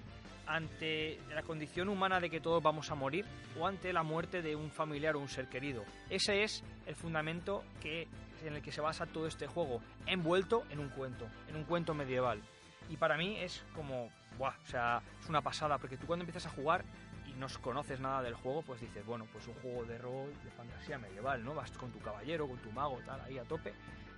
ante 0.47 1.19
la 1.35 1.43
condición 1.43 1.89
humana 1.89 2.21
de 2.21 2.31
que 2.31 2.41
todos 2.41 2.63
vamos 2.63 2.91
a 2.91 2.95
morir 2.95 3.25
o 3.59 3.67
ante 3.67 3.93
la 3.93 4.03
muerte 4.03 4.43
de 4.43 4.55
un 4.55 4.71
familiar 4.71 5.17
o 5.17 5.21
un 5.21 5.29
ser 5.29 5.49
querido. 5.49 5.85
Ese 6.09 6.43
es 6.43 6.63
el 6.87 6.95
fundamento 6.95 7.65
que, 7.83 8.07
en 8.49 8.55
el 8.55 8.63
que 8.63 8.73
se 8.73 8.81
basa 8.81 9.07
todo 9.07 9.27
este 9.27 9.47
juego, 9.47 9.81
envuelto 10.07 10.65
en 10.71 10.79
un 10.79 10.89
cuento, 10.89 11.27
en 11.49 11.57
un 11.57 11.65
cuento 11.65 11.95
medieval. 11.95 12.43
Y 12.89 12.97
para 12.97 13.17
mí 13.17 13.37
es 13.39 13.65
como, 13.75 14.11
¡buah! 14.39 14.55
O 14.63 14.67
sea, 14.67 15.03
es 15.21 15.29
una 15.29 15.43
pasada, 15.43 15.79
porque 15.79 15.97
tú 15.97 16.07
cuando 16.07 16.23
empiezas 16.23 16.47
a 16.47 16.55
jugar 16.55 16.85
y 17.27 17.33
no 17.33 17.47
conoces 17.61 18.01
nada 18.01 18.23
del 18.23 18.35
juego, 18.35 18.63
pues 18.63 18.81
dices, 18.81 19.05
bueno, 19.05 19.27
pues 19.33 19.47
un 19.49 19.55
juego 19.55 19.85
de 19.85 19.99
rol, 19.99 20.33
de 20.45 20.51
fantasía 20.51 20.99
medieval, 20.99 21.45
¿no? 21.45 21.55
Vas 21.55 21.71
con 21.73 21.91
tu 21.91 21.99
caballero, 21.99 22.47
con 22.47 22.59
tu 22.59 22.71
mago, 22.71 23.01
tal, 23.05 23.21
ahí 23.23 23.39
a 23.39 23.45
tope. 23.45 23.75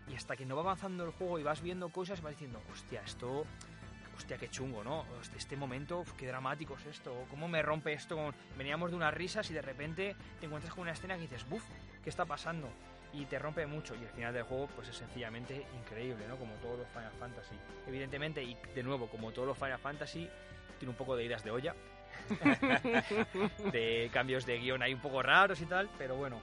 Y 0.09 0.15
hasta 0.15 0.37
que 0.37 0.47
no 0.47 0.57
va 0.57 0.63
avanzando 0.63 1.05
el 1.05 1.13
juego 1.13 1.39
y 1.39 1.43
vas 1.43 1.63
viendo 1.63 1.89
cosas, 1.91 2.21
vas 2.23 2.33
diciendo, 2.33 2.61
hostia, 2.73 3.03
esto, 3.03 3.45
hostia, 4.17 4.37
qué 4.37 4.49
chungo, 4.49 4.85
¿no? 4.85 5.05
Este 5.37 5.57
momento, 5.57 6.05
qué 6.17 6.27
dramático 6.27 6.77
es 6.77 6.87
esto, 6.87 7.27
cómo 7.31 7.49
me 7.49 7.63
rompe 7.63 7.93
esto. 7.93 8.35
Veníamos 8.57 8.91
de 8.91 8.97
unas 8.97 9.15
risas 9.15 9.51
y 9.51 9.55
de 9.55 9.63
repente 9.63 10.17
te 10.41 10.47
encuentras 10.47 10.75
con 10.75 10.83
una 10.83 10.93
escena 10.93 11.15
que 11.17 11.23
dices, 11.23 11.49
buf, 11.49 11.65
¿qué 12.03 12.11
está 12.11 12.25
pasando? 12.25 12.69
Y 13.13 13.25
te 13.25 13.39
rompe 13.39 13.67
mucho. 13.67 13.95
Y 13.95 14.03
el 14.03 14.09
final 14.11 14.35
del 14.35 14.45
juego, 14.45 14.69
pues 14.75 14.89
es 14.89 14.97
sencillamente 14.97 15.67
increíble, 15.81 16.27
¿no? 16.29 16.37
Como 16.37 16.55
todos 16.57 16.79
los 16.79 16.89
Final 16.89 17.13
Fantasy. 17.19 17.57
Evidentemente, 17.87 18.43
y 18.43 18.57
de 18.75 18.83
nuevo, 18.83 19.09
como 19.09 19.33
todos 19.33 19.49
los 19.49 19.59
Final 19.59 19.79
Fantasy, 19.79 20.29
tiene 20.79 20.91
un 20.91 20.97
poco 20.97 21.17
de 21.17 21.25
idas 21.25 21.43
de 21.43 21.51
olla. 21.51 21.75
de 23.73 24.11
cambios 24.13 24.45
de 24.45 24.59
guion 24.59 24.83
ahí 24.83 24.93
un 24.93 25.01
poco 25.01 25.23
raros 25.23 25.61
y 25.61 25.67
tal, 25.67 25.89
pero 25.97 26.17
bueno. 26.17 26.41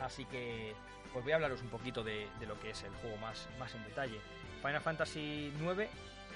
Así 0.00 0.24
que 0.24 0.74
pues 1.14 1.22
voy 1.24 1.32
a 1.32 1.36
hablaros 1.36 1.62
un 1.62 1.68
poquito 1.68 2.02
de, 2.02 2.26
de 2.40 2.46
lo 2.46 2.58
que 2.58 2.70
es 2.70 2.82
el 2.82 2.92
juego 2.96 3.16
más, 3.18 3.48
más 3.58 3.72
en 3.76 3.84
detalle. 3.84 4.18
Final 4.60 4.80
Fantasy 4.80 5.52
IX, 5.60 5.82
eh, 5.82 5.88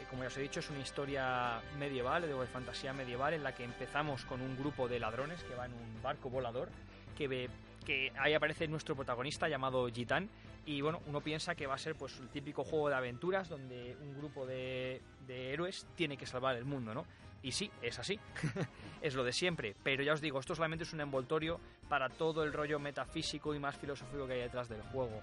como 0.09 0.23
ya 0.23 0.29
os 0.29 0.37
he 0.37 0.43
dicho, 0.43 0.61
es 0.61 0.71
una 0.71 0.79
historia 0.79 1.61
medieval, 1.79 2.23
de 2.23 2.47
fantasía 2.47 2.93
medieval, 2.93 3.35
en 3.35 3.43
la 3.43 3.57
que 3.57 3.65
empezamos 3.65 4.25
con 4.25 4.41
un 4.41 4.57
grupo 4.57 4.87
de 4.87 5.01
ladrones 5.01 5.43
que 5.43 5.57
va 5.57 5.67
en 5.67 5.73
un 5.73 6.01
barco 6.01 6.31
volador, 6.31 6.69
que, 7.17 7.27
ve, 7.27 7.51
que 7.89 8.13
ahí 8.19 8.35
aparece 8.35 8.69
nuestro 8.69 8.95
protagonista 8.95 9.49
llamado 9.49 9.89
Gitan, 9.89 10.29
y 10.67 10.83
bueno, 10.83 11.01
uno 11.07 11.23
piensa 11.23 11.55
que 11.55 11.67
va 11.67 11.75
a 11.75 11.79
ser 11.79 11.95
pues 11.95 12.21
el 12.21 12.29
típico 12.29 12.63
juego 12.63 12.91
de 12.91 12.95
aventuras 12.95 13.49
donde 13.49 13.97
un 14.03 14.19
grupo 14.19 14.45
de, 14.45 15.01
de 15.27 15.55
héroes 15.55 15.87
tiene 15.97 16.19
que 16.19 16.27
salvar 16.27 16.57
el 16.57 16.67
mundo, 16.67 16.93
¿no? 16.93 17.07
Y 17.43 17.53
sí, 17.53 17.71
es 17.81 17.99
así. 17.99 18.21
es 19.01 19.15
lo 19.15 19.25
de 19.25 19.33
siempre. 19.33 19.75
Pero 19.83 20.03
ya 20.03 20.13
os 20.13 20.21
digo, 20.21 20.39
esto 20.39 20.55
solamente 20.55 20.85
es 20.85 20.93
un 20.93 21.01
envoltorio 21.01 21.61
para 21.89 22.11
todo 22.11 22.45
el 22.45 22.53
rollo 22.53 22.79
metafísico 22.79 23.55
y 23.55 23.59
más 23.59 23.79
filosófico 23.79 24.27
que 24.27 24.35
hay 24.35 24.41
detrás 24.41 24.69
del 24.69 24.83
juego. 24.83 25.23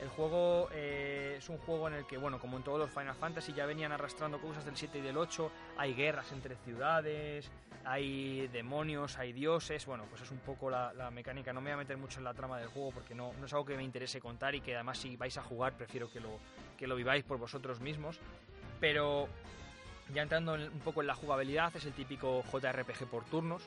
El 0.00 0.08
juego 0.08 0.68
eh, 0.72 1.36
es 1.38 1.48
un 1.48 1.58
juego 1.58 1.88
en 1.88 1.94
el 1.94 2.06
que, 2.06 2.16
bueno, 2.18 2.38
como 2.38 2.56
en 2.56 2.62
todos 2.64 2.78
los 2.78 2.90
Final 2.90 3.14
Fantasy 3.14 3.52
ya 3.52 3.64
venían 3.64 3.92
arrastrando 3.92 4.40
cosas 4.40 4.64
del 4.64 4.76
7 4.76 4.98
y 4.98 5.00
del 5.00 5.16
8, 5.16 5.50
hay 5.76 5.94
guerras 5.94 6.30
entre 6.32 6.56
ciudades, 6.56 7.50
hay 7.84 8.48
demonios, 8.48 9.16
hay 9.18 9.32
dioses, 9.32 9.86
bueno, 9.86 10.04
pues 10.10 10.22
es 10.22 10.30
un 10.30 10.38
poco 10.38 10.68
la, 10.68 10.92
mecánica. 11.12 11.52
No 11.52 11.60
me 11.60 11.70
voy 11.70 11.74
a 11.74 11.76
meter 11.78 11.96
mucho 11.96 12.18
en 12.18 12.24
la 12.24 12.34
trama 12.34 12.58
del 12.58 12.68
juego 12.68 12.90
porque 12.90 13.14
no, 13.14 13.32
no 13.38 13.46
es 13.46 13.52
algo 13.52 13.64
que 13.64 13.76
me 13.76 13.84
interese 13.84 14.20
contar 14.20 14.54
y 14.54 14.60
que 14.60 14.74
además 14.74 14.98
si 14.98 15.16
vais 15.16 15.36
a 15.38 15.42
jugar 15.42 15.74
prefiero 15.74 16.10
que 16.10 16.20
lo, 16.20 16.38
que 16.76 16.86
lo 16.86 16.96
viváis 16.96 17.24
por 17.24 17.38
vosotros 17.38 17.80
mismos. 17.80 18.18
Pero 18.80 19.28
ya 20.12 20.22
entrando 20.22 20.56
en- 20.56 20.70
un 20.72 20.80
poco 20.80 21.00
en 21.02 21.06
la 21.06 21.14
jugabilidad, 21.14 21.74
es 21.76 21.84
el 21.86 21.92
típico 21.92 22.42
JRPG 22.52 23.06
por 23.06 23.24
turnos. 23.24 23.62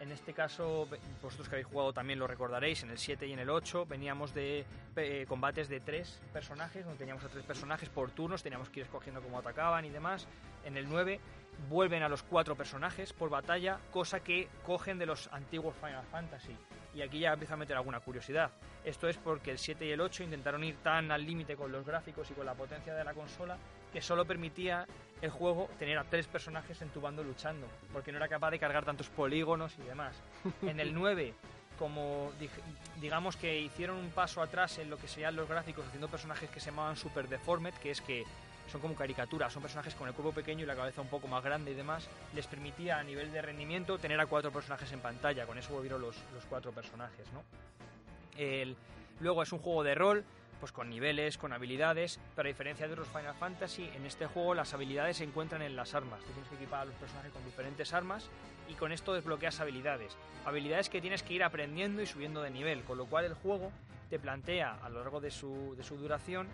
En 0.00 0.12
este 0.12 0.32
caso, 0.32 0.88
vosotros 1.22 1.46
que 1.46 1.56
habéis 1.56 1.66
jugado 1.66 1.92
también 1.92 2.18
lo 2.18 2.26
recordaréis, 2.26 2.82
en 2.82 2.90
el 2.90 2.96
7 2.96 3.26
y 3.26 3.34
en 3.34 3.38
el 3.38 3.50
8 3.50 3.84
veníamos 3.84 4.32
de 4.32 4.64
eh, 4.96 5.26
combates 5.28 5.68
de 5.68 5.80
tres 5.80 6.22
personajes, 6.32 6.86
donde 6.86 6.98
teníamos 6.98 7.22
a 7.22 7.28
tres 7.28 7.44
personajes 7.44 7.90
por 7.90 8.10
turnos, 8.10 8.42
teníamos 8.42 8.70
que 8.70 8.80
ir 8.80 8.86
escogiendo 8.86 9.20
cómo 9.20 9.38
atacaban 9.38 9.84
y 9.84 9.90
demás. 9.90 10.26
En 10.64 10.78
el 10.78 10.88
9 10.88 11.20
vuelven 11.68 12.02
a 12.02 12.08
los 12.08 12.22
cuatro 12.22 12.56
personajes 12.56 13.12
por 13.12 13.30
batalla, 13.30 13.78
cosa 13.90 14.20
que 14.20 14.48
cogen 14.64 14.98
de 14.98 15.06
los 15.06 15.28
antiguos 15.32 15.74
Final 15.76 16.04
Fantasy. 16.10 16.56
Y 16.94 17.02
aquí 17.02 17.20
ya 17.20 17.32
empiezo 17.32 17.54
a 17.54 17.56
meter 17.56 17.76
alguna 17.76 18.00
curiosidad. 18.00 18.50
Esto 18.84 19.08
es 19.08 19.16
porque 19.16 19.50
el 19.50 19.58
7 19.58 19.86
y 19.86 19.90
el 19.92 20.00
8 20.00 20.24
intentaron 20.24 20.64
ir 20.64 20.76
tan 20.82 21.12
al 21.12 21.24
límite 21.24 21.54
con 21.54 21.70
los 21.70 21.86
gráficos 21.86 22.30
y 22.30 22.34
con 22.34 22.46
la 22.46 22.54
potencia 22.54 22.94
de 22.94 23.04
la 23.04 23.14
consola 23.14 23.56
que 23.92 24.00
solo 24.00 24.24
permitía 24.24 24.86
el 25.20 25.30
juego 25.30 25.68
tener 25.78 25.98
a 25.98 26.04
tres 26.04 26.26
personajes 26.26 26.80
en 26.80 26.88
tu 26.88 27.00
bando 27.00 27.22
luchando, 27.22 27.66
porque 27.92 28.10
no 28.10 28.18
era 28.18 28.28
capaz 28.28 28.50
de 28.50 28.58
cargar 28.58 28.84
tantos 28.84 29.08
polígonos 29.08 29.74
y 29.78 29.82
demás. 29.82 30.16
En 30.62 30.80
el 30.80 30.94
9, 30.94 31.34
como 31.78 32.32
digamos 33.00 33.36
que 33.36 33.60
hicieron 33.60 33.96
un 33.96 34.10
paso 34.10 34.42
atrás 34.42 34.78
en 34.78 34.90
lo 34.90 34.96
que 34.96 35.08
serían 35.08 35.36
los 35.36 35.48
gráficos, 35.48 35.86
haciendo 35.86 36.08
personajes 36.08 36.48
que 36.50 36.60
se 36.60 36.70
llamaban 36.70 36.96
Super 36.96 37.28
Deformed, 37.28 37.74
que 37.74 37.90
es 37.90 38.00
que 38.00 38.24
son 38.70 38.80
como 38.80 38.94
caricaturas, 38.94 39.52
son 39.52 39.62
personajes 39.62 39.94
con 39.94 40.08
el 40.08 40.14
cuerpo 40.14 40.32
pequeño 40.32 40.62
y 40.62 40.66
la 40.66 40.76
cabeza 40.76 41.00
un 41.00 41.08
poco 41.08 41.26
más 41.28 41.42
grande 41.42 41.72
y 41.72 41.74
demás, 41.74 42.08
les 42.34 42.46
permitía 42.46 42.98
a 42.98 43.02
nivel 43.02 43.32
de 43.32 43.42
rendimiento 43.42 43.98
tener 43.98 44.20
a 44.20 44.26
cuatro 44.26 44.50
personajes 44.52 44.90
en 44.92 45.00
pantalla, 45.00 45.46
con 45.46 45.58
eso 45.58 45.72
volvieron 45.74 46.00
los, 46.00 46.16
los 46.32 46.44
cuatro 46.46 46.72
personajes, 46.72 47.26
¿no? 47.32 47.42
El- 48.36 48.76
luego 49.20 49.42
es 49.42 49.52
un 49.52 49.58
juego 49.58 49.82
de 49.82 49.94
rol, 49.94 50.24
pues 50.60 50.72
con 50.72 50.90
niveles, 50.90 51.38
con 51.38 51.52
habilidades, 51.52 52.20
pero 52.36 52.46
a 52.46 52.52
diferencia 52.52 52.86
de 52.86 52.92
otros 52.92 53.08
Final 53.08 53.34
Fantasy, 53.34 53.90
en 53.94 54.04
este 54.06 54.26
juego 54.26 54.54
las 54.54 54.74
habilidades 54.74 55.16
se 55.16 55.24
encuentran 55.24 55.62
en 55.62 55.74
las 55.74 55.94
armas. 55.94 56.20
Tienes 56.24 56.48
que 56.48 56.56
equipar 56.56 56.80
a 56.80 56.84
los 56.84 56.94
personajes 56.96 57.32
con 57.32 57.42
diferentes 57.46 57.92
armas 57.94 58.28
y 58.68 58.74
con 58.74 58.92
esto 58.92 59.14
desbloqueas 59.14 59.58
habilidades. 59.60 60.16
Habilidades 60.44 60.90
que 60.90 61.00
tienes 61.00 61.22
que 61.22 61.32
ir 61.34 61.42
aprendiendo 61.42 62.02
y 62.02 62.06
subiendo 62.06 62.42
de 62.42 62.50
nivel, 62.50 62.82
con 62.84 62.98
lo 62.98 63.06
cual 63.06 63.24
el 63.24 63.34
juego 63.34 63.72
te 64.10 64.18
plantea 64.18 64.78
a 64.82 64.88
lo 64.90 65.00
largo 65.00 65.20
de 65.20 65.30
su, 65.30 65.74
de 65.76 65.82
su 65.82 65.96
duración 65.96 66.46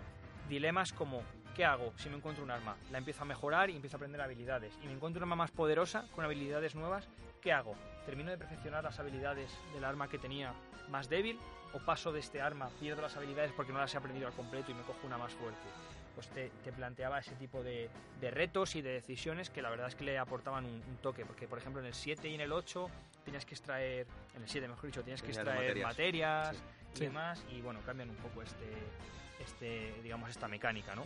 dilemas 0.47 0.93
como 0.93 1.21
¿qué 1.57 1.65
hago 1.65 1.91
si 1.97 2.07
me 2.09 2.15
encuentro 2.17 2.43
un 2.43 2.51
arma? 2.51 2.77
La 2.91 2.99
empiezo 2.99 3.23
a 3.23 3.25
mejorar 3.25 3.69
y 3.69 3.75
empiezo 3.75 3.95
a 3.95 3.97
aprender 3.97 4.21
habilidades. 4.21 4.73
Y 4.83 4.85
me 4.85 4.93
encuentro 4.93 5.19
un 5.19 5.23
arma 5.23 5.35
más 5.35 5.51
poderosa 5.51 6.05
con 6.15 6.23
habilidades 6.23 6.75
nuevas, 6.75 7.09
¿qué 7.41 7.51
hago? 7.51 7.75
¿Termino 8.05 8.29
de 8.31 8.37
perfeccionar 8.37 8.83
las 8.83 8.99
habilidades 8.99 9.51
del 9.73 9.83
arma 9.83 10.07
que 10.07 10.19
tenía 10.19 10.53
más 10.89 11.09
débil? 11.09 11.37
¿O 11.73 11.79
paso 11.79 12.13
de 12.13 12.19
este 12.21 12.41
arma, 12.41 12.69
pierdo 12.79 13.01
las 13.01 13.17
habilidades 13.17 13.51
porque 13.53 13.73
no 13.73 13.79
las 13.79 13.93
he 13.93 13.97
aprendido 13.97 14.27
al 14.27 14.33
completo 14.33 14.71
y 14.71 14.75
me 14.75 14.83
cojo 14.83 14.99
una 15.05 15.17
más 15.17 15.33
fuerte? 15.33 15.67
Pues 16.15 16.27
te, 16.29 16.49
te 16.63 16.71
planteaba 16.71 17.19
ese 17.19 17.35
tipo 17.35 17.61
de, 17.61 17.89
de 18.21 18.31
retos 18.31 18.75
y 18.75 18.81
de 18.81 18.91
decisiones 18.93 19.49
que 19.49 19.61
la 19.61 19.69
verdad 19.69 19.87
es 19.87 19.95
que 19.95 20.03
le 20.03 20.17
aportaban 20.17 20.65
un, 20.65 20.71
un 20.87 20.97
toque. 20.97 21.25
Porque, 21.25 21.47
por 21.47 21.59
ejemplo, 21.59 21.79
en 21.81 21.87
el 21.87 21.93
7 21.93 22.27
y 22.29 22.35
en 22.35 22.41
el 22.41 22.51
8 22.53 22.89
tienes 23.23 23.45
que 23.45 23.53
extraer, 23.55 24.07
en 24.35 24.41
el 24.43 24.47
7 24.49 24.67
mejor 24.67 24.85
dicho, 24.87 25.03
tienes 25.03 25.21
que 25.21 25.27
extraer 25.31 25.59
materias. 25.85 25.87
materias, 25.87 26.55
Sí. 26.57 26.63
y 26.93 26.97
Sí. 26.97 27.03
demás 27.05 27.43
y 27.51 27.61
bueno 27.61 27.79
cambian 27.85 28.09
un 28.09 28.15
poco 28.15 28.41
este 28.41 28.65
este 29.39 29.93
digamos 30.01 30.29
esta 30.31 30.47
mecánica 30.47 30.95
no 30.95 31.03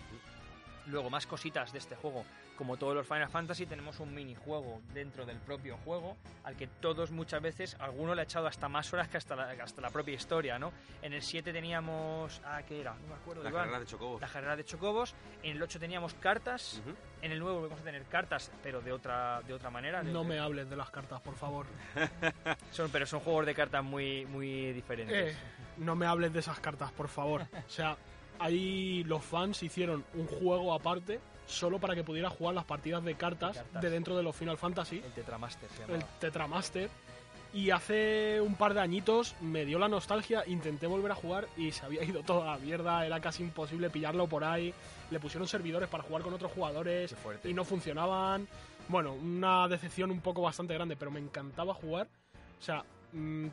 luego 0.88 1.10
más 1.10 1.28
cositas 1.28 1.72
de 1.72 1.80
este 1.80 1.96
juego 1.96 2.26
como 2.58 2.78
todos 2.78 2.94
los 2.94 3.08
Final 3.08 3.30
Fantasy 3.30 3.66
tenemos 3.66 4.00
un 4.00 4.14
minijuego 4.14 4.82
dentro 4.94 5.26
del 5.26 5.38
propio 5.38 5.78
juego 5.78 6.18
al 6.44 6.56
que 6.56 6.68
todos 6.68 7.12
muchas 7.12 7.42
veces 7.42 7.76
alguno 7.80 8.14
le 8.14 8.22
ha 8.22 8.24
echado 8.24 8.48
hasta 8.48 8.68
más 8.70 8.92
horas 8.94 9.08
que 9.08 9.18
hasta 9.18 9.36
la, 9.36 9.52
hasta 9.64 9.82
la 9.82 9.90
propia 9.90 10.14
historia 10.16 10.60
no 10.60 10.72
en 11.02 11.14
el 11.14 11.22
7 11.22 11.52
teníamos 11.54 12.42
ah 12.46 12.62
qué 12.68 12.82
era 12.82 12.94
no 12.94 13.08
me 13.08 13.14
acuerdo 13.16 13.44
La 13.44 13.50
Iván. 13.50 13.64
carrera 13.64 13.80
de 13.80 13.86
Chocobos. 13.86 14.22
la 14.22 14.28
carrera 14.28 14.56
de 14.56 14.64
chocobos 14.66 15.16
en 15.44 15.52
el 15.58 15.62
8 15.64 15.80
teníamos 15.80 16.14
cartas 16.16 16.82
Ujú. 16.86 16.96
en 17.22 17.32
el 17.32 17.40
9 17.40 17.56
volvemos 17.60 17.80
a 17.80 17.84
tener 17.84 18.04
cartas 18.06 18.52
pero 18.62 18.82
de 18.82 18.92
otra 18.92 19.42
de 19.48 19.54
otra 19.54 19.70
manera 19.70 20.04
de- 20.04 20.12
No 20.12 20.24
me 20.24 20.40
hables 20.40 20.70
de 20.70 20.76
las 20.76 20.90
cartas, 20.92 21.22
por 21.22 21.36
favor. 21.36 21.66
son 22.72 22.90
pero 22.92 23.06
son 23.06 23.20
juegos 23.22 23.46
de 23.46 23.56
cartas 23.56 23.84
muy 23.84 24.26
muy 24.26 24.72
diferentes 24.74 25.36
Eh, 25.36 25.38
no 25.78 25.96
me 25.96 26.06
hables 26.06 26.32
de 26.34 26.40
esas 26.40 26.60
cartas, 26.60 26.92
por 26.92 27.08
favor. 27.08 27.42
O 27.44 27.70
sea, 27.70 27.96
ahí 28.42 29.04
los 29.06 29.24
fans 29.24 29.62
hicieron 29.64 30.04
un 30.14 30.28
juego 30.28 30.74
aparte 30.74 31.20
solo 31.46 31.80
para 31.80 31.96
que 31.96 32.04
pudiera 32.04 32.30
jugar 32.30 32.56
las 32.56 32.66
partidas 32.66 33.04
de 33.04 33.16
cartas, 33.16 33.56
De 33.56 33.62
cartas. 33.62 33.82
de 33.82 33.90
dentro 33.90 34.16
de 34.16 34.24
los 34.24 34.36
Final 34.36 34.58
Fantasy, 34.58 35.02
el 35.04 35.12
Tetramaster 35.12 35.70
se 35.70 35.94
el. 35.94 36.04
Tetramaster. 36.20 36.90
Y 37.54 37.72
hace 37.72 38.40
un 38.40 38.56
par 38.56 38.74
de 38.74 38.80
añitos 38.80 39.36
me 39.42 39.66
dio 39.66 39.78
la 39.78 39.90
nostalgia, 39.90 40.44
intenté 40.48 40.88
volver 40.88 41.12
a 41.12 41.16
jugar 41.16 41.50
y 41.58 41.72
se 41.72 41.86
había 41.86 42.02
ido 42.02 42.24
toda 42.24 42.46
la 42.46 42.58
mierda, 42.58 43.06
era 43.06 43.20
casi 43.20 43.44
imposible 43.44 43.90
pillarlo 43.90 44.28
por 44.28 44.46
ahí. 44.46 44.74
Le 45.10 45.20
pusieron 45.20 45.50
servidores 45.50 45.90
para 45.90 46.04
jugar 46.04 46.24
con 46.24 46.34
otros 46.34 46.52
jugadores 46.54 47.14
y 47.44 47.54
no 47.54 47.66
funcionaban. 47.66 48.48
Bueno, 48.88 49.14
una 49.14 49.68
decepción 49.68 50.12
un 50.12 50.22
poco 50.22 50.42
bastante 50.42 50.74
grande, 50.74 50.96
pero 50.96 51.12
me 51.12 51.20
encantaba 51.20 51.74
jugar. 51.74 52.08
O 52.58 52.64
sea, 52.64 52.86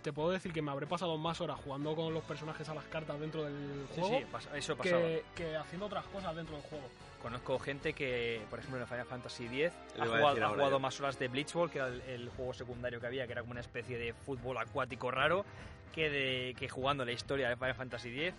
te 0.03 0.13
puedo 0.13 0.31
decir 0.31 0.53
que 0.53 0.63
me 0.63 0.71
habré 0.71 0.87
pasado 0.87 1.17
más 1.19 1.41
horas 1.41 1.59
jugando 1.65 1.95
con 1.97 2.15
los 2.15 2.23
personajes 2.25 2.69
a 2.69 2.75
las 2.75 2.85
cartas 2.85 3.19
dentro 3.19 3.45
del 3.45 3.87
Sí, 3.95 4.01
juego 4.01 4.19
sí, 4.19 4.25
pasa- 4.31 4.57
eso 4.57 4.79
que, 4.79 5.25
que 5.35 5.57
haciendo 5.57 5.87
otras 5.87 6.05
cosas 6.07 6.35
dentro 6.37 6.55
del 6.57 6.65
juego. 6.65 6.85
Conozco 7.21 7.59
gente 7.59 7.93
que, 7.95 8.41
por 8.49 8.61
ejemplo, 8.61 8.77
en 8.79 8.83
el 8.83 8.89
Final 8.89 9.07
Fantasy 9.07 9.47
X 9.47 9.73
ha 9.99 10.07
jugado, 10.07 10.27
ha 10.45 10.49
jugado 10.51 10.71
yo. 10.71 10.79
más 10.81 11.01
horas 11.01 11.19
de 11.19 11.27
Blitzball, 11.27 11.69
que 11.71 11.79
era 11.79 11.89
el, 11.89 12.01
el 12.03 12.29
juego 12.31 12.55
secundario 12.55 13.01
que 13.01 13.07
había, 13.09 13.27
que 13.27 13.33
era 13.33 13.41
como 13.41 13.51
una 13.53 13.61
especie 13.61 13.99
de 13.99 14.13
fútbol 14.13 14.57
acuático 14.59 15.11
raro, 15.11 15.45
que, 15.93 16.09
de, 16.11 16.55
que 16.57 16.69
jugando 16.69 17.05
la 17.05 17.11
historia 17.11 17.49
de 17.49 17.57
Final 17.57 17.75
Fantasy 17.75 18.09
X. 18.27 18.35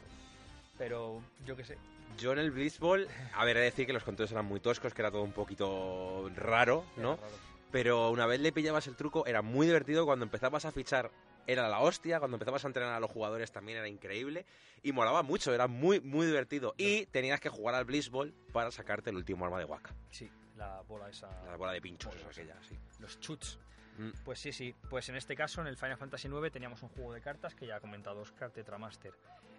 Pero 0.77 1.21
yo 1.45 1.57
qué 1.57 1.65
sé. 1.65 1.77
Yo 2.17 2.31
en 2.31 2.39
el 2.39 2.51
Blitzball, 2.51 3.07
a 3.35 3.43
ver, 3.43 3.57
he 3.57 3.59
de 3.59 3.65
decir 3.65 3.85
que 3.85 3.91
los 3.93 4.03
controles 4.03 4.31
eran 4.31 4.45
muy 4.45 4.61
toscos, 4.61 4.93
que 4.93 5.01
era 5.01 5.11
todo 5.11 5.23
un 5.23 5.33
poquito 5.33 6.29
raro, 6.37 6.85
¿no? 6.95 7.13
Era 7.15 7.21
raro. 7.21 7.48
Pero 7.71 8.09
una 8.09 8.25
vez 8.25 8.39
le 8.39 8.51
pillabas 8.51 8.87
el 8.87 8.95
truco, 8.95 9.25
era 9.25 9.41
muy 9.41 9.67
divertido. 9.67 10.05
Cuando 10.05 10.25
empezabas 10.25 10.65
a 10.65 10.71
fichar, 10.71 11.11
era 11.45 11.67
la 11.69 11.79
hostia. 11.79 12.19
Cuando 12.19 12.35
empezabas 12.35 12.63
a 12.65 12.67
entrenar 12.67 12.93
a 12.93 12.99
los 12.99 13.11
jugadores 13.11 13.51
también 13.51 13.77
era 13.77 13.87
increíble. 13.87 14.45
Y 14.81 14.91
molaba 14.91 15.23
mucho, 15.23 15.53
era 15.53 15.67
muy, 15.67 15.99
muy 15.99 16.25
divertido. 16.25 16.73
Y 16.77 17.05
tenías 17.07 17.39
que 17.39 17.49
jugar 17.49 17.75
al 17.75 17.85
Blitzball 17.85 18.33
para 18.53 18.71
sacarte 18.71 19.11
el 19.11 19.17
último 19.17 19.45
arma 19.45 19.59
de 19.59 19.65
Waka. 19.65 19.93
Sí, 20.09 20.29
la 20.55 20.81
bola 20.81 21.09
esa. 21.09 21.29
La 21.45 21.55
bola 21.57 21.73
de 21.73 21.81
pinchos, 21.81 22.15
Bola, 22.15 22.29
aquella, 22.29 22.55
sí. 22.61 22.75
Los 22.99 23.19
chuts. 23.19 23.59
Mm. 23.97 24.11
Pues 24.23 24.39
sí, 24.39 24.51
sí. 24.51 24.73
Pues 24.89 25.09
en 25.09 25.15
este 25.15 25.35
caso, 25.35 25.61
en 25.61 25.67
el 25.67 25.77
Final 25.77 25.97
Fantasy 25.97 26.27
IX, 26.27 26.51
teníamos 26.51 26.81
un 26.81 26.89
juego 26.89 27.13
de 27.13 27.21
cartas 27.21 27.53
que 27.53 27.67
ya 27.67 27.75
ha 27.75 27.79
comentado 27.79 28.21
Oscar 28.21 28.49
Tetramaster. 28.51 29.13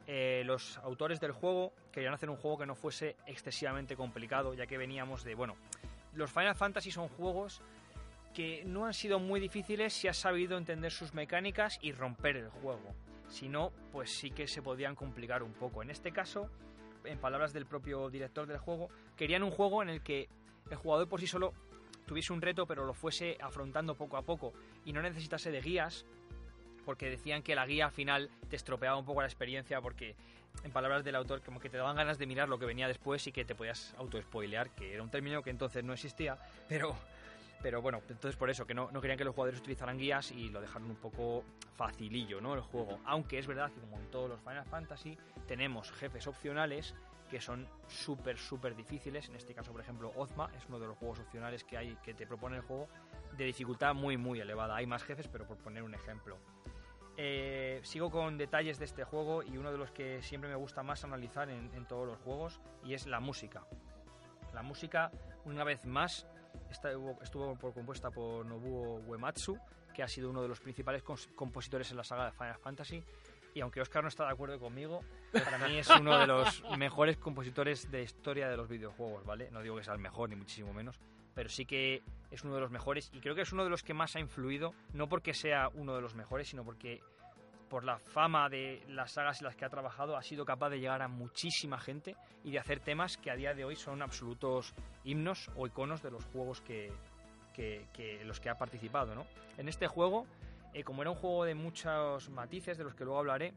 Eh, 0.06 0.42
los 0.44 0.78
autores 0.78 1.20
del 1.20 1.32
juego 1.32 1.72
querían 1.92 2.14
hacer 2.14 2.30
un 2.30 2.36
juego 2.36 2.58
que 2.58 2.66
no 2.66 2.74
fuese 2.74 3.16
excesivamente 3.26 3.96
complicado, 3.96 4.54
ya 4.54 4.66
que 4.66 4.78
veníamos 4.78 5.22
de. 5.22 5.34
Bueno, 5.34 5.56
los 6.14 6.32
Final 6.32 6.56
Fantasy 6.56 6.90
son 6.90 7.08
juegos 7.08 7.60
que 8.34 8.64
no 8.64 8.86
han 8.86 8.94
sido 8.94 9.18
muy 9.18 9.40
difíciles 9.40 9.92
si 9.92 10.08
has 10.08 10.16
sabido 10.16 10.56
entender 10.56 10.92
sus 10.92 11.14
mecánicas 11.14 11.78
y 11.82 11.92
romper 11.92 12.36
el 12.36 12.48
juego. 12.48 12.94
Si 13.28 13.48
no, 13.48 13.72
pues 13.92 14.10
sí 14.10 14.30
que 14.30 14.46
se 14.46 14.62
podían 14.62 14.94
complicar 14.94 15.42
un 15.42 15.52
poco. 15.52 15.82
En 15.82 15.90
este 15.90 16.12
caso, 16.12 16.50
en 17.04 17.18
palabras 17.18 17.52
del 17.52 17.66
propio 17.66 18.10
director 18.10 18.46
del 18.46 18.58
juego, 18.58 18.88
querían 19.16 19.42
un 19.42 19.50
juego 19.50 19.82
en 19.82 19.88
el 19.88 20.02
que 20.02 20.28
el 20.70 20.76
jugador 20.76 21.08
por 21.08 21.20
sí 21.20 21.26
solo 21.26 21.52
tuviese 22.06 22.32
un 22.32 22.42
reto, 22.42 22.66
pero 22.66 22.84
lo 22.84 22.94
fuese 22.94 23.36
afrontando 23.40 23.94
poco 23.94 24.16
a 24.16 24.22
poco 24.22 24.52
y 24.84 24.92
no 24.92 25.00
necesitase 25.00 25.50
de 25.50 25.60
guías, 25.60 26.04
porque 26.84 27.08
decían 27.08 27.42
que 27.42 27.54
la 27.54 27.66
guía 27.66 27.86
al 27.86 27.92
final 27.92 28.30
te 28.48 28.56
estropeaba 28.56 28.96
un 28.96 29.04
poco 29.04 29.20
la 29.20 29.28
experiencia, 29.28 29.80
porque 29.80 30.16
en 30.64 30.72
palabras 30.72 31.04
del 31.04 31.14
autor, 31.14 31.42
como 31.42 31.60
que 31.60 31.68
te 31.68 31.76
daban 31.76 31.96
ganas 31.96 32.18
de 32.18 32.26
mirar 32.26 32.48
lo 32.48 32.58
que 32.58 32.66
venía 32.66 32.88
después 32.88 33.26
y 33.26 33.32
que 33.32 33.44
te 33.44 33.54
podías 33.54 33.94
auto-spoilear, 33.96 34.74
que 34.74 34.94
era 34.94 35.02
un 35.02 35.10
término 35.10 35.42
que 35.42 35.50
entonces 35.50 35.84
no 35.84 35.92
existía, 35.92 36.38
pero, 36.68 36.96
pero 37.62 37.82
bueno, 37.82 38.00
entonces 38.08 38.36
por 38.36 38.48
eso, 38.50 38.66
que 38.66 38.74
no, 38.74 38.90
no 38.90 39.00
querían 39.00 39.18
que 39.18 39.24
los 39.24 39.34
jugadores 39.34 39.60
utilizaran 39.60 39.98
guías 39.98 40.30
y 40.32 40.48
lo 40.48 40.60
dejaron 40.60 40.90
un 40.90 40.96
poco 40.96 41.44
facilillo, 41.76 42.40
¿no? 42.40 42.54
El 42.54 42.60
juego. 42.60 43.00
Aunque 43.04 43.38
es 43.38 43.46
verdad 43.46 43.70
que 43.70 43.80
como 43.80 43.98
en 43.98 44.10
todos 44.10 44.30
los 44.30 44.40
Final 44.40 44.64
Fantasy, 44.64 45.18
tenemos 45.46 45.92
jefes 45.92 46.26
opcionales 46.26 46.94
que 47.30 47.40
son 47.40 47.66
súper, 47.86 48.38
súper 48.38 48.74
difíciles. 48.74 49.28
En 49.28 49.36
este 49.36 49.54
caso, 49.54 49.72
por 49.72 49.80
ejemplo, 49.80 50.12
Ozma 50.16 50.50
es 50.56 50.66
uno 50.66 50.80
de 50.80 50.86
los 50.86 50.98
juegos 50.98 51.20
opcionales 51.20 51.62
que 51.64 51.76
hay 51.76 51.96
que 52.02 52.14
te 52.14 52.26
propone 52.26 52.56
el 52.56 52.62
juego 52.62 52.88
de 53.36 53.44
dificultad 53.44 53.94
muy, 53.94 54.16
muy 54.16 54.40
elevada. 54.40 54.76
Hay 54.76 54.86
más 54.86 55.04
jefes, 55.04 55.28
pero 55.28 55.46
por 55.46 55.58
poner 55.58 55.82
un 55.82 55.94
ejemplo. 55.94 56.38
Eh, 57.16 57.80
sigo 57.82 58.10
con 58.10 58.38
detalles 58.38 58.78
de 58.78 58.86
este 58.86 59.04
juego 59.04 59.42
y 59.42 59.58
uno 59.58 59.70
de 59.70 59.78
los 59.78 59.90
que 59.90 60.22
siempre 60.22 60.48
me 60.48 60.56
gusta 60.56 60.82
más 60.82 61.04
analizar 61.04 61.50
en, 61.50 61.70
en 61.74 61.86
todos 61.86 62.06
los 62.06 62.18
juegos 62.18 62.60
y 62.82 62.94
es 62.94 63.06
la 63.06 63.20
música. 63.20 63.66
La 64.54 64.62
música, 64.62 65.12
una 65.44 65.62
vez 65.62 65.84
más, 65.86 66.26
estuvo 66.70 67.54
por- 67.56 67.74
compuesta 67.74 68.10
por 68.10 68.44
Nobuo 68.46 69.00
Uematsu, 69.06 69.58
que 69.94 70.02
ha 70.02 70.08
sido 70.08 70.30
uno 70.30 70.42
de 70.42 70.48
los 70.48 70.60
principales 70.60 71.02
compositores 71.34 71.90
en 71.90 71.96
la 71.96 72.04
saga 72.04 72.26
de 72.26 72.32
Final 72.32 72.58
Fantasy. 72.58 73.02
Y 73.52 73.60
aunque 73.60 73.80
Oscar 73.80 74.02
no 74.04 74.08
está 74.08 74.24
de 74.26 74.30
acuerdo 74.30 74.60
conmigo, 74.60 75.00
para 75.32 75.58
mí 75.66 75.76
es 75.78 75.90
uno 75.90 76.16
de 76.18 76.26
los 76.28 76.62
mejores 76.78 77.16
compositores 77.16 77.90
de 77.90 78.02
historia 78.02 78.48
de 78.48 78.56
los 78.56 78.68
videojuegos, 78.68 79.24
¿vale? 79.26 79.50
No 79.50 79.60
digo 79.60 79.76
que 79.76 79.82
sea 79.82 79.94
el 79.94 79.98
mejor, 79.98 80.28
ni 80.30 80.36
muchísimo 80.36 80.72
menos, 80.72 81.00
pero 81.34 81.48
sí 81.48 81.66
que 81.66 82.02
es 82.30 82.44
uno 82.44 82.54
de 82.54 82.60
los 82.60 82.70
mejores 82.70 83.10
y 83.12 83.18
creo 83.18 83.34
que 83.34 83.40
es 83.42 83.52
uno 83.52 83.64
de 83.64 83.70
los 83.70 83.82
que 83.82 83.92
más 83.92 84.14
ha 84.14 84.20
influido, 84.20 84.72
no 84.92 85.08
porque 85.08 85.34
sea 85.34 85.68
uno 85.74 85.96
de 85.96 86.00
los 86.00 86.14
mejores, 86.14 86.48
sino 86.48 86.64
porque 86.64 87.00
por 87.70 87.84
la 87.84 87.98
fama 87.98 88.50
de 88.50 88.82
las 88.88 89.12
sagas 89.12 89.40
en 89.40 89.46
las 89.46 89.56
que 89.56 89.64
ha 89.64 89.70
trabajado 89.70 90.16
ha 90.16 90.22
sido 90.22 90.44
capaz 90.44 90.68
de 90.68 90.80
llegar 90.80 91.00
a 91.00 91.08
muchísima 91.08 91.78
gente 91.78 92.16
y 92.44 92.50
de 92.50 92.58
hacer 92.58 92.80
temas 92.80 93.16
que 93.16 93.30
a 93.30 93.36
día 93.36 93.54
de 93.54 93.64
hoy 93.64 93.76
son 93.76 94.02
absolutos 94.02 94.74
himnos 95.04 95.48
o 95.56 95.66
iconos 95.66 96.02
de 96.02 96.10
los 96.10 96.24
juegos 96.26 96.60
que, 96.60 96.92
que, 97.54 98.22
los 98.24 98.40
que 98.40 98.50
ha 98.50 98.58
participado, 98.58 99.14
¿no? 99.14 99.24
En 99.56 99.68
este 99.68 99.86
juego 99.86 100.26
Eh, 100.72 100.84
como 100.84 101.02
era 101.02 101.10
un 101.10 101.16
juego 101.16 101.44
de 101.44 101.54
muchos 101.54 102.30
matices, 102.30 102.78
de 102.78 102.84
los 102.84 102.94
que 102.94 103.04
luego 103.04 103.18
hablaré, 103.18 103.52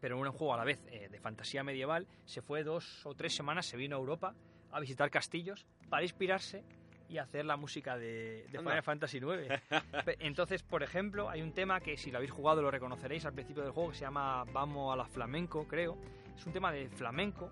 pero 0.00 0.16
era 0.16 0.30
un 0.30 0.36
juego 0.36 0.54
a 0.54 0.58
la 0.58 0.64
vez 0.64 0.80
eh, 0.86 1.08
de 1.08 1.18
fantasía 1.18 1.64
medieval, 1.64 2.06
se 2.24 2.40
fue 2.40 2.62
dos 2.62 3.04
o 3.04 3.14
tres 3.14 3.34
semanas, 3.34 3.66
se 3.66 3.76
vino 3.76 3.96
a 3.96 3.98
Europa 3.98 4.32
a 4.70 4.78
visitar 4.78 5.10
castillos 5.10 5.66
para 5.88 6.04
inspirarse 6.04 6.62
y 7.10 7.18
hacer 7.18 7.44
la 7.44 7.56
música 7.56 7.98
de, 7.98 8.46
de. 8.50 8.58
Final 8.58 8.82
Fantasy 8.82 9.18
IX. 9.18 9.62
Entonces, 10.20 10.62
por 10.62 10.82
ejemplo, 10.82 11.28
hay 11.28 11.42
un 11.42 11.52
tema 11.52 11.80
que 11.80 11.96
si 11.96 12.10
lo 12.10 12.18
habéis 12.18 12.30
jugado 12.30 12.62
lo 12.62 12.70
reconoceréis 12.70 13.24
al 13.26 13.32
principio 13.32 13.62
del 13.62 13.72
juego 13.72 13.90
que 13.90 13.96
se 13.96 14.02
llama 14.02 14.44
Vamos 14.52 14.92
a 14.92 14.96
la 14.96 15.04
flamenco, 15.04 15.66
creo. 15.66 15.98
Es 16.36 16.46
un 16.46 16.52
tema 16.52 16.72
de 16.72 16.88
flamenco 16.88 17.50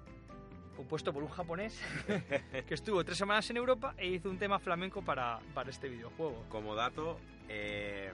compuesto 0.77 1.13
por 1.13 1.25
un 1.25 1.29
japonés 1.29 1.77
que 2.69 2.75
estuvo 2.75 3.05
tres 3.05 3.19
semanas 3.19 3.51
en 3.51 3.57
Europa 3.57 3.95
e 3.99 4.07
hizo 4.07 4.31
un 4.31 4.39
tema 4.39 4.61
flamenco 4.61 5.03
para, 5.03 5.41
para 5.53 5.71
este 5.71 5.89
videojuego. 5.89 6.45
Como 6.49 6.77
dato, 6.77 7.19
eh, 7.49 8.13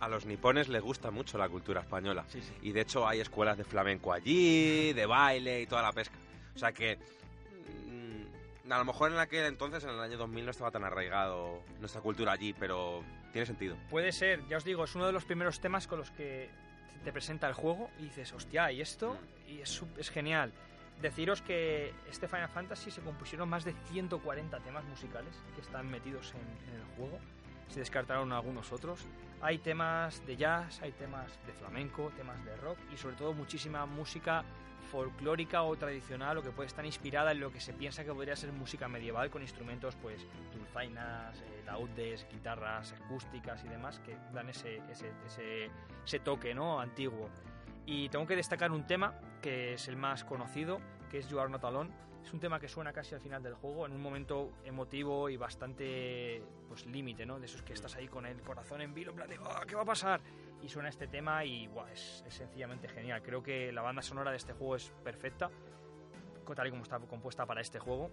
a 0.00 0.08
los 0.08 0.24
nipones 0.24 0.68
les 0.68 0.80
gusta 0.80 1.10
mucho 1.10 1.36
la 1.36 1.46
cultura 1.46 1.82
española. 1.82 2.24
Sí, 2.28 2.40
sí. 2.40 2.54
Y 2.62 2.72
de 2.72 2.80
hecho 2.80 3.06
hay 3.06 3.20
escuelas 3.20 3.58
de 3.58 3.64
flamenco 3.64 4.14
allí, 4.14 4.94
de 4.94 5.04
baile 5.04 5.60
y 5.60 5.66
toda 5.66 5.82
la 5.82 5.92
pesca. 5.92 6.16
O 6.54 6.58
sea 6.58 6.72
que 6.72 6.98
a 8.70 8.78
lo 8.78 8.84
mejor 8.84 9.12
en 9.12 9.18
aquel 9.18 9.46
entonces, 9.46 9.84
en 9.84 9.90
el 9.90 10.00
año 10.00 10.16
2000, 10.16 10.44
no 10.44 10.50
estaba 10.50 10.70
tan 10.70 10.84
arraigado 10.84 11.62
nuestra 11.78 12.00
cultura 12.00 12.32
allí, 12.32 12.52
pero 12.52 13.02
tiene 13.32 13.46
sentido. 13.46 13.76
Puede 13.90 14.12
ser, 14.12 14.46
ya 14.48 14.56
os 14.56 14.64
digo, 14.64 14.84
es 14.84 14.94
uno 14.94 15.06
de 15.06 15.12
los 15.12 15.24
primeros 15.24 15.60
temas 15.60 15.86
con 15.86 15.98
los 15.98 16.10
que 16.10 16.50
te 17.04 17.12
presenta 17.12 17.46
el 17.46 17.54
juego 17.54 17.90
y 17.98 18.04
dices, 18.04 18.32
hostia, 18.32 18.72
¿y 18.72 18.80
esto? 18.80 19.16
Y 19.48 19.60
es, 19.60 19.82
es 19.98 20.10
genial. 20.10 20.52
Deciros 21.00 21.42
que 21.42 21.92
este 22.10 22.26
Final 22.26 22.48
Fantasy 22.48 22.90
se 22.90 23.02
compusieron 23.02 23.48
más 23.48 23.64
de 23.64 23.74
140 23.90 24.58
temas 24.60 24.84
musicales 24.84 25.34
que 25.54 25.60
están 25.60 25.88
metidos 25.90 26.32
en, 26.34 26.72
en 26.72 26.80
el 26.80 26.86
juego. 26.96 27.18
Se 27.68 27.80
descartaron 27.80 28.32
algunos 28.32 28.72
otros. 28.72 29.04
Hay 29.42 29.58
temas 29.58 30.24
de 30.26 30.36
jazz, 30.36 30.80
hay 30.80 30.92
temas 30.92 31.38
de 31.46 31.52
flamenco, 31.52 32.10
temas 32.16 32.42
de 32.44 32.56
rock 32.56 32.78
y 32.92 32.96
sobre 32.96 33.16
todo 33.16 33.34
muchísima 33.34 33.84
música 33.84 34.44
folclórica 34.86 35.62
o 35.62 35.76
tradicional 35.76 36.38
o 36.38 36.42
que 36.42 36.50
puede 36.50 36.68
estar 36.68 36.84
inspirada 36.86 37.32
en 37.32 37.40
lo 37.40 37.50
que 37.52 37.60
se 37.60 37.72
piensa 37.72 38.04
que 38.04 38.12
podría 38.12 38.36
ser 38.36 38.52
música 38.52 38.88
medieval 38.88 39.30
con 39.30 39.42
instrumentos 39.42 39.94
pues 39.96 40.26
dulzainas, 40.54 41.38
eh, 41.40 41.62
laudes, 41.66 42.26
guitarras 42.30 42.92
acústicas 42.92 43.62
y 43.64 43.68
demás 43.68 44.00
que 44.00 44.16
dan 44.32 44.48
ese, 44.48 44.76
ese, 44.90 45.10
ese, 45.26 45.70
ese 46.04 46.18
toque 46.20 46.54
¿no? 46.54 46.80
antiguo. 46.80 47.28
Y 47.84 48.08
tengo 48.08 48.26
que 48.26 48.36
destacar 48.36 48.72
un 48.72 48.86
tema 48.86 49.14
que 49.42 49.74
es 49.74 49.86
el 49.88 49.96
más 49.96 50.24
conocido, 50.24 50.80
que 51.10 51.18
es 51.18 51.28
You 51.28 51.38
Are 51.38 51.50
Not 51.50 51.64
Alone. 51.64 51.90
Es 52.24 52.32
un 52.32 52.40
tema 52.40 52.58
que 52.58 52.66
suena 52.66 52.92
casi 52.92 53.14
al 53.14 53.20
final 53.20 53.40
del 53.40 53.54
juego, 53.54 53.86
en 53.86 53.92
un 53.92 54.00
momento 54.02 54.50
emotivo 54.64 55.28
y 55.28 55.36
bastante 55.36 56.42
pues 56.66 56.84
límite, 56.86 57.24
¿no? 57.24 57.38
De 57.38 57.46
esos 57.46 57.62
que 57.62 57.72
estás 57.72 57.94
ahí 57.94 58.08
con 58.08 58.26
el 58.26 58.40
corazón 58.42 58.80
en 58.80 58.92
vilo, 58.92 59.10
en 59.12 59.16
plan 59.16 59.28
de 59.28 59.38
"Ah, 59.44 59.62
¿qué 59.64 59.76
va 59.76 59.82
a 59.82 59.84
pasar? 59.84 60.20
Y 60.62 60.68
suena 60.68 60.88
este 60.88 61.06
tema 61.06 61.44
y 61.44 61.68
buah, 61.68 61.90
es, 61.92 62.24
es 62.26 62.34
sencillamente 62.34 62.88
genial. 62.88 63.22
Creo 63.22 63.42
que 63.42 63.70
la 63.72 63.82
banda 63.82 64.02
sonora 64.02 64.30
de 64.30 64.36
este 64.38 64.52
juego 64.52 64.76
es 64.76 64.90
perfecta, 65.04 65.50
tal 66.54 66.66
y 66.66 66.70
como 66.70 66.82
está 66.82 66.98
compuesta 67.00 67.46
para 67.46 67.60
este 67.60 67.78
juego. 67.78 68.10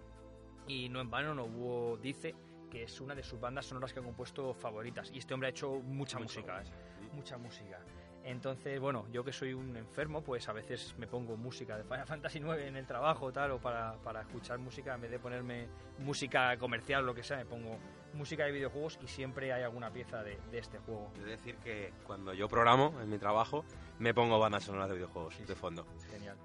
Y 0.67 0.89
no 0.89 1.01
en 1.01 1.09
vano 1.09 1.33
Nobuo 1.33 1.97
dice 1.97 2.35
que 2.69 2.83
es 2.83 3.01
una 3.01 3.15
de 3.15 3.23
sus 3.23 3.39
bandas 3.39 3.65
sonoras 3.65 3.93
que 3.93 3.99
ha 3.99 4.03
compuesto 4.03 4.53
favoritas. 4.53 5.11
Y 5.13 5.19
este 5.19 5.33
hombre 5.33 5.47
ha 5.47 5.49
hecho 5.51 5.69
mucha 5.81 6.17
Mucho. 6.19 6.39
música, 6.39 6.61
¿eh? 6.61 6.65
mucha 7.13 7.37
música. 7.37 7.79
Entonces, 8.25 8.79
bueno, 8.79 9.05
yo 9.11 9.23
que 9.23 9.33
soy 9.33 9.53
un 9.53 9.75
enfermo, 9.75 10.21
pues 10.21 10.47
a 10.47 10.53
veces 10.53 10.95
me 10.97 11.07
pongo 11.07 11.35
música 11.35 11.77
de 11.77 11.83
Final 11.83 12.07
Fantasy 12.07 12.39
IX 12.39 12.57
en 12.63 12.77
el 12.77 12.85
trabajo 12.87 13.33
tal, 13.33 13.51
o 13.51 13.59
para, 13.59 13.95
para 14.03 14.21
escuchar 14.21 14.59
música, 14.59 14.95
en 14.95 15.01
vez 15.01 15.11
de 15.11 15.19
ponerme 15.19 15.67
música 15.99 16.57
comercial, 16.57 17.05
lo 17.05 17.13
que 17.13 17.21
sea, 17.23 17.37
me 17.37 17.45
pongo 17.45 17.77
música 18.13 18.45
de 18.45 18.51
videojuegos 18.53 18.97
y 19.03 19.07
siempre 19.07 19.51
hay 19.51 19.63
alguna 19.63 19.91
pieza 19.91 20.23
de, 20.23 20.37
de 20.51 20.57
este 20.59 20.79
juego. 20.79 21.11
Es 21.17 21.25
decir, 21.25 21.55
que 21.57 21.91
cuando 22.05 22.33
yo 22.33 22.47
programo 22.47 22.93
en 23.01 23.09
mi 23.09 23.17
trabajo, 23.17 23.65
me 23.99 24.13
pongo 24.13 24.39
bandas 24.39 24.63
sonoras 24.63 24.87
de 24.87 24.95
videojuegos 24.95 25.35
Sí, 25.35 25.43
de 25.43 25.55
fondo. 25.55 25.85
Genial. 26.09 26.37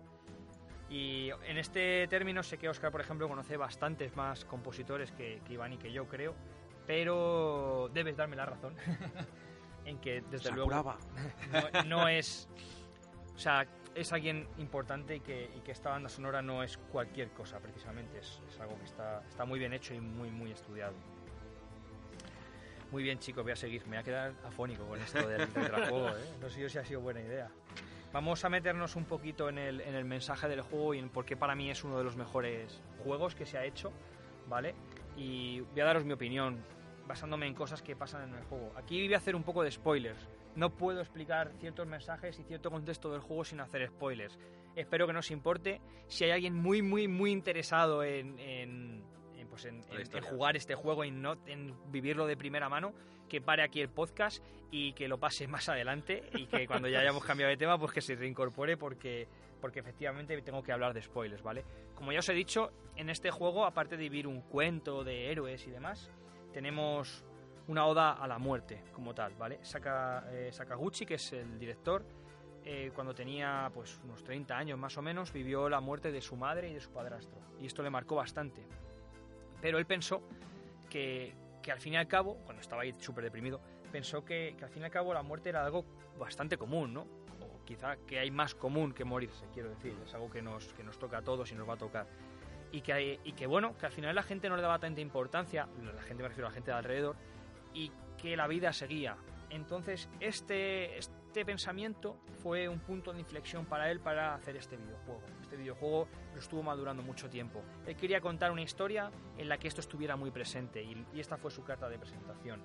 Y 0.90 1.30
en 1.46 1.58
este 1.58 2.08
término 2.08 2.42
sé 2.42 2.58
que 2.58 2.68
Oscar, 2.68 2.90
por 2.90 3.02
ejemplo, 3.02 3.28
conoce 3.28 3.56
bastantes 3.56 4.16
más 4.16 4.44
compositores 4.46 5.12
que, 5.12 5.42
que 5.46 5.52
Iván 5.52 5.74
y 5.74 5.76
que 5.76 5.92
yo 5.92 6.06
creo, 6.08 6.34
pero 6.86 7.90
debes 7.92 8.16
darme 8.16 8.34
la 8.36 8.46
razón 8.46 8.74
en 9.88 9.98
que 9.98 10.22
desde 10.30 10.52
luego 10.52 10.70
no, 11.50 11.84
no 11.84 12.08
es. 12.08 12.48
O 13.34 13.38
sea, 13.38 13.66
es 13.94 14.12
alguien 14.12 14.46
importante 14.58 15.16
y 15.16 15.20
que, 15.20 15.50
y 15.56 15.60
que 15.60 15.72
esta 15.72 15.90
banda 15.90 16.08
sonora 16.08 16.42
no 16.42 16.62
es 16.62 16.76
cualquier 16.76 17.30
cosa, 17.30 17.58
precisamente. 17.58 18.18
Es, 18.18 18.40
es 18.48 18.60
algo 18.60 18.78
que 18.78 18.84
está, 18.84 19.22
está 19.28 19.44
muy 19.44 19.58
bien 19.58 19.72
hecho 19.72 19.94
y 19.94 20.00
muy, 20.00 20.30
muy 20.30 20.52
estudiado. 20.52 20.94
Muy 22.90 23.02
bien, 23.02 23.18
chicos, 23.18 23.42
voy 23.42 23.52
a 23.52 23.56
seguir. 23.56 23.82
Me 23.82 23.90
voy 23.90 23.98
a 23.98 24.02
quedar 24.02 24.34
afónico 24.44 24.86
con 24.86 25.00
esto 25.00 25.26
del 25.26 25.48
tetrajuego, 25.48 26.08
¿eh? 26.10 26.34
No 26.40 26.48
sé 26.48 26.60
yo 26.60 26.68
si 26.68 26.78
ha 26.78 26.84
sido 26.84 27.00
buena 27.00 27.20
idea. 27.20 27.50
Vamos 28.12 28.44
a 28.44 28.48
meternos 28.48 28.96
un 28.96 29.04
poquito 29.04 29.48
en 29.50 29.58
el, 29.58 29.80
en 29.82 29.94
el 29.94 30.04
mensaje 30.04 30.48
del 30.48 30.62
juego 30.62 30.94
y 30.94 30.98
en 30.98 31.10
por 31.10 31.26
qué 31.26 31.36
para 31.36 31.54
mí 31.54 31.70
es 31.70 31.84
uno 31.84 31.98
de 31.98 32.04
los 32.04 32.16
mejores 32.16 32.80
juegos 33.04 33.34
que 33.34 33.44
se 33.44 33.58
ha 33.58 33.64
hecho, 33.64 33.92
¿vale? 34.48 34.74
Y 35.16 35.60
voy 35.60 35.80
a 35.80 35.84
daros 35.84 36.04
mi 36.04 36.14
opinión 36.14 36.64
basándome 37.08 37.46
en 37.46 37.54
cosas 37.54 37.82
que 37.82 37.96
pasan 37.96 38.28
en 38.28 38.34
el 38.38 38.44
juego. 38.44 38.72
Aquí 38.76 39.04
voy 39.06 39.14
a 39.14 39.16
hacer 39.16 39.34
un 39.34 39.42
poco 39.42 39.62
de 39.64 39.70
spoilers. 39.72 40.28
No 40.54 40.70
puedo 40.76 41.00
explicar 41.00 41.52
ciertos 41.58 41.86
mensajes 41.86 42.38
y 42.38 42.44
cierto 42.44 42.70
contexto 42.70 43.10
del 43.10 43.20
juego 43.20 43.44
sin 43.44 43.60
hacer 43.60 43.86
spoilers. 43.88 44.38
Espero 44.76 45.06
que 45.06 45.12
no 45.12 45.18
os 45.20 45.30
importe. 45.30 45.80
Si 46.06 46.24
hay 46.24 46.30
alguien 46.30 46.54
muy, 46.54 46.82
muy, 46.82 47.08
muy 47.08 47.32
interesado 47.32 48.04
en, 48.04 48.38
en- 48.38 49.02
en, 49.36 49.48
pues 49.48 49.64
en- 49.64 49.82
jugar 50.30 50.56
este 50.56 50.74
juego 50.74 51.04
y 51.04 51.10
no 51.10 51.36
en 51.46 51.74
vivirlo 51.90 52.26
de 52.26 52.36
primera 52.36 52.68
mano, 52.68 52.92
que 53.28 53.40
pare 53.40 53.62
aquí 53.62 53.80
el 53.80 53.88
podcast 53.88 54.42
y 54.70 54.92
que 54.94 55.06
lo 55.08 55.18
pase 55.18 55.46
más 55.48 55.68
adelante 55.68 56.22
y 56.34 56.46
que 56.46 56.66
cuando 56.66 56.88
ya 56.88 57.00
hayamos 57.00 57.24
cambiado 57.24 57.50
de 57.50 57.56
tema, 57.56 57.78
pues 57.78 57.92
que 57.92 58.00
se 58.00 58.14
reincorpore 58.16 58.76
porque, 58.76 59.28
porque 59.60 59.80
efectivamente 59.80 60.40
tengo 60.42 60.62
que 60.62 60.72
hablar 60.72 60.92
de 60.94 61.02
spoilers, 61.02 61.42
¿vale? 61.42 61.64
Como 61.94 62.12
ya 62.12 62.18
os 62.20 62.28
he 62.28 62.34
dicho, 62.34 62.70
en 62.96 63.10
este 63.10 63.30
juego, 63.30 63.64
aparte 63.64 63.96
de 63.96 64.02
vivir 64.04 64.26
un 64.26 64.40
cuento 64.42 65.04
de 65.04 65.30
héroes 65.30 65.66
y 65.66 65.70
demás, 65.70 66.10
tenemos 66.52 67.24
una 67.66 67.86
oda 67.86 68.12
a 68.12 68.26
la 68.26 68.38
muerte 68.38 68.82
como 68.92 69.14
tal, 69.14 69.34
¿vale? 69.34 69.58
Saka- 69.62 70.24
eh, 70.30 70.50
Sakaguchi, 70.52 71.04
que 71.04 71.14
es 71.14 71.32
el 71.32 71.58
director, 71.58 72.04
eh, 72.64 72.90
cuando 72.94 73.14
tenía 73.14 73.70
pues 73.72 73.98
unos 74.04 74.22
30 74.24 74.56
años 74.56 74.78
más 74.78 74.96
o 74.98 75.02
menos, 75.02 75.32
vivió 75.32 75.68
la 75.68 75.80
muerte 75.80 76.10
de 76.12 76.20
su 76.20 76.36
madre 76.36 76.70
y 76.70 76.74
de 76.74 76.80
su 76.80 76.90
padrastro. 76.90 77.38
Y 77.60 77.66
esto 77.66 77.82
le 77.82 77.90
marcó 77.90 78.16
bastante. 78.16 78.66
Pero 79.60 79.78
él 79.78 79.86
pensó 79.86 80.22
que, 80.88 81.34
que 81.62 81.72
al 81.72 81.80
fin 81.80 81.94
y 81.94 81.96
al 81.96 82.08
cabo, 82.08 82.36
cuando 82.44 82.60
estaba 82.62 82.82
ahí 82.82 82.94
súper 82.98 83.24
deprimido, 83.24 83.60
pensó 83.92 84.24
que, 84.24 84.54
que 84.58 84.64
al 84.64 84.70
fin 84.70 84.82
y 84.82 84.84
al 84.86 84.90
cabo 84.90 85.12
la 85.14 85.22
muerte 85.22 85.48
era 85.50 85.64
algo 85.64 85.84
bastante 86.18 86.56
común, 86.56 86.92
¿no? 86.94 87.02
O 87.40 87.64
quizá 87.64 87.96
que 88.06 88.18
hay 88.18 88.30
más 88.30 88.54
común 88.54 88.92
que 88.92 89.04
morirse, 89.04 89.46
quiero 89.52 89.70
decir. 89.70 89.94
Es 90.04 90.14
algo 90.14 90.30
que 90.30 90.42
nos, 90.42 90.72
que 90.74 90.82
nos 90.82 90.98
toca 90.98 91.18
a 91.18 91.22
todos 91.22 91.50
y 91.52 91.54
nos 91.54 91.68
va 91.68 91.74
a 91.74 91.78
tocar. 91.78 92.06
Y 92.70 92.82
que, 92.82 93.20
y 93.24 93.32
que 93.32 93.46
bueno, 93.46 93.76
que 93.78 93.86
al 93.86 93.92
final 93.92 94.14
la 94.14 94.22
gente 94.22 94.48
no 94.48 94.56
le 94.56 94.62
daba 94.62 94.78
tanta 94.78 95.00
importancia, 95.00 95.68
la 95.82 96.02
gente 96.02 96.22
me 96.22 96.28
refiero 96.28 96.48
a 96.48 96.50
la 96.50 96.54
gente 96.54 96.70
de 96.70 96.76
alrededor, 96.76 97.16
y 97.72 97.90
que 98.20 98.36
la 98.36 98.46
vida 98.46 98.72
seguía. 98.72 99.16
Entonces, 99.50 100.10
este, 100.20 100.98
este 100.98 101.44
pensamiento 101.46 102.18
fue 102.42 102.68
un 102.68 102.80
punto 102.80 103.12
de 103.12 103.20
inflexión 103.20 103.64
para 103.64 103.90
él 103.90 104.00
para 104.00 104.34
hacer 104.34 104.56
este 104.56 104.76
videojuego. 104.76 105.22
Este 105.40 105.56
videojuego 105.56 106.08
lo 106.34 106.38
estuvo 106.38 106.62
madurando 106.62 107.02
mucho 107.02 107.30
tiempo. 107.30 107.62
Él 107.86 107.96
quería 107.96 108.20
contar 108.20 108.50
una 108.50 108.62
historia 108.62 109.10
en 109.38 109.48
la 109.48 109.56
que 109.56 109.68
esto 109.68 109.80
estuviera 109.80 110.16
muy 110.16 110.30
presente 110.30 110.82
y, 110.82 111.06
y 111.14 111.20
esta 111.20 111.38
fue 111.38 111.50
su 111.50 111.64
carta 111.64 111.88
de 111.88 111.98
presentación. 111.98 112.62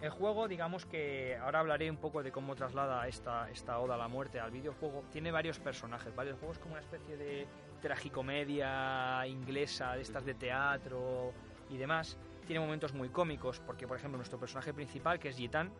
El 0.00 0.10
juego, 0.10 0.46
digamos 0.46 0.84
que 0.84 1.36
ahora 1.36 1.60
hablaré 1.60 1.90
un 1.90 1.96
poco 1.96 2.22
de 2.22 2.30
cómo 2.30 2.54
traslada 2.54 3.08
esta, 3.08 3.50
esta 3.50 3.78
oda 3.78 3.94
a 3.94 3.98
la 3.98 4.08
muerte 4.08 4.38
al 4.38 4.50
videojuego. 4.50 5.04
Tiene 5.10 5.32
varios 5.32 5.58
personajes, 5.58 6.14
¿vale? 6.14 6.30
El 6.30 6.36
juego 6.36 6.52
es 6.52 6.58
como 6.58 6.74
una 6.74 6.82
especie 6.82 7.16
de 7.16 7.46
tragicomedia 7.76 9.26
inglesa, 9.26 9.94
de 9.94 10.02
estas 10.02 10.24
de 10.24 10.34
teatro 10.34 11.32
y 11.70 11.76
demás. 11.76 12.16
Tiene 12.46 12.60
momentos 12.60 12.92
muy 12.92 13.08
cómicos, 13.08 13.60
porque 13.60 13.86
por 13.86 13.96
ejemplo 13.96 14.16
nuestro 14.18 14.38
personaje 14.38 14.72
principal, 14.72 15.18
que 15.18 15.28
es 15.30 15.36
Gitan, 15.36 15.70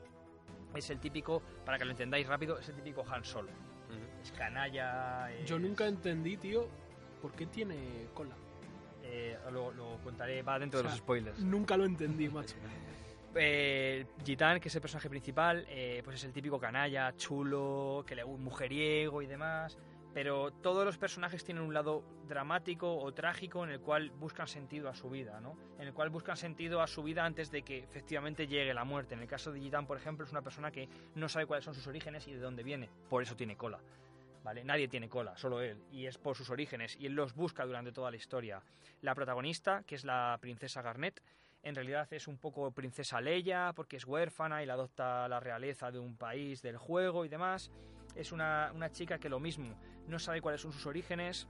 es 0.75 0.91
el 0.91 0.99
típico, 0.99 1.41
para 1.65 1.79
que 1.79 1.85
lo 1.85 1.93
entendáis 1.93 2.27
rápido, 2.27 2.59
es 2.59 2.69
el 2.69 2.75
típico 2.77 3.05
Han 3.09 3.25
Solo. 3.25 3.51
Es 4.23 4.33
canalla. 4.33 5.31
es- 5.33 5.49
Yo 5.49 5.59
nunca 5.59 5.87
entendí, 5.87 6.37
tío, 6.37 6.67
por 7.23 7.33
qué 7.33 7.47
tiene 7.47 8.09
cola. 8.15 8.35
eh, 9.09 9.39
lo, 9.53 9.71
lo 9.71 9.99
contaré, 10.03 10.43
va 10.43 10.59
dentro 10.59 10.81
O 10.81 10.83
de 10.83 10.89
los 10.89 10.99
spoilers. 10.99 11.39
Nunca 11.39 11.77
lo 11.77 11.85
entendí, 11.85 12.29
macho. 12.29 12.57
Eh, 13.39 14.07
Gitan, 14.25 14.59
que 14.61 14.69
es 14.69 14.75
el 14.75 14.81
personaje 14.81 15.11
principal, 15.11 15.67
eh, 15.69 16.01
pues 16.03 16.17
es 16.17 16.25
el 16.25 16.33
típico 16.33 16.59
canalla, 16.59 17.15
chulo, 17.19 18.03
que 18.07 18.15
le 18.15 18.25
un 18.25 18.43
mujeriego 18.43 19.21
y 19.21 19.27
demás. 19.27 19.77
Pero 20.17 20.51
todos 20.51 20.87
los 20.87 20.97
personajes 20.97 21.45
tienen 21.45 21.63
un 21.63 21.75
lado 21.75 22.03
dramático 22.27 22.97
o 22.97 23.13
trágico 23.13 23.65
en 23.65 23.71
el 23.71 23.81
cual 23.81 24.09
buscan 24.13 24.49
sentido 24.49 24.89
a 24.89 24.95
su 24.95 25.11
vida, 25.11 25.41
¿no? 25.43 25.59
En 25.79 25.89
el 25.89 25.93
cual 25.93 26.09
buscan 26.09 26.39
sentido 26.39 26.81
a 26.81 26.87
su 26.87 27.03
vida 27.03 27.23
antes 27.23 27.51
de 27.51 27.61
que 27.61 27.81
efectivamente 27.81 28.47
llegue 28.47 28.73
la 28.73 28.85
muerte. 28.85 29.13
En 29.13 29.21
el 29.21 29.29
caso 29.29 29.53
de 29.53 29.61
Gitan, 29.61 29.87
por 29.87 29.99
ejemplo, 29.99 30.25
es 30.25 30.33
una 30.33 30.41
persona 30.41 30.71
que 30.71 30.89
no 31.17 31.29
sabe 31.29 31.45
cuáles 31.45 31.67
son 31.67 31.75
sus 31.75 31.87
orígenes 31.87 32.27
y 32.29 32.33
de 32.33 32.41
dónde 32.41 32.63
viene. 32.63 32.89
Por 33.11 33.23
eso 33.23 33.37
tiene 33.37 33.59
cola. 33.59 33.79
¿Vale? 34.43 34.65
Nadie 34.65 34.89
tiene 34.89 35.07
cola, 35.11 35.37
solo 35.37 35.61
él. 35.61 35.83
Y 35.93 36.07
es 36.07 36.17
por 36.17 36.35
sus 36.35 36.49
orígenes. 36.49 36.97
Y 36.99 37.05
él 37.05 37.13
los 37.13 37.35
busca 37.35 37.67
durante 37.67 37.93
toda 37.93 38.11
la 38.11 38.17
historia. 38.17 38.63
La 39.03 39.15
protagonista, 39.15 39.83
que 39.83 39.97
es 39.97 40.07
la 40.07 40.39
princesa 40.41 40.81
Garnet, 40.81 41.23
en 41.63 41.75
realidad 41.75 42.11
es 42.11 42.27
un 42.27 42.39
poco 42.39 42.71
princesa 42.71 43.21
Leia, 43.21 43.75
porque 43.77 43.99
es 43.99 44.07
huérfana 44.07 44.63
y 44.63 44.67
la 44.67 44.75
adopta 44.75 45.29
la 45.29 45.41
realeza 45.41 45.91
de 45.91 45.99
un 45.99 46.17
país 46.17 46.63
del 46.63 46.79
juego 46.79 47.27
y 47.27 47.29
demás. 47.29 47.71
Es 48.17 48.33
una, 48.33 48.73
una 48.75 48.91
chica 48.91 49.19
que 49.19 49.29
lo 49.29 49.39
mismo, 49.39 49.79
no 50.09 50.19
sabe 50.19 50.41
cuáles 50.41 50.61
son 50.61 50.73
sus 50.73 50.87
orígenes, 50.87 51.47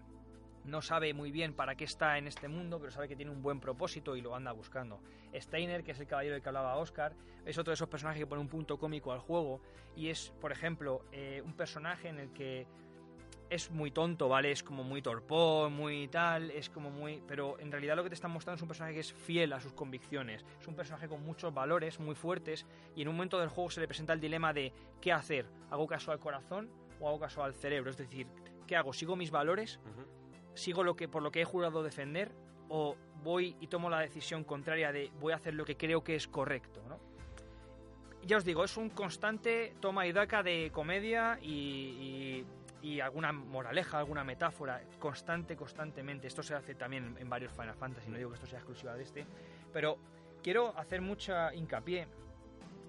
no 0.66 0.82
sabe 0.82 1.14
muy 1.14 1.30
bien 1.30 1.54
para 1.54 1.76
qué 1.76 1.84
está 1.84 2.18
en 2.18 2.26
este 2.26 2.48
mundo, 2.48 2.78
pero 2.80 2.90
sabe 2.90 3.08
que 3.08 3.16
tiene 3.16 3.30
un 3.30 3.40
buen 3.40 3.60
propósito 3.60 4.16
y 4.16 4.20
lo 4.20 4.34
anda 4.34 4.52
buscando. 4.52 5.00
Steiner, 5.34 5.84
que 5.84 5.92
es 5.92 6.00
el 6.00 6.06
caballero 6.06 6.34
del 6.34 6.42
que 6.42 6.48
hablaba 6.48 6.76
Oscar, 6.76 7.14
es 7.44 7.56
otro 7.56 7.70
de 7.70 7.74
esos 7.74 7.88
personajes 7.88 8.20
que 8.20 8.26
pone 8.26 8.40
un 8.40 8.48
punto 8.48 8.78
cómico 8.78 9.12
al 9.12 9.20
juego 9.20 9.60
y 9.94 10.08
es, 10.08 10.32
por 10.40 10.50
ejemplo, 10.50 11.04
eh, 11.12 11.40
un 11.44 11.54
personaje 11.54 12.08
en 12.08 12.18
el 12.18 12.32
que 12.32 12.66
es 13.50 13.70
muy 13.70 13.90
tonto, 13.90 14.28
¿vale? 14.28 14.50
Es 14.50 14.62
como 14.62 14.82
muy 14.82 15.02
torpón, 15.02 15.72
muy 15.72 16.08
tal, 16.08 16.50
es 16.50 16.68
como 16.68 16.90
muy... 16.90 17.22
Pero 17.26 17.58
en 17.60 17.70
realidad 17.70 17.96
lo 17.96 18.02
que 18.02 18.08
te 18.08 18.14
están 18.14 18.30
mostrando 18.30 18.56
es 18.56 18.62
un 18.62 18.68
personaje 18.68 18.94
que 18.94 19.00
es 19.00 19.12
fiel 19.12 19.52
a 19.52 19.60
sus 19.60 19.72
convicciones. 19.72 20.44
Es 20.60 20.66
un 20.66 20.74
personaje 20.74 21.08
con 21.08 21.24
muchos 21.24 21.54
valores 21.54 22.00
muy 22.00 22.14
fuertes 22.14 22.66
y 22.94 23.02
en 23.02 23.08
un 23.08 23.14
momento 23.14 23.38
del 23.38 23.48
juego 23.48 23.70
se 23.70 23.80
le 23.80 23.86
presenta 23.86 24.12
el 24.12 24.20
dilema 24.20 24.52
de 24.52 24.72
¿qué 25.00 25.12
hacer? 25.12 25.46
¿Hago 25.70 25.86
caso 25.86 26.10
al 26.12 26.18
corazón 26.18 26.68
o 27.00 27.08
hago 27.08 27.20
caso 27.20 27.42
al 27.42 27.54
cerebro? 27.54 27.90
Es 27.90 27.96
decir, 27.96 28.26
¿qué 28.66 28.76
hago? 28.76 28.92
¿Sigo 28.92 29.16
mis 29.16 29.30
valores? 29.30 29.78
¿Sigo 30.54 30.82
lo 30.82 30.96
que, 30.96 31.08
por 31.08 31.22
lo 31.22 31.30
que 31.30 31.42
he 31.42 31.44
jurado 31.44 31.82
defender? 31.82 32.32
¿O 32.68 32.96
voy 33.22 33.56
y 33.60 33.68
tomo 33.68 33.90
la 33.90 34.00
decisión 34.00 34.42
contraria 34.42 34.90
de 34.90 35.12
voy 35.20 35.32
a 35.32 35.36
hacer 35.36 35.54
lo 35.54 35.64
que 35.64 35.76
creo 35.76 36.02
que 36.02 36.16
es 36.16 36.26
correcto, 36.26 36.82
¿no? 36.88 36.98
Ya 38.24 38.38
os 38.38 38.44
digo, 38.44 38.64
es 38.64 38.76
un 38.76 38.90
constante 38.90 39.74
toma 39.78 40.04
y 40.04 40.12
daca 40.12 40.42
de 40.42 40.70
comedia 40.72 41.38
y, 41.40 41.52
y, 41.52 42.46
y 42.86 43.00
alguna 43.00 43.32
moraleja, 43.32 43.98
alguna 43.98 44.22
metáfora, 44.22 44.80
constante, 45.00 45.56
constantemente. 45.56 46.28
Esto 46.28 46.42
se 46.42 46.54
hace 46.54 46.76
también 46.76 47.16
en 47.18 47.28
varios 47.28 47.50
Final 47.52 47.74
Fantasy, 47.74 48.08
no 48.08 48.16
digo 48.16 48.30
que 48.30 48.36
esto 48.36 48.46
sea 48.46 48.60
exclusiva 48.60 48.94
de 48.94 49.02
este, 49.02 49.26
pero 49.72 49.98
quiero 50.40 50.72
hacer 50.78 51.00
mucha 51.00 51.52
hincapié 51.52 52.06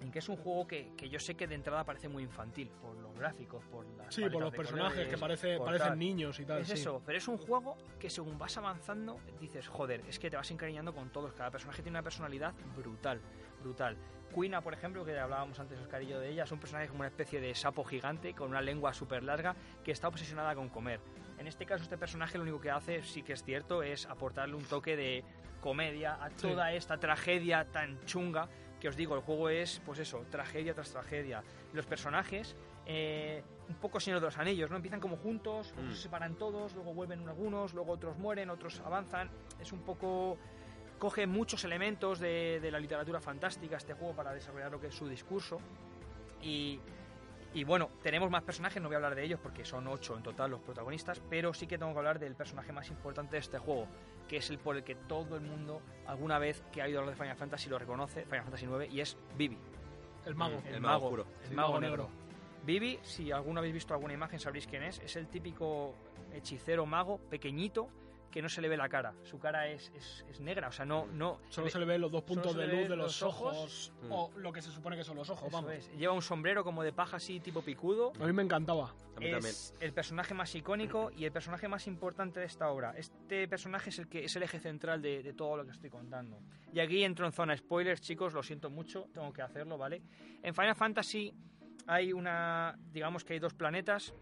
en 0.00 0.12
que 0.12 0.20
es 0.20 0.28
un 0.28 0.36
juego 0.36 0.68
que, 0.68 0.92
que 0.96 1.08
yo 1.08 1.18
sé 1.18 1.34
que 1.34 1.48
de 1.48 1.56
entrada 1.56 1.82
parece 1.82 2.08
muy 2.08 2.22
infantil, 2.22 2.70
por 2.80 2.96
los 2.96 3.12
gráficos, 3.16 3.64
por 3.64 3.84
las 3.96 4.14
Sí, 4.14 4.22
por 4.30 4.40
los 4.40 4.54
personajes 4.54 4.92
colores, 4.92 5.12
que 5.12 5.18
parece, 5.18 5.58
parecen 5.58 5.88
tal. 5.88 5.98
niños 5.98 6.38
y 6.38 6.44
tal. 6.44 6.60
Es 6.60 6.68
sí. 6.68 6.74
eso, 6.74 7.02
pero 7.04 7.18
es 7.18 7.26
un 7.26 7.38
juego 7.38 7.76
que 7.98 8.08
según 8.08 8.38
vas 8.38 8.56
avanzando 8.56 9.18
dices, 9.40 9.66
joder, 9.66 10.04
es 10.08 10.20
que 10.20 10.30
te 10.30 10.36
vas 10.36 10.48
encariñando 10.52 10.94
con 10.94 11.10
todos. 11.10 11.32
Cada 11.32 11.50
personaje 11.50 11.82
tiene 11.82 11.98
una 11.98 12.04
personalidad 12.04 12.54
brutal, 12.76 13.20
brutal. 13.62 13.96
Quina, 14.34 14.60
por 14.60 14.74
ejemplo, 14.74 15.04
que 15.04 15.18
hablábamos 15.18 15.58
antes, 15.58 15.78
Oscar 15.80 16.02
y 16.02 16.08
yo 16.08 16.20
de 16.20 16.28
ella, 16.30 16.44
es 16.44 16.52
un 16.52 16.60
personaje 16.60 16.88
como 16.88 17.00
una 17.00 17.08
especie 17.08 17.40
de 17.40 17.54
sapo 17.54 17.82
gigante 17.84 18.34
con 18.34 18.50
una 18.50 18.60
lengua 18.60 18.92
súper 18.92 19.22
larga 19.22 19.56
que 19.82 19.90
está 19.90 20.08
obsesionada 20.08 20.54
con 20.54 20.68
comer. 20.68 21.00
En 21.38 21.46
este 21.46 21.64
caso, 21.64 21.82
este 21.82 21.96
personaje 21.96 22.36
lo 22.36 22.42
único 22.42 22.60
que 22.60 22.70
hace, 22.70 23.02
sí 23.02 23.22
que 23.22 23.32
es 23.32 23.42
cierto, 23.42 23.82
es 23.82 24.06
aportarle 24.06 24.54
un 24.54 24.64
toque 24.64 24.96
de 24.96 25.24
comedia 25.60 26.22
a 26.22 26.28
toda 26.30 26.72
esta 26.72 26.98
tragedia 26.98 27.64
tan 27.72 27.98
chunga 28.04 28.48
que 28.80 28.88
os 28.88 28.94
digo, 28.96 29.16
el 29.16 29.22
juego 29.22 29.48
es, 29.48 29.80
pues 29.84 29.98
eso, 29.98 30.24
tragedia 30.30 30.72
tras 30.72 30.92
tragedia. 30.92 31.42
Los 31.72 31.84
personajes, 31.86 32.54
eh, 32.86 33.42
un 33.68 33.74
poco 33.76 33.98
Señor 33.98 34.20
de 34.20 34.26
los 34.26 34.38
Anillos, 34.38 34.70
¿no? 34.70 34.76
Empiezan 34.76 35.00
como 35.00 35.16
juntos, 35.16 35.74
Mm. 35.76 35.90
se 35.90 36.02
separan 36.02 36.36
todos, 36.36 36.74
luego 36.74 36.94
vuelven 36.94 37.28
algunos, 37.28 37.74
luego 37.74 37.92
otros 37.94 38.16
mueren, 38.18 38.50
otros 38.50 38.78
avanzan. 38.80 39.30
Es 39.60 39.72
un 39.72 39.80
poco... 39.80 40.38
Coge 40.98 41.26
muchos 41.26 41.64
elementos 41.64 42.18
de, 42.18 42.58
de 42.60 42.70
la 42.70 42.80
literatura 42.80 43.20
fantástica 43.20 43.76
este 43.76 43.94
juego 43.94 44.14
para 44.14 44.32
desarrollar 44.32 44.70
lo 44.72 44.80
que 44.80 44.88
es 44.88 44.94
su 44.94 45.08
discurso. 45.08 45.60
Y, 46.42 46.80
y 47.54 47.64
bueno, 47.64 47.90
tenemos 48.02 48.30
más 48.30 48.42
personajes, 48.42 48.82
no 48.82 48.88
voy 48.88 48.94
a 48.94 48.98
hablar 48.98 49.14
de 49.14 49.24
ellos 49.24 49.40
porque 49.42 49.64
son 49.64 49.86
ocho 49.88 50.16
en 50.16 50.22
total 50.22 50.50
los 50.50 50.60
protagonistas, 50.60 51.20
pero 51.30 51.54
sí 51.54 51.66
que 51.66 51.78
tengo 51.78 51.92
que 51.92 51.98
hablar 51.98 52.18
del 52.18 52.34
personaje 52.34 52.72
más 52.72 52.88
importante 52.90 53.32
de 53.36 53.40
este 53.40 53.58
juego, 53.58 53.86
que 54.28 54.36
es 54.38 54.50
el 54.50 54.58
por 54.58 54.76
el 54.76 54.84
que 54.84 54.94
todo 54.94 55.36
el 55.36 55.42
mundo 55.42 55.80
alguna 56.06 56.38
vez 56.38 56.62
que 56.72 56.82
ha 56.82 56.88
ido 56.88 57.00
a 57.00 57.04
lo 57.04 57.10
de 57.10 57.16
Final 57.16 57.36
Fantasy 57.36 57.68
lo 57.70 57.78
reconoce, 57.78 58.24
Final 58.24 58.42
Fantasy 58.44 58.66
IX, 58.66 58.92
y 58.94 59.00
es 59.00 59.16
Vivi, 59.36 59.58
El 60.26 60.34
mago. 60.34 60.60
El 60.66 60.80
mago 60.80 61.04
oscuro. 61.06 61.26
el 61.44 61.48
Sí, 61.48 61.54
mago 61.54 61.68
mago 61.68 61.80
negro. 61.80 62.02
negro. 62.08 62.28
Vivi, 62.64 62.98
si 63.02 63.32
alguno 63.32 63.60
habéis 63.60 63.74
visto 63.74 63.94
alguna 63.94 64.12
imagen 64.14 64.38
sabréis 64.38 64.66
quién 64.66 64.82
es, 64.82 64.98
es 64.98 65.16
el 65.16 65.28
típico 65.28 65.94
hechicero 66.34 66.84
mago 66.86 67.18
pequeñito 67.30 67.88
que 68.30 68.42
no 68.42 68.48
se 68.48 68.60
le 68.60 68.68
ve 68.68 68.76
la 68.76 68.88
cara, 68.88 69.14
su 69.24 69.38
cara 69.38 69.68
es, 69.68 69.90
es, 69.96 70.24
es 70.28 70.40
negra, 70.40 70.68
o 70.68 70.72
sea, 70.72 70.84
no... 70.84 71.06
no 71.06 71.40
Solo 71.48 71.68
se 71.70 71.78
le 71.78 71.84
ven 71.86 72.00
los 72.00 72.10
dos 72.12 72.22
puntos 72.22 72.54
de 72.54 72.66
luz 72.66 72.88
de 72.88 72.96
los, 72.96 73.06
los 73.06 73.22
ojos. 73.22 73.56
ojos, 73.56 73.92
Mm. 74.02 74.12
o 74.12 74.30
lo 74.36 74.52
que 74.52 74.60
se 74.62 74.70
supone 74.70 74.96
que 74.96 75.04
son 75.04 75.16
los 75.16 75.28
ojos, 75.30 75.48
Eso 75.48 75.56
vamos. 75.56 75.72
es. 75.72 75.90
Lleva 75.96 76.12
un 76.12 76.22
sombrero 76.22 76.62
como 76.62 76.82
de 76.82 76.92
paja 76.92 77.16
así, 77.16 77.40
tipo 77.40 77.62
picudo. 77.62 78.12
A 78.20 78.26
mí 78.26 78.32
me 78.32 78.42
encantaba. 78.42 78.90
A 79.16 79.20
mí 79.20 79.30
también. 79.30 79.46
es 79.46 79.74
el 79.80 79.92
personaje 79.92 80.34
más 80.34 80.54
icónico 80.54 81.10
y 81.16 81.24
el 81.24 81.32
personaje 81.32 81.66
más 81.68 81.86
importante 81.86 82.38
de 82.40 82.46
esta 82.46 82.70
obra. 82.70 82.92
Este 82.96 83.48
personaje 83.48 83.90
es 83.90 83.98
el 83.98 84.08
que 84.08 84.24
es 84.24 84.36
el 84.36 84.42
eje 84.44 84.60
central 84.60 85.02
de, 85.02 85.22
de 85.22 85.32
todo 85.32 85.56
lo 85.56 85.64
que 85.64 85.72
estoy 85.72 85.90
contando. 85.90 86.38
Y 86.72 86.80
aquí 86.80 87.02
entro 87.02 87.26
en 87.26 87.32
zona 87.32 87.56
spoilers, 87.56 88.00
chicos, 88.00 88.34
lo 88.34 88.42
siento 88.42 88.70
mucho, 88.70 89.08
tengo 89.12 89.32
que 89.32 89.42
hacerlo, 89.42 89.76
¿vale? 89.78 90.02
En 90.42 90.54
Final 90.54 90.76
Fantasy 90.76 91.34
hay 91.86 92.12
una, 92.12 92.78
digamos 92.92 93.24
que 93.24 93.32
hay 93.32 93.38
dos 93.38 93.54
planetas, 93.54 94.14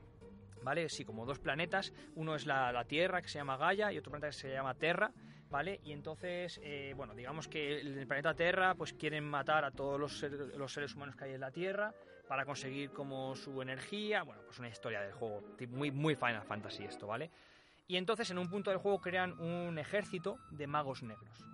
¿vale? 0.67 0.89
Sí, 0.89 1.05
como 1.05 1.25
dos 1.25 1.39
planetas. 1.39 1.93
Uno 2.17 2.35
es 2.35 2.45
la, 2.45 2.73
la 2.73 2.85
Tierra, 2.85 3.23
que 3.23 3.29
se 3.29 3.39
llama 3.39 3.57
Gaia, 3.57 3.93
y 3.93 3.99
otro 3.99 4.11
planeta 4.11 4.27
que 4.27 4.33
se 4.33 4.53
llama 4.53 4.75
Terra, 4.75 5.13
¿vale? 5.49 5.81
Y 5.85 5.93
entonces, 5.93 6.61
eh, 6.63 6.93
bueno, 6.97 7.15
digamos 7.15 7.47
que 7.47 7.81
en 7.81 7.97
el 7.97 8.07
planeta 8.09 8.35
Terra, 8.35 8.75
pues 8.75 8.93
quieren 8.93 9.25
matar 9.25 9.65
a 9.65 9.71
todos 9.71 9.99
los, 9.99 10.23
los 10.57 10.73
seres 10.73 10.95
humanos 10.97 11.15
que 11.15 11.25
hay 11.25 11.35
en 11.35 11.41
la 11.41 11.53
Tierra 11.53 11.95
para 12.29 12.45
conseguir 12.45 12.91
como 12.91 13.37
su 13.37 13.63
energía. 13.63 14.25
Bueno, 14.25 14.43
pues 14.45 14.59
una 14.59 14.69
historia 14.69 15.01
del 15.01 15.13
juego, 15.13 15.45
muy, 15.69 15.93
muy 15.93 16.17
Final 16.17 16.43
Fantasy 16.43 16.85
esto, 16.85 17.07
¿vale? 17.07 17.31
Y 17.87 17.97
entonces 17.97 18.29
en 18.33 18.39
un 18.39 18.51
punto 18.51 18.71
del 18.71 18.81
juego 18.81 19.01
crean 19.01 19.39
un 19.39 19.79
ejército 19.79 20.41
de 20.51 20.67
magos 20.67 21.05
negros. 21.05 21.45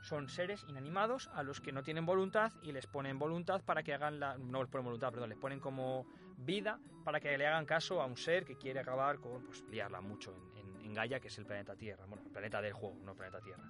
Son 0.00 0.28
seres 0.28 0.64
inanimados 0.66 1.28
a 1.34 1.42
los 1.42 1.60
que 1.60 1.70
no 1.70 1.82
tienen 1.82 2.06
voluntad 2.06 2.50
y 2.62 2.72
les 2.72 2.86
ponen 2.86 3.18
voluntad 3.18 3.60
para 3.62 3.82
que 3.82 3.92
hagan 3.92 4.18
la... 4.18 4.36
No 4.38 4.62
les 4.62 4.70
ponen 4.70 4.86
voluntad, 4.86 5.12
perdón, 5.12 5.28
les 5.28 5.38
ponen 5.38 5.60
como 5.60 6.06
vida 6.36 6.78
para 7.04 7.20
que 7.20 7.36
le 7.36 7.46
hagan 7.46 7.66
caso 7.66 8.00
a 8.00 8.06
un 8.06 8.16
ser 8.16 8.44
que 8.44 8.56
quiere 8.56 8.80
acabar 8.80 9.18
con, 9.18 9.42
pues, 9.42 9.64
liarla 9.68 10.00
mucho 10.00 10.34
en, 10.56 10.76
en- 10.84 10.94
Gaia, 10.94 11.20
que 11.20 11.28
es 11.28 11.38
el 11.38 11.46
planeta 11.46 11.74
Tierra. 11.74 12.04
Bueno, 12.06 12.22
el 12.26 12.30
planeta 12.30 12.60
del 12.60 12.74
juego, 12.74 12.96
no 13.02 13.12
el 13.12 13.16
planeta 13.16 13.40
Tierra. 13.40 13.64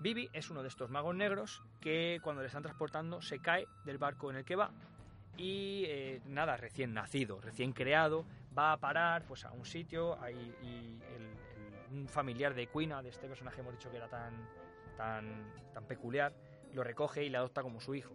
Vivi 0.00 0.28
es 0.32 0.50
uno 0.50 0.62
de 0.62 0.68
estos 0.68 0.90
magos 0.90 1.14
negros 1.14 1.62
que 1.80 2.18
cuando 2.22 2.42
le 2.42 2.48
están 2.48 2.62
transportando 2.64 3.22
se 3.22 3.38
cae 3.38 3.66
del 3.84 3.98
barco 3.98 4.30
en 4.30 4.36
el 4.36 4.44
que 4.44 4.56
va 4.56 4.72
y 5.36 5.84
eh, 5.86 6.20
nada, 6.26 6.56
recién 6.56 6.92
nacido, 6.92 7.40
recién 7.40 7.72
creado, 7.72 8.26
va 8.56 8.72
a 8.72 8.76
parar 8.78 9.24
pues 9.26 9.44
a 9.44 9.52
un 9.52 9.64
sitio 9.64 10.20
ahí, 10.20 10.54
y 10.62 10.98
el- 11.14 11.34
un 11.92 12.08
familiar 12.08 12.54
de 12.54 12.66
Quina, 12.66 13.02
de 13.02 13.10
este 13.10 13.28
personaje 13.28 13.60
hemos 13.60 13.72
dicho 13.74 13.90
que 13.90 13.96
era 13.98 14.08
tan, 14.08 14.32
tan, 14.96 15.52
tan 15.72 15.84
peculiar, 15.86 16.32
lo 16.72 16.82
recoge 16.82 17.22
y 17.24 17.28
le 17.30 17.38
adopta 17.38 17.62
como 17.62 17.80
su 17.80 17.94
hijo. 17.94 18.14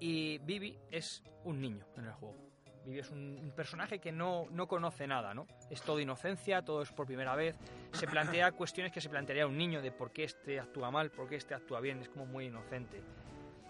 Y 0.00 0.38
Vivi 0.38 0.78
es 0.90 1.22
un 1.44 1.60
niño 1.60 1.86
en 1.96 2.06
el 2.06 2.12
juego. 2.12 2.36
Vivi 2.84 3.00
es 3.00 3.10
un, 3.10 3.52
personaje 3.54 3.98
que 3.98 4.12
no, 4.12 4.46
no 4.50 4.68
conoce 4.68 5.06
nada, 5.06 5.34
¿no? 5.34 5.46
Es 5.70 5.82
todo 5.82 6.00
inocencia, 6.00 6.62
todo 6.62 6.82
es 6.82 6.92
por 6.92 7.06
primera 7.06 7.34
vez. 7.34 7.56
Se 7.92 8.06
plantea 8.06 8.52
cuestiones 8.52 8.92
que 8.92 9.00
se 9.00 9.08
plantearía 9.08 9.46
un 9.46 9.58
niño 9.58 9.82
de 9.82 9.92
por 9.92 10.12
qué 10.12 10.24
este 10.24 10.60
actúa 10.60 10.90
mal, 10.90 11.10
por 11.10 11.28
qué 11.28 11.36
este 11.36 11.54
actúa 11.54 11.80
bien, 11.80 12.00
es 12.00 12.08
como 12.08 12.26
muy 12.26 12.46
inocente. 12.46 13.02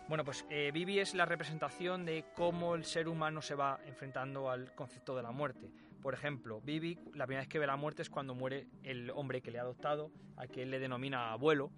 Bueno, 0.09 0.25
pues 0.25 0.47
eh, 0.49 0.71
Vivi 0.73 1.01
es 1.01 1.15
la 1.15 1.27
representación 1.27 2.07
de 2.07 2.25
cómo 2.35 2.75
el 2.75 2.85
ser 2.85 3.09
humano 3.09 3.43
se 3.43 3.55
va 3.55 3.79
enfrentando 3.87 4.51
al 4.51 4.75
concepto 4.75 5.15
de 5.15 5.23
la 5.23 5.33
muerte. 5.33 5.71
Por 6.01 6.15
ejemplo, 6.15 6.61
Vivi, 6.63 6.99
la 7.15 7.27
primera 7.27 7.43
vez 7.43 7.49
que 7.49 7.59
ve 7.59 7.67
la 7.67 7.77
muerte 7.77 8.03
es 8.03 8.09
cuando 8.09 8.35
muere 8.35 8.69
el 8.83 9.11
hombre 9.11 9.43
que 9.43 9.51
le 9.51 9.59
ha 9.59 9.63
adoptado, 9.63 10.11
que 10.53 10.63
él 10.63 10.71
le 10.71 10.79
denomina 10.79 11.33
abuelo, 11.33 11.73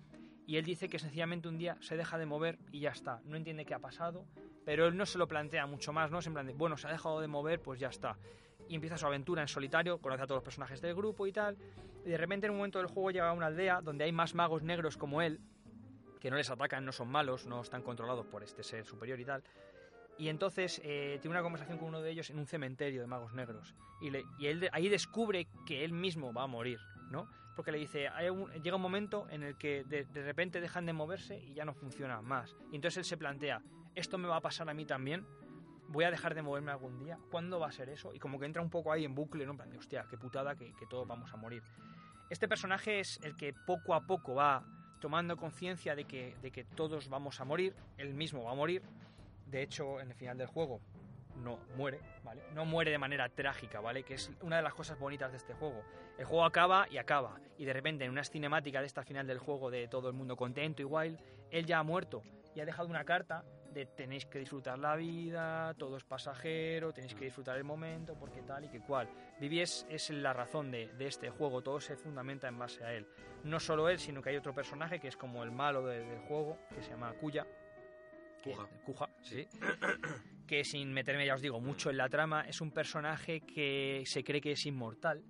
y 0.50 0.56
él 0.56 0.64
dice 0.64 0.88
que 0.88 0.98
sencillamente 0.98 1.46
un 1.46 1.58
día 1.58 1.76
se 1.80 1.96
deja 1.96 2.18
de 2.18 2.26
mover 2.26 2.58
y 2.72 2.80
ya 2.80 2.90
está. 2.90 3.20
No 3.24 3.36
entiende 3.36 3.64
qué 3.64 3.72
ha 3.72 3.78
pasado, 3.78 4.26
pero 4.64 4.88
él 4.88 4.96
no 4.96 5.06
se 5.06 5.16
lo 5.16 5.28
plantea 5.28 5.64
mucho 5.66 5.92
más, 5.92 6.10
¿no? 6.10 6.18
Es 6.18 6.26
en 6.26 6.34
bueno, 6.58 6.76
se 6.76 6.88
ha 6.88 6.90
dejado 6.90 7.20
de 7.20 7.28
mover, 7.28 7.60
pues 7.62 7.78
ya 7.78 7.86
está. 7.86 8.18
Y 8.68 8.74
empieza 8.74 8.98
su 8.98 9.06
aventura 9.06 9.42
en 9.42 9.46
solitario, 9.46 9.98
conoce 10.00 10.24
a 10.24 10.26
todos 10.26 10.38
los 10.38 10.42
personajes 10.42 10.80
del 10.80 10.96
grupo 10.96 11.24
y 11.28 11.30
tal. 11.32 11.56
Y 12.04 12.08
de 12.08 12.16
repente 12.16 12.46
en 12.48 12.50
un 12.50 12.56
momento 12.56 12.78
del 12.80 12.88
juego 12.88 13.12
llega 13.12 13.28
a 13.28 13.32
una 13.32 13.46
aldea 13.46 13.80
donde 13.80 14.02
hay 14.02 14.10
más 14.10 14.34
magos 14.34 14.64
negros 14.64 14.96
como 14.96 15.22
él, 15.22 15.38
que 16.18 16.32
no 16.32 16.36
les 16.36 16.50
atacan, 16.50 16.84
no 16.84 16.90
son 16.90 17.06
malos, 17.06 17.46
no 17.46 17.60
están 17.60 17.82
controlados 17.82 18.26
por 18.26 18.42
este 18.42 18.64
ser 18.64 18.84
superior 18.84 19.20
y 19.20 19.24
tal. 19.24 19.44
Y 20.18 20.30
entonces 20.30 20.80
eh, 20.82 21.18
tiene 21.22 21.36
una 21.36 21.44
conversación 21.44 21.78
con 21.78 21.86
uno 21.86 22.00
de 22.00 22.10
ellos 22.10 22.28
en 22.28 22.40
un 22.40 22.46
cementerio 22.48 23.02
de 23.02 23.06
magos 23.06 23.34
negros. 23.34 23.72
Y, 24.00 24.10
le- 24.10 24.24
y 24.40 24.48
él 24.48 24.68
ahí 24.72 24.88
descubre 24.88 25.46
que 25.64 25.84
él 25.84 25.92
mismo 25.92 26.32
va 26.32 26.42
a 26.42 26.46
morir, 26.48 26.80
¿no? 27.12 27.28
Porque 27.60 27.72
le 27.72 27.78
dice, 27.78 28.08
hay 28.08 28.30
un- 28.30 28.50
llega 28.62 28.76
un 28.76 28.80
momento 28.80 29.26
en 29.28 29.42
el 29.42 29.54
que 29.58 29.84
de, 29.84 30.06
repente 30.22 30.62
dejan 30.62 30.86
de 30.86 30.94
moverse 30.94 31.38
y 31.38 31.52
ya 31.52 31.66
no 31.66 31.74
funciona 31.74 32.22
más. 32.22 32.56
Y 32.72 32.76
entonces 32.76 32.96
él 32.96 33.04
se 33.04 33.18
plantea, 33.18 33.60
¿esto 33.94 34.16
me 34.16 34.28
va 34.28 34.36
a 34.36 34.40
pasar 34.40 34.70
a 34.70 34.72
mí 34.72 34.86
también? 34.86 35.26
¿Voy 35.88 36.04
a 36.04 36.10
dejar 36.10 36.34
de 36.34 36.40
moverme 36.40 36.70
algún 36.70 36.98
día? 36.98 37.18
¿Cuándo 37.30 37.60
va 37.60 37.66
a 37.66 37.70
ser 37.70 37.90
eso? 37.90 38.14
Y 38.14 38.18
como 38.18 38.40
que 38.40 38.46
entra 38.46 38.62
un 38.62 38.70
poco 38.70 38.92
ahí 38.92 39.04
en 39.04 39.14
bucle, 39.14 39.44
¿no? 39.44 39.50
En 39.50 39.56
plan 39.58 39.68
de, 39.68 39.76
hostia, 39.76 40.06
qué 40.08 40.16
putada 40.16 40.56
que, 40.56 40.72
que 40.72 40.86
todos 40.86 41.06
vamos 41.06 41.34
a 41.34 41.36
morir. 41.36 41.62
Este 42.30 42.48
personaje 42.48 43.00
es 43.00 43.20
el 43.22 43.36
que 43.36 43.52
poco 43.52 43.92
a 43.92 44.06
poco 44.06 44.36
va 44.36 44.64
tomando 45.00 45.36
conciencia 45.36 45.94
de 45.94 46.06
que, 46.06 46.34
de 46.40 46.50
que 46.50 46.64
todos 46.64 47.10
vamos 47.10 47.42
a 47.42 47.44
morir, 47.44 47.76
él 47.98 48.14
mismo 48.14 48.42
va 48.42 48.52
a 48.52 48.54
morir. 48.54 48.80
De 49.48 49.60
hecho, 49.60 50.00
en 50.00 50.08
el 50.08 50.14
final 50.14 50.38
del 50.38 50.46
juego 50.46 50.80
no 51.40 51.58
muere, 51.76 52.00
¿vale? 52.22 52.42
No 52.54 52.64
muere 52.64 52.90
de 52.90 52.98
manera 52.98 53.28
trágica, 53.28 53.80
¿vale? 53.80 54.02
Que 54.02 54.14
es 54.14 54.30
una 54.42 54.56
de 54.56 54.62
las 54.62 54.74
cosas 54.74 54.98
bonitas 54.98 55.30
de 55.30 55.38
este 55.38 55.54
juego. 55.54 55.82
El 56.18 56.24
juego 56.24 56.44
acaba 56.44 56.86
y 56.90 56.98
acaba. 56.98 57.40
Y 57.58 57.64
de 57.64 57.72
repente, 57.72 58.04
en 58.04 58.10
una 58.10 58.24
cinemática 58.24 58.80
de 58.80 58.86
esta 58.86 59.02
final 59.02 59.26
del 59.26 59.38
juego, 59.38 59.70
de 59.70 59.88
todo 59.88 60.08
el 60.08 60.14
mundo 60.14 60.36
contento, 60.36 60.82
igual, 60.82 61.18
él 61.50 61.66
ya 61.66 61.78
ha 61.78 61.82
muerto 61.82 62.22
y 62.54 62.60
ha 62.60 62.64
dejado 62.64 62.88
una 62.88 63.04
carta 63.04 63.44
de 63.72 63.86
tenéis 63.86 64.26
que 64.26 64.40
disfrutar 64.40 64.78
la 64.78 64.96
vida, 64.96 65.74
todo 65.74 65.96
es 65.96 66.02
pasajero, 66.04 66.92
tenéis 66.92 67.14
que 67.14 67.24
disfrutar 67.24 67.56
el 67.56 67.62
momento, 67.62 68.16
porque 68.18 68.42
tal 68.42 68.64
y 68.64 68.68
que 68.68 68.80
cual. 68.80 69.08
Vivi 69.38 69.60
es, 69.60 69.86
la 70.10 70.32
razón 70.32 70.72
de, 70.72 70.90
este 70.98 71.30
juego, 71.30 71.62
todo 71.62 71.80
se 71.80 71.94
fundamenta 71.96 72.48
en 72.48 72.58
base 72.58 72.82
a 72.84 72.92
él. 72.92 73.06
No 73.44 73.60
solo 73.60 73.88
él, 73.88 74.00
sino 74.00 74.20
que 74.20 74.30
hay 74.30 74.36
otro 74.36 74.52
personaje 74.52 74.98
que 74.98 75.06
es 75.08 75.16
como 75.16 75.44
el 75.44 75.52
malo 75.52 75.86
de- 75.86 76.04
del 76.04 76.18
juego, 76.20 76.58
que 76.74 76.82
se 76.82 76.90
llama 76.90 77.12
Kuya. 77.20 77.46
Kuja, 78.84 79.08
sí. 79.22 79.46
que 80.46 80.64
sin 80.64 80.92
meterme, 80.92 81.26
ya 81.26 81.34
os 81.34 81.40
digo, 81.42 81.60
mucho 81.60 81.90
en 81.90 81.96
la 81.96 82.08
trama, 82.08 82.42
es 82.42 82.60
un 82.60 82.70
personaje 82.72 83.40
que 83.42 84.02
se 84.06 84.24
cree 84.24 84.40
que 84.40 84.52
es 84.52 84.66
inmortal 84.66 85.22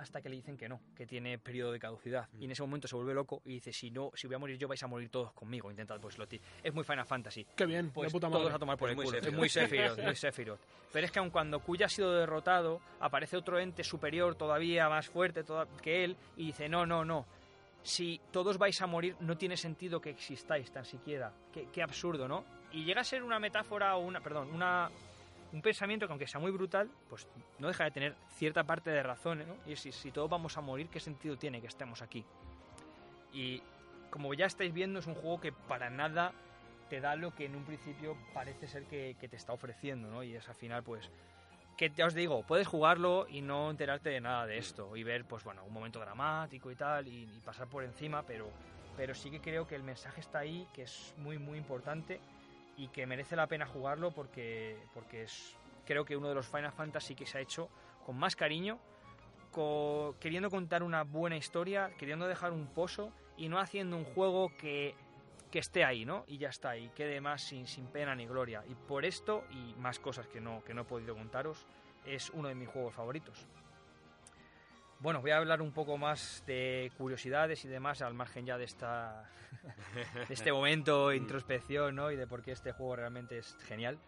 hasta 0.00 0.22
que 0.22 0.30
le 0.30 0.36
dicen 0.36 0.56
que 0.56 0.66
no, 0.66 0.80
que 0.94 1.06
tiene 1.06 1.38
periodo 1.38 1.72
de 1.72 1.78
caducidad. 1.78 2.26
Y 2.38 2.46
en 2.46 2.52
ese 2.52 2.62
momento 2.62 2.88
se 2.88 2.96
vuelve 2.96 3.12
loco 3.12 3.42
y 3.44 3.54
dice, 3.54 3.70
si 3.70 3.90
no, 3.90 4.10
si 4.14 4.26
voy 4.26 4.36
a 4.36 4.38
morir 4.38 4.56
yo, 4.56 4.66
vais 4.66 4.82
a 4.82 4.86
morir 4.86 5.10
todos 5.10 5.32
conmigo. 5.34 5.70
Intentad, 5.70 6.00
pues 6.00 6.16
lo 6.16 6.26
Es 6.62 6.72
muy 6.72 6.84
Final 6.84 7.04
Fantasy. 7.04 7.46
Qué 7.54 7.66
bien, 7.66 7.90
Pues 7.90 8.10
puta 8.10 8.30
todos 8.30 8.52
a 8.52 8.58
tomar 8.58 8.78
por 8.78 8.88
Es 8.88 8.92
el 8.92 8.96
muy 8.96 9.04
culo. 9.04 9.18
Es 9.18 9.32
muy 9.32 9.48
Sephiroth, 9.50 9.98
muy 10.02 10.16
Sephiroth. 10.16 10.60
Pero 10.90 11.04
es 11.04 11.12
que 11.12 11.18
aun 11.18 11.28
cuando 11.30 11.60
Kuya 11.60 11.86
ha 11.86 11.88
sido 11.90 12.12
derrotado, 12.14 12.80
aparece 13.00 13.36
otro 13.36 13.58
ente 13.58 13.84
superior 13.84 14.36
todavía 14.36 14.88
más 14.88 15.06
fuerte 15.08 15.44
toda- 15.44 15.66
que 15.82 16.02
él 16.04 16.16
y 16.36 16.46
dice, 16.46 16.68
no, 16.68 16.86
no, 16.86 17.04
no. 17.04 17.26
Si 17.82 18.20
todos 18.30 18.58
vais 18.58 18.80
a 18.82 18.86
morir, 18.86 19.16
no 19.20 19.36
tiene 19.36 19.56
sentido 19.56 20.00
que 20.00 20.10
existáis 20.10 20.70
tan 20.70 20.84
siquiera. 20.84 21.32
Qué, 21.52 21.82
absurdo, 21.82 22.28
¿no? 22.28 22.44
Y 22.72 22.84
llega 22.84 23.00
a 23.00 23.04
ser 23.04 23.22
una 23.22 23.38
metáfora 23.38 23.96
o 23.96 24.00
una, 24.00 24.20
perdón, 24.20 24.50
una, 24.52 24.90
un 25.52 25.62
pensamiento 25.62 26.06
que 26.06 26.12
aunque 26.12 26.26
sea 26.26 26.40
muy 26.40 26.50
brutal, 26.50 26.90
pues 27.08 27.26
no 27.58 27.68
deja 27.68 27.84
de 27.84 27.90
tener 27.90 28.16
cierta 28.36 28.64
parte 28.64 28.90
de 28.90 29.02
razón, 29.02 29.44
¿no? 29.46 29.56
Y 29.66 29.76
si, 29.76 29.92
si 29.92 30.10
todos 30.10 30.28
vamos 30.28 30.56
a 30.56 30.60
morir, 30.60 30.88
¿qué 30.88 31.00
sentido 31.00 31.36
tiene 31.36 31.60
que 31.60 31.68
estemos 31.68 32.02
aquí? 32.02 32.24
Y 33.32 33.62
como 34.10 34.34
ya 34.34 34.46
estáis 34.46 34.72
viendo, 34.72 34.98
es 34.98 35.06
un 35.06 35.14
juego 35.14 35.40
que 35.40 35.52
para 35.52 35.88
nada 35.88 36.32
te 36.90 37.00
da 37.00 37.16
lo 37.16 37.34
que 37.34 37.46
en 37.46 37.56
un 37.56 37.64
principio 37.64 38.16
parece 38.34 38.66
ser 38.66 38.84
que, 38.84 39.16
que 39.18 39.28
te 39.28 39.36
está 39.36 39.52
ofreciendo, 39.52 40.10
¿no? 40.10 40.22
Y 40.22 40.34
es 40.34 40.48
al 40.48 40.56
final, 40.56 40.82
pues, 40.82 41.10
que 41.80 41.88
ya 41.96 42.04
os 42.04 42.12
digo, 42.12 42.42
puedes 42.42 42.68
jugarlo 42.68 43.26
y 43.26 43.40
no 43.40 43.70
enterarte 43.70 44.10
de 44.10 44.20
nada 44.20 44.44
de 44.44 44.58
esto 44.58 44.94
y 44.96 45.02
ver, 45.02 45.24
pues 45.24 45.44
bueno, 45.44 45.64
un 45.64 45.72
momento 45.72 45.98
dramático 45.98 46.70
y 46.70 46.76
tal 46.76 47.08
y, 47.08 47.22
y 47.22 47.40
pasar 47.42 47.68
por 47.68 47.84
encima, 47.84 48.22
pero, 48.22 48.50
pero 48.98 49.14
sí 49.14 49.30
que 49.30 49.40
creo 49.40 49.66
que 49.66 49.76
el 49.76 49.82
mensaje 49.82 50.20
está 50.20 50.40
ahí, 50.40 50.68
que 50.74 50.82
es 50.82 51.14
muy, 51.16 51.38
muy 51.38 51.56
importante 51.56 52.20
y 52.76 52.88
que 52.88 53.06
merece 53.06 53.34
la 53.34 53.46
pena 53.46 53.64
jugarlo 53.64 54.10
porque, 54.10 54.76
porque 54.92 55.22
es, 55.22 55.56
creo 55.86 56.04
que 56.04 56.18
uno 56.18 56.28
de 56.28 56.34
los 56.34 56.48
Final 56.48 56.70
Fantasy 56.70 57.14
que 57.14 57.24
se 57.24 57.38
ha 57.38 57.40
hecho 57.40 57.70
con 58.04 58.14
más 58.18 58.36
cariño, 58.36 58.78
queriendo 60.20 60.50
contar 60.50 60.82
una 60.82 61.04
buena 61.04 61.38
historia, 61.38 61.92
queriendo 61.98 62.28
dejar 62.28 62.52
un 62.52 62.66
pozo 62.66 63.10
y 63.38 63.48
no 63.48 63.58
haciendo 63.58 63.96
un 63.96 64.04
juego 64.04 64.54
que, 64.58 64.94
que 65.50 65.58
esté 65.58 65.84
ahí, 65.84 66.04
¿no? 66.04 66.24
Y 66.28 66.38
ya 66.38 66.48
está, 66.48 66.76
y 66.76 66.88
quede 66.90 67.20
más 67.20 67.42
sin, 67.42 67.66
sin 67.66 67.86
pena 67.86 68.14
ni 68.14 68.26
gloria. 68.26 68.62
Y 68.68 68.74
por 68.74 69.04
esto, 69.04 69.44
y 69.50 69.74
más 69.78 69.98
cosas 69.98 70.26
que 70.28 70.40
no, 70.40 70.62
que 70.64 70.74
no 70.74 70.82
he 70.82 70.84
podido 70.84 71.14
contaros, 71.14 71.66
es 72.06 72.30
uno 72.30 72.48
de 72.48 72.54
mis 72.54 72.68
juegos 72.68 72.94
favoritos. 72.94 73.46
Bueno, 75.00 75.22
voy 75.22 75.30
a 75.30 75.38
hablar 75.38 75.62
un 75.62 75.72
poco 75.72 75.96
más 75.96 76.44
de 76.46 76.92
curiosidades 76.98 77.64
y 77.64 77.68
demás, 77.68 78.02
al 78.02 78.12
margen 78.12 78.44
ya 78.44 78.58
de 78.58 78.64
esta 78.64 79.30
de 80.28 80.34
este 80.34 80.52
momento 80.52 81.08
de 81.08 81.16
introspección, 81.16 81.94
¿no? 81.94 82.10
Y 82.10 82.16
de 82.16 82.26
por 82.26 82.42
qué 82.42 82.52
este 82.52 82.72
juego 82.72 82.96
realmente 82.96 83.38
es 83.38 83.56
genial. 83.66 83.98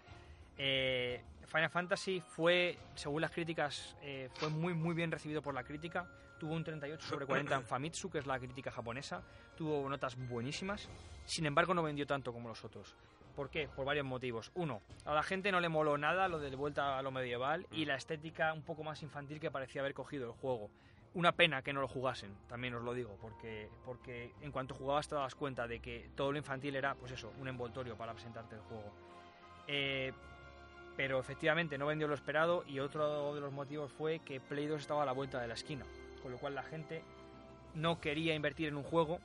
Eh, 0.59 1.22
Final 1.47 1.70
Fantasy 1.70 2.20
fue, 2.20 2.78
según 2.95 3.22
las 3.22 3.30
críticas, 3.30 3.97
eh, 4.03 4.28
fue 4.34 4.51
muy 4.51 4.74
muy 4.74 4.95
bien 4.95 5.11
recibido 5.11 5.40
por 5.40 5.55
la 5.55 5.64
crítica. 5.64 6.07
Tuvo 6.43 6.55
un 6.55 6.64
38 6.64 7.07
sobre 7.07 7.24
40 7.24 7.55
en 7.55 7.62
Famitsu, 7.62 8.11
que 8.11 8.18
es 8.18 8.26
la 8.26 8.36
crítica 8.36 8.72
japonesa. 8.72 9.22
Tuvo 9.57 9.88
notas 9.88 10.16
buenísimas. 10.16 10.88
Sin 11.24 11.47
embargo, 11.47 11.72
no 11.72 11.84
vendió 11.84 12.05
tanto 12.05 12.32
como 12.32 12.49
los 12.49 12.64
otros. 12.64 12.97
¿Por 13.36 13.49
qué? 13.49 13.68
Por 13.68 13.86
varios 13.86 14.05
motivos. 14.05 14.51
Uno, 14.57 14.82
a 15.05 15.14
la 15.14 15.22
gente 15.22 15.53
no 15.53 15.61
le 15.61 15.68
moló 15.68 15.97
nada 15.99 16.26
lo 16.26 16.40
de 16.40 16.51
vuelta 16.57 16.99
a 16.99 17.03
lo 17.03 17.12
medieval 17.12 17.68
y 17.70 17.84
la 17.84 17.95
estética 17.95 18.53
un 18.55 18.62
poco 18.62 18.82
más 18.82 19.05
infantil 19.05 19.38
que 19.38 19.53
parecía 19.53 19.82
haber 19.82 19.95
cogido 19.95 20.26
el 20.26 20.32
juego. 20.32 20.68
Una 21.14 21.30
pena 21.30 21.62
que 21.62 21.72
no 21.72 21.80
lo 21.80 21.86
jugasen, 21.86 22.34
también 22.49 22.74
os 22.74 22.82
lo 22.82 22.93
digo, 22.93 23.16
porque, 23.20 23.68
porque 23.84 24.32
en 24.40 24.51
cuanto 24.51 24.74
jugabas 24.74 25.07
te 25.07 25.14
dabas 25.14 25.36
cuenta 25.36 25.68
de 25.68 25.78
que 25.78 26.11
todo 26.16 26.32
lo 26.32 26.38
infantil 26.38 26.74
era, 26.74 26.97
pues 26.97 27.12
eso, 27.12 27.32
un 27.38 27.47
envoltorio 27.47 27.97
para 27.97 28.14
presentarte 28.14 28.57
el 28.57 28.62
juego. 28.62 28.93
Eh, 29.68 30.12
pero 30.97 31.20
efectivamente 31.20 31.78
no 31.78 31.86
vendió 31.86 32.09
lo 32.09 32.14
esperado 32.14 32.64
y 32.66 32.80
otro 32.80 33.32
de 33.32 33.40
los 33.40 33.53
motivos 33.53 33.93
fue 33.93 34.18
que 34.18 34.40
Play 34.40 34.66
2 34.66 34.80
estaba 34.80 35.05
a 35.05 35.07
la 35.07 35.12
vuelta 35.12 35.40
de 35.40 35.49
la 35.49 35.55
esquina, 35.55 35.84
con 36.22 36.32
lo 36.32 36.38
cual 36.38 36.54
la 36.54 36.62
gente 36.62 37.02
no 37.74 38.00
quería 38.00 38.34
invertir 38.34 38.68
en 38.68 38.76
un 38.76 38.82
juego 38.82 39.18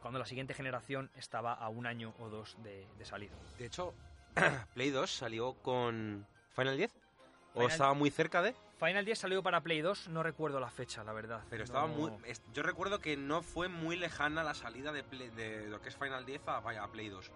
cuando 0.00 0.18
la 0.18 0.26
siguiente 0.26 0.54
generación 0.54 1.10
estaba 1.16 1.52
a 1.52 1.68
un 1.68 1.86
año 1.86 2.14
o 2.18 2.28
dos 2.28 2.56
de, 2.62 2.86
de 2.98 3.04
salir. 3.04 3.30
De 3.58 3.66
hecho, 3.66 3.94
Play 4.74 4.90
2 4.90 5.10
salió 5.10 5.54
con 5.54 6.26
Final 6.54 6.76
10. 6.76 6.92
¿O 6.92 7.52
Final- 7.54 7.70
estaba 7.70 7.94
muy 7.94 8.10
cerca 8.10 8.42
de? 8.42 8.54
Final 8.78 9.04
10 9.04 9.18
salió 9.18 9.42
para 9.42 9.60
Play 9.60 9.82
2, 9.82 10.08
no 10.08 10.22
recuerdo 10.22 10.58
la 10.58 10.70
fecha, 10.70 11.04
la 11.04 11.12
verdad. 11.12 11.42
Pero 11.50 11.60
No- 11.60 11.64
estaba 11.64 11.86
muy... 11.86 12.12
Yo 12.54 12.62
recuerdo 12.62 13.00
que 13.00 13.16
no 13.18 13.42
fue 13.42 13.68
muy 13.68 13.96
lejana 13.96 14.42
la 14.42 14.54
salida 14.54 14.90
de, 14.92 15.02
Play- 15.04 15.30
de 15.30 15.66
lo 15.68 15.82
que 15.82 15.90
es 15.90 15.96
Final 15.96 16.24
10 16.24 16.40
a, 16.48 16.58
a 16.58 16.88
Play 16.92 17.08
2. 17.10 17.30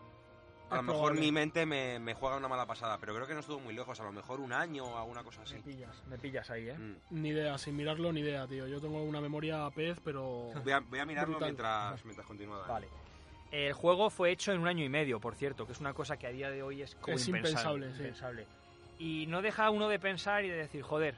A 0.70 0.76
lo 0.76 0.82
mejor 0.82 1.00
probable. 1.00 1.20
mi 1.20 1.32
mente 1.32 1.66
me, 1.66 1.98
me 1.98 2.14
juega 2.14 2.36
una 2.36 2.48
mala 2.48 2.66
pasada, 2.66 2.98
pero 2.98 3.14
creo 3.14 3.26
que 3.26 3.34
no 3.34 3.40
estuvo 3.40 3.60
muy 3.60 3.74
lejos. 3.74 4.00
A 4.00 4.04
lo 4.04 4.12
mejor 4.12 4.40
un 4.40 4.52
año 4.52 4.84
o 4.84 4.96
alguna 4.98 5.22
cosa 5.22 5.42
así. 5.42 5.54
Me 5.56 5.62
pillas, 5.62 6.02
me 6.08 6.18
pillas 6.18 6.50
ahí, 6.50 6.68
¿eh? 6.70 6.78
Mm. 6.78 6.96
Ni 7.10 7.28
idea, 7.28 7.56
sin 7.58 7.76
mirarlo, 7.76 8.12
ni 8.12 8.20
idea, 8.20 8.46
tío. 8.46 8.66
Yo 8.66 8.80
tengo 8.80 9.02
una 9.02 9.20
memoria 9.20 9.68
pez, 9.70 9.98
pero... 10.04 10.50
Voy, 10.62 10.72
a, 10.72 10.80
voy 10.80 10.98
a 10.98 11.06
mirarlo 11.06 11.34
Brutal. 11.34 11.48
mientras, 11.50 12.04
mientras 12.04 12.26
continúa. 12.26 12.58
Dani. 12.60 12.68
Vale. 12.68 12.88
El 13.52 13.72
juego 13.72 14.10
fue 14.10 14.32
hecho 14.32 14.50
en 14.52 14.58
un 14.60 14.66
año 14.66 14.84
y 14.84 14.88
medio, 14.88 15.20
por 15.20 15.36
cierto, 15.36 15.64
que 15.66 15.72
es 15.72 15.80
una 15.80 15.94
cosa 15.94 16.16
que 16.16 16.26
a 16.26 16.30
día 16.30 16.50
de 16.50 16.62
hoy 16.62 16.82
es 16.82 16.96
como 16.96 17.16
Es 17.16 17.28
impensable, 17.28 17.92
sí. 17.92 17.98
impensable. 17.98 18.46
Y 18.98 19.26
no 19.28 19.42
deja 19.42 19.66
a 19.66 19.70
uno 19.70 19.88
de 19.88 20.00
pensar 20.00 20.44
y 20.44 20.48
de 20.48 20.56
decir, 20.56 20.82
joder, 20.82 21.14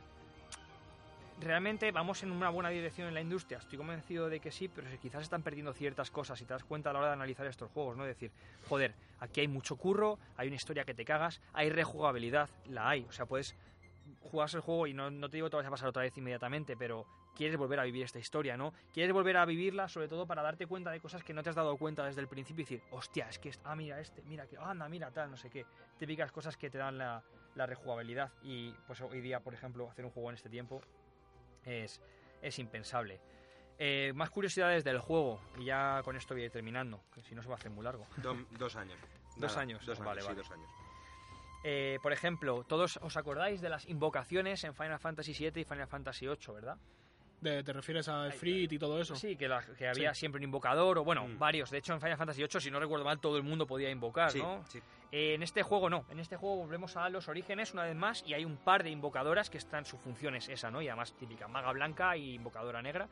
realmente 1.41 1.93
vamos 1.93 2.23
en 2.23 2.33
una 2.33 2.51
buena 2.51 2.71
dirección 2.71 3.09
en 3.09 3.15
la 3.15 3.21
industria. 3.21 3.59
Estoy 3.59 3.79
convencido 3.79 4.29
de 4.29 4.41
que 4.41 4.51
sí, 4.51 4.69
pero 4.69 4.89
quizás 5.01 5.23
están 5.23 5.43
perdiendo 5.43 5.73
ciertas 5.73 6.11
cosas 6.11 6.41
y 6.41 6.45
te 6.45 6.53
das 6.53 6.65
cuenta 6.65 6.91
a 6.91 6.93
la 6.93 7.01
hora 7.01 7.09
de 7.09 7.15
analizar 7.15 7.47
estos 7.47 7.71
juegos, 7.71 7.97
¿no? 7.97 8.05
Decir, 8.05 8.33
joder, 8.69 8.95
aquí 9.21 9.41
hay 9.41 9.49
mucho 9.49 9.77
curro, 9.77 10.19
hay 10.37 10.49
una 10.49 10.57
historia 10.57 10.85
que 10.85 10.95
te 10.95 11.05
cagas, 11.05 11.41
hay 11.53 11.71
rejugabilidad, 11.71 12.49
la 12.67 12.89
hay. 12.89 13.07
O 13.09 13.13
sea, 13.13 13.27
puedes 13.27 13.55
jugarse 14.21 14.57
el 14.57 14.63
juego 14.63 14.87
y 14.87 14.95
no, 14.95 15.11
no 15.11 15.29
te 15.29 15.37
digo 15.37 15.47
que 15.47 15.51
te 15.51 15.57
vas 15.57 15.67
a 15.67 15.71
pasar 15.71 15.89
otra 15.89 16.03
vez 16.03 16.17
inmediatamente, 16.17 16.77
pero 16.77 17.07
quieres 17.35 17.57
volver 17.57 17.81
a 17.81 17.85
vivir 17.85 18.05
esta 18.05 18.19
historia, 18.19 18.57
¿no? 18.57 18.73
Quieres 18.93 19.13
volver 19.13 19.37
a 19.37 19.45
vivirla 19.45 19.89
sobre 19.89 20.09
todo 20.09 20.27
para 20.27 20.43
darte 20.43 20.67
cuenta 20.67 20.91
de 20.91 21.01
cosas 21.01 21.23
que 21.23 21.35
no 21.35 21.43
te 21.43 21.51
has 21.51 21.57
dado 21.57 21.77
cuenta 21.77 22.05
desde 22.05 22.21
el 22.21 22.29
principio 22.29 22.63
y 22.63 22.65
decir, 22.65 22.83
hostia, 22.91 23.29
es 23.29 23.39
que, 23.39 23.53
ah, 23.65 23.77
mira 23.77 24.01
este, 24.01 24.23
mira 24.23 24.47
que, 24.47 24.57
anda, 24.57 24.89
mira 24.89 25.11
tal, 25.11 25.31
no 25.31 25.37
sé 25.37 25.51
qué. 25.51 25.67
Típicas 25.99 26.33
cosas 26.33 26.57
que 26.57 26.71
te 26.71 26.79
dan 26.79 26.99
la, 26.99 27.23
la 27.55 27.67
rejugabilidad 27.67 28.33
y 28.43 28.73
pues 28.87 29.01
hoy 29.01 29.21
día, 29.21 29.41
por 29.41 29.55
ejemplo, 29.55 29.91
hacer 29.91 30.05
un 30.05 30.11
juego 30.11 30.31
en 30.31 30.37
este 30.37 30.49
tiempo 30.49 30.81
es, 31.67 32.01
es 32.41 32.59
impensable. 32.59 33.21
Eh, 33.79 34.13
más 34.15 34.31
curiosidades 34.31 34.85
del 34.85 34.99
juego 35.01 35.39
y 35.59 35.65
ya 35.67 36.01
con 36.03 36.17
esto 36.17 36.33
voy 36.35 36.43
a 36.43 36.47
ir 36.47 36.51
terminando, 36.51 37.03
que 37.15 37.21
si 37.23 37.35
no 37.35 37.43
se 37.43 37.49
va 37.49 37.57
a 37.57 37.59
hacer 37.59 37.71
muy 37.71 37.85
largo. 37.85 38.07
Do- 38.17 38.47
dos 38.53 38.75
años. 38.77 38.99
Dos 39.37 39.51
Nada, 39.51 39.61
años. 39.61 39.85
Dos 39.85 39.99
años, 40.01 40.07
Vale, 40.07 40.21
sí, 40.23 40.27
vale. 40.29 40.39
dos 40.39 40.51
años. 40.51 40.71
Eh, 41.63 41.99
por 42.03 42.13
ejemplo, 42.15 42.65
todos 42.65 42.99
os 43.03 43.17
acordáis 43.19 43.61
de 43.61 43.69
las 43.69 43.87
invocaciones 43.87 44.65
en 44.65 44.75
Final 44.75 44.99
Fantasy 44.99 45.33
VII 45.35 45.61
y 45.61 45.65
Final 45.65 45.89
Fantasy 45.89 46.27
VIII, 46.27 46.55
¿verdad? 46.55 46.79
De- 47.43 47.63
¿Te 47.63 47.73
refieres 47.75 48.09
a 48.09 48.31
Frit 48.31 48.73
y 48.73 48.79
todo 48.79 48.99
eso? 48.99 49.15
Sí, 49.15 49.37
que, 49.37 49.47
la- 49.47 49.63
que 49.63 49.87
había 49.89 50.15
Sí. 50.15 50.21
siempre 50.21 50.39
un 50.39 50.45
invocador, 50.45 50.97
o 50.97 51.05
bueno, 51.05 51.27
Mm. 51.29 51.39
varios. 51.39 51.71
De 51.71 51.77
hecho, 51.79 51.93
en 51.93 52.01
Final 52.01 52.17
Fantasy 52.17 52.41
VIII, 52.45 52.61
si 52.63 52.71
no 52.71 52.81
recuerdo 52.81 53.05
mal, 53.05 53.21
todo 53.21 53.37
el 53.37 53.43
mundo 53.43 53.67
podía 53.67 53.91
invocar, 53.91 54.31
Sí, 54.31 54.39
¿no? 54.39 54.65
sí. 54.69 54.81
Eh, 55.13 55.35
en 55.35 55.43
este 55.43 55.63
juego 55.63 55.89
no. 55.89 56.05
En 56.11 56.19
este 56.19 56.37
juego 56.37 56.57
volvemos 56.57 56.97
a 56.97 57.09
los 57.09 57.29
orígenes 57.29 57.73
una 57.73 57.85
vez 57.85 57.95
más 57.95 58.25
y 58.27 58.35
hay 58.35 58.45
un 58.45 58.57
par 58.57 58.83
de 58.83 58.91
invocadoras 58.91 59.51
que 59.51 59.59
están, 59.59 59.85
su 59.85 59.97
función 59.99 60.35
es 60.35 60.49
esa, 60.49 60.71
¿no? 60.71 60.83
Y 60.83 60.89
además 60.89 61.15
típica, 61.15 61.49
maga 61.49 61.73
blanca 61.73 62.17
y 62.17 62.35
invocadora 62.35 62.83
negra. 62.83 63.09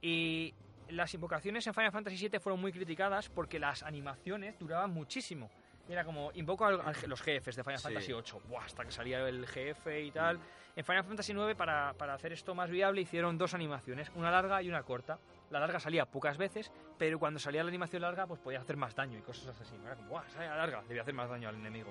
Y 0.00 0.54
las 0.88 1.12
invocaciones 1.14 1.66
en 1.66 1.74
Final 1.74 1.92
Fantasy 1.92 2.28
VII 2.28 2.40
fueron 2.40 2.60
muy 2.60 2.72
criticadas 2.72 3.28
porque 3.28 3.58
las 3.58 3.82
animaciones 3.82 4.58
duraban 4.58 4.90
muchísimo. 4.90 5.50
Era 5.88 6.04
como, 6.04 6.30
invoco 6.34 6.66
a 6.66 6.92
los 7.06 7.22
jefes 7.22 7.56
de 7.56 7.64
Final 7.64 7.78
Sí. 7.78 7.84
Fantasy 7.84 8.12
VIII, 8.12 8.42
Buah, 8.48 8.64
hasta 8.64 8.84
que 8.84 8.90
salía 8.90 9.26
el 9.26 9.46
jefe 9.46 10.02
y 10.02 10.10
tal. 10.10 10.38
En 10.76 10.84
Final 10.84 11.04
Fantasy 11.04 11.32
IX, 11.32 11.54
para, 11.56 11.94
para 11.94 12.14
hacer 12.14 12.32
esto 12.32 12.54
más 12.54 12.70
viable, 12.70 13.00
hicieron 13.00 13.38
dos 13.38 13.54
animaciones, 13.54 14.10
una 14.14 14.30
larga 14.30 14.62
y 14.62 14.68
una 14.68 14.82
corta. 14.82 15.18
La 15.50 15.60
larga 15.60 15.80
salía 15.80 16.04
pocas 16.04 16.36
veces, 16.36 16.70
pero 16.98 17.18
cuando 17.18 17.38
salía 17.40 17.62
la 17.62 17.68
animación 17.68 18.02
larga, 18.02 18.26
pues 18.26 18.38
podía 18.40 18.60
hacer 18.60 18.76
más 18.76 18.94
daño 18.94 19.18
y 19.18 19.22
cosas 19.22 19.58
así. 19.60 19.74
Era 19.84 19.96
como, 19.96 20.10
¡buah! 20.10 20.28
Sale 20.28 20.46
la 20.48 20.56
larga, 20.56 20.82
debía 20.86 21.02
hacer 21.02 21.14
más 21.14 21.28
daño 21.30 21.48
al 21.48 21.54
enemigo. 21.56 21.90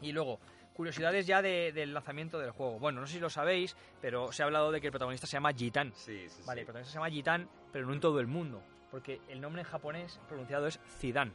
Y 0.00 0.12
luego, 0.12 0.38
curiosidades 0.74 1.26
ya 1.26 1.42
de- 1.42 1.72
del 1.72 1.92
lanzamiento 1.94 2.38
del 2.38 2.50
juego. 2.52 2.78
Bueno, 2.78 3.00
no 3.00 3.06
sé 3.06 3.14
si 3.14 3.20
lo 3.20 3.30
sabéis, 3.30 3.76
pero 4.00 4.30
se 4.32 4.42
ha 4.42 4.46
hablado 4.46 4.70
de 4.70 4.80
que 4.80 4.86
el 4.88 4.92
protagonista 4.92 5.26
se 5.26 5.32
llama 5.32 5.52
Jitan. 5.52 5.92
Sí, 5.94 6.28
sí, 6.28 6.42
Vale, 6.46 6.60
el 6.60 6.66
protagonista 6.66 6.92
se 6.92 6.98
llama 6.98 7.10
Jitan, 7.10 7.48
pero 7.72 7.86
no 7.86 7.92
en 7.92 8.00
todo 8.00 8.20
el 8.20 8.26
mundo, 8.28 8.62
porque 8.90 9.20
el 9.28 9.40
nombre 9.40 9.62
en 9.62 9.68
japonés 9.68 10.20
pronunciado 10.28 10.66
es 10.68 10.78
Zidane. 10.98 11.32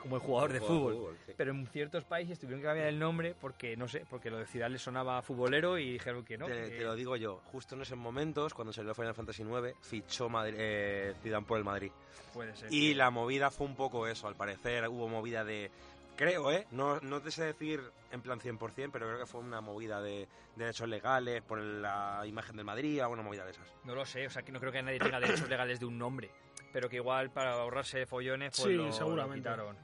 Como 0.00 0.16
el 0.16 0.22
jugador 0.22 0.52
de 0.52 0.58
Jugador 0.60 0.92
fútbol. 0.94 1.16
sí. 1.26 1.32
Pero 1.36 1.50
en 1.52 1.66
ciertos 1.68 2.04
países 2.04 2.38
tuvieron 2.38 2.60
que 2.60 2.66
cambiar 2.66 2.88
el 2.88 2.98
nombre 2.98 3.34
porque, 3.40 3.76
no 3.76 3.86
sé, 3.88 4.04
porque 4.08 4.30
lo 4.30 4.38
de 4.38 4.46
Zidane 4.46 4.72
les 4.72 4.82
sonaba 4.82 5.20
futbolero 5.22 5.78
y 5.78 5.92
dijeron 5.92 6.24
que 6.24 6.36
no. 6.38 6.46
te, 6.46 6.52
que- 6.70 6.78
te 6.78 6.84
lo 6.84 6.94
digo 6.94 7.16
yo, 7.16 7.40
justo 7.52 7.74
en 7.74 7.82
esos 7.82 7.98
momentos, 7.98 8.54
cuando 8.54 8.72
salió 8.72 8.94
Final 8.94 9.14
Fantasy 9.14 9.42
IX, 9.42 9.74
fichó 9.80 10.28
Madrid, 10.28 10.54
eh, 10.58 11.14
Zidane 11.22 11.46
por 11.46 11.58
el 11.58 11.64
Madrid. 11.64 11.92
Puede 12.32 12.54
ser. 12.56 12.72
Y 12.72 12.94
la 12.94 13.10
movida 13.10 13.50
fue 13.50 13.66
un 13.66 13.76
poco 13.76 14.06
eso, 14.06 14.26
al 14.28 14.36
parecer 14.36 14.88
hubo 14.88 15.08
movida 15.08 15.44
de... 15.44 15.70
Creo, 16.16 16.52
¿eh? 16.52 16.66
No, 16.70 17.00
no 17.00 17.22
te 17.22 17.30
sé 17.30 17.44
decir 17.44 17.80
en 18.12 18.20
plan 18.20 18.38
100%, 18.40 18.90
pero 18.92 19.06
creo 19.06 19.18
que 19.20 19.26
fue 19.26 19.40
una 19.40 19.62
movida 19.62 20.02
de 20.02 20.28
derechos 20.54 20.86
legales 20.86 21.40
por 21.42 21.58
la 21.58 22.22
imagen 22.26 22.56
del 22.56 22.66
Madrid, 22.66 23.00
alguna 23.00 23.22
movida 23.22 23.44
de 23.46 23.52
esas. 23.52 23.66
No 23.84 23.94
lo 23.94 24.04
sé, 24.04 24.26
o 24.26 24.30
sea, 24.30 24.42
que 24.42 24.52
no 24.52 24.60
creo 24.60 24.70
que 24.70 24.82
nadie 24.82 24.98
tenga 24.98 25.18
derechos 25.18 25.48
legales 25.48 25.80
de 25.80 25.86
un 25.86 25.96
nombre. 25.96 26.30
Pero 26.74 26.90
que 26.90 26.96
igual 26.96 27.30
para 27.30 27.54
ahorrarse 27.54 28.04
follones, 28.04 28.52
pues 28.54 28.68
Sí, 28.68 28.74
lo, 28.74 28.84
lo 28.86 28.92
seguramente. 28.92 29.38
quitaron. 29.38 29.76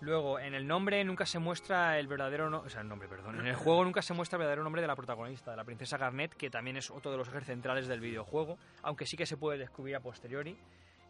Luego, 0.00 0.38
en 0.38 0.54
el 0.54 0.66
nombre 0.66 1.02
nunca 1.04 1.26
se 1.26 1.38
muestra 1.38 1.98
el 1.98 2.06
verdadero 2.06 2.48
no- 2.48 2.60
o 2.60 2.68
sea, 2.68 2.82
el 2.82 2.88
nombre, 2.88 3.08
perdón. 3.08 3.40
En 3.40 3.46
el 3.48 3.56
juego 3.56 3.84
nunca 3.84 4.00
se 4.00 4.14
muestra 4.14 4.36
el 4.36 4.40
verdadero 4.40 4.62
nombre 4.62 4.80
de 4.80 4.86
la 4.88 4.94
protagonista, 4.94 5.50
de 5.50 5.56
la 5.56 5.64
princesa 5.64 5.98
Garnet, 5.98 6.34
que 6.34 6.50
también 6.50 6.76
es 6.76 6.90
otro 6.90 7.10
de 7.10 7.16
los 7.16 7.26
ejes 7.28 7.44
centrales 7.46 7.88
del 7.88 8.00
videojuego, 8.00 8.58
aunque 8.82 9.06
sí 9.06 9.16
que 9.16 9.26
se 9.26 9.36
puede 9.36 9.58
descubrir 9.58 9.96
a 9.96 10.00
posteriori. 10.00 10.56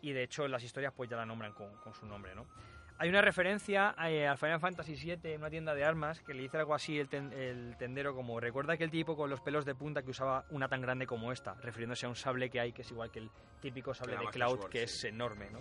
Y 0.01 0.13
de 0.13 0.23
hecho, 0.23 0.45
en 0.47 0.53
las 0.53 0.63
historias 0.63 0.93
pues 0.97 1.11
ya 1.11 1.17
la 1.17 1.27
nombran 1.27 1.53
con, 1.53 1.75
con 1.79 1.93
su 1.93 2.07
nombre, 2.07 2.35
¿no? 2.35 2.47
Hay 3.01 3.09
una 3.11 3.21
referencia 3.21 3.95
eh, 4.07 4.27
al 4.27 4.39
Final 4.39 4.59
Fantasy 4.59 4.95
VII 4.97 5.33
en 5.35 5.41
una 5.41 5.51
tienda 5.51 5.73
de 5.75 5.85
armas 5.85 6.21
que 6.21 6.35
le 6.35 6.43
dice 6.43 6.57
algo 6.57 6.75
así 6.75 6.99
el, 6.99 7.09
ten- 7.09 7.33
el 7.33 7.77
tendero 7.79 8.13
como 8.15 8.41
recuerda 8.41 8.73
aquel 8.73 8.91
tipo 8.91 9.17
con 9.17 9.31
los 9.31 9.41
pelos 9.41 9.65
de 9.65 9.77
punta 9.77 10.03
que 10.03 10.11
usaba 10.11 10.45
una 10.51 10.67
tan 10.69 10.81
grande 10.81 11.07
como 11.07 11.31
esta, 11.31 11.55
refiriéndose 11.63 12.07
a 12.07 12.09
un 12.09 12.17
sable 12.17 12.51
que 12.51 12.59
hay 12.59 12.73
que 12.73 12.83
es 12.83 12.91
igual 12.91 13.13
que 13.13 13.21
el 13.21 13.31
típico 13.61 13.95
sable 13.95 14.17
de 14.17 14.27
Cloud 14.33 14.59
Sword, 14.59 14.71
que 14.71 14.79
sí. 14.89 15.07
es 15.07 15.13
enorme, 15.13 15.49
¿no? 15.51 15.61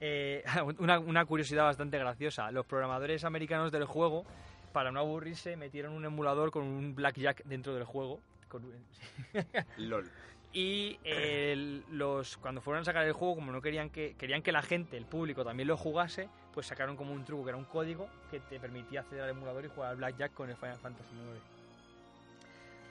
Eh, 0.00 0.42
una, 0.78 0.98
una 0.98 1.24
curiosidad 1.24 1.64
bastante 1.64 1.98
graciosa. 1.98 2.50
Los 2.50 2.66
programadores 2.66 3.24
americanos 3.24 3.70
del 3.72 3.84
juego, 3.84 4.24
para 4.72 4.90
no 4.90 5.00
aburrirse, 5.00 5.56
metieron 5.56 5.92
un 5.92 6.04
emulador 6.04 6.50
con 6.50 6.62
un 6.64 6.94
blackjack 6.94 7.44
dentro 7.44 7.74
del 7.74 7.84
juego. 7.84 8.20
con 8.48 8.62
LOL. 9.76 10.10
y 10.52 10.98
el- 11.04 11.84
los 11.90 12.36
cuando 12.38 12.60
fueron 12.60 12.82
a 12.82 12.84
sacar 12.84 13.06
el 13.06 13.12
juego, 13.12 13.36
como 13.36 13.52
no 13.52 13.60
querían 13.62 13.90
que 13.90 14.14
querían 14.18 14.42
que 14.42 14.50
la 14.52 14.62
gente, 14.62 14.96
el 14.96 15.04
público 15.06 15.44
también 15.44 15.68
lo 15.68 15.76
jugase, 15.76 16.28
pues 16.52 16.66
sacaron 16.66 16.96
como 16.96 17.12
un 17.12 17.24
truco 17.24 17.44
que 17.44 17.50
era 17.50 17.56
un 17.58 17.64
código 17.66 18.08
que 18.30 18.40
te 18.40 18.58
permitía 18.58 19.00
acceder 19.00 19.22
al 19.24 19.30
emulador 19.30 19.64
y 19.64 19.68
jugar 19.68 19.90
al 19.90 19.96
blackjack 19.96 20.32
con 20.34 20.50
el 20.50 20.56
Final 20.56 20.78
Fantasy 20.78 21.14
IX. 21.14 21.40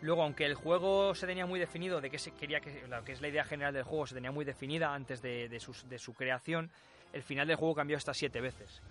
Luego, 0.01 0.23
aunque 0.23 0.45
el 0.45 0.53
juego 0.55 1.13
se 1.13 1.27
tenía 1.27 1.45
muy 1.45 1.59
definido 1.59 1.99
de 1.99 2.09
que 2.09 2.19
se 2.19 2.31
quería 2.31 2.61
que 2.61 2.87
la 2.87 3.03
que 3.03 3.11
es 3.11 3.19
la 3.19 3.27
idea 3.27 3.43
general 3.43 3.73
del 3.73 3.83
juego 3.83 4.07
se 4.07 4.15
tenía 4.15 4.31
muy 4.31 4.45
definida 4.45 4.93
antes 4.93 5.21
de, 5.21 5.49
de 5.49 5.59
sus- 5.59 5.89
de 5.89 5.99
su 5.99 6.13
creación, 6.13 6.71
el 7.13 7.23
final 7.23 7.47
del 7.47 7.57
juego 7.57 7.75
cambió 7.75 7.97
hasta 7.97 8.13
siete 8.13 8.41
veces. 8.41 8.81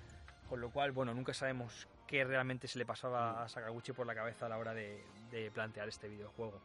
Con 0.49 0.61
lo 0.61 0.71
cual, 0.71 0.93
bueno, 0.93 1.13
nunca 1.13 1.35
sabemos 1.35 1.87
qué 2.07 2.25
realmente 2.25 2.69
se 2.69 2.79
le 2.79 2.87
pasaba 2.87 3.43
a 3.43 3.49
Sakaguchi 3.49 3.93
por 3.93 4.07
la 4.07 4.15
cabeza 4.15 4.47
a 4.47 4.49
la 4.49 4.59
hora 4.59 4.73
de, 4.73 5.05
plantear 5.53 5.89
este 5.89 6.09
videojuego. 6.09 6.61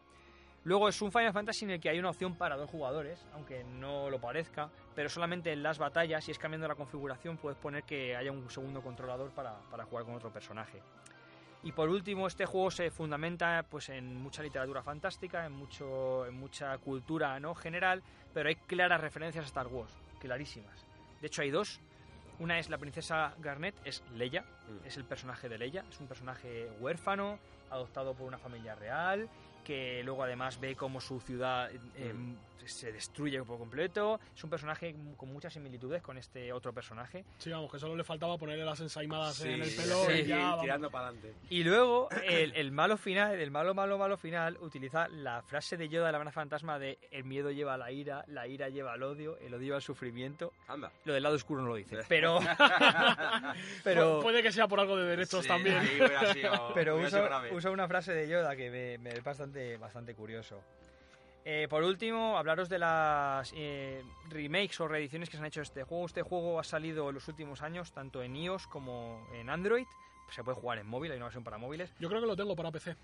Luego 0.64 0.88
es 0.88 1.02
un 1.02 1.12
Final 1.12 1.34
Fantasy 1.34 1.66
en 1.66 1.72
el 1.72 1.82
que 1.82 1.90
hay 1.90 2.00
una 2.00 2.10
opción 2.10 2.38
para 2.38 2.56
dos 2.56 2.70
jugadores, 2.70 3.28
aunque 3.34 3.66
no 3.66 4.10
lo 4.10 4.22
parezca, 4.22 4.70
pero 4.96 5.10
solamente 5.10 5.52
en 5.52 5.62
las 5.62 5.78
batallas, 5.78 6.24
si 6.24 6.32
es 6.32 6.40
cambiando 6.40 6.70
la 6.70 6.76
configuración, 6.76 7.38
puedes 7.38 7.58
poner 7.58 7.84
que 7.84 8.16
haya 8.16 8.32
un 8.32 8.50
segundo 8.50 8.82
controlador 8.82 9.32
para, 9.32 9.60
para 9.70 9.84
jugar 9.84 10.06
con 10.06 10.16
otro 10.16 10.32
personaje. 10.32 10.82
Y 11.64 11.74
por 11.74 11.90
último, 11.90 12.28
este 12.28 12.46
juego 12.46 12.72
se 12.72 12.92
fundamenta 12.92 13.66
pues, 13.70 13.90
en 13.90 14.16
mucha 14.16 14.42
literatura 14.42 14.82
fantástica, 14.82 15.46
en, 15.46 15.52
mucho, 15.52 16.26
en 16.26 16.36
mucha 16.36 16.78
cultura 16.78 17.38
no 17.42 17.54
general, 17.56 18.02
pero 18.34 18.48
hay 18.48 18.56
claras 18.56 19.02
referencias 19.02 19.44
a 19.44 19.48
Star 19.48 19.68
Wars, 19.68 19.94
clarísimas. 20.20 20.93
De 21.24 21.28
hecho, 21.28 21.42
hay 21.42 21.52
dos. 21.52 21.80
Una 22.40 22.60
es 22.60 22.70
la 22.70 22.78
princesa 22.78 23.34
Garnet, 23.40 23.74
es 23.86 24.04
Leia, 24.14 24.42
Mm. 24.42 24.86
es 24.86 24.98
el 24.98 25.06
personaje 25.06 25.48
de 25.48 25.58
Leia, 25.58 25.86
es 25.90 25.98
un 26.02 26.08
personaje 26.08 26.70
huérfano, 26.82 27.40
adoptado 27.70 28.14
por 28.14 28.28
una 28.28 28.38
familia 28.38 28.76
real, 28.76 29.30
que 29.64 30.02
luego 30.04 30.24
además 30.24 30.60
ve 30.60 30.76
cómo 30.76 31.00
su 31.02 31.20
ciudad 31.20 31.70
eh, 31.72 32.14
se 32.66 32.94
destruye 32.94 33.44
por 33.44 33.58
completo. 33.60 34.22
Es 34.34 34.42
un 34.44 34.50
personaje 34.50 34.96
con 35.18 35.32
muchas 35.34 35.52
similitudes 35.52 36.02
con 36.02 36.18
este 36.18 36.54
otro 36.54 36.72
personaje. 36.72 37.26
Sí, 37.38 37.50
vamos, 37.50 37.70
que 37.70 37.78
solo 37.78 37.94
le 37.96 38.06
faltaba 38.06 38.38
ponerle 38.38 38.64
las 38.64 38.80
ensaimadas 38.80 39.36
Sí, 39.36 39.50
en 39.50 39.64
el 39.64 39.70
pelo 39.76 40.06
sí, 40.06 40.12
y 40.14 40.26
ya, 40.28 40.38
vamos. 40.38 40.62
tirando 40.62 40.90
para 40.90 41.08
adelante. 41.08 41.34
Y 41.50 41.66
luego 41.66 42.08
el, 42.26 42.54
el 42.56 42.72
malo 42.72 42.96
final, 42.96 43.38
el 43.38 43.52
malo, 43.52 43.74
malo, 43.74 43.98
malo 43.98 44.16
final, 44.16 44.58
utiliza 44.62 45.10
la 45.10 45.42
frase 45.42 45.76
de 45.76 45.90
Yoda 45.90 46.06
de 46.06 46.12
la 46.14 46.18
Banda 46.20 46.32
Fantasma 46.32 46.80
de 46.80 46.98
el 47.12 47.26
miedo 47.26 47.52
lleva 47.52 47.74
a 47.74 47.78
la 47.78 47.92
ira, 47.92 48.24
la 48.28 48.48
ira 48.48 48.70
lleva 48.70 48.94
al 48.94 49.04
odio, 49.04 49.38
el 49.40 49.54
odio 49.54 49.64
lleva 49.66 49.76
al 49.76 49.82
sufrimiento. 49.82 50.54
Anda. 50.70 50.90
Lo 51.04 51.14
del 51.14 51.24
lado 51.24 51.36
oscuro 51.36 51.62
no 51.64 51.68
lo 51.68 51.76
dice, 51.76 51.98
pero... 52.08 52.40
pero 53.84 54.20
Pu- 54.20 54.22
Puede 54.24 54.42
que 54.42 54.52
sea 54.52 54.68
por 54.68 54.80
algo 54.80 54.96
de 54.96 55.06
derechos 55.06 55.42
Sí, 55.44 55.48
también. 55.48 55.78
ahí 55.78 56.34
sido- 56.34 56.72
Pero 56.74 56.98
usa, 56.98 57.44
usa 57.52 57.72
una 57.72 57.88
frase 57.88 58.14
de 58.14 58.28
Yoda 58.28 58.56
que 58.56 58.70
me, 58.70 58.98
me 59.00 59.10
es 59.10 59.24
bastante, 59.54 59.78
bastante 59.78 60.16
curioso. 60.16 60.62
Eh, 61.46 61.68
por 61.70 61.84
último, 61.84 62.38
hablaros 62.38 62.70
de 62.70 62.80
las 62.80 63.52
eh, 63.56 64.02
remakes 64.30 64.80
o 64.80 64.88
reediciones 64.88 65.30
que 65.30 65.36
se 65.36 65.42
han 65.42 65.48
hecho 65.48 65.60
de 65.60 65.66
este 65.66 65.84
juego. 65.84 66.06
Este 66.06 66.22
juego 66.22 66.60
ha 66.60 66.64
salido 66.64 67.10
en 67.10 67.16
los 67.16 67.28
últimos 67.28 67.62
años, 67.62 67.92
tanto 67.92 68.24
en 68.24 68.36
iOS 68.36 68.68
como 68.68 69.28
en 69.34 69.50
Android. 69.50 69.86
Se 70.32 70.44
puede 70.44 70.56
jugar 70.58 70.78
en 70.80 70.88
móvil, 70.88 71.12
hay 71.12 71.18
una 71.18 71.26
versión 71.26 71.44
para 71.44 71.58
móviles. 71.58 71.94
Yo 72.00 72.08
creo 72.10 72.22
que 72.22 72.28
lo 72.28 72.36
tengo 72.36 72.56
para 72.56 72.72
PC. 72.72 72.96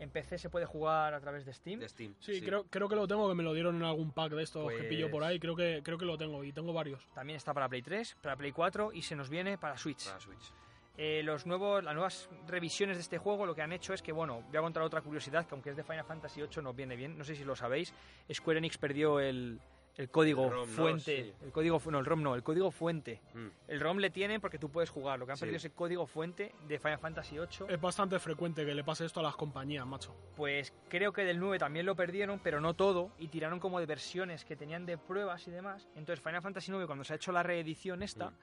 En 0.00 0.10
PC 0.10 0.38
se 0.38 0.50
puede 0.50 0.66
jugar 0.66 1.14
a 1.14 1.20
través 1.20 1.46
de 1.46 1.54
Steam. 1.54 1.78
De 1.78 1.88
Steam. 1.88 2.14
Sí, 2.18 2.40
Creo, 2.42 2.64
creo 2.64 2.88
que 2.88 2.96
lo 2.96 3.06
tengo, 3.06 3.28
que 3.28 3.34
me 3.36 3.44
lo 3.44 3.54
dieron 3.54 3.76
en 3.76 3.84
algún 3.84 4.10
pack 4.10 4.32
de 4.32 4.42
estos 4.42 4.68
que 4.68 4.78
Pues- 4.78 4.88
pillo 4.88 5.08
por 5.08 5.22
ahí. 5.22 5.38
Creo 5.38 5.54
que, 5.54 5.80
creo 5.84 5.96
que 5.96 6.04
lo 6.04 6.18
tengo 6.18 6.42
y 6.42 6.52
tengo 6.52 6.72
varios. 6.72 7.06
También 7.14 7.36
está 7.36 7.54
para 7.54 7.68
Play 7.68 7.80
3, 7.82 8.16
para 8.20 8.36
Play 8.36 8.50
4 8.50 8.92
y 8.92 9.02
se 9.02 9.14
nos 9.14 9.30
viene 9.30 9.56
para 9.56 9.78
Switch. 9.78 10.04
Para 10.04 10.18
Switch. 10.20 10.52
Eh, 10.96 11.22
los 11.24 11.44
nuevos, 11.46 11.82
las 11.82 11.94
nuevas 11.94 12.28
revisiones 12.46 12.96
de 12.96 13.02
este 13.02 13.18
juego 13.18 13.46
lo 13.46 13.54
que 13.54 13.62
han 13.62 13.72
hecho 13.72 13.92
es 13.94 14.00
que, 14.02 14.12
bueno, 14.12 14.42
voy 14.48 14.56
a 14.56 14.60
contar 14.60 14.82
otra 14.84 15.00
curiosidad 15.00 15.44
que 15.46 15.54
aunque 15.54 15.70
es 15.70 15.76
de 15.76 15.82
Final 15.82 16.04
Fantasy 16.04 16.40
VIII 16.40 16.62
nos 16.62 16.76
viene 16.76 16.94
bien, 16.94 17.18
no 17.18 17.24
sé 17.24 17.34
si 17.34 17.44
lo 17.44 17.56
sabéis, 17.56 17.92
Square 18.32 18.58
Enix 18.58 18.78
perdió 18.78 19.18
el, 19.18 19.60
el 19.96 20.08
código 20.10 20.44
El 20.44 20.50
ROM, 20.52 20.68
¿no? 20.68 20.74
fuente, 20.76 21.24
Sí. 21.24 21.32
el 21.44 21.50
código, 21.50 21.80
no, 21.90 21.98
el 21.98 22.04
ROM 22.04 22.22
no, 22.22 22.34
el 22.36 22.44
código 22.44 22.70
fuente. 22.70 23.20
Mm. 23.34 23.46
El 23.66 23.80
ROM 23.80 23.98
le 23.98 24.10
tienen 24.10 24.40
porque 24.40 24.58
tú 24.58 24.70
puedes 24.70 24.88
jugar, 24.90 25.18
lo 25.18 25.26
que 25.26 25.32
han 25.32 25.36
Sí. 25.36 25.40
perdido 25.42 25.56
es 25.56 25.64
el 25.64 25.72
código 25.72 26.06
fuente 26.06 26.54
de 26.68 26.78
Final 26.78 26.98
Fantasy 27.00 27.38
VIII. 27.38 27.66
Es 27.74 27.80
bastante 27.80 28.18
frecuente 28.20 28.64
que 28.64 28.72
le 28.74 28.84
pase 28.84 29.04
esto 29.04 29.18
a 29.18 29.22
las 29.24 29.34
compañías, 29.34 29.84
macho. 29.86 30.14
Pues 30.36 30.72
creo 30.88 31.12
que 31.12 31.24
del 31.24 31.40
9 31.40 31.58
también 31.58 31.86
lo 31.86 31.96
perdieron, 31.96 32.38
pero 32.38 32.60
no 32.60 32.74
todo, 32.74 33.10
y 33.18 33.26
tiraron 33.26 33.58
como 33.58 33.80
de 33.80 33.86
versiones 33.86 34.44
que 34.44 34.54
tenían 34.54 34.86
de 34.86 34.96
pruebas 34.96 35.48
y 35.48 35.50
demás. 35.50 35.88
Entonces 35.96 36.20
Final 36.22 36.40
Fantasy 36.42 36.70
9 36.70 36.86
cuando 36.86 37.02
se 37.02 37.14
ha 37.14 37.16
hecho 37.16 37.32
la 37.32 37.42
reedición 37.42 38.04
esta, 38.04 38.30
Mm. 38.30 38.34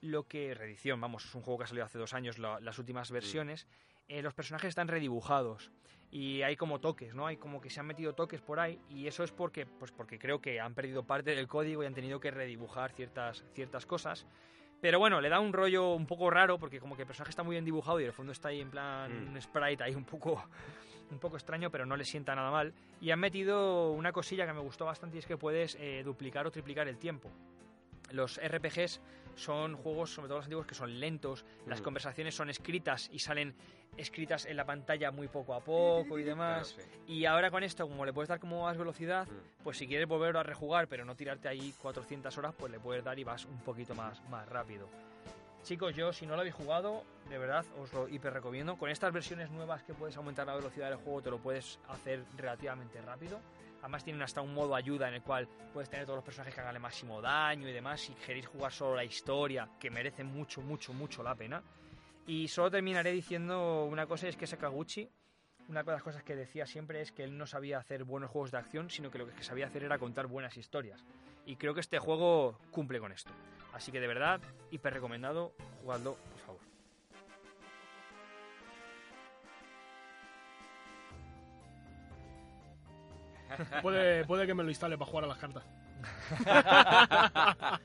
Lo 0.00 0.26
que 0.26 0.54
reedición, 0.54 1.00
vamos, 1.00 1.24
es 1.26 1.34
un 1.34 1.42
juego 1.42 1.58
que 1.58 1.64
ha 1.64 1.66
salido 1.68 1.84
hace 1.84 1.98
dos 1.98 2.14
años, 2.14 2.38
la- 2.38 2.60
las 2.60 2.78
últimas 2.78 3.10
versiones, 3.10 3.66
eh, 4.08 4.22
los 4.22 4.34
personajes 4.34 4.68
están 4.70 4.88
redibujados 4.88 5.70
y 6.10 6.42
hay 6.42 6.56
como 6.56 6.80
toques, 6.80 7.14
¿no? 7.14 7.26
Hay 7.26 7.36
como 7.36 7.60
que 7.60 7.70
se 7.70 7.80
han 7.80 7.86
metido 7.86 8.14
toques 8.14 8.40
por 8.40 8.58
ahí 8.60 8.78
y 8.88 9.06
eso 9.06 9.22
es 9.22 9.30
porque, 9.30 9.66
pues 9.66 9.92
porque 9.92 10.18
creo 10.18 10.40
que 10.40 10.58
han 10.58 10.74
perdido 10.74 11.04
parte 11.04 11.34
del 11.36 11.46
código 11.46 11.82
y 11.82 11.86
han 11.86 11.94
tenido 11.94 12.18
que 12.18 12.30
redibujar 12.30 12.92
ciertas, 12.92 13.44
ciertas 13.54 13.86
cosas. 13.86 14.26
Pero 14.80 14.98
bueno, 14.98 15.20
le 15.20 15.28
da 15.28 15.38
un 15.40 15.52
rollo 15.52 15.92
un 15.92 16.06
poco 16.06 16.30
raro 16.30 16.58
porque 16.58 16.80
como 16.80 16.96
que 16.96 17.02
el 17.02 17.06
personaje 17.06 17.30
está 17.30 17.42
muy 17.42 17.54
bien 17.54 17.66
dibujado 17.66 18.00
y 18.00 18.04
el 18.04 18.12
fondo 18.14 18.32
está 18.32 18.48
ahí 18.48 18.60
en 18.62 18.70
plan 18.70 19.26
Mm. 19.26 19.32
un 19.34 19.42
sprite 19.42 19.84
ahí 19.84 19.94
un 19.94 20.04
poco 20.06 20.42
un 21.10 21.18
poco 21.18 21.36
extraño, 21.36 21.70
pero 21.70 21.84
no 21.84 21.96
le 21.96 22.04
sienta 22.04 22.34
nada 22.34 22.50
mal. 22.50 22.72
Y 23.00 23.10
han 23.10 23.20
metido 23.20 23.92
una 23.92 24.10
cosilla 24.12 24.46
que 24.46 24.52
me 24.54 24.60
gustó 24.60 24.86
bastante 24.86 25.16
y 25.16 25.18
es 25.18 25.26
que 25.26 25.36
puedes 25.36 25.76
eh, 25.78 26.02
duplicar 26.04 26.46
o 26.46 26.50
triplicar 26.50 26.88
el 26.88 26.96
tiempo. 26.98 27.30
Los 28.12 28.38
RPGs 28.42 29.00
son 29.40 29.74
juegos, 29.76 30.12
sobre 30.12 30.28
todo 30.28 30.38
los 30.38 30.44
antiguos, 30.44 30.66
que 30.66 30.74
son 30.74 31.00
lentos, 31.00 31.44
las 31.66 31.80
Mm. 31.80 31.84
conversaciones 31.84 32.34
son 32.34 32.50
escritas 32.50 33.08
y 33.10 33.18
salen 33.20 33.54
escritas 33.96 34.44
en 34.44 34.56
la 34.56 34.64
pantalla 34.66 35.10
muy 35.10 35.28
poco 35.28 35.54
a 35.54 35.60
poco 35.60 36.18
y 36.18 36.22
demás. 36.24 36.74
Claro, 36.74 36.90
sí. 37.06 37.12
Y 37.12 37.24
ahora 37.24 37.50
con 37.50 37.62
esto, 37.62 37.88
como 37.88 38.04
le 38.04 38.12
puedes 38.12 38.28
dar 38.28 38.38
como 38.38 38.62
más 38.64 38.76
velocidad, 38.76 39.26
Mm. 39.26 39.62
pues 39.64 39.78
si 39.78 39.86
quieres 39.88 40.06
volver 40.06 40.36
a 40.36 40.42
rejugar, 40.42 40.88
pero 40.88 41.04
no 41.06 41.14
tirarte 41.14 41.48
ahí 41.48 41.72
400 41.80 42.36
horas, 42.36 42.54
pues 42.58 42.70
le 42.70 42.78
puedes 42.78 43.02
dar 43.02 43.18
y 43.18 43.24
vas 43.24 43.46
un 43.46 43.58
poquito 43.60 43.94
más, 43.94 44.22
más 44.28 44.46
rápido. 44.48 44.88
Chicos, 45.62 45.94
yo 45.94 46.12
si 46.12 46.26
no 46.26 46.34
lo 46.34 46.40
habéis 46.40 46.54
jugado, 46.54 47.04
de 47.28 47.36
verdad 47.38 47.64
os 47.78 47.92
lo 47.92 48.08
hiper 48.08 48.32
recomiendo. 48.32 48.76
Con 48.78 48.88
estas 48.90 49.12
versiones 49.12 49.50
nuevas 49.50 49.82
que 49.82 49.92
puedes 49.94 50.16
aumentar 50.16 50.46
la 50.46 50.54
velocidad 50.54 50.88
del 50.88 50.98
juego, 50.98 51.20
te 51.22 51.30
lo 51.30 51.38
puedes 51.38 51.78
hacer 51.88 52.24
relativamente 52.36 53.00
rápido. 53.02 53.38
Además 53.80 54.04
tienen 54.04 54.22
hasta 54.22 54.40
un 54.40 54.54
modo 54.54 54.74
ayuda 54.74 55.08
en 55.08 55.14
el 55.14 55.22
cual 55.22 55.48
puedes 55.72 55.88
tener 55.88 56.04
todos 56.04 56.18
los 56.18 56.24
personajes 56.24 56.54
que 56.54 56.60
hagan 56.60 56.76
el 56.76 56.82
máximo 56.82 57.20
daño 57.20 57.68
y 57.68 57.72
demás. 57.72 58.00
Si 58.00 58.14
queréis 58.14 58.46
jugar 58.46 58.72
solo 58.72 58.96
la 58.96 59.04
historia, 59.04 59.68
que 59.78 59.90
merece 59.90 60.22
mucho, 60.24 60.60
mucho, 60.60 60.92
mucho 60.92 61.22
la 61.22 61.34
pena. 61.34 61.62
Y 62.26 62.48
solo 62.48 62.70
terminaré 62.70 63.12
diciendo 63.12 63.84
una 63.84 64.06
cosa, 64.06 64.28
es 64.28 64.36
que 64.36 64.46
Sakaguchi, 64.46 65.08
una 65.68 65.82
de 65.82 65.92
las 65.92 66.02
cosas 66.02 66.22
que 66.22 66.36
decía 66.36 66.66
siempre 66.66 67.00
es 67.00 67.12
que 67.12 67.24
él 67.24 67.36
no 67.36 67.46
sabía 67.46 67.78
hacer 67.78 68.04
buenos 68.04 68.30
juegos 68.30 68.50
de 68.50 68.58
acción, 68.58 68.90
sino 68.90 69.10
que 69.10 69.18
lo 69.18 69.26
que 69.26 69.42
sabía 69.42 69.66
hacer 69.66 69.84
era 69.84 69.98
contar 69.98 70.26
buenas 70.26 70.56
historias. 70.56 71.04
Y 71.46 71.56
creo 71.56 71.74
que 71.74 71.80
este 71.80 71.98
juego 71.98 72.58
cumple 72.70 73.00
con 73.00 73.12
esto. 73.12 73.32
Así 73.72 73.90
que 73.90 74.00
de 74.00 74.06
verdad, 74.06 74.40
hiper 74.70 74.94
recomendado, 74.94 75.54
jugadlo, 75.82 76.16
Puede, 83.82 84.24
puede 84.24 84.46
que 84.46 84.54
me 84.54 84.62
lo 84.62 84.68
instale 84.70 84.96
para 84.98 85.10
jugar 85.10 85.24
a 85.24 85.28
las 85.28 85.38
cartas. 85.38 85.64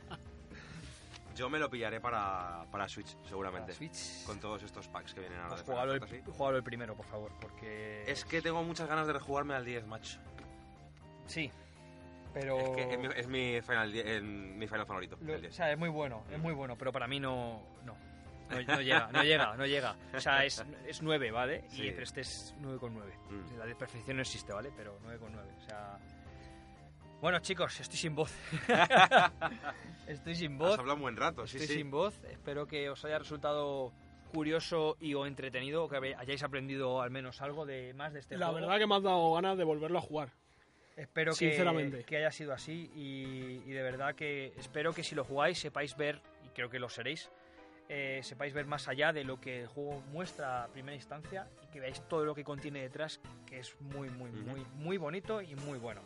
Yo 1.36 1.50
me 1.50 1.60
lo 1.60 1.70
pillaré 1.70 2.00
para, 2.00 2.64
para 2.72 2.88
Switch, 2.88 3.18
seguramente. 3.28 3.74
Para 3.74 3.78
Switch. 3.78 4.24
Con 4.26 4.40
todos 4.40 4.64
estos 4.64 4.88
packs 4.88 5.14
que 5.14 5.20
vienen 5.20 5.38
ahora 5.40 5.56
Pues 5.56 5.64
jugalo 5.64 5.94
el, 5.94 6.24
jugalo 6.32 6.58
el 6.58 6.64
primero, 6.64 6.96
por 6.96 7.06
favor, 7.06 7.32
porque... 7.42 8.04
Es 8.08 8.24
que 8.24 8.42
tengo 8.42 8.64
muchas 8.64 8.88
ganas 8.88 9.06
de 9.06 9.14
rejugarme 9.14 9.54
al 9.54 9.66
10, 9.66 9.86
macho. 9.86 10.18
Sí, 11.28 11.52
pero... 12.34 12.58
Es 12.58 12.70
que 12.88 12.94
es 12.94 13.00
mi, 13.00 13.08
es 13.08 13.28
mi 13.28 13.62
final, 13.62 13.92
die- 13.92 14.16
en- 14.16 14.58
mi 14.58 14.66
final 14.68 14.86
favorito. 14.86 15.18
Lo- 15.20 15.34
el 15.34 15.40
o 15.40 15.42
10. 15.42 15.54
sea, 15.56 15.70
es 15.74 15.78
muy 15.78 15.90
bueno, 15.90 16.24
es 16.32 16.40
muy 16.40 16.54
bueno, 16.54 16.78
pero 16.78 16.94
para 16.94 17.06
mí 17.08 17.20
no... 17.20 17.62
No, 17.84 17.98
no, 18.50 18.62
no 18.76 18.82
llega, 18.82 19.10
no 19.12 19.24
llega, 19.24 19.56
no 19.58 19.66
llega. 19.66 19.96
O 20.14 20.20
sea, 20.20 20.44
es, 20.46 20.64
es 20.88 21.02
9, 21.02 21.32
¿vale? 21.32 21.64
Y, 21.72 21.76
Sí. 21.76 21.90
pero 21.92 22.04
este 22.04 22.22
es 22.22 22.56
9,9. 22.62 22.92
Mm. 23.30 23.58
La 23.58 23.66
de 23.66 23.76
perfección 23.76 24.18
no 24.18 24.22
existe, 24.22 24.54
¿vale? 24.54 24.72
Pero 24.76 25.00
9,9, 25.02 25.58
o 25.58 25.62
sea... 25.62 25.98
Bueno, 27.22 27.40
chicos, 27.40 27.80
estoy 27.80 27.98
sin 27.98 28.14
voz. 28.16 28.32
estoy 30.08 30.36
sin 30.36 30.58
voz. 30.58 30.74
Has 30.74 30.80
hablado 30.80 30.96
un 30.98 31.02
buen 31.02 31.16
rato, 31.18 31.48
sí, 31.48 31.58
Estoy 31.58 31.68
sí. 31.76 31.82
sin 31.82 31.92
voz. 31.92 32.20
Espero 32.26 32.68
que 32.68 32.90
os 32.90 33.04
haya 33.06 33.18
resultado 33.20 33.92
curioso 34.34 34.98
y 35.00 35.14
o 35.14 35.26
entretenido, 35.26 35.86
o 35.86 35.90
que 35.90 36.14
hayáis 36.18 36.44
aprendido 36.44 37.02
al 37.02 37.10
menos 37.12 37.42
algo 37.42 37.66
de 37.66 37.94
más 37.94 38.14
de 38.14 38.20
este 38.20 38.38
La 38.38 38.48
juego. 38.48 38.62
verdad 38.68 38.80
que 38.80 38.88
me 38.88 38.96
has 38.96 39.04
dado 39.04 39.34
ganas 39.34 39.58
de 39.58 39.64
volverlo 39.64 39.98
a 40.00 40.02
jugar. 40.02 40.30
Espero 40.98 41.32
que, 41.32 41.38
Sinceramente. 41.50 42.04
que 42.04 42.18
haya 42.18 42.32
sido 42.32 42.54
así 42.54 42.90
y, 42.96 43.62
y 43.66 43.72
de 43.72 43.82
verdad 43.84 44.16
que 44.16 44.54
espero 44.58 44.94
que 44.94 45.04
si 45.04 45.14
lo 45.16 45.24
jugáis 45.26 45.60
sepáis 45.60 45.96
ver, 45.98 46.22
y 46.46 46.50
creo 46.50 46.70
que 46.70 46.80
lo 46.80 46.88
seréis, 46.90 47.30
eh, 47.90 48.22
sepáis 48.24 48.54
ver 48.54 48.66
más 48.66 48.88
allá 48.88 49.14
de 49.14 49.24
lo 49.24 49.40
que 49.40 49.62
el 49.62 49.68
juego 49.68 50.02
muestra 50.12 50.64
a 50.64 50.68
primera 50.68 50.96
instancia 50.96 51.48
y 51.64 51.68
que 51.68 51.80
veáis 51.80 52.02
todo 52.08 52.26
lo 52.26 52.34
que 52.36 52.44
contiene 52.44 52.82
detrás, 52.82 53.20
que 53.46 53.60
es 53.60 53.80
muy, 53.82 54.10
muy, 54.10 54.32
muy, 54.32 54.66
muy 54.76 54.98
bonito 54.98 55.42
y 55.42 55.56
muy 55.56 55.78
bueno. 55.78 56.02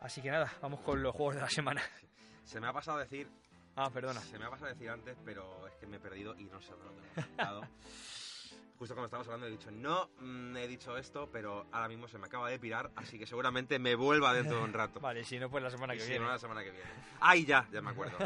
Así 0.00 0.20
que 0.20 0.30
nada, 0.30 0.52
vamos 0.60 0.80
con 0.80 1.02
los 1.02 1.14
juegos 1.14 1.36
de 1.36 1.42
la 1.42 1.50
semana. 1.50 1.82
Se 2.44 2.60
me 2.60 2.66
ha 2.66 2.72
pasado 2.72 2.98
a 2.98 3.02
decir 3.02 3.28
Ah, 3.74 3.88
perdona. 3.90 4.20
Se 4.20 4.38
me 4.38 4.44
ha 4.44 4.50
pasado 4.50 4.66
a 4.70 4.74
decir 4.74 4.90
antes, 4.90 5.16
pero 5.24 5.66
es 5.66 5.74
que 5.76 5.86
me 5.86 5.96
he 5.96 6.00
perdido 6.00 6.34
y 6.38 6.44
no 6.44 6.60
sé 6.60 6.72
dónde 6.72 7.02
lo 7.16 7.22
tengo. 7.24 7.60
Justo 8.78 8.94
cuando 8.94 9.06
estábamos 9.06 9.28
hablando 9.28 9.46
he 9.46 9.50
dicho, 9.50 9.70
no, 9.70 10.10
mm, 10.18 10.56
he 10.56 10.66
dicho 10.66 10.96
esto, 10.98 11.28
pero 11.32 11.66
ahora 11.70 11.88
mismo 11.88 12.08
se 12.08 12.18
me 12.18 12.26
acaba 12.26 12.50
de 12.50 12.58
pirar, 12.58 12.90
así 12.96 13.16
que 13.16 13.26
seguramente 13.26 13.78
me 13.78 13.94
vuelva 13.94 14.34
dentro 14.34 14.58
de 14.58 14.64
un 14.64 14.72
rato. 14.72 14.98
Vale, 15.00 15.24
si 15.24 15.38
no, 15.38 15.48
pues 15.48 15.62
la 15.62 15.70
semana 15.70 15.94
Y 15.94 15.98
que 15.98 16.02
si 16.02 16.10
viene. 16.10 16.24
no, 16.24 16.32
la 16.32 16.38
semana 16.38 16.64
que 16.64 16.72
viene. 16.72 16.90
¡Ay, 17.20 17.46
ya! 17.46 17.66
Ya 17.70 17.80
me 17.80 17.90
acuerdo. 17.90 18.18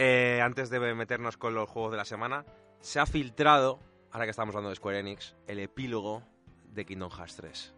Eh, 0.00 0.40
antes 0.40 0.70
de 0.70 0.78
meternos 0.94 1.36
con 1.36 1.54
los 1.54 1.68
juegos 1.68 1.90
de 1.90 1.96
la 1.96 2.04
semana, 2.04 2.44
se 2.80 3.00
ha 3.00 3.06
filtrado, 3.06 3.80
ahora 4.12 4.26
que 4.26 4.30
estamos 4.30 4.54
hablando 4.54 4.70
de 4.70 4.76
Square 4.76 5.00
Enix, 5.00 5.34
el 5.48 5.58
epílogo 5.58 6.22
de 6.72 6.86
Kingdom 6.86 7.10
Hearts 7.10 7.34
3. 7.36 7.74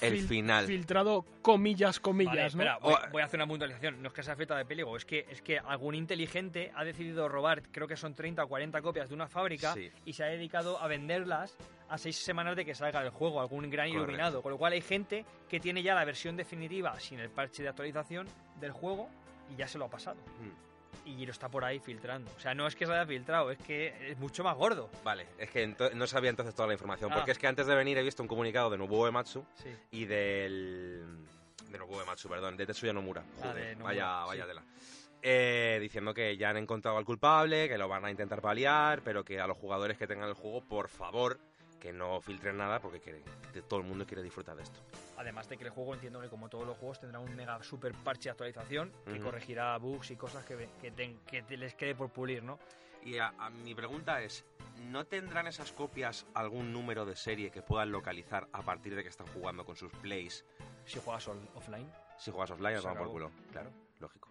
El 0.00 0.14
Fil- 0.18 0.26
final. 0.28 0.66
Filtrado 0.66 1.24
comillas, 1.40 1.96
Vale, 1.96 2.02
comillas, 2.02 2.54
¿no? 2.56 2.62
espera, 2.62 2.78
voy, 2.78 2.92
Oh. 2.94 3.10
voy 3.12 3.22
a 3.22 3.24
hacer 3.24 3.38
una 3.38 3.46
puntualización. 3.46 4.02
No 4.02 4.08
es 4.08 4.12
que 4.14 4.22
sea 4.22 4.36
falta 4.36 4.56
de 4.58 4.64
peligro, 4.66 4.96
es 4.96 5.04
que, 5.06 5.24
es 5.30 5.40
que 5.40 5.58
algún 5.58 5.94
inteligente 5.94 6.72
ha 6.74 6.84
decidido 6.84 7.26
robar, 7.28 7.62
creo 7.70 7.86
que 7.88 7.96
son 7.96 8.12
30 8.12 8.44
o 8.44 8.48
40 8.48 8.82
copias 8.82 9.08
de 9.08 9.14
una 9.14 9.28
fábrica 9.28 9.72
Sí. 9.72 9.90
y 10.04 10.12
se 10.12 10.24
ha 10.24 10.26
dedicado 10.26 10.78
a 10.78 10.88
venderlas 10.88 11.56
a 11.88 11.96
seis 11.96 12.16
semanas 12.16 12.56
de 12.56 12.64
que 12.66 12.74
salga 12.74 13.00
el 13.02 13.10
juego, 13.10 13.40
algún 13.40 13.70
gran 13.70 13.86
Correcto. 13.88 14.02
iluminado. 14.04 14.42
Con 14.42 14.52
lo 14.52 14.58
cual 14.58 14.72
hay 14.74 14.82
gente 14.82 15.24
que 15.48 15.60
tiene 15.60 15.82
ya 15.82 15.94
la 15.94 16.04
versión 16.04 16.36
definitiva 16.36 16.98
sin 17.00 17.20
el 17.20 17.30
parche 17.30 17.62
de 17.62 17.68
actualización 17.70 18.26
del 18.60 18.72
juego 18.72 19.08
y 19.50 19.56
ya 19.56 19.66
se 19.68 19.78
lo 19.78 19.86
ha 19.86 19.90
pasado. 19.90 20.16
Mm. 20.40 21.08
Y 21.08 21.26
lo 21.26 21.32
está 21.32 21.48
por 21.48 21.64
ahí 21.64 21.80
filtrando. 21.80 22.30
O 22.36 22.40
sea, 22.40 22.54
no 22.54 22.66
es 22.66 22.74
que 22.76 22.86
se 22.86 22.92
haya 22.92 23.04
filtrado, 23.06 23.50
es 23.50 23.58
que 23.58 24.10
es 24.10 24.18
mucho 24.18 24.42
más 24.44 24.56
gordo. 24.56 24.88
Vale, 25.02 25.26
es 25.38 25.50
que 25.50 25.66
no 25.94 26.06
sabía 26.06 26.30
entonces 26.30 26.54
toda 26.54 26.68
la 26.68 26.74
información, 26.74 27.10
Ah. 27.12 27.16
porque 27.16 27.32
es 27.32 27.38
que 27.38 27.46
antes 27.46 27.66
de 27.66 27.74
venir 27.74 27.98
he 27.98 28.02
visto 28.02 28.22
un 28.22 28.28
comunicado 28.28 28.70
de 28.70 28.78
Nobuo 28.78 29.06
Ematsu 29.08 29.44
Sí. 29.54 29.70
y 29.90 30.04
del... 30.06 31.26
de 31.68 31.78
Nobuo 31.78 32.00
Ematsu, 32.00 32.28
perdón, 32.28 32.56
de 32.56 32.64
Tetsuya 32.66 32.92
Nomura. 32.92 33.22
Ah, 33.42 33.48
Joder, 33.48 33.54
de 33.54 33.72
Nomura, 33.76 33.84
vaya, 33.84 34.20
sí. 34.22 34.28
vaya 34.28 34.46
tela. 34.46 34.62
Eh, 35.26 35.78
diciendo 35.80 36.12
que 36.14 36.36
ya 36.36 36.50
han 36.50 36.58
encontrado 36.58 36.96
al 36.98 37.04
culpable, 37.04 37.68
que 37.68 37.76
lo 37.78 37.88
van 37.88 38.04
a 38.04 38.10
intentar 38.10 38.40
paliar, 38.42 39.00
pero 39.02 39.24
que 39.24 39.40
a 39.40 39.46
los 39.46 39.56
jugadores 39.56 39.96
que 39.98 40.06
tengan 40.06 40.28
el 40.28 40.34
juego, 40.34 40.60
por 40.62 40.88
favor, 40.88 41.38
que 41.84 41.92
no 41.92 42.18
filtren 42.22 42.56
nada, 42.56 42.80
porque 42.80 42.98
quiere- 42.98 43.22
todo 43.68 43.78
el 43.80 43.84
mundo 43.86 44.06
quiere 44.06 44.22
disfrutar 44.22 44.56
de 44.56 44.62
esto. 44.62 44.80
Además 45.18 45.46
de 45.50 45.58
que 45.58 45.64
el 45.64 45.70
juego, 45.70 45.92
entiendo 45.92 46.18
que 46.18 46.30
como 46.30 46.48
todos 46.48 46.66
los 46.66 46.78
juegos, 46.78 46.98
tendrá 46.98 47.18
un 47.18 47.36
mega 47.36 47.62
super 47.62 47.92
parche 47.92 48.24
de 48.24 48.30
actualización 48.30 48.90
que 49.04 49.20
corregirá 49.20 49.76
bugs 49.76 50.10
y 50.10 50.16
cosas 50.16 50.46
que, 50.46 50.66
que, 50.80 51.42
te 51.42 51.56
les 51.58 51.74
quede 51.74 51.94
por 51.94 52.08
pulir, 52.08 52.42
¿no? 52.42 52.58
Y 53.02 53.18
a- 53.18 53.34
a 53.38 53.50
mi 53.50 53.74
pregunta 53.74 54.22
es, 54.22 54.46
¿no 54.90 55.04
tendrán 55.04 55.46
esas 55.46 55.72
copias 55.72 56.24
algún 56.32 56.72
número 56.72 57.04
de 57.04 57.16
serie 57.16 57.50
que 57.50 57.60
puedan 57.60 57.92
localizar 57.92 58.48
a 58.54 58.62
partir 58.62 58.94
de 58.94 59.02
que 59.02 59.10
están 59.10 59.26
jugando 59.26 59.66
con 59.66 59.76
sus 59.76 59.92
plays 59.92 60.42
Si 60.86 60.98
juegas 61.00 61.28
offline, 61.28 61.86
Si 62.16 62.30
juegas 62.30 62.50
offline, 62.52 62.76
os 62.78 62.84
van 62.84 62.96
por 62.96 63.10
culo. 63.10 63.30
Claro, 63.52 63.70
lógico. 64.00 64.30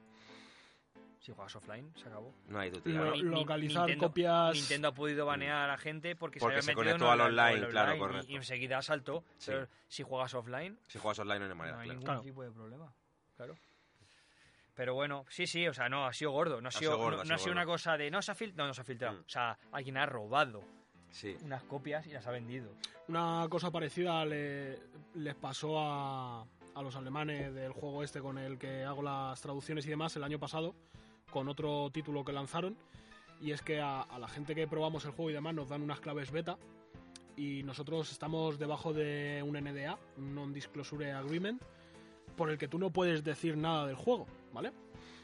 Si 1.23 1.31
juegas 1.31 1.55
offline, 1.55 1.89
se 1.95 2.07
acabó. 2.09 2.33
No 2.49 2.59
hay 2.59 2.69
duda. 2.69 2.81
Lo- 2.85 3.15
localizar 3.15 3.87
Nintendo- 3.87 4.07
copias- 4.07 4.53
Nintendo 4.55 4.87
ha 4.89 4.93
podido 4.93 5.25
banear 5.25 5.69
a 5.69 5.77
gente 5.77 6.15
porque, 6.17 6.39
Porque 6.39 6.61
se 6.61 6.73
conectó 6.73 7.09
al 7.09 7.21
online, 7.21 7.65
al 7.65 7.69
claro, 7.69 7.91
online 7.91 7.95
y- 7.95 7.99
correcto. 7.99 8.31
Y, 8.31 8.35
enseguida 8.35 8.81
saltó. 8.81 9.23
Sí. 9.37 9.51
Pero 9.51 9.67
si 9.87 10.03
juegas 10.03 10.33
offline, 10.33 10.77
Si 10.89 10.99
juegas 10.99 11.19
online 11.19 11.39
no 11.39 11.45
hay 11.45 11.55
manera, 11.55 11.75
no 11.77 11.81
hay 11.81 11.87
claro. 11.87 11.99
ningún 11.99 12.05
Claro. 12.05 12.21
tipo 12.23 12.43
de 12.43 12.51
problema. 12.51 12.93
Claro. 13.37 13.55
Pero 14.75 14.95
bueno, 14.95 15.25
sí, 15.29 15.45
sí, 15.47 15.67
o 15.67 15.73
sea, 15.73 15.87
no, 15.87 16.05
ha 16.07 16.13
sido 16.13 16.31
gordo. 16.31 16.59
No 16.59 16.67
ha 16.67 16.71
sido, 16.71 16.91
sido 16.93 16.97
gordo, 16.97 17.17
no, 17.17 17.21
ha 17.21 17.25
no 17.25 17.35
ha 17.35 17.37
sido 17.37 17.51
una 17.51 17.65
cosa 17.65 17.95
de. 17.95 18.09
No 18.11 18.21
se 18.21 18.31
ha 18.31 18.35
filtrado. 18.35 18.63
No, 18.63 18.67
no 18.67 18.73
se 18.73 18.81
ha 18.81 18.83
filtrado. 18.83 19.17
Mm. 19.19 19.21
O 19.25 19.29
sea, 19.29 19.57
alguien 19.71 19.97
ha 19.97 20.05
robado 20.05 20.63
Sí. 21.11 21.37
unas 21.43 21.63
copias 21.63 22.05
y 22.07 22.11
las 22.11 22.25
ha 22.27 22.31
vendido. 22.31 22.73
Una 23.07 23.45
cosa 23.49 23.69
parecida 23.71 24.25
le- 24.25 24.79
les 25.15 25.35
pasó 25.35 25.79
a, 25.79 26.41
a 26.75 26.81
los 26.81 26.95
alemanes 26.95 27.53
del 27.53 27.71
juego 27.71 28.03
este 28.03 28.19
con 28.19 28.39
el 28.39 28.57
que 28.57 28.83
hago 28.83 29.03
las 29.03 29.39
traducciones 29.41 29.85
y 29.85 29.89
demás 29.89 30.15
el 30.15 30.23
año 30.23 30.39
pasado, 30.39 30.73
con 31.31 31.47
otro 31.47 31.89
título 31.91 32.23
que 32.23 32.33
lanzaron. 32.33 32.77
Y 33.41 33.51
es 33.51 33.61
que 33.61 33.81
a, 33.81 34.01
a 34.01 34.19
la 34.19 34.27
gente 34.27 34.55
que 34.55 34.67
probamos 34.67 35.05
el 35.05 35.11
juego 35.11 35.29
y 35.29 35.33
demás 35.33 35.53
nos 35.53 35.69
dan 35.69 35.81
unas 35.81 35.99
claves 35.99 36.31
beta. 36.31 36.57
Y 37.35 37.63
nosotros 37.63 38.11
estamos 38.11 38.59
debajo 38.59 38.93
de 38.93 39.43
un 39.45 39.55
NDA, 39.55 39.97
un 40.17 40.35
Non-Disclosure 40.35 41.11
Agreement, 41.11 41.61
por 42.35 42.49
el 42.49 42.57
que 42.57 42.67
tú 42.67 42.77
no 42.77 42.91
puedes 42.91 43.23
decir 43.23 43.57
nada 43.57 43.87
del 43.87 43.95
juego, 43.95 44.27
¿vale? 44.53 44.71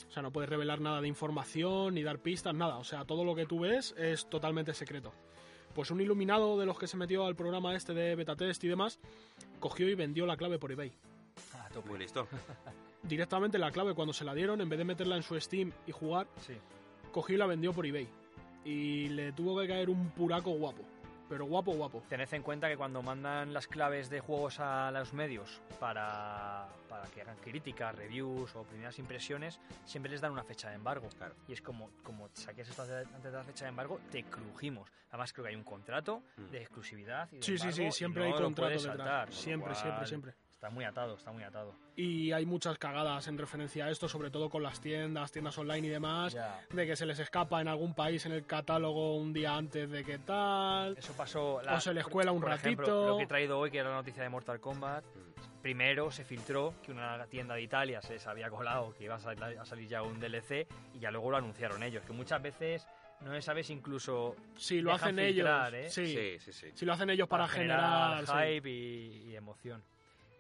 O 0.10 0.12
sea, 0.12 0.24
no 0.24 0.32
puedes 0.32 0.50
revelar 0.50 0.82
nada 0.82 1.02
de 1.02 1.08
información 1.08 1.94
ni 1.94 2.02
dar 2.02 2.20
pistas, 2.20 2.56
nada. 2.56 2.78
O 2.78 2.84
sea, 2.84 3.06
todo 3.06 3.24
lo 3.24 3.36
que 3.36 3.46
tú 3.46 3.60
ves 3.60 3.94
es 3.98 4.28
totalmente 4.28 4.74
secreto. 4.74 5.14
Pues 5.76 5.92
un 5.92 6.02
iluminado 6.02 6.58
de 6.58 6.66
los 6.66 6.80
que 6.80 6.88
se 6.88 6.98
metió 6.98 7.26
al 7.26 7.36
programa 7.36 7.76
este 7.76 7.94
de 7.94 8.16
beta 8.16 8.36
test 8.36 8.64
y 8.64 8.68
demás, 8.68 9.00
cogió 9.60 9.88
y 9.88 9.94
vendió 9.94 10.26
la 10.26 10.36
clave 10.36 10.58
por 10.58 10.72
eBay. 10.72 10.92
Ah. 11.54 11.70
Muy 11.86 12.00
listo. 12.00 12.28
Directamente 13.04 13.58
la 13.58 13.72
clave 13.72 13.94
cuando 13.96 14.14
se 14.14 14.24
la 14.26 14.34
dieron, 14.34 14.60
en 14.62 14.70
vez 14.70 14.78
de 14.80 14.86
meterla 14.86 15.16
en 15.16 15.24
su 15.24 15.40
Steam 15.40 15.72
y 15.88 15.92
jugar, 15.92 16.28
Sí. 16.42 16.58
cogió 17.12 17.36
y 17.36 17.38
la 17.40 17.46
vendió 17.46 17.72
por 17.74 17.86
eBay. 17.86 18.08
Y 18.66 19.08
le 19.10 19.32
tuvo 19.32 19.60
que 19.60 19.68
caer 19.68 19.90
un 19.90 20.10
puraco 20.12 20.52
guapo. 20.52 20.84
Pero 21.30 21.46
guapo, 21.46 21.72
guapo. 21.74 22.04
Tened 22.10 22.28
en 22.34 22.42
cuenta 22.42 22.68
que 22.68 22.76
cuando 22.76 23.04
mandan 23.04 23.54
las 23.54 23.68
claves 23.68 24.10
de 24.10 24.20
juegos 24.20 24.60
a 24.60 24.90
los 24.92 25.14
medios 25.14 25.62
para, 25.80 26.68
para 26.90 27.04
que 27.10 27.22
hagan 27.22 27.38
críticas, 27.38 27.94
reviews 27.96 28.56
o 28.56 28.64
primeras 28.64 28.98
impresiones, 28.98 29.60
siempre 29.86 30.12
les 30.12 30.22
dan 30.22 30.32
una 30.32 30.44
fecha 30.44 30.70
de 30.70 30.76
embargo. 30.76 31.08
Claro. 31.18 31.36
Y 31.48 31.54
es 31.54 31.62
como, 31.62 31.92
como 32.02 32.30
saques 32.34 32.68
esto 32.70 32.82
antes 32.82 33.24
de 33.24 33.32
la 33.32 33.44
fecha 33.44 33.66
de 33.66 33.70
embargo, 33.70 34.00
te 34.12 34.24
crujimos. 34.24 34.90
Además 35.10 35.32
creo 35.32 35.44
que 35.46 35.50
hay 35.52 35.56
un 35.56 35.64
contrato 35.64 36.24
Mm. 36.38 36.46
de 36.52 36.62
exclusividad. 36.62 37.30
Y 37.32 37.38
de 37.38 37.44
Sí, 37.44 37.58
sí, 37.60 37.68
embargo, 37.68 37.92
sí, 37.92 37.98
siempre 37.98 38.24
no 38.28 38.36
hay 38.36 38.42
contrato 38.44 38.70
detrás. 38.72 38.84
saltar, 38.98 39.32
siempre, 39.34 39.76
siempre, 39.76 40.08
siempre. 40.08 40.34
Está 40.60 40.70
muy 40.70 40.84
atado, 40.84 41.16
está 41.16 41.32
muy 41.32 41.42
atado. 41.44 41.74
Y 41.96 42.34
hay 42.34 42.46
muchas 42.46 42.78
cagadas 42.78 43.30
en 43.30 43.38
referencia 43.38 43.86
a 43.86 43.92
esto, 43.92 44.10
sobre 44.10 44.30
todo 44.30 44.50
con 44.50 44.62
las 44.62 44.82
tiendas, 44.82 45.32
tiendas 45.32 45.58
online 45.58 45.88
y 45.88 45.90
demás, 45.90 46.36
de 46.70 46.86
que 46.86 46.98
se 46.98 47.06
les 47.06 47.18
escapa 47.20 47.62
en 47.62 47.70
algún 47.70 47.94
país 47.94 48.26
en 48.26 48.34
el 48.34 48.46
catálogo 48.46 49.16
un 49.16 49.32
día 49.32 49.56
antes 49.56 49.90
de 49.90 50.04
que 50.04 50.18
tal. 50.20 50.98
Eso 50.98 51.14
pasó. 51.14 51.62
O 51.66 51.80
se 51.80 51.94
les 51.94 52.06
cuela 52.06 52.34
un 52.34 52.42
por 52.42 52.52
ejemplo, 52.52 52.86
ratito. 52.86 53.08
lo 53.08 53.18
que 53.20 53.24
he 53.24 53.28
traído 53.28 53.58
hoy, 53.58 53.72
que 53.72 53.78
era 53.78 53.88
la 53.90 53.96
noticia 53.96 54.22
de 54.22 54.28
Mortal 54.28 54.60
Kombat. 54.60 55.06
Primero 55.62 56.12
se 56.12 56.26
filtró 56.26 56.74
que 56.84 56.92
una 56.92 57.26
tienda 57.28 57.56
de 57.56 57.62
Italia 57.62 58.02
se 58.02 58.14
les 58.16 58.28
había 58.28 58.50
colado 58.50 58.94
que 58.98 59.06
iba 59.06 59.16
a, 59.16 59.20
sal- 59.20 59.42
a 59.58 59.64
salir 59.66 59.88
ya 59.88 60.02
un 60.04 60.20
DLC 60.20 60.68
y 60.94 61.00
ya 61.00 61.10
luego 61.10 61.32
lo 61.32 61.38
anunciaron 61.38 61.84
ellos. 61.84 62.04
Que 62.06 62.12
muchas 62.12 62.42
veces 62.42 62.86
no 63.22 63.42
sabes 63.42 63.70
incluso. 63.70 64.36
Si 64.58 64.82
lo 64.82 64.92
hacen 64.92 65.16
filtrar, 65.18 65.74
ellos, 65.74 65.88
¿eh? 65.88 65.90
sí, 66.06 66.38
Sí, 66.38 66.40
sí, 66.40 66.52
sí. 66.52 66.72
Si 66.76 66.86
lo 66.86 66.92
hacen 66.92 67.10
ellos 67.10 67.30
para, 67.30 67.48
generar, 67.48 68.26
generar, 68.26 68.46
sí. 68.46 68.54
hype 68.56 68.70
y, 68.70 69.30
y 69.32 69.36
emoción. 69.38 69.82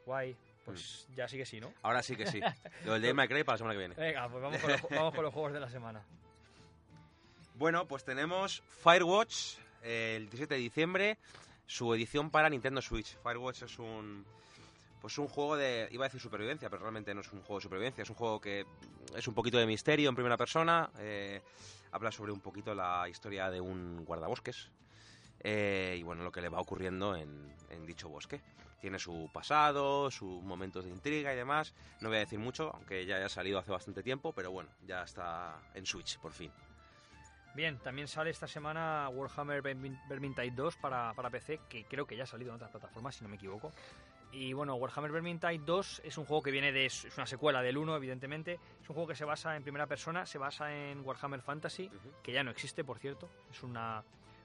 Guay. 0.09 0.35
Pues 0.65 1.07
ya 1.15 1.27
sí 1.27 1.37
que 1.37 1.45
sí, 1.45 1.59
¿no? 1.59 1.71
Ahora 1.83 2.01
sí 2.01 2.15
que 2.15 2.25
sí. 2.25 2.39
Lo 2.85 2.93
del 2.93 3.01
Dave 3.03 3.13
McRae 3.13 3.45
para 3.45 3.53
la 3.53 3.57
semana 3.59 3.73
que 3.75 3.79
viene. 3.79 3.95
Venga, 3.95 4.27
pues 4.27 4.41
vamos 4.41 4.59
con, 4.59 4.71
los, 4.71 4.81
vamos 4.89 5.13
con 5.13 5.23
los 5.23 5.33
juegos 5.33 5.53
de 5.53 5.59
la 5.59 5.69
semana. 5.69 6.03
Bueno, 7.55 7.85
pues 7.89 8.05
tenemos 8.05 8.63
Firewatch 8.85 9.57
eh, 9.83 10.13
el 10.15 10.29
17 10.29 10.53
de 10.53 10.59
diciembre, 10.61 11.17
su 11.67 11.93
edición 11.93 12.29
para 12.29 12.49
Nintendo 12.49 12.81
Switch. 12.81 13.17
Firewatch 13.21 13.63
es 13.63 13.77
un 13.79 14.25
pues 15.01 15.17
un 15.17 15.27
juego 15.27 15.57
de 15.57 15.89
iba 15.91 16.05
a 16.05 16.07
decir 16.07 16.21
supervivencia, 16.21 16.69
pero 16.69 16.83
realmente 16.83 17.13
no 17.13 17.19
es 17.19 17.33
un 17.33 17.41
juego 17.41 17.57
de 17.59 17.63
supervivencia, 17.63 18.03
es 18.03 18.09
un 18.09 18.15
juego 18.15 18.39
que 18.39 18.65
es 19.13 19.27
un 19.27 19.33
poquito 19.33 19.57
de 19.57 19.65
misterio 19.65 20.07
en 20.07 20.15
primera 20.15 20.37
persona, 20.37 20.89
eh, 20.99 21.41
habla 21.91 22.13
sobre 22.13 22.31
un 22.31 22.39
poquito 22.39 22.73
la 22.73 23.09
historia 23.09 23.49
de 23.49 23.59
un 23.59 24.05
guardabosques 24.05 24.69
eh, 25.41 25.95
y 25.99 26.03
bueno, 26.03 26.23
lo 26.23 26.31
que 26.31 26.41
le 26.41 26.49
va 26.49 26.59
ocurriendo 26.59 27.15
en, 27.15 27.53
en 27.69 27.85
dicho 27.85 28.09
bosque. 28.09 28.41
Tiene 28.81 28.97
su 28.97 29.29
pasado, 29.33 30.09
sus 30.09 30.41
momentos 30.41 30.85
de 30.85 30.91
intriga 30.91 31.33
y 31.33 31.35
demás. 31.35 31.73
No 31.99 32.07
voy 32.07 32.17
a 32.17 32.21
decir 32.21 32.39
mucho, 32.39 32.71
aunque 32.73 33.05
ya 33.05 33.17
haya 33.17 33.27
salido 33.27 33.59
hace 33.59 33.71
bastante 33.71 34.01
tiempo, 34.03 34.31
pero 34.33 34.51
bueno, 34.51 34.69
ya 34.87 35.03
está 35.03 35.59
en 35.73 35.85
Switch 35.85 36.17
por 36.19 36.31
fin. 36.31 36.51
Bien, 37.55 37.77
también 37.79 38.07
sale 38.07 38.29
esta 38.29 38.47
semana 38.47 39.09
Warhammer 39.09 39.61
Vermin- 39.61 39.99
Vermintide 40.07 40.51
2 40.51 40.77
para, 40.77 41.13
para 41.13 41.29
PC, 41.29 41.59
que 41.67 41.83
creo 41.85 42.05
que 42.05 42.15
ya 42.15 42.23
ha 42.23 42.27
salido 42.27 42.51
en 42.51 42.55
otras 42.55 42.71
plataformas, 42.71 43.15
si 43.15 43.23
no 43.23 43.29
me 43.29 43.35
equivoco. 43.35 43.73
Y 44.31 44.53
bueno, 44.53 44.75
Warhammer 44.75 45.11
Vermintide 45.11 45.59
2 45.65 46.01
es 46.05 46.17
un 46.17 46.25
juego 46.25 46.43
que 46.43 46.51
viene 46.51 46.71
de. 46.71 46.85
es 46.85 47.05
una 47.17 47.25
secuela 47.25 47.61
del 47.63 47.77
1, 47.77 47.95
evidentemente. 47.97 48.59
Es 48.81 48.87
un 48.89 48.93
juego 48.93 49.07
que 49.09 49.15
se 49.15 49.25
basa 49.25 49.55
en 49.57 49.63
primera 49.63 49.87
persona, 49.87 50.25
se 50.27 50.37
basa 50.37 50.73
en 50.73 51.01
Warhammer 51.03 51.41
Fantasy, 51.41 51.89
que 52.23 52.31
ya 52.31 52.43
no 52.43 52.51
existe, 52.51 52.83
por 52.83 52.99
cierto. 52.99 53.27
Es 53.51 53.63
una, 53.63 54.03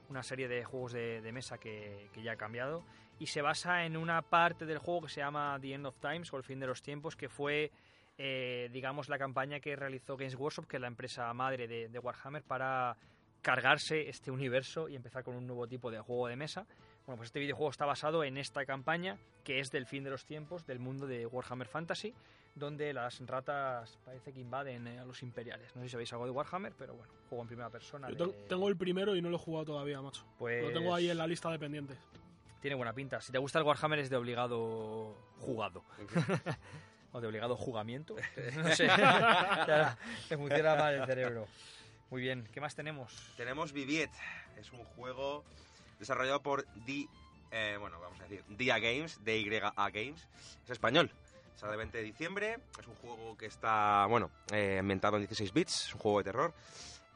una 0.09 0.23
serie 0.23 0.49
de 0.49 0.65
juegos 0.65 0.93
de, 0.93 1.31
mesa 1.33 1.59
que, 1.59 2.09
que 2.13 2.23
ya 2.23 2.33
ha 2.33 2.37
cambiado. 2.37 2.85
Y 3.19 3.27
se 3.27 3.43
basa 3.43 3.85
en 3.85 3.97
una 3.97 4.23
parte 4.23 4.67
del 4.67 4.79
juego 4.79 5.03
que 5.03 5.09
se 5.09 5.21
llama 5.21 5.59
The 5.61 5.75
End 5.75 5.87
of 5.87 5.99
Times 6.01 6.33
o 6.33 6.37
El 6.37 6.43
fin 6.43 6.59
de 6.59 6.67
los 6.67 6.83
tiempos, 6.83 7.17
que 7.17 7.29
fue, 7.29 7.71
eh, 8.19 8.69
digamos, 8.73 9.09
la 9.09 9.19
campaña 9.19 9.61
que 9.61 9.77
realizó 9.77 10.17
Games 10.17 10.35
Workshop, 10.35 10.67
que 10.67 10.77
es 10.77 10.81
la 10.81 10.89
empresa 10.89 11.33
madre 11.33 11.69
de, 11.69 11.89
de 11.89 11.99
Warhammer, 11.99 12.43
para 12.43 12.97
cargarse 13.41 14.09
este 14.09 14.31
universo 14.31 14.89
y 14.89 14.97
empezar 14.97 15.23
con 15.23 15.37
un 15.37 15.47
nuevo 15.47 15.67
tipo 15.67 15.91
de 15.91 16.01
juego 16.01 16.29
de 16.29 16.37
mesa. 16.37 16.67
Bueno, 17.07 17.19
pues 17.19 17.29
este 17.29 17.41
videojuego 17.41 17.71
está 17.71 17.85
basado 17.85 18.25
en 18.25 18.39
esta 18.39 18.65
campaña, 18.65 19.19
que 19.45 19.61
es 19.61 19.71
del 19.71 19.87
fin 19.87 20.03
de 20.03 20.11
los 20.11 20.25
tiempos, 20.25 20.67
del 20.67 20.79
mundo 20.79 21.07
de 21.07 21.27
Warhammer 21.27 21.69
Fantasy, 21.69 22.15
donde 22.55 22.93
las 22.93 23.21
ratas 23.27 23.99
parece 24.05 24.33
que 24.33 24.41
invaden 24.41 24.87
eh, 24.87 24.99
a 25.01 25.05
los 25.05 25.23
imperiales. 25.23 25.75
No 25.75 25.83
sé 25.83 25.89
si 25.89 25.93
sabéis 25.93 26.13
algo 26.13 26.25
de 26.25 26.31
Warhammer, 26.31 26.73
pero 26.79 26.95
bueno, 26.95 27.13
juego 27.29 27.43
en 27.43 27.49
primera 27.49 27.71
persona. 27.71 28.09
Yo 28.11 28.27
de- 28.29 28.33
tengo 28.49 28.69
el 28.69 28.77
primero 28.77 29.17
y 29.17 29.23
no 29.23 29.29
lo 29.31 29.37
he 29.37 29.41
jugado 29.41 29.65
todavía, 29.65 30.01
macho. 30.01 30.25
pues, 30.39 30.65
Lo 30.65 30.73
tengo 30.73 30.95
ahí 30.95 31.11
en 31.11 31.19
la 31.19 31.27
lista 31.27 31.51
de 31.51 31.59
pendientes. 31.59 31.99
Tiene 32.61 32.77
buena 32.77 32.93
pinta. 32.93 33.21
Si 33.21 33.31
te 33.33 33.39
gusta 33.39 33.59
el 33.59 33.65
Warhammer 33.65 33.99
es 33.99 34.09
de 34.09 34.17
obligado 34.17 35.17
jugado. 35.41 35.83
o 37.13 37.21
de 37.21 37.27
obligado 37.27 37.57
jugamiento. 37.57 38.15
No 38.57 38.75
sé. 38.75 38.89
Te 40.29 40.37
funciona 40.37 40.75
mal 40.75 40.95
el 40.95 41.07
cerebro. 41.07 41.47
Muy 42.11 42.23
bien. 42.23 42.49
¿Qué 42.53 42.61
más 42.61 42.75
tenemos? 42.75 43.33
Tenemos 43.37 43.73
Viviet, 43.73 44.11
es 44.57 44.73
un 44.73 44.85
juego 44.85 45.45
desarrollado 45.99 46.41
por 46.43 46.65
D, 46.87 47.09
eh, 47.51 47.77
bueno, 47.79 47.99
vamos 48.01 48.19
a 48.21 48.25
decir, 48.25 48.45
DIA 48.49 48.79
Games, 48.79 49.23
DYA 49.25 49.73
Games, 49.91 50.29
es 50.65 50.71
español. 50.71 51.11
Sale 51.55 51.73
el 51.73 51.79
20 51.79 51.99
de 51.99 52.05
diciembre, 52.05 52.59
es 52.79 52.87
un 52.87 52.95
juego 52.97 53.37
que 53.37 53.47
está, 53.47 54.07
bueno, 54.07 54.31
eh, 54.53 54.79
ambientado 54.81 55.17
en 55.17 55.23
16 55.23 55.53
bits, 55.53 55.87
es 55.87 55.95
un 55.95 56.01
juego 56.01 56.19
de 56.19 56.25
terror. 56.25 56.55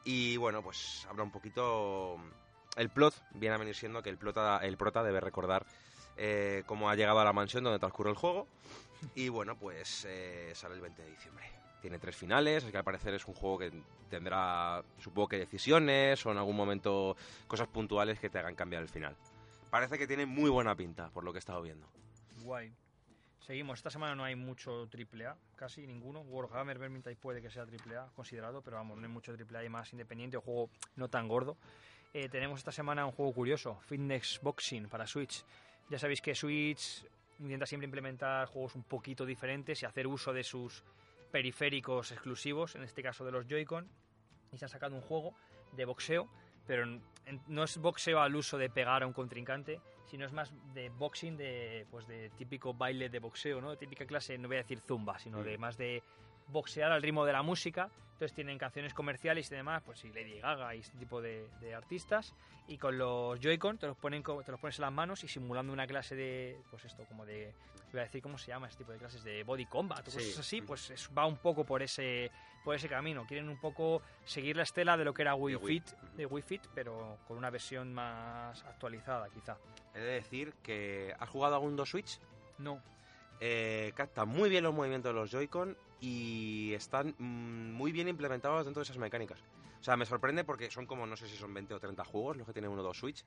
Y 0.05 0.37
bueno, 0.37 0.61
pues 0.63 1.05
habla 1.09 1.23
un 1.23 1.31
poquito... 1.31 2.17
El 2.77 2.89
plot 2.89 3.13
viene 3.33 3.55
a 3.55 3.57
venir 3.57 3.75
siendo 3.75 4.01
que 4.01 4.09
el 4.09 4.17
prota, 4.17 4.59
el 4.63 4.77
prota 4.77 5.03
debe 5.03 5.19
recordar 5.19 5.65
eh, 6.15 6.63
cómo 6.65 6.89
ha 6.89 6.95
llegado 6.95 7.19
a 7.19 7.25
la 7.25 7.33
mansión 7.33 7.63
donde 7.63 7.79
transcurre 7.79 8.11
el 8.11 8.15
juego. 8.15 8.47
Y 9.15 9.29
bueno, 9.29 9.57
pues 9.57 10.05
eh, 10.07 10.51
sale 10.53 10.75
el 10.75 10.81
20 10.81 11.01
de 11.01 11.09
diciembre. 11.11 11.45
Tiene 11.81 11.99
tres 11.99 12.15
finales, 12.15 12.63
así 12.63 12.71
que 12.71 12.77
al 12.77 12.83
parecer 12.83 13.13
es 13.13 13.25
un 13.25 13.33
juego 13.33 13.57
que 13.57 13.71
tendrá, 14.09 14.83
supongo 14.97 15.29
que 15.29 15.37
decisiones 15.37 16.25
o 16.25 16.31
en 16.31 16.37
algún 16.37 16.55
momento 16.55 17.15
cosas 17.47 17.67
puntuales 17.67 18.19
que 18.19 18.29
te 18.29 18.37
hagan 18.37 18.55
cambiar 18.55 18.81
el 18.81 18.89
final. 18.89 19.15
Parece 19.69 19.97
que 19.97 20.07
tiene 20.07 20.25
muy 20.25 20.49
buena 20.49 20.75
pinta, 20.75 21.09
por 21.09 21.23
lo 21.23 21.31
que 21.31 21.37
he 21.37 21.39
estado 21.39 21.61
viendo. 21.61 21.87
Guay. 22.43 22.73
Seguimos. 23.39 23.79
Esta 23.79 23.89
semana 23.89 24.15
no 24.15 24.23
hay 24.23 24.35
mucho 24.35 24.87
AAA, 24.87 25.35
casi 25.55 25.87
ninguno. 25.87 26.21
Warhammer 26.21 26.77
Vermintide 26.77 27.15
puede 27.15 27.41
que 27.41 27.49
sea 27.49 27.63
AAA 27.63 28.11
considerado, 28.13 28.61
pero 28.61 28.77
vamos, 28.77 28.97
no 28.97 29.03
hay 29.03 29.11
mucho 29.11 29.33
AAA 29.33 29.65
y 29.65 29.69
más 29.69 29.91
independiente 29.93 30.37
o 30.37 30.41
juego 30.41 30.69
no 30.95 31.07
tan 31.07 31.27
gordo. 31.27 31.57
Eh, 32.13 32.27
tenemos 32.27 32.59
esta 32.59 32.71
semana 32.71 33.05
un 33.05 33.11
juego 33.11 33.33
curioso, 33.33 33.79
Fitness 33.81 34.39
Boxing 34.41 34.89
para 34.89 35.07
Switch. 35.07 35.43
Ya 35.89 35.99
sabéis 35.99 36.21
que 36.21 36.35
Switch 36.35 37.05
intenta 37.39 37.65
siempre 37.65 37.85
implementar 37.85 38.47
juegos 38.47 38.75
un 38.75 38.83
poquito 38.83 39.25
diferentes 39.25 39.81
y 39.81 39.85
hacer 39.85 40.07
uso 40.07 40.33
de 40.33 40.43
sus 40.43 40.83
periféricos 41.31 42.11
exclusivos, 42.11 42.75
en 42.75 42.83
este 42.83 43.01
caso 43.03 43.23
de 43.25 43.31
los 43.31 43.47
Joy-Con, 43.47 43.87
y 44.51 44.57
se 44.57 44.65
han 44.65 44.69
sacado 44.69 44.95
un 44.95 45.01
juego 45.01 45.33
de 45.73 45.85
boxeo, 45.85 46.27
pero 46.65 46.85
no 47.47 47.63
es 47.63 47.77
boxeo 47.77 48.19
al 48.19 48.35
uso 48.35 48.57
de 48.57 48.69
pegar 48.69 49.03
a 49.03 49.07
un 49.07 49.13
contrincante, 49.13 49.79
sino 50.09 50.25
es 50.25 50.33
más 50.33 50.51
de 50.73 50.89
boxing, 50.89 51.37
de 51.37 51.85
pues 51.91 52.07
de 52.07 52.29
típico 52.37 52.73
baile 52.73 53.09
de 53.09 53.19
boxeo, 53.19 53.61
¿no? 53.61 53.71
De 53.71 53.77
típica 53.77 54.05
clase, 54.05 54.37
no 54.37 54.47
voy 54.47 54.57
a 54.57 54.61
decir 54.61 54.79
zumba, 54.79 55.19
sino 55.19 55.43
de 55.43 55.57
más 55.57 55.77
de 55.77 56.01
boxear 56.47 56.91
al 56.91 57.01
ritmo 57.01 57.25
de 57.25 57.33
la 57.33 57.43
música. 57.43 57.89
Entonces 58.13 58.33
tienen 58.33 58.57
canciones 58.57 58.93
comerciales 58.93 59.49
y 59.49 59.55
demás, 59.55 59.81
pues 59.85 59.99
sí, 59.99 60.09
Lady 60.09 60.39
Gaga 60.39 60.75
y 60.75 60.79
este 60.79 60.97
tipo 60.97 61.21
de, 61.21 61.47
de 61.61 61.73
artistas. 61.73 62.33
Y 62.67 62.77
con 62.77 62.97
los 62.97 63.39
Joy-Con 63.39 63.77
te 63.77 63.87
los 63.87 63.97
ponen 63.97 64.23
te 64.23 64.51
los 64.51 64.59
pones 64.59 64.77
en 64.77 64.81
las 64.81 64.91
manos 64.91 65.23
y 65.23 65.27
simulando 65.27 65.71
una 65.71 65.87
clase 65.87 66.15
de, 66.15 66.59
pues 66.69 66.83
esto, 66.85 67.05
como 67.05 67.25
de, 67.25 67.53
iba 67.93 68.01
a 68.01 68.05
decir 68.05 68.21
cómo 68.21 68.37
se 68.37 68.47
llama 68.47 68.67
este 68.67 68.79
tipo 68.79 68.91
de 68.91 68.97
clases 68.99 69.23
de 69.23 69.43
body 69.43 69.65
combat 69.65 70.07
o 70.07 70.11
Sí. 70.11 70.17
cosas 70.17 70.39
así, 70.39 70.61
pues 70.61 70.89
es- 70.91 71.09
va 71.17 71.25
un 71.25 71.37
poco 71.37 71.63
por 71.65 71.81
ese, 71.81 72.31
por 72.63 72.75
ese 72.75 72.87
camino. 72.87 73.25
Quieren 73.25 73.49
un 73.49 73.57
poco 73.59 74.01
seguir 74.25 74.55
la 74.55 74.63
estela 74.63 74.95
de 74.97 75.05
lo 75.05 75.13
que 75.13 75.21
era 75.23 75.35
Wii 75.35 75.55
De 75.55 75.61
Wii. 75.63 75.79
Fit, 75.79 75.91
de 76.15 76.25
Wii 76.25 76.43
Fit, 76.43 76.67
pero 76.75 77.17
con 77.27 77.37
una 77.37 77.49
versión 77.49 77.93
más 77.93 78.63
actualizada, 78.65 79.29
quizá. 79.29 79.57
He 79.93 79.99
de 79.99 80.05
decir 80.13 80.53
que 80.61 81.15
has 81.19 81.29
jugado 81.29 81.55
a 81.55 81.59
un 81.59 81.75
2 81.75 81.89
Switch, 81.89 82.19
No, 82.57 82.81
eh, 83.39 83.93
capta 83.95 84.25
muy 84.25 84.49
bien 84.49 84.63
los 84.65 84.73
movimientos 84.73 85.13
de 85.13 85.19
los 85.19 85.31
Joy-Con 85.31 85.77
y 86.01 86.73
están 86.73 87.15
mm, 87.17 87.71
muy 87.71 87.91
bien 87.93 88.07
implementados 88.09 88.65
dentro 88.65 88.81
de 88.81 88.83
esas 88.83 88.97
mecánicas. 88.97 89.39
O 89.79 89.83
sea, 89.83 89.95
me 89.95 90.05
sorprende 90.05 90.43
porque 90.43 90.69
son 90.69 90.85
como, 90.85 91.05
no 91.07 91.15
sé 91.15 91.25
si 91.29 91.37
son 91.37 91.53
20 91.53 91.73
o 91.73 91.79
30 91.79 92.03
juegos 92.03 92.35
los 92.35 92.45
que 92.45 92.51
tiene 92.51 92.67
uno 92.67 92.81
o 92.81 92.83
dos 92.83 92.97
Switch 92.97 93.23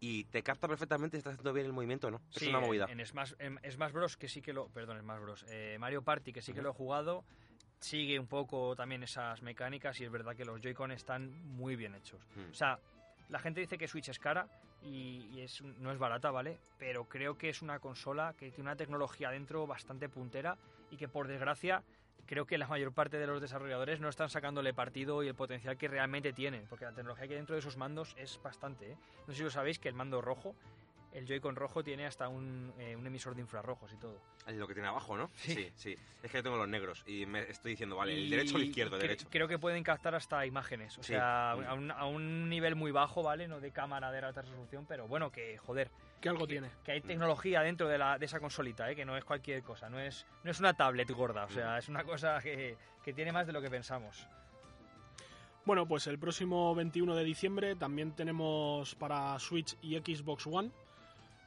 y 0.00 0.24
te 0.24 0.42
capta 0.42 0.68
perfectamente 0.68 1.16
si 1.16 1.18
está 1.18 1.30
haciendo 1.30 1.52
bien 1.52 1.66
el 1.66 1.72
movimiento 1.72 2.08
o 2.08 2.10
no. 2.10 2.20
es 2.34 2.46
una 2.46 2.60
movida. 2.60 2.86
En, 2.88 3.00
en 3.00 3.06
Smash, 3.06 3.32
en 3.38 3.58
Smash 3.70 3.92
Bros. 3.92 4.16
que 4.16 4.28
sí 4.28 4.40
que 4.40 4.52
lo. 4.52 4.68
Perdón, 4.68 5.00
Smash 5.00 5.20
Bros. 5.20 5.44
eh, 5.48 5.76
Mario 5.78 6.02
Party, 6.02 6.32
que 6.32 6.42
sí 6.42 6.52
que 6.52 6.62
lo 6.62 6.70
he 6.70 6.72
jugado, 6.72 7.24
sigue 7.80 8.18
un 8.18 8.26
poco 8.26 8.74
también 8.76 9.02
esas 9.02 9.42
mecánicas 9.42 10.00
y 10.00 10.04
es 10.04 10.10
verdad 10.10 10.34
que 10.36 10.44
los 10.44 10.60
Joy-Con 10.60 10.92
están 10.92 11.30
muy 11.44 11.76
bien 11.76 11.94
hechos. 11.94 12.20
O 12.50 12.54
sea, 12.54 12.78
la 13.28 13.38
gente 13.38 13.60
dice 13.60 13.78
que 13.78 13.88
Switch 13.88 14.08
es 14.08 14.18
cara 14.18 14.48
y, 14.82 15.28
y 15.32 15.40
es, 15.40 15.62
no 15.62 15.90
es 15.92 15.98
barata, 15.98 16.30
¿vale? 16.30 16.58
Pero 16.78 17.08
creo 17.08 17.36
que 17.36 17.48
es 17.48 17.62
una 17.62 17.78
consola 17.80 18.34
que 18.38 18.50
tiene 18.50 18.70
una 18.70 18.76
tecnología 18.76 19.30
dentro 19.30 19.66
bastante 19.66 20.08
puntera 20.08 20.56
y 20.90 20.96
que 20.96 21.08
por 21.08 21.26
desgracia 21.28 21.82
creo 22.28 22.46
que 22.46 22.58
la 22.58 22.68
mayor 22.68 22.92
parte 22.92 23.16
de 23.16 23.26
los 23.26 23.40
desarrolladores 23.40 24.00
no 24.00 24.08
están 24.08 24.28
sacándole 24.28 24.74
partido 24.74 25.22
y 25.22 25.28
el 25.28 25.34
potencial 25.34 25.76
que 25.78 25.88
realmente 25.88 26.32
tienen, 26.32 26.66
porque 26.68 26.84
la 26.84 26.92
tecnología 26.92 27.26
que 27.26 27.32
hay 27.32 27.38
dentro 27.38 27.54
de 27.54 27.60
esos 27.60 27.76
mandos 27.76 28.14
es 28.18 28.38
bastante, 28.42 28.92
¿eh? 28.92 28.96
No 29.26 29.32
sé 29.32 29.38
si 29.38 29.44
lo 29.44 29.50
sabéis 29.50 29.78
que 29.78 29.88
el 29.88 29.94
mando 29.94 30.20
rojo, 30.20 30.54
el 31.12 31.26
Joy-Con 31.26 31.56
rojo 31.56 31.82
tiene 31.82 32.06
hasta 32.06 32.28
un, 32.28 32.70
eh, 32.78 32.94
un 32.94 33.06
emisor 33.06 33.34
de 33.34 33.40
infrarrojos 33.40 33.90
y 33.94 33.96
todo. 33.96 34.20
Es 34.46 34.54
lo 34.56 34.68
que 34.68 34.74
tiene 34.74 34.88
abajo, 34.90 35.16
¿no? 35.16 35.28
Sí. 35.36 35.54
sí, 35.54 35.72
sí. 35.74 35.96
Es 36.22 36.30
que 36.30 36.38
yo 36.38 36.42
tengo 36.42 36.58
los 36.58 36.68
negros 36.68 37.02
y 37.06 37.24
me 37.24 37.40
estoy 37.50 37.70
diciendo, 37.72 37.96
vale, 37.96 38.12
Y 38.12 38.24
el 38.24 38.30
derecho 38.30 38.56
o 38.56 38.58
el 38.58 38.64
izquierdo, 38.64 38.96
el 38.96 39.00
cre- 39.02 39.06
derecho. 39.06 39.28
Creo 39.30 39.48
que 39.48 39.58
pueden 39.58 39.82
captar 39.82 40.14
hasta 40.14 40.44
imágenes, 40.44 40.98
o 40.98 41.02
Sí. 41.02 41.14
sea, 41.14 41.54
Mm. 41.56 41.64
a 41.64 41.74
un, 41.74 41.90
a 41.92 42.04
un 42.04 42.48
nivel 42.50 42.74
muy 42.76 42.92
bajo, 42.92 43.22
¿vale? 43.22 43.48
No 43.48 43.58
de 43.58 43.72
cámara 43.72 44.12
de 44.12 44.18
alta 44.18 44.42
resolución, 44.42 44.84
pero 44.86 45.08
bueno, 45.08 45.30
que 45.32 45.56
joder, 45.56 45.90
Que 46.20 46.28
algo 46.28 46.46
que, 46.46 46.54
tiene. 46.54 46.70
que 46.84 46.92
hay 46.92 47.00
tecnología 47.00 47.60
dentro 47.62 47.86
de, 47.86 47.96
la, 47.98 48.18
de 48.18 48.26
esa 48.26 48.40
consolita, 48.40 48.90
¿eh? 48.90 48.96
que 48.96 49.04
no 49.04 49.16
es 49.16 49.24
cualquier 49.24 49.62
cosa, 49.62 49.88
no 49.88 50.00
es, 50.00 50.26
no 50.42 50.50
es 50.50 50.58
una 50.58 50.74
tablet 50.74 51.10
gorda, 51.10 51.44
o 51.44 51.48
sea, 51.50 51.74
Mm. 51.74 51.78
es 51.78 51.88
una 51.88 52.04
cosa 52.04 52.40
que, 52.40 52.76
que 53.04 53.12
tiene 53.12 53.30
más 53.32 53.46
de 53.46 53.52
lo 53.52 53.60
que 53.62 53.70
pensamos. 53.70 54.26
Bueno, 55.64 55.86
pues 55.86 56.06
el 56.06 56.18
próximo 56.18 56.74
21 56.74 57.14
de 57.14 57.24
diciembre 57.24 57.76
también 57.76 58.12
tenemos 58.16 58.94
para 58.94 59.38
Switch 59.38 59.76
y 59.82 59.96
Xbox 59.98 60.46
One 60.46 60.70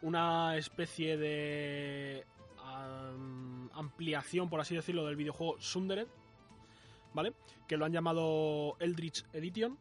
una 0.03 0.56
especie 0.57 1.18
de 1.18 2.23
am, 2.64 3.69
ampliación, 3.73 4.49
por 4.49 4.60
así 4.60 4.76
decirlo, 4.76 5.06
del 5.06 5.15
videojuego 5.15 5.60
Sundered, 5.60 6.07
¿vale? 7.14 7.34
Que 7.68 7.77
lo 7.77 7.85
han 7.85 7.91
llamado 7.93 8.77
Eldritch 8.80 9.26
Edition, 9.34 9.77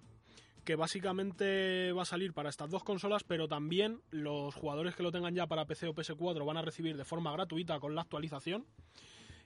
que 0.65 0.77
básicamente 0.77 1.93
va 1.93 2.03
a 2.03 2.07
salir 2.07 2.33
para 2.33 2.49
estas 2.49 2.71
dos 2.71 2.85
consolas, 2.85 3.25
pero 3.25 3.49
también 3.49 4.01
los 4.11 4.55
jugadores 4.55 4.95
que 4.95 5.03
lo 5.03 5.13
tengan 5.13 5.35
ya 5.35 5.47
para 5.47 5.67
PC 5.67 5.89
o 5.89 5.95
PS4 5.95 6.45
van 6.45 6.57
a 6.57 6.63
recibir 6.63 6.97
de 6.97 7.05
forma 7.05 7.33
gratuita 7.33 7.81
con 7.81 7.95
la 7.95 8.03
actualización. 8.03 8.67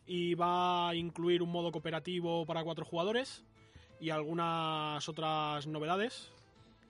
Y 0.06 0.34
va 0.34 0.90
a 0.90 0.94
incluir 0.94 1.42
un 1.42 1.50
modo 1.50 1.72
cooperativo 1.72 2.44
para 2.44 2.62
cuatro 2.62 2.84
jugadores 2.84 3.42
y 4.00 4.10
algunas 4.10 5.08
otras 5.08 5.66
novedades. 5.66 6.30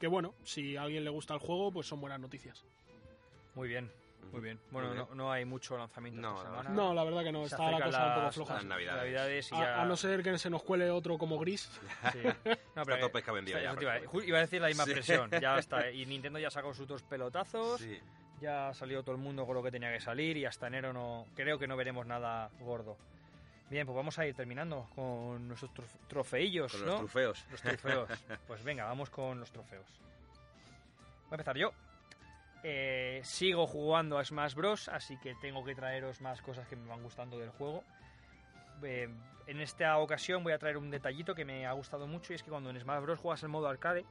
Que 0.00 0.08
bueno, 0.08 0.34
si 0.42 0.76
a 0.76 0.82
alguien 0.82 1.04
le 1.04 1.10
gusta 1.10 1.34
el 1.34 1.40
juego, 1.40 1.70
pues 1.70 1.86
son 1.86 2.00
buenas 2.00 2.18
noticias. 2.18 2.64
Muy 3.54 3.68
bien, 3.68 3.90
muy 4.32 4.40
bien. 4.40 4.60
Bueno, 4.70 4.88
Muy 4.88 4.96
bien. 4.96 5.08
No, 5.10 5.14
no 5.14 5.32
hay 5.32 5.44
mucho 5.44 5.76
lanzamiento 5.76 6.20
No, 6.20 6.36
esta 6.36 6.48
semana. 6.50 6.70
No, 6.70 6.94
la 6.94 7.04
verdad 7.04 7.22
que 7.24 7.32
no, 7.32 7.40
Se 7.40 7.54
está 7.54 7.70
la 7.70 7.84
cosa 7.84 8.06
un 8.08 8.14
poco 8.20 8.32
floja. 8.32 8.54
las 8.54 8.64
navidades. 8.64 9.00
Navidades 9.02 9.52
y 9.52 9.54
A, 9.54 9.58
ya... 9.60 9.82
a 9.82 9.84
no 9.84 9.96
ser 9.96 10.22
que 10.22 10.38
se 10.38 10.50
nos 10.50 10.62
cuele 10.62 10.90
otro 10.90 11.16
como 11.18 11.38
gris. 11.38 11.70
Sí. 12.12 12.18
No, 12.74 12.82
Está 12.82 12.98
todo 13.22 13.34
vendido 13.34 13.56
Eso 13.58 13.64
ya, 13.70 13.76
te 13.76 13.82
iba, 13.84 13.92
pero- 13.94 14.36
a 14.36 14.40
decir 14.40 14.60
la 14.60 14.66
misma 14.66 14.84
Sí. 14.84 14.92
presión, 14.92 15.30
ya 15.40 15.58
está. 15.58 15.90
Y 15.92 16.06
Nintendo 16.06 16.40
ya 16.40 16.50
sacó 16.50 16.74
sus 16.74 16.88
dos 16.88 17.02
pelotazos, 17.04 17.80
Sí. 17.80 18.00
ya 18.40 18.68
ha 18.70 18.74
salido 18.74 19.04
todo 19.04 19.14
el 19.14 19.20
mundo 19.20 19.46
con 19.46 19.54
lo 19.54 19.62
que 19.62 19.70
tenía 19.70 19.92
que 19.92 20.00
salir 20.00 20.36
y 20.36 20.44
hasta 20.44 20.66
enero 20.66 20.92
no 20.92 21.26
creo 21.36 21.56
que 21.56 21.68
no 21.68 21.76
veremos 21.76 22.04
nada 22.04 22.50
gordo. 22.58 22.96
Bien, 23.70 23.86
pues 23.86 23.94
vamos 23.94 24.18
a 24.18 24.26
ir 24.26 24.34
terminando 24.34 24.88
con 24.96 25.46
nuestros 25.46 25.70
trof- 25.72 26.08
trofeillos, 26.08 26.72
Con 26.72 26.80
¿no? 26.80 26.86
los 26.92 26.98
trofeos. 27.02 27.46
Los 27.52 27.62
trofeos. 27.62 28.08
Pues 28.48 28.64
venga, 28.64 28.84
vamos 28.86 29.08
con 29.08 29.38
los 29.38 29.52
trofeos. 29.52 29.86
Voy 31.26 31.30
a 31.30 31.34
empezar 31.34 31.56
yo. 31.56 31.70
Eh, 32.66 33.20
sigo 33.24 33.66
jugando 33.66 34.18
a 34.18 34.24
Smash 34.24 34.54
Bros, 34.54 34.88
así 34.88 35.18
que 35.18 35.34
tengo 35.34 35.62
que 35.62 35.74
traeros 35.74 36.22
más 36.22 36.40
cosas 36.40 36.66
que 36.66 36.76
me 36.76 36.88
van 36.88 37.02
gustando 37.02 37.38
del 37.38 37.50
juego. 37.50 37.84
Eh, 38.82 39.08
en 39.46 39.60
esta 39.60 39.98
ocasión 39.98 40.42
voy 40.42 40.54
a 40.54 40.58
traer 40.58 40.78
un 40.78 40.90
detallito 40.90 41.34
que 41.34 41.44
me 41.44 41.66
ha 41.66 41.72
gustado 41.72 42.06
mucho 42.06 42.32
y 42.32 42.36
es 42.36 42.42
que 42.42 42.50
cuando 42.50 42.70
en 42.70 42.80
Smash 42.80 43.02
Bros 43.02 43.18
juegas 43.18 43.42
el 43.42 43.50
modo 43.50 43.68
arcade, 43.68 44.06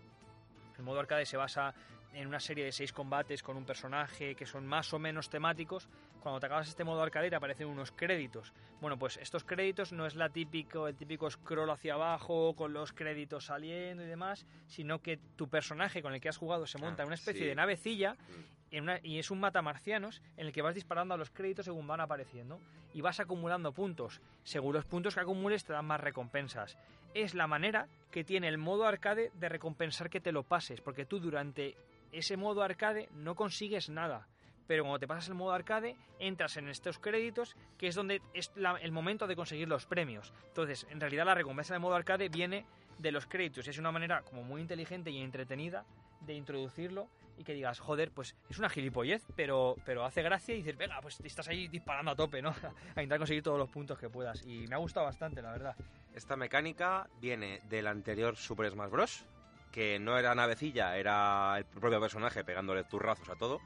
el 0.84 0.86
modo 0.86 1.00
arcade 1.00 1.26
se 1.26 1.38
basa 1.38 1.74
en 2.14 2.28
una 2.28 2.42
serie 2.42 2.66
de 2.66 2.72
seis 2.74 2.92
combates 2.92 3.42
con 3.42 3.56
un 3.56 3.66
personaje 3.66 4.36
que 4.36 4.46
son 4.46 4.68
más 4.68 4.94
o 4.94 5.00
menos 5.00 5.30
temáticos. 5.30 5.88
Cuando 6.22 6.40
te 6.42 6.46
acabas 6.46 6.68
este 6.68 6.84
modo 6.84 7.02
arcade 7.02 7.30
te 7.30 7.36
aparecen 7.38 7.68
unos 7.68 7.92
créditos. 7.94 8.52
Bueno, 8.82 9.00
pues 9.00 9.16
estos 9.18 9.46
créditos 9.46 9.94
no 9.94 10.06
es 10.06 10.16
la 10.16 10.30
típico, 10.30 10.88
el 10.90 10.96
típico 10.96 11.30
scroll 11.32 11.70
hacia 11.72 11.94
abajo 11.94 12.54
con 12.56 12.74
los 12.74 12.92
créditos 12.92 13.46
saliendo 13.46 14.04
y 14.04 14.08
demás, 14.08 14.46
sino 14.68 15.02
que 15.02 15.18
tu 15.38 15.48
personaje 15.48 16.02
con 16.02 16.14
el 16.14 16.20
que 16.22 16.28
has 16.30 16.38
jugado 16.38 16.68
se 16.68 16.78
monta 16.78 17.02
Ah, 17.02 17.04
en 17.04 17.08
una 17.08 17.16
especie 17.16 17.42
sí. 17.44 17.48
de 17.48 17.56
navecilla 17.56 18.14
Mm. 18.14 18.63
Y 19.04 19.20
es 19.20 19.30
un 19.30 19.40
matamarcianos 19.40 20.22
en 20.36 20.48
el 20.48 20.54
que 20.54 20.64
vas 20.64 20.74
disparando 20.74 21.14
a 21.14 21.18
los 21.18 21.30
créditos 21.30 21.66
según 21.66 21.86
van 21.86 22.02
apareciendo 22.02 22.60
y 22.94 23.02
vas 23.02 23.20
acumulando 23.20 23.72
puntos. 23.72 24.20
Según 24.44 24.74
los 24.74 24.86
puntos 24.86 25.14
que 25.14 25.22
acumules 25.22 25.64
te 25.64 25.74
dan 25.74 25.86
más 25.86 26.02
recompensas. 26.02 26.78
Es 27.14 27.36
la 27.36 27.46
manera 27.46 27.88
que 28.12 28.24
tiene 28.24 28.48
el 28.48 28.58
modo 28.58 28.86
arcade 28.86 29.32
de 29.36 29.50
recompensar 29.50 30.10
que 30.10 30.20
te 30.20 30.32
lo 30.32 30.42
pases, 30.42 30.82
porque 30.82 31.06
tú 31.06 31.20
durante 31.20 31.76
ese 32.12 32.36
modo 32.36 32.64
arcade 32.64 33.10
no 33.14 33.36
consigues 33.36 33.90
nada. 33.90 34.28
Pero 34.66 34.84
cuando 34.84 35.00
te 35.00 35.08
pasas 35.08 35.28
el 35.28 35.36
modo 35.36 35.52
arcade, 35.52 35.96
entras 36.20 36.58
en 36.58 36.68
estos 36.68 36.98
créditos, 36.98 37.56
que 37.78 37.88
es 37.88 37.96
donde 37.96 38.22
es 38.34 38.52
el 38.82 38.92
momento 38.92 39.28
de 39.28 39.36
conseguir 39.36 39.68
los 39.68 39.86
premios. 39.86 40.34
Entonces, 40.48 40.88
en 40.90 41.00
realidad 41.00 41.26
la 41.26 41.36
recompensa 41.36 41.74
del 41.74 41.82
modo 41.82 41.96
arcade 41.96 42.30
viene 42.30 42.66
de 42.98 43.12
los 43.12 43.28
créditos. 43.28 43.68
Es 43.68 43.78
una 43.78 43.92
manera 43.92 44.22
como 44.22 44.42
muy 44.42 44.62
inteligente 44.62 45.12
y 45.12 45.22
entretenida 45.22 45.86
de 46.22 46.34
introducirlo 46.34 47.08
y 47.38 47.44
que 47.44 47.54
digas, 47.54 47.80
joder, 47.80 48.12
pues 48.12 48.36
es 48.50 48.60
una 48.60 48.70
gilipollez, 48.70 49.24
pero, 49.36 49.76
pero 49.86 50.06
hace 50.06 50.22
gracia 50.22 50.54
y 50.54 50.58
dices, 50.58 50.78
venga, 50.78 51.00
pues 51.02 51.20
estás 51.22 51.48
ahí 51.48 51.68
disparando 51.68 52.12
a 52.12 52.16
tope, 52.16 52.42
¿no? 52.42 52.50
a 52.96 53.02
intentar 53.02 53.18
conseguir 53.20 53.44
todos 53.44 53.58
los 53.58 53.70
puntos 53.70 53.98
que 53.98 54.10
puedas. 54.10 54.46
Y 54.46 54.68
me 54.68 54.76
ha 54.76 54.80
gustado 54.80 55.06
bastante, 55.06 55.42
la 55.42 55.52
verdad. 55.52 55.76
Esta 56.14 56.36
mecánica 56.36 57.08
viene 57.20 57.62
del 57.70 57.88
anterior 57.88 58.36
Super 58.36 58.72
Smash 58.72 58.90
Bros. 58.90 59.26
Que 59.72 59.98
no 59.98 60.20
era 60.20 60.36
navecilla, 60.36 60.98
era 60.98 61.58
el 61.58 61.66
propio 61.66 62.00
personaje 62.00 62.44
pegándole 62.44 62.84
turrazos 62.84 63.28
a 63.30 63.36
todo. 63.36 63.60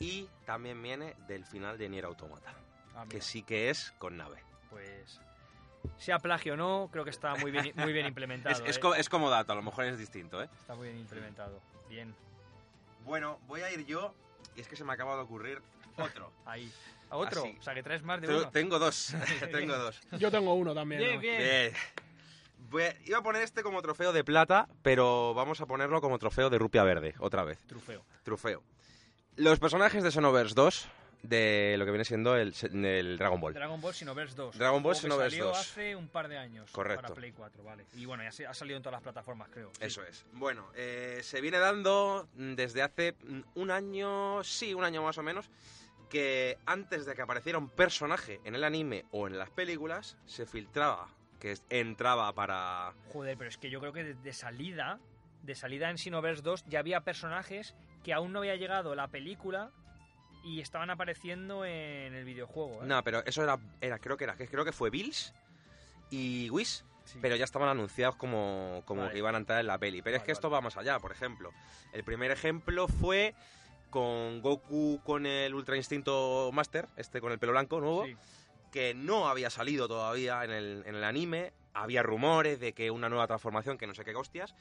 Y 0.00 0.28
también 0.46 0.82
viene 0.82 1.14
del 1.28 1.44
final 1.44 1.76
de 1.76 1.90
Nier 1.90 2.06
Automata. 2.06 2.54
Ah, 2.94 3.04
Que 3.06 3.20
sí 3.20 3.42
que 3.42 3.68
es 3.68 3.92
con 3.98 4.16
nave. 4.16 4.42
Pues 4.70 5.20
sea 5.98 6.18
plagio 6.18 6.54
o 6.54 6.56
no, 6.56 6.88
creo 6.90 7.04
que 7.04 7.10
está 7.10 7.34
muy 7.36 7.50
bien, 7.50 7.72
muy 7.76 7.92
bien 7.92 8.06
implementado. 8.06 8.54
Es, 8.54 8.60
es 8.60 8.76
¿eh? 8.82 8.88
es 8.96 9.08
como 9.08 9.30
dato, 9.30 9.52
a 9.52 9.56
lo 9.56 9.62
mejor 9.62 9.84
es 9.84 9.98
distinto, 9.98 10.42
¿eh? 10.42 10.48
Está 10.60 10.74
muy 10.74 10.88
bien 10.88 11.00
implementado. 11.00 11.60
Bien, 11.88 12.14
Bueno, 13.06 13.38
voy 13.46 13.62
a 13.62 13.72
ir 13.72 13.86
yo. 13.86 14.14
Y 14.54 14.60
es 14.60 14.68
que 14.68 14.76
se 14.76 14.84
me 14.84 14.92
acaba 14.92 15.16
de 15.16 15.22
ocurrir 15.22 15.62
otro. 15.96 16.30
ahí. 16.44 16.70
¿A 17.08 17.16
otro? 17.16 17.42
Así. 17.42 17.56
O 17.58 17.62
sea, 17.62 17.74
que 17.74 17.82
traes 17.82 18.02
más 18.02 18.20
de 18.20 18.26
Tengo- 18.26 18.40
uno. 18.42 18.50
Tengo 18.50 18.78
dos. 18.78 19.14
tengo 19.52 19.76
dos. 19.78 20.00
Yo 20.18 20.30
tengo 20.30 20.54
uno 20.54 20.74
también. 20.74 21.00
Bien, 21.00 21.14
¿no? 21.14 21.20
bien. 21.20 21.38
Bien. 21.38 21.72
Voy 22.68 22.82
a- 22.82 22.96
iba 23.04 23.18
a 23.18 23.22
poner 23.22 23.42
este 23.42 23.62
como 23.62 23.80
trofeo 23.80 24.12
de 24.12 24.24
plata, 24.24 24.68
pero 24.82 25.32
vamos 25.34 25.60
a 25.60 25.66
ponerlo 25.66 26.00
como 26.00 26.18
trofeo 26.18 26.50
de 26.50 26.58
rupia 26.58 26.82
verde, 26.82 27.14
otra 27.20 27.44
vez. 27.44 27.58
Trufeo. 27.66 28.04
Trofeo. 28.24 28.62
Los 29.36 29.60
personajes 29.60 30.02
de 30.02 30.10
Xenoverse 30.10 30.54
2, 30.54 30.88
de 31.22 31.74
lo 31.78 31.84
que 31.84 31.90
viene 31.90 32.04
siendo 32.04 32.36
el, 32.36 32.54
el 32.84 33.18
Dragon 33.18 33.40
Ball. 33.40 33.54
Dragon 33.54 33.80
Ball 33.80 33.94
Xenoverse 33.94 34.36
2. 34.36 34.58
Dragon 34.58 34.82
Ball 34.82 34.94
Xenoverse 34.96 35.30
salió 35.36 35.46
2. 35.48 35.58
hace 35.58 35.96
un 35.96 36.08
par 36.08 36.28
de 36.28 36.38
años. 36.38 36.70
Correcto. 36.70 37.02
Para 37.02 37.14
Play 37.14 37.32
4, 37.32 37.64
vale. 37.64 37.86
Y 37.96 38.04
bueno, 38.04 38.22
ya 38.22 38.30
se- 38.32 38.46
ha 38.46 38.54
salido 38.54 38.76
en 38.76 38.82
todas 38.82 38.92
las 38.94 39.02
plataformas, 39.02 39.48
creo. 39.52 39.70
sí. 39.72 39.84
Eso 39.84 40.02
es. 40.04 40.24
Bueno, 40.32 40.68
eh, 40.76 41.20
se 41.22 41.40
viene 41.40 41.58
dando 41.58 42.28
desde 42.34 42.82
hace 42.82 43.14
un 43.54 43.70
año, 43.70 44.42
sí, 44.44 44.72
un 44.74 44.84
año 44.84 45.02
más 45.02 45.18
o 45.18 45.22
menos, 45.22 45.50
que 46.08 46.58
antes 46.66 47.04
de 47.06 47.14
que 47.14 47.22
apareciera 47.22 47.58
un 47.58 47.68
personaje 47.68 48.40
en 48.44 48.54
el 48.54 48.62
anime 48.62 49.04
o 49.10 49.26
en 49.26 49.38
las 49.38 49.50
películas, 49.50 50.16
se 50.26 50.46
filtraba 50.46 51.08
que 51.40 51.54
entraba 51.70 52.32
para... 52.32 52.92
Joder, 53.12 53.36
pero 53.36 53.50
es 53.50 53.58
que 53.58 53.68
yo 53.68 53.80
creo 53.80 53.92
que 53.92 54.04
de, 54.04 54.14
de 54.14 54.32
salida, 54.32 55.00
de 55.42 55.54
salida 55.54 55.90
en 55.90 55.98
Xenoverse 55.98 56.42
2 56.42 56.64
ya 56.68 56.78
había 56.78 57.00
personajes 57.00 57.74
que 58.04 58.12
aún 58.12 58.32
no 58.32 58.38
había 58.38 58.54
llegado 58.56 58.94
la 58.94 59.08
película 59.08 59.70
y 60.46 60.60
estaban 60.60 60.90
apareciendo 60.90 61.64
en 61.64 62.14
el 62.14 62.24
videojuego. 62.24 62.82
¿eh? 62.82 62.86
No, 62.86 63.02
pero 63.02 63.24
eso 63.26 63.42
era, 63.42 63.58
era 63.80 63.98
creo 63.98 64.16
que 64.16 64.24
era, 64.24 64.36
creo 64.36 64.64
que 64.64 64.72
fue 64.72 64.90
Bills 64.90 65.34
y 66.10 66.48
Whis, 66.50 66.84
Sí. 67.04 67.18
pero 67.22 67.36
ya 67.36 67.44
estaban 67.44 67.68
anunciados 67.68 68.16
como, 68.16 68.82
como 68.84 69.02
Vale. 69.02 69.12
que 69.12 69.18
iban 69.18 69.34
a 69.34 69.38
entrar 69.38 69.60
en 69.60 69.66
la 69.68 69.78
peli. 69.78 70.02
Pero 70.02 70.16
es 70.16 70.20
Vale, 70.22 70.26
que 70.26 70.32
esto 70.32 70.50
va 70.50 70.60
más 70.60 70.76
allá, 70.76 70.98
por 70.98 71.12
ejemplo. 71.12 71.52
El 71.92 72.02
primer 72.04 72.30
ejemplo 72.32 72.88
fue 72.88 73.34
con 73.90 74.40
Goku 74.42 75.00
con 75.04 75.24
el 75.26 75.54
Ultra 75.54 75.76
Instinto 75.76 76.50
Master, 76.52 76.88
este 76.96 77.20
con 77.20 77.30
el 77.32 77.38
pelo 77.38 77.52
blanco 77.52 77.80
nuevo, 77.80 78.04
Sí. 78.06 78.16
que 78.72 78.92
no 78.94 79.28
había 79.28 79.50
salido 79.50 79.86
todavía 79.88 80.42
en 80.44 80.50
el, 80.50 80.82
en 80.86 80.94
el 80.96 81.04
anime. 81.04 81.52
Había 81.74 82.02
rumores 82.02 82.58
de 82.60 82.72
que 82.72 82.90
una 82.90 83.08
nueva 83.08 83.26
transformación, 83.26 83.78
que 83.78 83.86
no 83.86 83.94
sé 83.94 84.04
qué 84.04 84.14
hostias. 84.14 84.54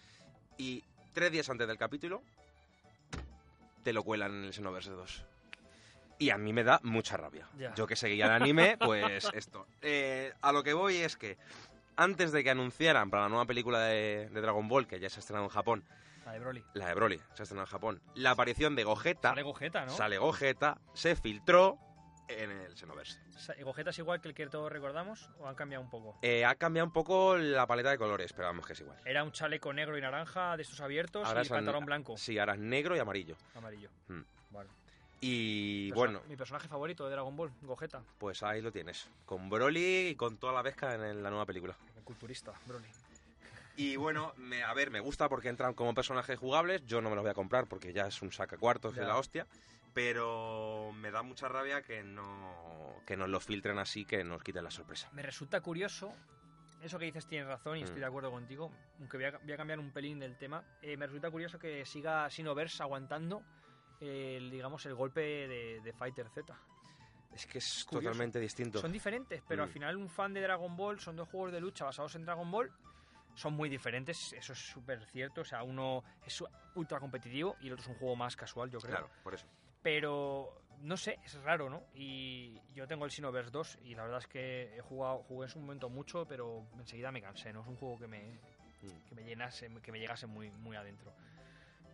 Y 0.57 0.83
tres 1.13 1.31
días 1.31 1.49
antes 1.49 1.67
del 1.67 1.77
capítulo, 1.77 2.21
te 3.83 3.93
lo 3.93 4.03
cuelan 4.03 4.31
en 4.35 4.43
el 4.45 4.53
Xenoverse 4.53 4.91
2. 4.91 5.25
Y 6.17 6.29
a 6.29 6.37
mí 6.37 6.53
me 6.53 6.63
da 6.63 6.79
mucha 6.83 7.17
rabia. 7.17 7.47
Ya. 7.57 7.73
Yo 7.75 7.85
que 7.87 7.95
seguía 7.95 8.25
el 8.25 8.31
anime, 8.31 8.77
pues 8.77 9.29
esto. 9.33 9.67
Eh, 9.81 10.33
a 10.41 10.51
lo 10.51 10.63
que 10.63 10.73
voy 10.73 10.97
es 10.97 11.17
que 11.17 11.37
antes 11.97 12.31
de 12.31 12.43
que 12.43 12.49
anunciaran 12.49 13.09
para 13.09 13.23
la 13.23 13.29
nueva 13.29 13.45
película 13.45 13.79
de, 13.81 14.29
de 14.31 14.41
Dragon 14.41 14.67
Ball, 14.67 14.87
que 14.87 14.99
ya 14.99 15.09
se 15.09 15.17
ha 15.17 15.21
estrenado 15.21 15.45
en 15.45 15.49
Japón, 15.51 15.83
La 16.25 16.31
de 16.33 16.39
Broly. 16.39 16.63
la 16.73 16.87
de 16.87 16.93
Broly, 16.93 17.17
se 17.33 17.41
ha 17.41 17.43
estrenado 17.43 17.65
en 17.67 17.71
Japón, 17.71 18.01
la 18.15 18.31
aparición 18.31 18.75
de 18.75 18.83
Gogeta, 18.83 19.29
Sale 19.29 19.43
Gogeta, 19.43 19.85
¿no? 19.85 19.91
sale 19.91 20.17
Gogeta, 20.17 20.77
se 20.93 21.15
filtró 21.15 21.77
en 22.27 22.49
el 22.51 22.75
Xenoverse. 22.75 23.19
¿Gogeta 23.63 23.91
es 23.91 23.99
igual 23.99 24.19
que 24.19 24.29
el 24.29 24.33
que 24.33 24.47
todos 24.47 24.71
recordamos 24.71 25.29
o 25.39 25.47
han 25.47 25.55
cambiado 25.55 25.83
un 25.83 25.89
poco? 25.89 26.17
Eh, 26.21 26.43
ha 26.43 26.55
cambiado 26.55 26.85
un 26.87 26.91
poco 26.93 27.37
la 27.37 27.67
paleta 27.67 27.91
de 27.91 27.97
colores, 27.97 28.33
pero 28.33 28.47
vamos 28.47 28.65
que 28.65 28.73
es 28.73 28.79
igual. 28.79 28.97
Era 29.05 29.23
un 29.23 29.31
chaleco 29.31 29.71
negro 29.73 29.97
y 29.97 30.01
naranja 30.01 30.57
de 30.57 30.63
estos 30.63 30.81
abiertos 30.81 31.27
Ahora 31.27 31.41
y 31.43 31.45
son- 31.45 31.57
pantalón 31.57 31.85
blanco, 31.85 32.17
Sí, 32.17 32.39
ahora 32.39 32.53
es 32.53 32.59
negro 32.59 32.95
y 32.95 32.99
amarillo. 32.99 33.35
amarillo. 33.53 33.89
Mm. 34.07 34.21
Vale. 34.51 34.69
Y 35.21 35.91
bueno, 35.91 36.21
Mi 36.27 36.35
personaje 36.35 36.67
favorito 36.67 37.05
de 37.05 37.11
Dragon 37.11 37.35
Ball, 37.35 37.51
Gogeta. 37.61 38.03
pues 38.19 38.43
ahí 38.43 38.61
lo 38.61 38.71
tienes. 38.71 39.09
Con 39.25 39.49
Broly 39.49 40.09
y 40.09 40.15
con 40.15 40.37
toda 40.37 40.53
la 40.53 40.61
pesca 40.63 40.93
en 40.93 41.23
la 41.23 41.29
nueva 41.29 41.45
película. 41.45 41.75
El 41.97 42.03
culturista, 42.03 42.53
Broly. 42.65 42.85
Y 43.77 43.95
bueno, 43.97 44.33
me- 44.37 44.63
a 44.63 44.73
ver, 44.73 44.89
me 44.91 44.99
gusta 44.99 45.27
porque 45.27 45.49
entran 45.49 45.73
como 45.73 45.93
personajes 45.93 46.37
jugables. 46.39 46.85
Yo 46.85 47.01
no 47.01 47.09
me 47.09 47.15
los 47.15 47.23
voy 47.23 47.31
a 47.31 47.35
comprar 47.35 47.67
porque 47.67 47.91
ya 47.91 48.07
es 48.07 48.21
un 48.21 48.31
saca 48.31 48.57
cuartos 48.57 48.95
de 48.95 49.03
la 49.03 49.17
hostia. 49.17 49.47
Pero 49.93 50.91
me 50.93 51.09
da 51.11 51.23
mucha 51.23 51.47
rabia 51.47 51.81
que 51.81 52.03
no 52.03 52.95
que 53.07 53.15
nos 53.15 53.29
lo 53.29 53.39
filtren 53.39 53.77
así, 53.79 54.03
que 54.05 54.23
nos 54.23 54.43
quiten 54.43 54.63
la 54.63 54.71
sorpresa. 54.71 55.09
Me 55.13 55.21
resulta 55.21 55.61
curioso, 55.61 56.11
eso 56.81 56.97
que 56.99 57.05
dices 57.05 57.27
tienes 57.27 57.47
razón 57.47 57.77
y 57.77 57.83
estoy 57.83 57.97
Mm. 57.97 58.01
de 58.01 58.05
acuerdo 58.05 58.31
contigo, 58.31 58.71
aunque 58.99 59.17
voy 59.17 59.25
a, 59.27 59.37
voy 59.37 59.51
a 59.53 59.57
cambiar 59.57 59.79
un 59.79 59.91
pelín 59.91 60.19
del 60.19 60.37
tema. 60.37 60.63
eh, 60.81 60.97
me 60.97 61.05
resulta 61.05 61.29
curioso 61.31 61.59
que 61.59 61.85
siga 61.85 62.29
Sinoverse 62.29 62.81
aguantando 62.83 63.41
el, 63.99 64.49
digamos, 64.49 64.85
el 64.85 64.95
golpe 64.95 65.21
de, 65.47 65.81
de 65.81 65.93
Fighter 65.93 66.29
Z. 66.29 66.57
Es 67.33 67.45
que 67.47 67.57
es 67.57 67.83
Curioso. 67.85 68.05
totalmente 68.11 68.39
distinto. 68.39 68.79
Son 68.79 68.91
diferentes, 68.91 69.41
pero 69.47 69.63
al 69.63 69.69
Mm. 69.69 69.71
final 69.73 69.97
un 69.97 70.09
fan 70.09 70.33
de 70.33 70.41
Dragon 70.41 70.75
Ball 70.77 70.99
son 70.99 71.15
dos 71.15 71.27
juegos 71.27 71.51
de 71.51 71.59
lucha 71.59 71.85
basados 71.85 72.15
en 72.15 72.25
Dragon 72.25 72.49
Ball. 72.49 72.71
Son 73.33 73.53
muy 73.53 73.67
diferentes, 73.67 74.31
eso 74.33 74.53
es 74.53 74.59
súper 74.59 75.05
cierto. 75.07 75.41
O 75.41 75.45
sea, 75.45 75.61
uno 75.63 76.03
es 76.25 76.41
ultra 76.75 76.99
competitivo 76.99 77.57
y 77.59 77.67
el 77.67 77.73
otro 77.73 77.83
es 77.83 77.87
un 77.89 77.95
juego 77.95 78.15
más 78.15 78.35
casual, 78.37 78.69
yo 78.71 78.79
creo. 78.79 78.91
Claro, 78.91 79.09
por 79.23 79.33
eso. 79.33 79.45
Pero 79.81 80.61
no 80.79 80.95
sé, 80.97 81.19
es 81.23 81.33
raro, 81.41 81.69
¿no? 81.69 81.83
Y 81.93 82.59
yo 82.73 82.87
tengo 82.87 83.03
el 83.05 83.11
Xenoverse 83.11 83.51
2 83.51 83.77
y 83.83 83.95
la 83.95 84.03
verdad 84.03 84.19
es 84.19 84.27
que 84.27 84.77
he 84.77 84.81
jugado, 84.81 85.19
jugué 85.23 85.47
en 85.47 85.51
su 85.51 85.59
momento 85.59 85.89
mucho, 85.89 86.25
pero 86.25 86.65
enseguida 86.79 87.11
me 87.11 87.21
cansé, 87.21 87.51
¿no? 87.51 87.61
Es 87.61 87.67
un 87.67 87.75
juego 87.75 87.99
que 87.99 88.07
me, 88.07 88.39
Mm. 88.81 89.07
que 89.09 89.15
me 89.15 89.23
llenase, 89.23 89.69
que 89.81 89.91
me 89.91 89.99
llegase 89.99 90.25
muy, 90.27 90.49
muy 90.51 90.75
adentro. 90.77 91.13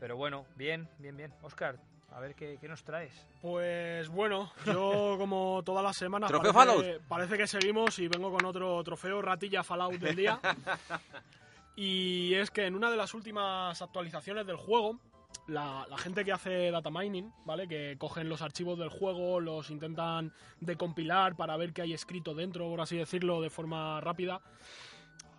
Pero 0.02 0.18
bueno, 0.18 0.48
bien, 0.56 0.90
bien, 0.98 1.16
bien. 1.16 1.32
Oscar, 1.44 1.78
a 2.12 2.20
ver 2.20 2.34
qué, 2.34 2.58
qué 2.60 2.68
nos 2.68 2.84
traes. 2.84 3.14
Pues 3.40 4.10
bueno, 4.10 4.52
yo 4.66 5.16
como 5.20 5.62
todas 5.64 5.84
las 5.84 5.96
semanas 5.96 6.32
Trofeo 6.32 6.52
parece, 6.52 7.00
parece 7.08 7.38
que 7.38 7.46
seguimos 7.46 8.00
y 8.00 8.08
vengo 8.08 8.32
con 8.32 8.44
otro 8.44 8.84
trofeo 8.84 9.22
ratilla 9.22 9.64
Fallout 9.64 10.00
del 10.00 10.16
día. 10.16 10.40
y 11.76 12.34
es 12.34 12.50
que 12.50 12.66
en 12.66 12.74
una 12.74 12.90
de 12.90 12.98
las 12.98 13.14
últimas 13.14 13.80
actualizaciones 13.80 14.48
del 14.48 14.56
juego, 14.56 14.98
la, 15.46 15.86
la 15.88 15.98
gente 16.00 16.26
que 16.26 16.32
hace 16.32 16.72
data 16.72 16.90
mining, 16.90 17.32
¿vale? 17.46 17.68
Que 17.68 17.96
cogen 18.00 18.28
los 18.28 18.42
archivos 18.42 18.80
del 18.80 18.90
juego, 18.90 19.40
los 19.40 19.70
intentan 19.70 20.34
decompilar 20.62 21.36
para 21.36 21.56
ver 21.58 21.74
qué 21.74 21.84
hay 21.84 21.94
escrito 21.94 22.34
dentro, 22.34 22.68
por 22.68 22.82
así 22.82 22.98
decirlo, 22.98 23.40
de 23.40 23.52
forma 23.52 24.02
rápida, 24.02 24.42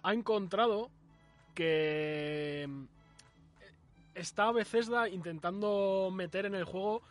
ha 0.04 0.14
encontrado 0.14 0.88
que 1.52 2.68
está 4.14 4.50
Bethesda 4.52 5.08
intentando 5.08 6.10
meter 6.12 6.46
en 6.46 6.54
el 6.54 6.64
juego 6.64 7.02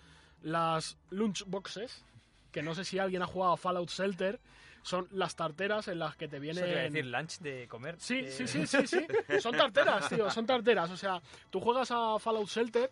las 0.41 0.97
lunchboxes, 1.09 2.03
que 2.51 2.63
no 2.63 2.73
sé 2.73 2.83
si 2.83 2.99
alguien 2.99 3.21
ha 3.21 3.27
jugado 3.27 3.53
a 3.53 3.57
Fallout 3.57 3.89
Shelter, 3.89 4.39
son 4.83 5.07
las 5.11 5.35
tarteras 5.35 5.87
en 5.87 5.99
las 5.99 6.15
que 6.15 6.27
te 6.27 6.37
Eso 6.37 6.65
iba 6.65 6.79
a 6.79 6.83
decir 6.83 7.05
lunch 7.05 7.39
de 7.39 7.67
comer. 7.67 7.95
Sí, 7.99 8.19
eh, 8.19 8.31
sí, 8.31 8.47
sí, 8.47 8.65
sí, 8.65 8.87
sí. 8.87 9.05
Son 9.39 9.55
tarteras, 9.55 10.09
tío, 10.09 10.29
son 10.31 10.45
tarteras. 10.45 10.89
O 10.89 10.97
sea, 10.97 11.21
tú 11.49 11.59
juegas 11.59 11.91
a 11.91 12.17
Fallout 12.17 12.47
Shelter 12.47 12.91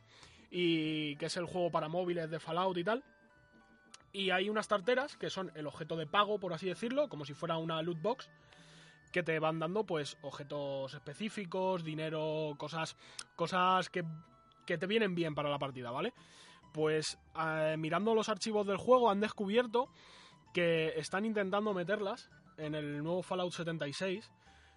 y 0.51 1.15
que 1.15 1.25
es 1.25 1.37
el 1.37 1.45
juego 1.45 1.71
para 1.71 1.87
móviles 1.87 2.29
de 2.29 2.39
Fallout 2.39 2.77
y 2.77 2.83
tal. 2.83 3.03
Y 4.11 4.31
hay 4.31 4.49
unas 4.49 4.67
tarteras 4.67 5.17
que 5.17 5.29
son 5.29 5.51
el 5.55 5.67
objeto 5.67 5.95
de 5.95 6.07
pago, 6.07 6.39
por 6.39 6.53
así 6.53 6.67
decirlo, 6.67 7.09
como 7.09 7.25
si 7.25 7.33
fuera 7.33 7.57
una 7.57 7.81
loot 7.81 8.01
box, 8.01 8.29
que 9.11 9.23
te 9.23 9.39
van 9.39 9.59
dando 9.59 9.85
pues 9.85 10.17
objetos 10.21 10.93
específicos, 10.93 11.83
dinero, 11.83 12.53
cosas, 12.57 12.95
cosas 13.35 13.89
que, 13.89 14.03
que 14.65 14.77
te 14.77 14.87
vienen 14.87 15.15
bien 15.15 15.35
para 15.35 15.49
la 15.49 15.59
partida, 15.59 15.91
¿vale? 15.91 16.13
Pues 16.73 17.17
eh, 17.39 17.75
mirando 17.77 18.13
los 18.13 18.29
archivos 18.29 18.67
del 18.67 18.77
juego 18.77 19.09
han 19.09 19.19
descubierto 19.19 19.89
que 20.53 20.93
están 20.97 21.25
intentando 21.25 21.73
meterlas 21.73 22.29
en 22.57 22.75
el 22.75 23.03
nuevo 23.03 23.23
Fallout 23.23 23.53
76, 23.53 24.31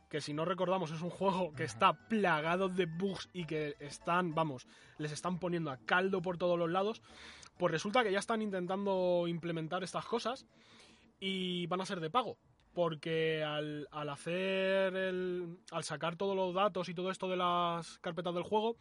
que 0.09 0.20
si 0.20 0.32
no 0.32 0.44
recordamos 0.44 0.90
es 0.90 1.02
un 1.02 1.10
juego 1.10 1.52
que 1.52 1.64
está 1.64 1.94
plagado 2.09 2.68
de 2.68 2.86
bugs 2.86 3.28
y 3.32 3.44
que 3.44 3.76
están, 3.80 4.34
vamos, 4.34 4.66
les 4.98 5.12
están 5.12 5.38
poniendo 5.38 5.70
a 5.70 5.78
caldo 5.78 6.22
por 6.22 6.38
todos 6.38 6.59
los 6.59 6.70
lados, 6.70 7.02
pues 7.59 7.72
resulta 7.72 8.02
que 8.02 8.12
ya 8.12 8.18
están 8.18 8.42
intentando 8.42 9.26
implementar 9.26 9.82
estas 9.82 10.04
cosas 10.04 10.46
y 11.18 11.66
van 11.66 11.80
a 11.80 11.86
ser 11.86 12.00
de 12.00 12.10
pago. 12.10 12.36
Porque 12.74 13.42
al, 13.44 13.86
al 13.90 14.08
hacer 14.08 14.96
el, 14.96 15.58
al 15.70 15.84
sacar 15.84 16.16
todos 16.16 16.34
los 16.34 16.54
datos 16.54 16.88
y 16.88 16.94
todo 16.94 17.10
esto 17.10 17.28
de 17.28 17.36
las 17.36 17.98
carpetas 17.98 18.34
del 18.34 18.42
juego, 18.44 18.76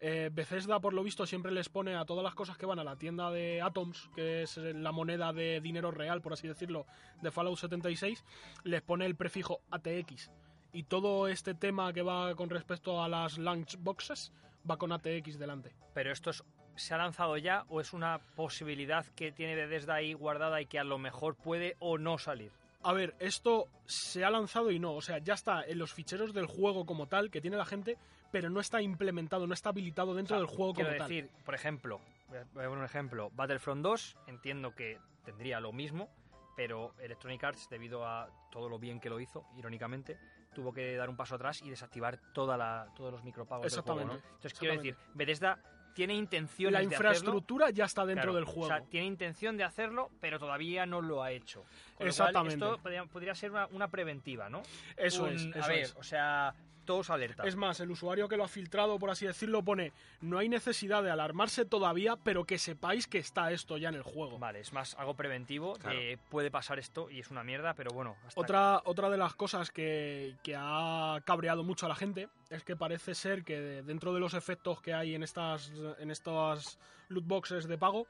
eh, 0.00 0.30
Bethesda, 0.32 0.80
por 0.80 0.94
lo 0.94 1.02
visto, 1.04 1.26
siempre 1.26 1.52
les 1.52 1.68
pone 1.68 1.94
a 1.94 2.04
todas 2.06 2.24
las 2.24 2.34
cosas 2.34 2.56
que 2.56 2.66
van 2.66 2.78
a 2.78 2.84
la 2.84 2.96
tienda 2.96 3.30
de 3.30 3.60
Atoms, 3.62 4.08
que 4.14 4.42
es 4.42 4.56
la 4.56 4.92
moneda 4.92 5.32
de 5.32 5.60
dinero 5.60 5.90
real, 5.90 6.22
por 6.22 6.32
así 6.32 6.48
decirlo, 6.48 6.86
de 7.20 7.30
Fallout 7.30 7.58
76, 7.58 8.24
les 8.64 8.82
pone 8.82 9.04
el 9.06 9.14
prefijo 9.14 9.60
ATX. 9.70 10.30
Y 10.72 10.84
todo 10.84 11.28
este 11.28 11.54
tema 11.54 11.92
que 11.92 12.02
va 12.02 12.34
con 12.34 12.48
respecto 12.48 13.02
a 13.02 13.08
las 13.08 13.38
launch 13.38 13.76
boxes 13.78 14.32
va 14.68 14.76
con 14.78 14.90
ATX 14.92 15.38
delante. 15.38 15.74
Pero 15.94 16.12
esto 16.12 16.30
es- 16.30 16.44
se 16.76 16.94
ha 16.94 16.98
lanzado 16.98 17.36
ya 17.36 17.64
o 17.68 17.80
es 17.80 17.92
una 17.92 18.20
posibilidad 18.36 19.04
que 19.14 19.32
tiene 19.32 19.54
Bethesda 19.54 19.94
ahí 19.96 20.14
guardada 20.14 20.62
y 20.62 20.66
que 20.66 20.78
a 20.78 20.84
lo 20.84 20.96
mejor 20.98 21.36
puede 21.36 21.76
o 21.78 21.98
no 21.98 22.16
salir. 22.18 22.52
A 22.82 22.92
ver, 22.92 23.14
esto 23.18 23.66
se 23.84 24.24
ha 24.24 24.30
lanzado 24.30 24.70
y 24.70 24.78
no, 24.78 24.94
o 24.94 25.00
sea, 25.02 25.18
ya 25.18 25.34
está 25.34 25.62
en 25.64 25.78
los 25.78 25.92
ficheros 25.92 26.32
del 26.32 26.46
juego 26.46 26.86
como 26.86 27.06
tal 27.06 27.30
que 27.30 27.40
tiene 27.40 27.56
la 27.56 27.66
gente, 27.66 27.98
pero 28.32 28.48
no 28.48 28.60
está 28.60 28.80
implementado, 28.80 29.46
no 29.46 29.54
está 29.54 29.68
habilitado 29.68 30.14
dentro 30.14 30.36
O 30.36 30.38
sea, 30.38 30.46
del 30.46 30.56
juego 30.56 30.72
como 30.72 30.86
quiero 30.86 30.98
tal. 30.98 31.08
decir, 31.08 31.30
por 31.44 31.54
ejemplo, 31.54 32.00
voy 32.28 32.38
a 32.38 32.44
poner 32.68 32.78
un 32.78 32.84
ejemplo, 32.84 33.30
Battlefront 33.34 33.82
2, 33.82 34.16
entiendo 34.28 34.74
que 34.74 34.98
tendría 35.24 35.60
lo 35.60 35.72
mismo, 35.72 36.08
pero 36.56 36.94
Electronic 36.98 37.44
Arts, 37.44 37.68
debido 37.68 38.06
a 38.06 38.30
todo 38.50 38.68
lo 38.68 38.78
bien 38.78 38.98
que 38.98 39.10
lo 39.10 39.20
hizo, 39.20 39.44
irónicamente, 39.58 40.18
tuvo 40.54 40.72
que 40.72 40.96
dar 40.96 41.08
un 41.10 41.16
paso 41.16 41.34
atrás 41.34 41.60
y 41.62 41.70
desactivar 41.70 42.18
toda 42.32 42.56
la, 42.56 42.88
todos 42.96 43.12
los 43.12 43.24
micropagos 43.24 43.70
del 43.70 43.82
juego, 43.82 44.00
¿no? 44.04 44.14
Exactamente, 44.14 44.34
Entonces, 44.36 44.58
quiero 44.58 44.74
decir. 44.76 44.96
Bethesda 45.14 45.58
tiene 45.94 46.14
intenciones 46.14 46.72
La 46.72 46.80
de 46.80 46.86
hacerlo. 46.86 47.08
infraestructura 47.10 47.70
ya 47.70 47.84
está 47.84 48.04
dentro 48.06 48.32
Claro, 48.32 48.36
del 48.36 48.44
juego. 48.44 48.62
O 48.62 48.66
sea, 48.68 48.80
tiene 48.82 49.06
intención 49.06 49.56
de 49.56 49.64
hacerlo, 49.64 50.10
pero 50.20 50.38
todavía 50.38 50.86
no 50.86 51.00
lo 51.02 51.22
ha 51.22 51.30
hecho. 51.32 51.64
Con 51.94 52.06
lo 52.06 52.10
Exactamente. 52.10 52.58
cual, 52.58 52.70
esto 52.72 52.82
podría, 52.82 53.04
podría 53.06 53.34
ser 53.34 53.50
una, 53.50 53.66
una 53.68 53.88
preventiva, 53.88 54.48
¿no? 54.48 54.62
eso 54.96 55.24
Un- 55.24 55.30
es, 55.34 55.56
A 55.56 55.58
eso 55.60 55.68
ver, 55.68 55.78
es. 55.80 55.94
o 55.96 56.02
sea, 56.02 56.54
todos 56.84 57.10
alerta. 57.10 57.44
Es 57.44 57.56
más, 57.56 57.80
el 57.80 57.90
usuario 57.90 58.28
que 58.28 58.36
lo 58.36 58.44
ha 58.44 58.48
filtrado, 58.48 58.98
por 58.98 59.10
así 59.10 59.26
decirlo, 59.26 59.62
pone 59.62 59.92
no 60.20 60.38
hay 60.38 60.48
necesidad 60.48 61.02
de 61.02 61.10
alarmarse 61.10 61.64
todavía, 61.64 62.16
pero 62.16 62.44
que 62.44 62.58
sepáis 62.58 63.06
que 63.06 63.18
está 63.18 63.52
esto 63.52 63.76
ya 63.78 63.88
en 63.90 63.94
el 63.94 64.02
juego. 64.02 64.38
Vale, 64.38 64.60
es 64.60 64.72
más 64.72 64.94
algo 64.96 65.14
preventivo. 65.14 65.74
Claro. 65.74 65.98
de 65.98 66.18
puede 66.30 66.50
pasar 66.50 66.78
esto 66.78 67.10
y 67.10 67.20
es 67.20 67.30
una 67.30 67.44
mierda, 67.44 67.74
pero 67.74 67.90
bueno. 67.92 68.16
hasta- 68.26 68.40
Otra, 68.40 68.82
otra 68.84 69.10
de 69.10 69.16
las 69.16 69.34
cosas 69.34 69.70
que, 69.70 70.36
que 70.42 70.54
ha 70.56 71.20
cabreado 71.24 71.62
mucho 71.62 71.86
a 71.86 71.88
la 71.88 71.94
gente 71.96 72.28
es 72.48 72.64
que 72.64 72.76
parece 72.76 73.14
ser 73.14 73.44
que 73.44 73.82
dentro 73.82 74.12
de 74.12 74.20
los 74.20 74.34
efectos 74.34 74.80
que 74.80 74.92
hay 74.94 75.14
en 75.14 75.22
estas, 75.22 75.72
en 75.98 76.10
estas 76.10 76.78
loot 77.08 77.24
boxes 77.26 77.66
de 77.68 77.78
pago, 77.78 78.06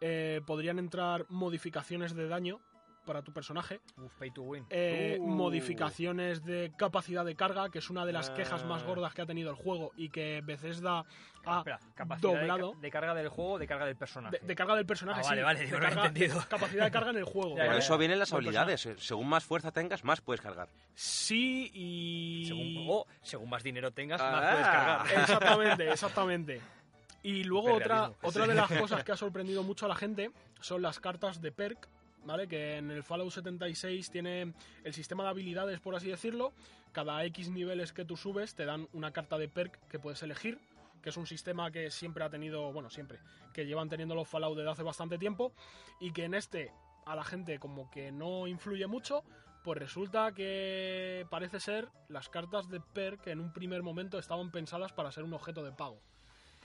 eh, 0.00 0.40
podrían 0.46 0.78
entrar 0.78 1.26
modificaciones 1.28 2.14
de 2.14 2.28
daño 2.28 2.60
para 3.04 3.22
tu 3.22 3.32
personaje, 3.32 3.80
Uf, 3.96 4.12
pay 4.18 4.30
to 4.30 4.42
win. 4.42 4.66
eh, 4.70 5.18
Uh. 5.20 5.26
modificaciones 5.26 6.42
de 6.44 6.72
capacidad 6.76 7.24
de 7.24 7.36
carga, 7.36 7.68
que 7.70 7.78
es 7.78 7.90
una 7.90 8.04
de 8.06 8.12
las 8.12 8.30
quejas 8.30 8.64
más 8.64 8.82
Ah. 8.82 8.86
gordas 8.86 9.14
que 9.14 9.22
ha 9.22 9.26
tenido 9.26 9.50
el 9.50 9.56
juego 9.56 9.92
y 9.96 10.08
que 10.10 10.40
Bethesda 10.44 11.04
ha 11.46 11.58
Espera, 11.58 11.78
capacidad 11.94 12.32
de 12.32 12.38
doblado. 12.38 12.72
ca- 12.72 12.78
de, 12.80 12.90
carga 12.90 13.14
del 13.14 13.28
juego, 13.28 13.58
de 13.58 13.66
carga 13.66 13.86
del 13.86 13.96
personaje. 13.96 14.38
De, 14.40 14.46
de 14.46 14.54
carga 14.54 14.74
del 14.76 14.86
personaje, 14.86 15.20
Ah, 15.20 15.24
sí. 15.24 15.28
vale, 15.30 15.42
vale, 15.42 15.58
de 15.60 15.66
digo, 15.66 15.78
no 15.78 15.86
he 15.86 15.92
entendido. 15.92 16.44
Capacidad 16.48 16.84
de 16.84 16.90
carga 16.90 17.10
en 17.10 17.16
el 17.18 17.24
juego. 17.34 17.54
Por 17.56 17.74
eso 17.74 17.98
vienen 17.98 18.18
las 18.18 18.32
habilidades. 18.32 18.86
eh, 18.86 18.94
Según 18.98 19.28
más 19.28 19.44
fuerza 19.44 19.70
tengas, 19.70 20.04
más 20.04 20.20
puedes 20.20 20.40
cargar. 20.40 20.68
Sí, 20.94 21.70
y. 21.74 22.44
Según, 22.46 22.86
o, 22.88 23.06
según 23.22 23.50
más 23.50 23.62
dinero 23.62 23.90
tengas, 23.92 24.20
Ah. 24.20 24.30
más 24.30 24.50
puedes 24.52 24.66
cargar. 24.66 25.06
Exactamente, 25.20 25.90
exactamente. 25.90 26.60
Y 27.22 27.44
luego 27.44 27.74
otra, 27.74 28.10
otra 28.22 28.46
de 28.46 28.54
las 28.54 28.70
cosas 28.70 29.02
que 29.02 29.12
ha 29.12 29.16
sorprendido 29.16 29.62
mucho 29.62 29.86
a 29.86 29.88
la 29.88 29.94
gente 29.94 30.30
son 30.60 30.82
las 30.82 31.00
cartas 31.00 31.40
de 31.40 31.52
perk, 31.52 31.88
¿vale? 32.24 32.48
Que 32.48 32.76
en 32.76 32.90
el 32.90 33.02
Fallout 33.02 33.32
76 33.32 34.10
tiene 34.10 34.54
el 34.84 34.94
sistema 34.94 35.24
de 35.24 35.30
habilidades, 35.30 35.80
por 35.80 35.94
así 35.94 36.08
decirlo. 36.08 36.52
Cada 36.92 37.24
X 37.24 37.50
niveles 37.50 37.92
que 37.92 38.04
tú 38.04 38.16
subes 38.16 38.54
te 38.54 38.64
dan 38.64 38.88
una 38.92 39.12
carta 39.12 39.38
de 39.38 39.48
perk 39.48 39.88
que 39.88 39.98
puedes 39.98 40.22
elegir, 40.22 40.58
que 41.02 41.10
es 41.10 41.16
un 41.16 41.26
sistema 41.26 41.70
que 41.70 41.90
siempre 41.90 42.24
ha 42.24 42.30
tenido, 42.30 42.72
bueno, 42.72 42.90
siempre, 42.90 43.18
que 43.52 43.66
llevan 43.66 43.88
teniendo 43.88 44.14
los 44.14 44.28
Fallout 44.28 44.56
desde 44.56 44.70
hace 44.70 44.82
bastante 44.82 45.18
tiempo 45.18 45.52
y 46.00 46.12
que 46.12 46.24
en 46.24 46.34
este 46.34 46.72
a 47.06 47.14
la 47.14 47.24
gente 47.24 47.58
como 47.58 47.90
que 47.90 48.10
no 48.10 48.46
influye 48.46 48.86
mucho, 48.86 49.24
pues 49.62 49.78
resulta 49.78 50.32
que 50.32 51.26
parece 51.30 51.58
ser 51.58 51.88
las 52.08 52.28
cartas 52.28 52.68
de 52.68 52.80
perk 52.80 53.26
en 53.28 53.40
un 53.40 53.52
primer 53.52 53.82
momento 53.82 54.18
estaban 54.18 54.50
pensadas 54.50 54.92
para 54.92 55.10
ser 55.10 55.24
un 55.24 55.34
objeto 55.34 55.64
de 55.64 55.72
pago. 55.72 56.00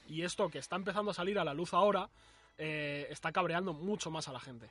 Y 0.07 0.23
esto 0.23 0.49
que 0.49 0.59
está 0.59 0.75
empezando 0.75 1.11
a 1.11 1.13
salir 1.13 1.39
a 1.39 1.45
la 1.45 1.53
luz 1.53 1.73
ahora 1.73 2.09
eh, 2.57 3.07
está 3.09 3.31
cabreando 3.31 3.73
mucho 3.73 4.11
más 4.11 4.27
a 4.27 4.33
la 4.33 4.39
gente. 4.39 4.69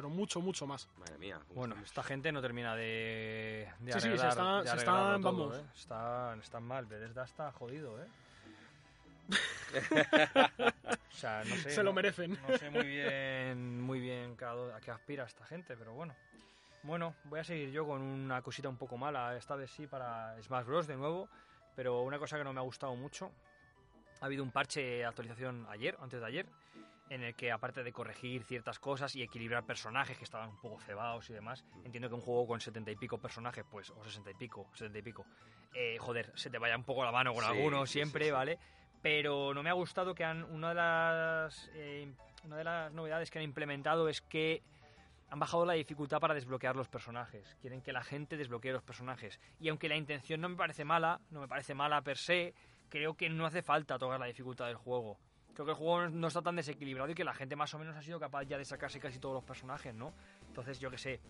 Pero 0.00 0.08
mucho, 0.08 0.40
mucho 0.40 0.66
más. 0.66 0.88
Madre 0.98 1.18
mía. 1.18 1.38
Bueno, 1.54 1.74
esta 1.84 2.02
gente 2.02 2.32
no 2.32 2.40
termina 2.40 2.74
de, 2.74 3.68
de 3.80 3.92
Sí, 3.92 4.00
sí, 4.00 4.00
se 4.00 4.08
arreglar, 4.08 4.28
está- 4.30 4.62
de 4.62 4.68
se 4.70 4.76
están, 4.78 5.20
todo, 5.20 5.32
vamos. 5.32 5.58
¿eh? 5.58 5.64
Están, 5.76 6.40
están 6.40 6.62
mal, 6.62 6.86
Bethesda 6.86 7.24
está 7.24 7.52
jodido, 7.52 8.00
¿eh? 8.02 8.06
o 11.10 11.12
sea, 11.12 11.44
no 11.44 11.54
sé. 11.56 11.70
Se 11.70 11.82
lo 11.82 11.90
no- 11.90 11.92
merecen. 11.92 12.38
No 12.48 12.56
sé 12.56 12.70
muy 12.70 12.86
bien, 12.86 13.78
muy 13.82 14.00
bien 14.00 14.36
a 14.42 14.80
qué 14.80 14.90
aspira 14.90 15.24
esta 15.24 15.44
gente, 15.44 15.76
pero 15.76 15.92
bueno. 15.92 16.14
Bueno, 16.82 17.14
voy 17.24 17.40
a 17.40 17.44
seguir 17.44 17.70
yo 17.70 17.86
con 17.86 18.00
una 18.00 18.40
cosita 18.40 18.70
un 18.70 18.78
poco 18.78 18.96
mala, 18.96 19.36
esta 19.36 19.54
vez 19.54 19.70
sí 19.70 19.86
para 19.86 20.34
Smash 20.42 20.64
Bros. 20.64 20.86
de 20.86 20.96
nuevo, 20.96 21.28
pero 21.76 22.00
una 22.00 22.18
cosa 22.18 22.38
que 22.38 22.44
no 22.44 22.54
me 22.54 22.60
ha 22.60 22.64
gustado 22.64 22.96
mucho. 22.96 23.30
Ha 24.22 24.24
habido 24.24 24.42
un 24.42 24.50
parche 24.50 24.80
de 24.80 25.04
actualización 25.04 25.66
ayer, 25.68 25.94
antes 26.00 26.20
de 26.20 26.26
ayer, 26.26 26.46
en 27.10 27.24
el 27.24 27.34
que 27.34 27.50
aparte 27.52 27.82
de 27.82 27.92
corregir 27.92 28.44
ciertas 28.44 28.78
cosas 28.78 29.14
y 29.16 29.22
equilibrar 29.22 29.66
personajes 29.66 30.16
que 30.16 30.24
estaban 30.24 30.48
un 30.48 30.60
poco 30.60 30.80
cebados 30.80 31.28
y 31.28 31.34
demás, 31.34 31.64
entiendo 31.84 32.08
que 32.08 32.14
un 32.14 32.20
juego 32.20 32.46
con 32.46 32.60
setenta 32.60 32.90
y 32.92 32.96
pico 32.96 33.18
personajes, 33.18 33.64
pues, 33.68 33.90
o 33.90 34.02
sesenta 34.04 34.30
y 34.30 34.34
pico, 34.34 34.68
setenta 34.72 34.98
y 35.00 35.02
pico, 35.02 35.26
eh, 35.74 35.98
joder, 35.98 36.32
se 36.36 36.50
te 36.50 36.58
vaya 36.58 36.76
un 36.76 36.84
poco 36.84 37.04
la 37.04 37.12
mano 37.12 37.34
con 37.34 37.42
Sí, 37.42 37.50
algunos 37.50 37.90
siempre, 37.90 38.24
sí, 38.24 38.28
sí. 38.28 38.32
¿vale? 38.32 38.58
Pero 39.02 39.52
no 39.52 39.62
me 39.62 39.70
ha 39.70 39.74
gustado 39.74 40.14
que 40.14 40.24
han, 40.24 40.44
una 40.44 40.68
de 40.68 40.74
las 40.76 41.70
eh, 41.74 42.12
una 42.44 42.56
de 42.56 42.64
las 42.64 42.92
novedades 42.92 43.30
que 43.30 43.38
han 43.38 43.44
implementado 43.44 44.08
es 44.08 44.20
que 44.22 44.62
han 45.30 45.38
bajado 45.38 45.64
la 45.66 45.74
dificultad 45.74 46.20
para 46.20 46.34
desbloquear 46.34 46.76
los 46.76 46.88
personajes. 46.88 47.56
Quieren 47.60 47.82
que 47.82 47.92
la 47.92 48.02
gente 48.02 48.36
desbloquee 48.36 48.72
los 48.72 48.82
personajes. 48.82 49.38
Y 49.58 49.68
aunque 49.68 49.88
la 49.88 49.96
intención 49.96 50.40
no 50.40 50.48
me 50.48 50.56
parece 50.56 50.84
mala, 50.84 51.20
no 51.30 51.40
me 51.40 51.48
parece 51.48 51.74
mala 51.74 52.02
per 52.02 52.18
se, 52.18 52.54
creo 52.88 53.14
que 53.14 53.28
no 53.28 53.46
hace 53.46 53.62
falta 53.62 53.98
tocar 53.98 54.18
la 54.18 54.26
dificultad 54.26 54.66
del 54.66 54.76
juego. 54.76 55.18
Creo 55.54 55.66
que 55.66 55.72
el 55.72 55.76
juego 55.76 56.08
no 56.08 56.28
está 56.28 56.42
tan 56.42 56.56
desequilibrado 56.56 57.10
y 57.10 57.14
que 57.14 57.24
la 57.24 57.34
gente 57.34 57.56
más 57.56 57.72
o 57.74 57.78
menos 57.78 57.96
ha 57.96 58.02
sido 58.02 58.18
capaz 58.18 58.44
ya 58.44 58.58
de 58.58 58.64
sacarse 58.64 59.00
casi 59.00 59.18
todos 59.18 59.34
los 59.34 59.44
personajes, 59.44 59.94
¿no? 59.94 60.12
Entonces, 60.46 60.78
yo 60.78 60.90
que 60.90 60.98
sé. 60.98 61.20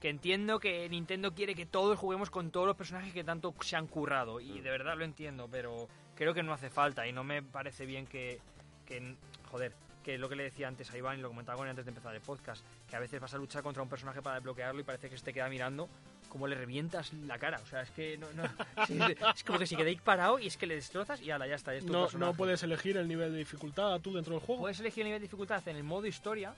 Que 0.00 0.10
entiendo 0.10 0.60
que 0.60 0.88
Nintendo 0.88 1.34
quiere 1.34 1.54
que 1.54 1.64
todos 1.64 1.98
juguemos 1.98 2.30
con 2.30 2.50
todos 2.50 2.66
los 2.66 2.76
personajes 2.76 3.12
que 3.14 3.24
tanto 3.24 3.54
se 3.60 3.76
han 3.76 3.86
currado. 3.86 4.40
Y 4.40 4.60
de 4.60 4.70
verdad 4.70 4.96
lo 4.96 5.04
entiendo, 5.04 5.48
pero 5.50 5.88
creo 6.14 6.34
que 6.34 6.42
no 6.42 6.52
hace 6.52 6.68
falta. 6.68 7.06
Y 7.06 7.12
no 7.12 7.24
me 7.24 7.42
parece 7.42 7.86
bien 7.86 8.06
que. 8.06 8.40
que 8.84 9.16
joder, 9.50 9.74
que 10.02 10.14
es 10.14 10.20
lo 10.20 10.28
que 10.28 10.36
le 10.36 10.42
decía 10.42 10.68
antes 10.68 10.90
a 10.90 10.98
Iván 10.98 11.18
y 11.18 11.22
lo 11.22 11.28
comentaba 11.28 11.56
con 11.56 11.66
él 11.66 11.70
antes 11.70 11.86
de 11.86 11.90
empezar 11.90 12.14
el 12.14 12.20
podcast. 12.20 12.64
Que 12.88 12.96
a 12.96 13.00
veces 13.00 13.18
vas 13.20 13.32
a 13.32 13.38
luchar 13.38 13.62
contra 13.62 13.82
un 13.82 13.88
personaje 13.88 14.20
para 14.20 14.36
desbloquearlo 14.36 14.80
y 14.80 14.84
parece 14.84 15.08
que 15.08 15.16
se 15.16 15.24
te 15.24 15.32
queda 15.32 15.48
mirando 15.48 15.88
como 16.34 16.48
le 16.48 16.56
revientas 16.56 17.12
la 17.12 17.38
cara. 17.38 17.60
O 17.62 17.66
sea, 17.68 17.82
es 17.82 17.90
que 17.90 18.18
no. 18.18 18.26
no 18.32 18.42
es 19.36 19.44
como 19.44 19.56
que 19.60 19.68
si 19.68 19.76
quedáis 19.76 20.00
parado 20.00 20.40
y 20.40 20.48
es 20.48 20.56
que 20.56 20.66
le 20.66 20.74
destrozas 20.74 21.22
y 21.22 21.30
ala, 21.30 21.46
ya 21.46 21.54
está. 21.54 21.72
es 21.72 21.86
tu 21.86 21.92
No, 21.92 22.02
personaje. 22.02 22.32
no 22.32 22.36
puedes 22.36 22.60
elegir 22.64 22.96
el 22.96 23.06
nivel 23.06 23.30
de 23.30 23.38
dificultad 23.38 24.00
tú 24.00 24.12
dentro 24.12 24.34
del 24.34 24.42
juego. 24.42 24.62
Puedes 24.62 24.80
elegir 24.80 25.02
el 25.02 25.06
nivel 25.10 25.20
de 25.20 25.26
dificultad 25.26 25.62
en 25.68 25.76
el 25.76 25.84
modo 25.84 26.08
historia, 26.08 26.52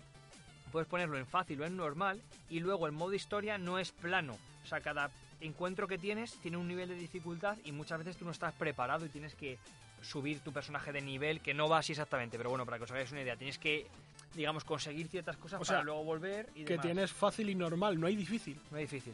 puedes 0.73 0.89
ponerlo 0.89 1.19
en 1.19 1.27
fácil 1.27 1.61
o 1.61 1.67
en 1.67 1.77
normal, 1.77 2.23
y 2.49 2.61
luego 2.61 2.87
el 2.87 2.93
modo 2.93 3.13
historia 3.13 3.59
no 3.59 3.79
es 3.79 3.93
plano. 3.93 4.39
O 4.65 4.67
sea, 4.67 4.81
cada 4.81 5.11
encuentro 5.43 5.87
que 5.87 5.99
tienes 5.99 6.33
tiene 6.41 6.57
un 6.57 6.67
nivel 6.69 6.89
de 6.89 6.95
dificultad 6.95 7.59
y 7.63 7.73
muchas 7.73 7.99
veces 7.99 8.17
tú 8.17 8.25
no 8.25 8.31
estás 8.31 8.55
preparado 8.55 9.05
y 9.05 9.11
tienes 9.11 9.35
que 9.35 9.59
subir 10.01 10.41
tu 10.41 10.53
personaje 10.55 10.91
de 10.91 11.03
nivel, 11.03 11.43
que 11.43 11.53
no 11.53 11.69
va 11.69 11.81
así 11.81 11.93
exactamente, 11.93 12.39
pero 12.39 12.49
bueno, 12.49 12.65
para 12.65 12.79
que 12.79 12.85
os 12.85 12.91
hagáis 12.93 13.13
una 13.13 13.21
idea, 13.21 13.37
tienes 13.37 13.59
que, 13.59 13.87
digamos, 14.35 14.65
conseguir 14.65 15.09
ciertas 15.09 15.37
cosas 15.37 15.61
O 15.61 15.65
sea, 15.67 15.75
para 15.77 15.85
luego 15.85 16.03
volver 16.03 16.49
y 16.55 16.65
que 16.65 16.71
demás. 16.75 16.83
tienes 16.87 17.13
fácil 17.13 17.51
y 17.51 17.55
normal, 17.55 18.01
no 18.01 18.07
hay 18.07 18.17
difícil. 18.17 18.59
No 18.71 18.79
es 18.79 18.91
difícil. 18.91 19.13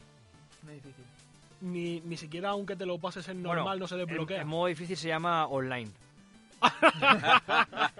No 0.62 0.70
es 0.70 0.82
difícil. 0.82 1.04
Ni, 1.60 2.00
ni 2.00 2.16
siquiera 2.16 2.50
aunque 2.50 2.74
te 2.76 2.84
lo 2.86 2.98
pases 2.98 3.28
en 3.28 3.42
Bueno, 3.42 3.56
normal 3.60 3.78
no 3.78 3.86
se 3.88 3.94
el- 3.94 4.06
desbloquea. 4.06 4.40
El, 4.40 4.46
modo 4.46 4.66
difícil 4.66 4.96
se 4.96 5.08
llama 5.08 5.46
online. 5.46 5.90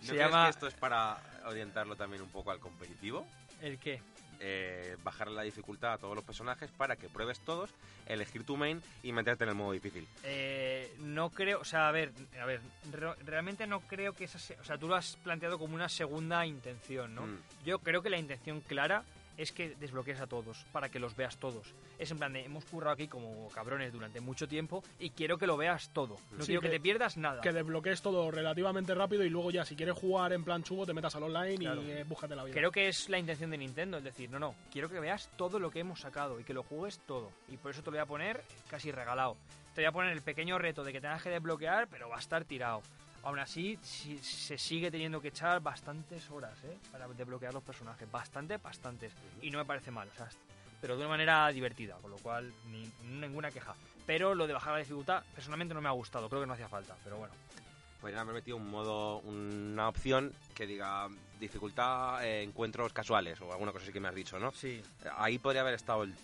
Se 0.00 0.12
crees 0.12 0.30
llama... 0.30 0.44
que 0.44 0.50
esto 0.50 0.66
es 0.66 0.74
para 0.74 1.18
orientarlo 1.46 1.94
también 1.96 2.22
un 2.22 2.28
poco 2.30 2.50
al 2.50 2.58
competitivo? 2.58 3.26
¿El 3.60 3.78
qué? 3.78 4.00
Eh, 4.42 4.96
bajar 5.04 5.30
la 5.30 5.42
dificultad 5.42 5.92
a 5.92 5.98
todos 5.98 6.14
los 6.14 6.24
personajes 6.24 6.70
para 6.70 6.96
que 6.96 7.10
pruebes 7.10 7.40
todos, 7.40 7.68
elegir 8.06 8.44
tu 8.44 8.56
main 8.56 8.80
y 9.02 9.12
meterte 9.12 9.44
en 9.44 9.50
el 9.50 9.56
modo 9.56 9.72
difícil. 9.72 10.08
Eh, 10.24 10.90
no 11.00 11.28
creo, 11.28 11.60
o 11.60 11.64
sea, 11.64 11.88
a 11.88 11.92
ver, 11.92 12.10
a 12.40 12.46
ver, 12.46 12.62
re- 12.90 13.14
realmente 13.26 13.66
no 13.66 13.80
creo 13.80 14.14
que 14.14 14.24
esa, 14.24 14.38
se- 14.38 14.58
o 14.58 14.64
sea, 14.64 14.78
tú 14.78 14.88
lo 14.88 14.94
has 14.96 15.16
planteado 15.16 15.58
como 15.58 15.74
una 15.74 15.90
segunda 15.90 16.46
intención, 16.46 17.14
¿no? 17.14 17.26
Mm. 17.26 17.38
Yo 17.66 17.80
creo 17.80 18.00
que 18.00 18.08
la 18.08 18.16
intención 18.18 18.62
clara 18.62 19.02
es 19.42 19.52
que 19.52 19.74
desbloquees 19.76 20.20
a 20.20 20.26
todos, 20.26 20.64
para 20.72 20.88
que 20.90 20.98
los 20.98 21.16
veas 21.16 21.36
todos. 21.38 21.74
Es 21.98 22.10
en 22.10 22.18
plan 22.18 22.32
de, 22.32 22.44
hemos 22.44 22.64
currado 22.64 22.92
aquí 22.94 23.08
como 23.08 23.48
cabrones 23.48 23.92
durante 23.92 24.20
mucho 24.20 24.46
tiempo 24.46 24.82
y 24.98 25.10
quiero 25.10 25.38
que 25.38 25.46
lo 25.46 25.56
veas 25.56 25.88
todo. 25.92 26.16
No 26.32 26.40
Sí, 26.40 26.46
quiero 26.46 26.60
que, 26.60 26.68
que- 26.68 26.76
te 26.76 26.80
pierdas 26.80 27.16
nada. 27.16 27.40
Que 27.40 27.52
desbloquees 27.52 28.02
todo 28.02 28.30
relativamente 28.30 28.94
rápido 28.94 29.24
y 29.24 29.30
luego 29.30 29.50
ya, 29.50 29.64
si 29.64 29.76
quieres 29.76 29.96
jugar 29.96 30.32
en 30.32 30.44
plan 30.44 30.62
chubo, 30.62 30.84
te 30.86 30.92
metas 30.92 31.14
al 31.16 31.22
online 31.24 31.56
Claro. 31.56 31.82
y 31.82 31.90
eh, 31.90 32.04
búscate 32.04 32.36
la 32.36 32.44
vida. 32.44 32.54
Creo 32.54 32.70
que 32.70 32.88
es 32.88 33.08
la 33.08 33.18
intención 33.18 33.50
de 33.50 33.58
Nintendo, 33.58 33.98
es 33.98 34.04
decir, 34.04 34.28
no, 34.30 34.38
no, 34.38 34.54
quiero 34.72 34.88
que 34.88 35.00
veas 35.00 35.30
todo 35.36 35.58
lo 35.58 35.70
que 35.70 35.80
hemos 35.80 36.00
sacado 36.00 36.38
y 36.40 36.44
que 36.44 36.54
lo 36.54 36.62
juegues 36.62 36.98
todo. 37.06 37.30
Y 37.48 37.56
por 37.56 37.70
eso 37.70 37.80
te 37.82 37.86
lo 37.86 37.92
voy 37.92 38.00
a 38.00 38.06
poner 38.06 38.42
casi 38.68 38.92
regalado. 38.92 39.36
Te 39.74 39.82
voy 39.82 39.86
a 39.86 39.92
poner 39.92 40.12
el 40.12 40.20
pequeño 40.22 40.58
reto 40.58 40.82
de 40.82 40.92
que 40.92 41.00
tengas 41.00 41.22
que 41.22 41.30
desbloquear, 41.30 41.86
pero 41.88 42.08
va 42.08 42.16
a 42.16 42.18
estar 42.20 42.44
tirado. 42.44 42.82
Aún 43.22 43.38
así, 43.38 43.78
si- 43.82 44.18
se 44.18 44.56
sigue 44.56 44.90
teniendo 44.90 45.20
que 45.20 45.28
echar 45.28 45.60
bastantes 45.60 46.30
horas 46.30 46.56
¿eh? 46.64 46.78
para 46.90 47.06
desbloquear 47.08 47.52
los 47.52 47.62
personajes. 47.62 48.10
Bastantes, 48.10 48.62
bastantes. 48.62 49.12
Y 49.42 49.50
no 49.50 49.58
me 49.58 49.64
parece 49.64 49.90
mal, 49.90 50.08
o 50.12 50.16
sea, 50.16 50.28
pero 50.80 50.94
de 50.96 51.00
una 51.02 51.10
manera 51.10 51.48
divertida, 51.48 51.96
con 51.96 52.10
lo 52.10 52.16
cual 52.18 52.50
ni, 52.70 52.90
ninguna 53.20 53.50
queja. 53.50 53.74
Pero 54.06 54.34
lo 54.34 54.46
de 54.46 54.54
bajar 54.54 54.72
la 54.72 54.78
dificultad, 54.78 55.22
personalmente 55.34 55.74
no 55.74 55.82
me 55.82 55.88
ha 55.88 55.92
gustado, 55.92 56.28
creo 56.28 56.40
que 56.40 56.46
no 56.46 56.54
hacía 56.54 56.68
falta, 56.68 56.96
pero 57.04 57.18
bueno. 57.18 57.34
Podrían 58.00 58.20
haber 58.22 58.36
metido 58.36 58.56
un 58.56 58.70
modo, 58.70 59.18
una 59.18 59.86
opción 59.90 60.32
que 60.54 60.66
diga 60.66 61.06
dificultad 61.38 62.24
eh, 62.24 62.42
encuentros 62.42 62.94
casuales 62.94 63.38
o 63.42 63.52
alguna 63.52 63.72
cosa 63.72 63.84
así 63.84 63.92
que 63.92 64.00
me 64.00 64.08
has 64.08 64.14
dicho, 64.14 64.38
¿no? 64.38 64.52
Sí, 64.52 64.80
Ahí 65.18 65.38
podría 65.38 65.60
haber 65.60 65.74
estado 65.74 66.04
el, 66.04 66.14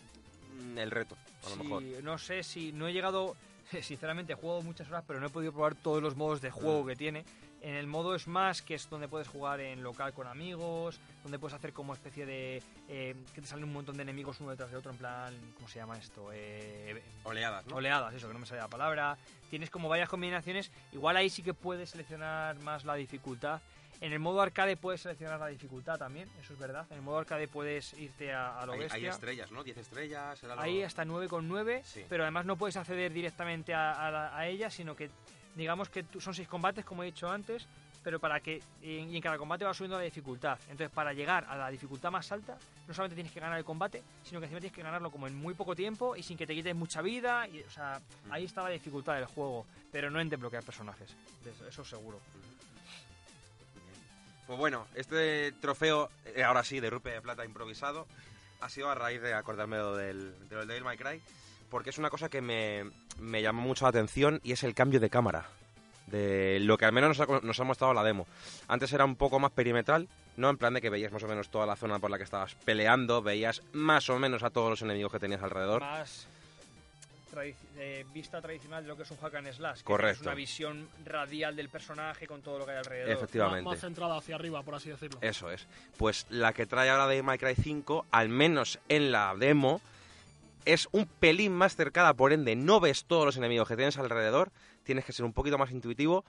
el 0.78 0.90
reto, 0.90 1.18
a 1.44 1.50
lo 1.50 1.56
Sí, 1.56 1.62
mejor. 1.62 1.82
No 2.02 2.16
sé 2.16 2.42
si 2.42 2.72
no 2.72 2.88
he 2.88 2.94
llegado, 2.94 3.36
sinceramente 3.82 4.32
he 4.32 4.36
jugado 4.36 4.62
muchas 4.62 4.88
horas, 4.88 5.04
pero 5.06 5.20
no 5.20 5.26
he 5.26 5.30
podido 5.30 5.52
probar 5.52 5.74
todos 5.74 6.02
los 6.02 6.16
modos 6.16 6.40
de 6.40 6.50
juego 6.50 6.84
Mm. 6.84 6.86
que 6.88 6.96
tiene. 6.96 7.24
En 7.62 7.74
el 7.74 7.86
modo 7.86 8.16
Smash, 8.16 8.60
que 8.60 8.74
es 8.74 8.88
donde 8.88 9.08
puedes 9.08 9.26
jugar 9.26 9.60
en 9.60 9.82
local 9.82 10.12
con 10.12 10.26
amigos, 10.28 11.00
donde 11.24 11.38
puedes 11.38 11.54
hacer 11.54 11.72
como 11.72 11.94
especie 11.94 12.24
de... 12.24 12.62
eh, 12.88 13.16
que 13.34 13.40
te 13.40 13.46
salen 13.46 13.64
un 13.64 13.72
montón 13.72 13.96
de 13.96 14.02
enemigos 14.02 14.38
uno 14.40 14.50
detrás 14.50 14.70
de 14.70 14.76
otro, 14.76 14.92
en 14.92 14.98
plan, 14.98 15.34
¿cómo 15.56 15.66
se 15.66 15.78
llama 15.80 15.98
esto? 15.98 16.28
Eh, 16.32 17.02
Oleadas, 17.24 17.66
¿no? 17.66 17.76
Oleadas, 17.76 18.14
eso, 18.14 18.28
que 18.28 18.34
no 18.34 18.38
me 18.40 18.46
sale 18.46 18.60
la 18.60 18.68
palabra. 18.68 19.16
Tienes 19.50 19.70
como 19.70 19.88
varias 19.88 20.08
combinaciones. 20.08 20.70
Igual 20.92 21.16
ahí 21.16 21.28
sí 21.30 21.42
que 21.42 21.54
puedes 21.54 21.90
seleccionar 21.90 22.56
más 22.60 22.84
la 22.84 22.94
dificultad. 22.94 23.60
En 24.00 24.12
el 24.12 24.18
modo 24.18 24.40
arcade 24.42 24.76
puedes 24.76 25.00
seleccionar 25.00 25.40
la 25.40 25.46
dificultad 25.48 25.98
también, 25.98 26.28
eso 26.40 26.52
es 26.52 26.58
verdad. 26.58 26.86
En 26.90 26.96
el 26.96 27.02
modo 27.02 27.18
arcade 27.18 27.48
puedes 27.48 27.94
irte 27.94 28.32
a, 28.32 28.58
a 28.60 28.66
lo 28.66 28.72
hay, 28.72 28.80
hay 28.80 28.84
bestia. 28.84 29.10
estrellas, 29.10 29.50
¿no? 29.50 29.64
10 29.64 29.76
estrellas. 29.78 30.42
Era 30.42 30.54
lo- 30.54 30.60
Ahí 30.60 30.82
hasta 30.82 31.04
9,9, 31.04 31.82
Sí. 31.84 32.04
pero 32.08 32.24
además 32.24 32.44
no 32.44 32.56
puedes 32.56 32.76
acceder 32.76 33.12
directamente 33.12 33.72
a, 33.74 33.92
a 33.92 34.38
a 34.38 34.46
ella, 34.46 34.70
sino 34.70 34.94
que 34.94 35.10
digamos 35.54 35.88
que 35.88 36.04
son 36.20 36.34
seis 36.34 36.46
combates, 36.48 36.84
como 36.84 37.02
he 37.02 37.06
dicho 37.06 37.28
antes, 37.30 37.66
pero 38.04 38.20
para 38.20 38.38
que 38.40 38.62
y 38.82 39.16
en, 39.16 39.20
cada 39.22 39.38
combate 39.38 39.64
va 39.64 39.72
subiendo 39.74 39.96
la 39.96 40.04
dificultad. 40.04 40.58
Entonces, 40.68 40.90
para 40.90 41.12
llegar 41.14 41.44
a 41.48 41.56
la 41.56 41.70
dificultad 41.70 42.10
más 42.12 42.30
alta, 42.30 42.56
no 42.86 42.92
solamente 42.94 43.14
tienes 43.16 43.32
que 43.32 43.40
ganar 43.40 43.58
el 43.58 43.64
combate, 43.64 44.02
sino 44.22 44.38
que 44.38 44.44
encima 44.46 44.60
tienes 44.60 44.76
que 44.76 44.82
ganarlo 44.82 45.10
como 45.10 45.26
en 45.26 45.34
muy 45.34 45.54
poco 45.54 45.74
tiempo 45.74 46.14
y 46.14 46.22
sin 46.22 46.36
que 46.36 46.46
te 46.46 46.54
quites 46.54 46.74
mucha 46.76 47.00
vida. 47.02 47.48
Y, 47.48 47.62
o 47.62 47.70
sea, 47.70 48.00
ahí 48.30 48.44
está 48.44 48.62
la 48.62 48.68
dificultad 48.68 49.14
del 49.14 49.24
juego, 49.24 49.66
pero 49.90 50.10
no 50.10 50.20
en 50.20 50.28
desbloquear 50.28 50.62
personajes. 50.62 51.16
Eso, 51.44 51.66
eso 51.66 51.84
seguro. 51.84 52.20
Pues 54.46 54.58
bueno, 54.58 54.86
este 54.94 55.52
trofeo, 55.52 56.08
eh, 56.24 56.44
ahora 56.44 56.62
sí, 56.62 56.78
de 56.78 56.90
Rupe 56.90 57.10
de 57.10 57.20
Plata 57.20 57.44
improvisado, 57.44 58.06
ha 58.60 58.68
sido 58.68 58.88
a 58.88 58.94
raíz 58.94 59.20
de 59.20 59.34
acordarme 59.34 59.76
del, 59.76 60.48
del 60.48 60.68
Devil 60.68 60.84
May 60.84 60.96
Cry, 60.96 61.20
porque 61.68 61.90
es 61.90 61.98
una 61.98 62.10
cosa 62.10 62.28
que 62.28 62.40
me, 62.40 62.84
me 63.18 63.42
llamó 63.42 63.62
mucho 63.62 63.84
la 63.84 63.90
atención 63.90 64.40
y 64.44 64.52
es 64.52 64.62
el 64.62 64.74
cambio 64.74 65.00
de 65.00 65.10
cámara. 65.10 65.48
De 66.06 66.60
lo 66.60 66.78
que 66.78 66.84
al 66.84 66.92
menos 66.92 67.18
nos 67.18 67.28
ha, 67.28 67.40
nos 67.44 67.58
ha 67.58 67.64
mostrado 67.64 67.92
la 67.92 68.04
demo. 68.04 68.28
Antes 68.68 68.92
era 68.92 69.04
un 69.04 69.16
poco 69.16 69.40
más 69.40 69.50
perimetral, 69.50 70.08
¿no? 70.36 70.48
En 70.50 70.56
plan 70.56 70.72
de 70.72 70.80
que 70.80 70.88
veías 70.88 71.10
más 71.10 71.24
o 71.24 71.26
menos 71.26 71.48
toda 71.48 71.66
la 71.66 71.74
zona 71.74 71.98
por 71.98 72.12
la 72.12 72.16
que 72.16 72.22
estabas 72.22 72.54
peleando, 72.64 73.22
veías 73.22 73.62
más 73.72 74.08
o 74.08 74.16
menos 74.20 74.44
a 74.44 74.50
todos 74.50 74.70
los 74.70 74.82
enemigos 74.82 75.10
que 75.10 75.18
tenías 75.18 75.42
alrededor. 75.42 75.82
Tradi- 77.36 77.54
eh, 77.76 78.04
vista 78.12 78.40
tradicional 78.40 78.82
de 78.82 78.88
lo 78.88 78.96
que 78.96 79.02
es 79.02 79.10
un 79.10 79.18
hack 79.18 79.34
and 79.34 79.52
slash. 79.52 79.78
que 79.78 79.84
Correcto. 79.84 80.20
Es 80.22 80.26
una 80.26 80.34
visión 80.34 80.88
radial 81.04 81.54
del 81.56 81.68
personaje 81.68 82.26
con 82.26 82.40
todo 82.42 82.58
lo 82.58 82.64
que 82.64 82.72
hay 82.72 82.78
alrededor. 82.78 83.08
Más, 83.10 83.16
Efectivamente. 83.18 83.70
más 83.70 83.80
centrada 83.80 84.16
hacia 84.16 84.34
arriba, 84.34 84.62
por 84.62 84.74
así 84.74 84.88
decirlo. 84.90 85.18
Eso 85.20 85.50
es. 85.50 85.66
Pues 85.96 86.26
la 86.30 86.52
que 86.52 86.66
trae 86.66 86.88
ahora 86.90 87.06
de 87.06 87.22
My 87.22 87.38
Cry 87.38 87.54
5, 87.54 88.06
al 88.10 88.28
menos 88.28 88.78
en 88.88 89.12
la 89.12 89.34
demo, 89.36 89.80
es 90.64 90.88
un 90.92 91.06
pelín 91.06 91.52
más 91.52 91.76
cercana, 91.76 92.14
por 92.14 92.32
ende 92.32 92.56
no 92.56 92.80
ves 92.80 93.04
todos 93.04 93.24
los 93.24 93.36
enemigos 93.36 93.68
que 93.68 93.76
tienes 93.76 93.98
alrededor, 93.98 94.50
tienes 94.82 95.04
que 95.04 95.12
ser 95.12 95.24
un 95.24 95.32
poquito 95.32 95.58
más 95.58 95.70
intuitivo 95.70 96.24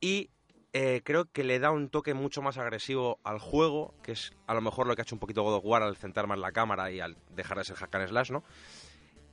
y 0.00 0.30
eh, 0.72 1.00
creo 1.04 1.24
que 1.24 1.42
le 1.42 1.58
da 1.58 1.72
un 1.72 1.88
toque 1.88 2.14
mucho 2.14 2.42
más 2.42 2.56
agresivo 2.56 3.18
al 3.24 3.40
juego, 3.40 3.92
que 4.04 4.12
es 4.12 4.32
a 4.46 4.54
lo 4.54 4.60
mejor 4.60 4.86
lo 4.86 4.94
que 4.94 5.02
ha 5.02 5.04
hecho 5.04 5.16
un 5.16 5.18
poquito 5.18 5.42
God 5.42 5.54
of 5.56 5.64
War 5.64 5.82
al 5.82 5.96
centrar 5.96 6.28
más 6.28 6.38
la 6.38 6.52
cámara 6.52 6.92
y 6.92 7.00
al 7.00 7.16
dejar 7.34 7.58
de 7.58 7.64
ser 7.64 7.74
hack 7.74 7.92
and 7.96 8.08
slash, 8.08 8.30
¿no? 8.30 8.44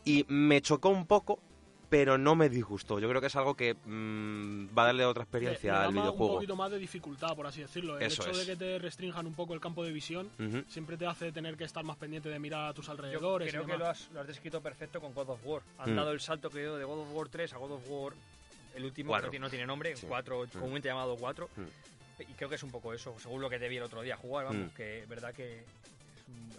Y 0.08 0.26
me 0.30 0.62
chocó 0.62 0.90
un 0.90 1.06
poco, 1.06 1.40
pero 1.90 2.18
no 2.18 2.36
me 2.36 2.50
disgustó. 2.50 3.00
Yo 3.00 3.08
creo 3.10 3.20
que 3.22 3.28
es 3.28 3.36
algo 3.36 3.56
que 3.56 3.74
mm, 3.74 4.68
va 4.78 4.84
a 4.84 4.86
darle 4.88 5.06
otra 5.06 5.24
experiencia 5.24 5.74
le 5.80 5.86
al 5.86 5.94
videojuego. 5.94 6.26
un 6.28 6.34
poquito 6.36 6.56
más 6.56 6.72
de 6.72 6.78
dificultad, 6.80 7.36
por 7.36 7.48
así 7.48 7.62
decirlo. 7.62 7.98
El 7.98 8.04
Eso 8.08 8.22
hecho 8.24 8.32
es. 8.32 8.38
de 8.40 8.46
que 8.46 8.56
te 8.58 8.80
restrinjan 8.80 9.26
un 9.28 9.34
poco 9.34 9.54
el 9.54 9.60
campo 9.60 9.84
de 9.84 9.92
visión 9.92 10.30
siempre 10.70 10.98
te 10.98 11.06
hace 11.06 11.32
tener 11.32 11.56
que 11.58 11.64
estar 11.66 11.84
más 11.84 11.98
pendiente 11.98 12.30
de 12.30 12.40
mirar 12.40 12.70
a 12.70 12.74
tus 12.74 12.86
Yo 12.86 12.92
alrededores. 12.94 13.48
y 13.48 13.52
creo 13.52 13.66
que 13.66 13.78
lo 13.78 13.88
has, 13.88 14.10
lo 14.12 14.22
has 14.22 14.28
descrito 14.28 14.62
perfecto 14.62 15.00
con 15.02 15.14
God 15.14 15.30
of 15.30 15.40
War. 15.46 15.62
Han 15.80 15.94
Mm. 15.94 15.96
dado 15.98 16.12
el 16.12 16.20
salto 16.20 16.50
que 16.50 16.60
dio 16.60 16.76
de 16.78 16.84
God 16.84 17.00
of 17.02 17.08
War 17.14 17.30
3 17.30 17.54
a 17.54 17.58
God 17.58 17.72
of 17.74 17.82
War, 17.90 18.14
el 18.76 18.86
último, 18.86 19.10
Cuatro. 19.10 19.32
que 19.32 19.40
no 19.40 19.50
tiene- 19.50 19.66
no 19.66 19.66
tiene 19.66 19.66
nombre, 19.66 19.96
Sí. 19.96 20.06
4, 20.08 20.46
Mm. 20.46 20.50
comúnmente 20.60 20.88
llamado 20.90 21.16
4. 21.16 21.50
Mm. 21.56 22.22
Y 22.22 22.34
creo 22.34 22.50
que 22.50 22.56
es 22.56 22.64
un 22.64 22.72
poco 22.72 22.94
eso, 22.94 23.16
según 23.20 23.42
lo 23.42 23.50
que 23.50 23.60
te 23.60 23.68
vi 23.70 23.78
el 23.78 23.84
otro 23.84 24.02
día 24.02 24.18
jugar, 24.18 24.46
vamos, 24.46 24.68
Mm. 24.72 24.76
que 24.76 25.00
es 25.04 25.10
verdad 25.10 25.34
que 25.34 25.64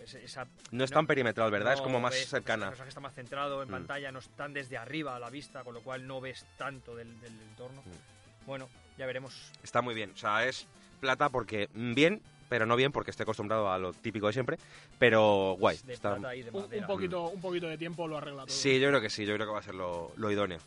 es 0.02 0.14
es- 0.14 0.24
esa, 0.24 0.46
No 0.70 0.84
es 0.84 0.90
No, 0.90 0.94
tan 0.96 1.06
perimetral, 1.06 1.50
¿verdad? 1.50 1.74
es 1.74 1.78
no 1.80 1.84
como 1.84 2.00
más 2.00 2.12
ves- 2.12 2.28
cercana. 2.28 2.64
El 2.66 2.70
personaje 2.70 2.88
está 2.88 3.00
más 3.00 3.14
centrado 3.14 3.62
en 3.62 3.68
Mm. 3.68 3.72
pantalla, 3.72 4.12
no 4.12 4.18
están 4.20 4.52
desde 4.52 4.76
arriba 4.78 5.16
a 5.16 5.18
la 5.18 5.30
vista, 5.30 5.62
con 5.64 5.74
lo 5.74 5.80
cual 5.82 6.06
no 6.06 6.20
ves 6.20 6.44
tanto 6.56 6.94
del, 6.96 7.20
del 7.20 7.32
entorno. 7.50 7.82
Mm. 7.82 8.46
Bueno, 8.46 8.68
ya 8.96 9.06
veremos. 9.06 9.34
Está 9.62 9.82
muy 9.82 9.94
bien. 9.94 10.12
O 10.12 10.16
sea, 10.16 10.46
es 10.46 10.66
plata 11.00 11.28
porque 11.28 11.68
mm, 11.74 11.94
bien, 11.94 12.22
pero 12.48 12.64
no 12.64 12.76
bien 12.76 12.92
porque 12.92 13.10
estoy 13.10 13.24
acostumbrado 13.24 13.70
a 13.70 13.78
lo 13.78 13.92
típico 13.92 14.26
de 14.28 14.32
siempre. 14.32 14.58
Pero 14.98 15.56
guay. 15.58 15.78
de 15.84 15.92
está- 15.92 16.14
plata 16.16 16.34
y 16.34 16.42
de 16.42 16.50
Un, 16.50 16.64
un 16.72 16.86
poquito, 16.86 17.28
un 17.28 17.40
poquito 17.40 17.66
de 17.68 17.76
tiempo 17.76 18.08
lo 18.08 18.16
arregla 18.16 18.46
todo. 18.46 18.54
Sí, 18.56 18.80
yo 18.80 18.88
creo 18.88 19.00
que 19.02 19.10
sí. 19.10 19.26
Yo 19.26 19.34
creo 19.34 19.46
que 19.46 19.52
va 19.52 19.58
a 19.58 19.62
ser 19.62 19.74
lo, 19.74 20.12
lo 20.16 20.30
idóneo. 20.30 20.58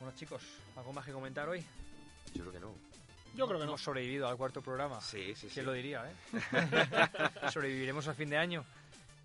Bueno, 0.00 0.16
chicos, 0.16 0.42
¿algo 0.76 0.92
más 0.92 1.06
que 1.06 1.12
comentar 1.12 1.48
hoy? 1.48 1.64
Yo 2.34 2.40
creo 2.42 2.52
que 2.52 2.58
no. 2.60 2.74
Yo 3.34 3.46
creo 3.46 3.58
que 3.58 3.64
no. 3.64 3.70
Hemos 3.72 3.82
sobrevivido 3.82 4.28
al 4.28 4.36
cuarto 4.36 4.60
programa. 4.62 5.00
Sí, 5.00 5.34
sí, 5.34 5.48
sí. 5.48 5.54
¿Quién 5.54 5.66
lo 5.66 5.72
diría, 5.72 6.04
eh? 6.10 6.14
¿Sobreviviremos 7.50 8.06
al 8.08 8.14
fin 8.14 8.30
de 8.30 8.36
año? 8.38 8.64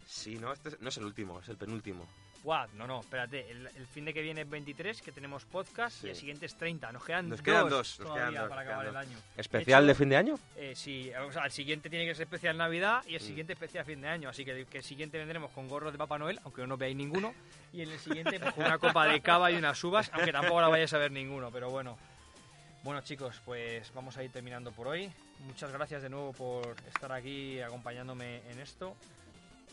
Sí, 0.05 0.35
no, 0.39 0.53
este 0.53 0.69
es- 0.69 0.79
no 0.81 0.89
es 0.89 0.97
el 0.97 1.05
último, 1.05 1.39
es 1.39 1.49
el 1.49 1.57
penúltimo. 1.57 2.07
What? 2.43 2.69
No, 2.75 2.87
no, 2.87 3.01
espérate. 3.01 3.49
El, 3.51 3.67
el 3.67 3.87
fin 3.87 4.05
de 4.05 4.13
que 4.13 4.21
viene 4.21 4.41
es 4.41 4.49
23, 4.49 5.01
que 5.01 5.11
tenemos 5.11 5.43
podcast, 5.43 5.99
Sí. 5.99 6.07
y 6.07 6.09
el 6.11 6.15
siguiente 6.15 6.45
es 6.45 6.55
30. 6.55 6.91
Nos 6.93 7.03
quedan 7.03 7.27
Nos 7.27 7.39
dos, 7.39 7.43
quedan 7.43 7.69
dos, 7.69 7.99
nos 7.99 8.07
todavía 8.07 8.29
quedan 8.29 8.41
dos, 8.43 8.49
para 8.49 8.61
nos 8.63 8.69
acabar 8.69 8.87
el 8.87 8.95
año. 8.95 9.17
¿Especial 9.35 9.83
hecho- 9.83 9.87
de 9.87 9.95
fin 9.95 10.09
de 10.09 10.15
año? 10.17 10.39
Eh, 10.55 10.73
sí, 10.73 11.11
o 11.13 11.31
sea, 11.33 11.43
el 11.45 11.51
siguiente 11.51 11.89
tiene 11.89 12.05
que 12.05 12.15
ser 12.15 12.23
especial 12.23 12.55
Navidad 12.55 13.03
y 13.05 13.15
el 13.15 13.21
Mm. 13.21 13.25
siguiente 13.25 13.53
especial 13.53 13.83
fin 13.83 13.99
de 13.99 14.07
año. 14.07 14.29
Así 14.29 14.45
que, 14.45 14.65
que 14.65 14.77
el 14.77 14.83
siguiente 14.83 15.17
vendremos 15.17 15.51
con 15.51 15.67
gorros 15.67 15.91
de 15.91 15.97
Papá 15.97 16.17
Noel, 16.19 16.39
aunque 16.45 16.65
no 16.65 16.77
veáis 16.77 16.95
ninguno. 16.95 17.33
Y 17.73 17.81
en 17.81 17.91
el 17.91 17.99
siguiente 17.99 18.39
pues, 18.39 18.53
con 18.53 18.63
una 18.65 18.77
copa 18.77 19.07
de 19.07 19.19
cava 19.19 19.51
y 19.51 19.57
unas 19.57 19.83
uvas, 19.83 20.09
aunque 20.13 20.31
tampoco 20.31 20.61
la 20.61 20.69
vayáis 20.69 20.93
a 20.93 20.99
ver 20.99 21.11
ninguno, 21.11 21.51
pero 21.51 21.69
bueno. 21.69 21.97
Bueno 22.87 23.01
chicos, 23.01 23.35
pues 23.43 23.91
vamos 23.93 24.15
a 24.15 24.23
ir 24.23 24.31
terminando 24.31 24.71
por 24.71 24.87
hoy. 24.87 25.11
Muchas 25.45 25.73
gracias 25.73 26.01
de 26.03 26.07
nuevo 26.09 26.31
por 26.31 26.73
estar 26.87 27.11
aquí 27.11 27.59
acompañándome 27.59 28.37
en 28.49 28.59
esto. 28.61 28.95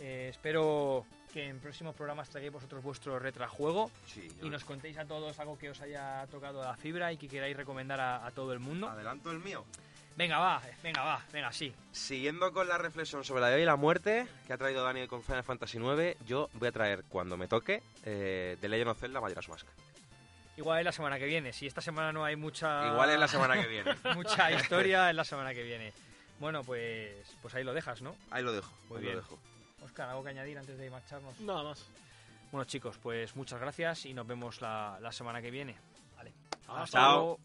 Eh, 0.01 0.27
espero 0.31 1.07
que 1.33 1.49
en 1.49 1.61
próximos 1.61 1.95
programas 1.95 2.29
traigáis 2.29 2.53
vosotros 2.55 2.83
vuestro 2.83 3.21
retrajuego 3.21 3.89
Sí. 4.09 4.29
y 4.43 4.51
nos 4.51 4.65
contéis 4.65 4.99
a 4.99 5.05
todos 5.05 5.39
algo 5.39 5.57
que 5.57 5.71
os 5.71 5.81
haya 5.81 6.27
tocado 6.29 6.65
la 6.65 6.77
fibra 6.77 7.13
y 7.13 7.17
que 7.17 7.29
queráis 7.29 7.57
recomendar 7.57 8.01
a, 8.01 8.27
a 8.27 8.33
todo 8.33 8.53
el 8.53 8.59
mundo. 8.59 8.89
Adelanto 8.89 9.31
el 9.31 9.39
mío. 9.39 9.65
Venga, 10.17 10.41
va, 10.41 10.61
venga, 10.83 11.05
va, 11.05 11.25
venga, 11.33 11.53
sí. 11.53 11.73
Siguiendo 11.93 12.53
con 12.53 12.67
la 12.67 12.79
reflexión 12.79 13.23
sobre 13.23 13.43
la 13.43 13.51
vida 13.51 13.61
y 13.61 13.65
la 13.65 13.77
muerte 13.77 14.27
que 14.49 14.53
ha 14.55 14.59
traído 14.59 14.83
Daniel 14.83 15.07
con 15.07 15.23
Final 15.23 15.45
Fantasy 15.45 15.79
IX, 15.79 16.17
yo 16.27 16.51
voy 16.55 16.67
a 16.67 16.73
traer 16.73 17.05
cuando 17.09 17.37
me 17.37 17.47
toque 17.47 17.81
eh, 18.05 18.57
The 18.61 18.69
Legend 18.69 18.91
of 18.91 18.99
Zelda 18.99 19.21
Majora's 19.21 19.49
Mask. 19.49 19.69
Igual 20.57 20.79
es 20.81 20.85
la 20.85 20.93
semana 20.93 21.19
que 21.19 21.27
viene. 21.27 21.53
Si 21.53 21.67
esta 21.67 21.81
semana 21.81 22.13
no 22.13 22.25
hay 22.25 22.37
mucha 22.37 22.87
Igual 22.89 23.11
es 23.11 23.19
la 23.19 23.29
semana 23.29 23.61
que 23.61 23.67
viene. 23.67 23.95
mucha 24.15 24.51
historia, 24.61 25.11
es 25.11 25.17
la 25.17 25.25
semana 25.25 25.53
que 25.53 25.63
viene. 25.63 25.93
Bueno, 26.39 26.63
pues 26.65 27.37
pues 27.43 27.55
ahí 27.55 27.65
lo 27.65 27.73
dejas, 27.75 28.03
¿no? 28.03 28.15
Ahí 28.31 28.43
lo 28.43 28.53
dejo. 28.53 28.73
Muy 28.89 28.99
ahí 28.99 29.03
bien. 29.05 29.17
lo 29.17 29.23
dejo. 29.23 29.39
Oscar, 29.85 30.09
¿algo 30.09 30.23
que 30.25 30.31
añadir 30.31 30.59
antes 30.59 30.79
de 30.79 30.91
marcharnos? 30.91 31.39
Nada 31.41 31.63
más. 31.63 31.85
Bueno, 32.53 32.65
chicos, 32.65 32.99
pues 32.99 33.35
muchas 33.37 33.61
gracias 33.61 34.07
y 34.07 34.15
nos 34.15 34.27
vemos 34.27 34.61
la, 34.61 34.99
la 35.01 35.11
semana 35.13 35.43
que 35.43 35.51
viene. 35.51 35.77
Vale. 36.17 36.33
Hasta 36.69 36.83
Hasta 36.83 36.99
Chao. 36.99 37.17
luego. 37.17 37.41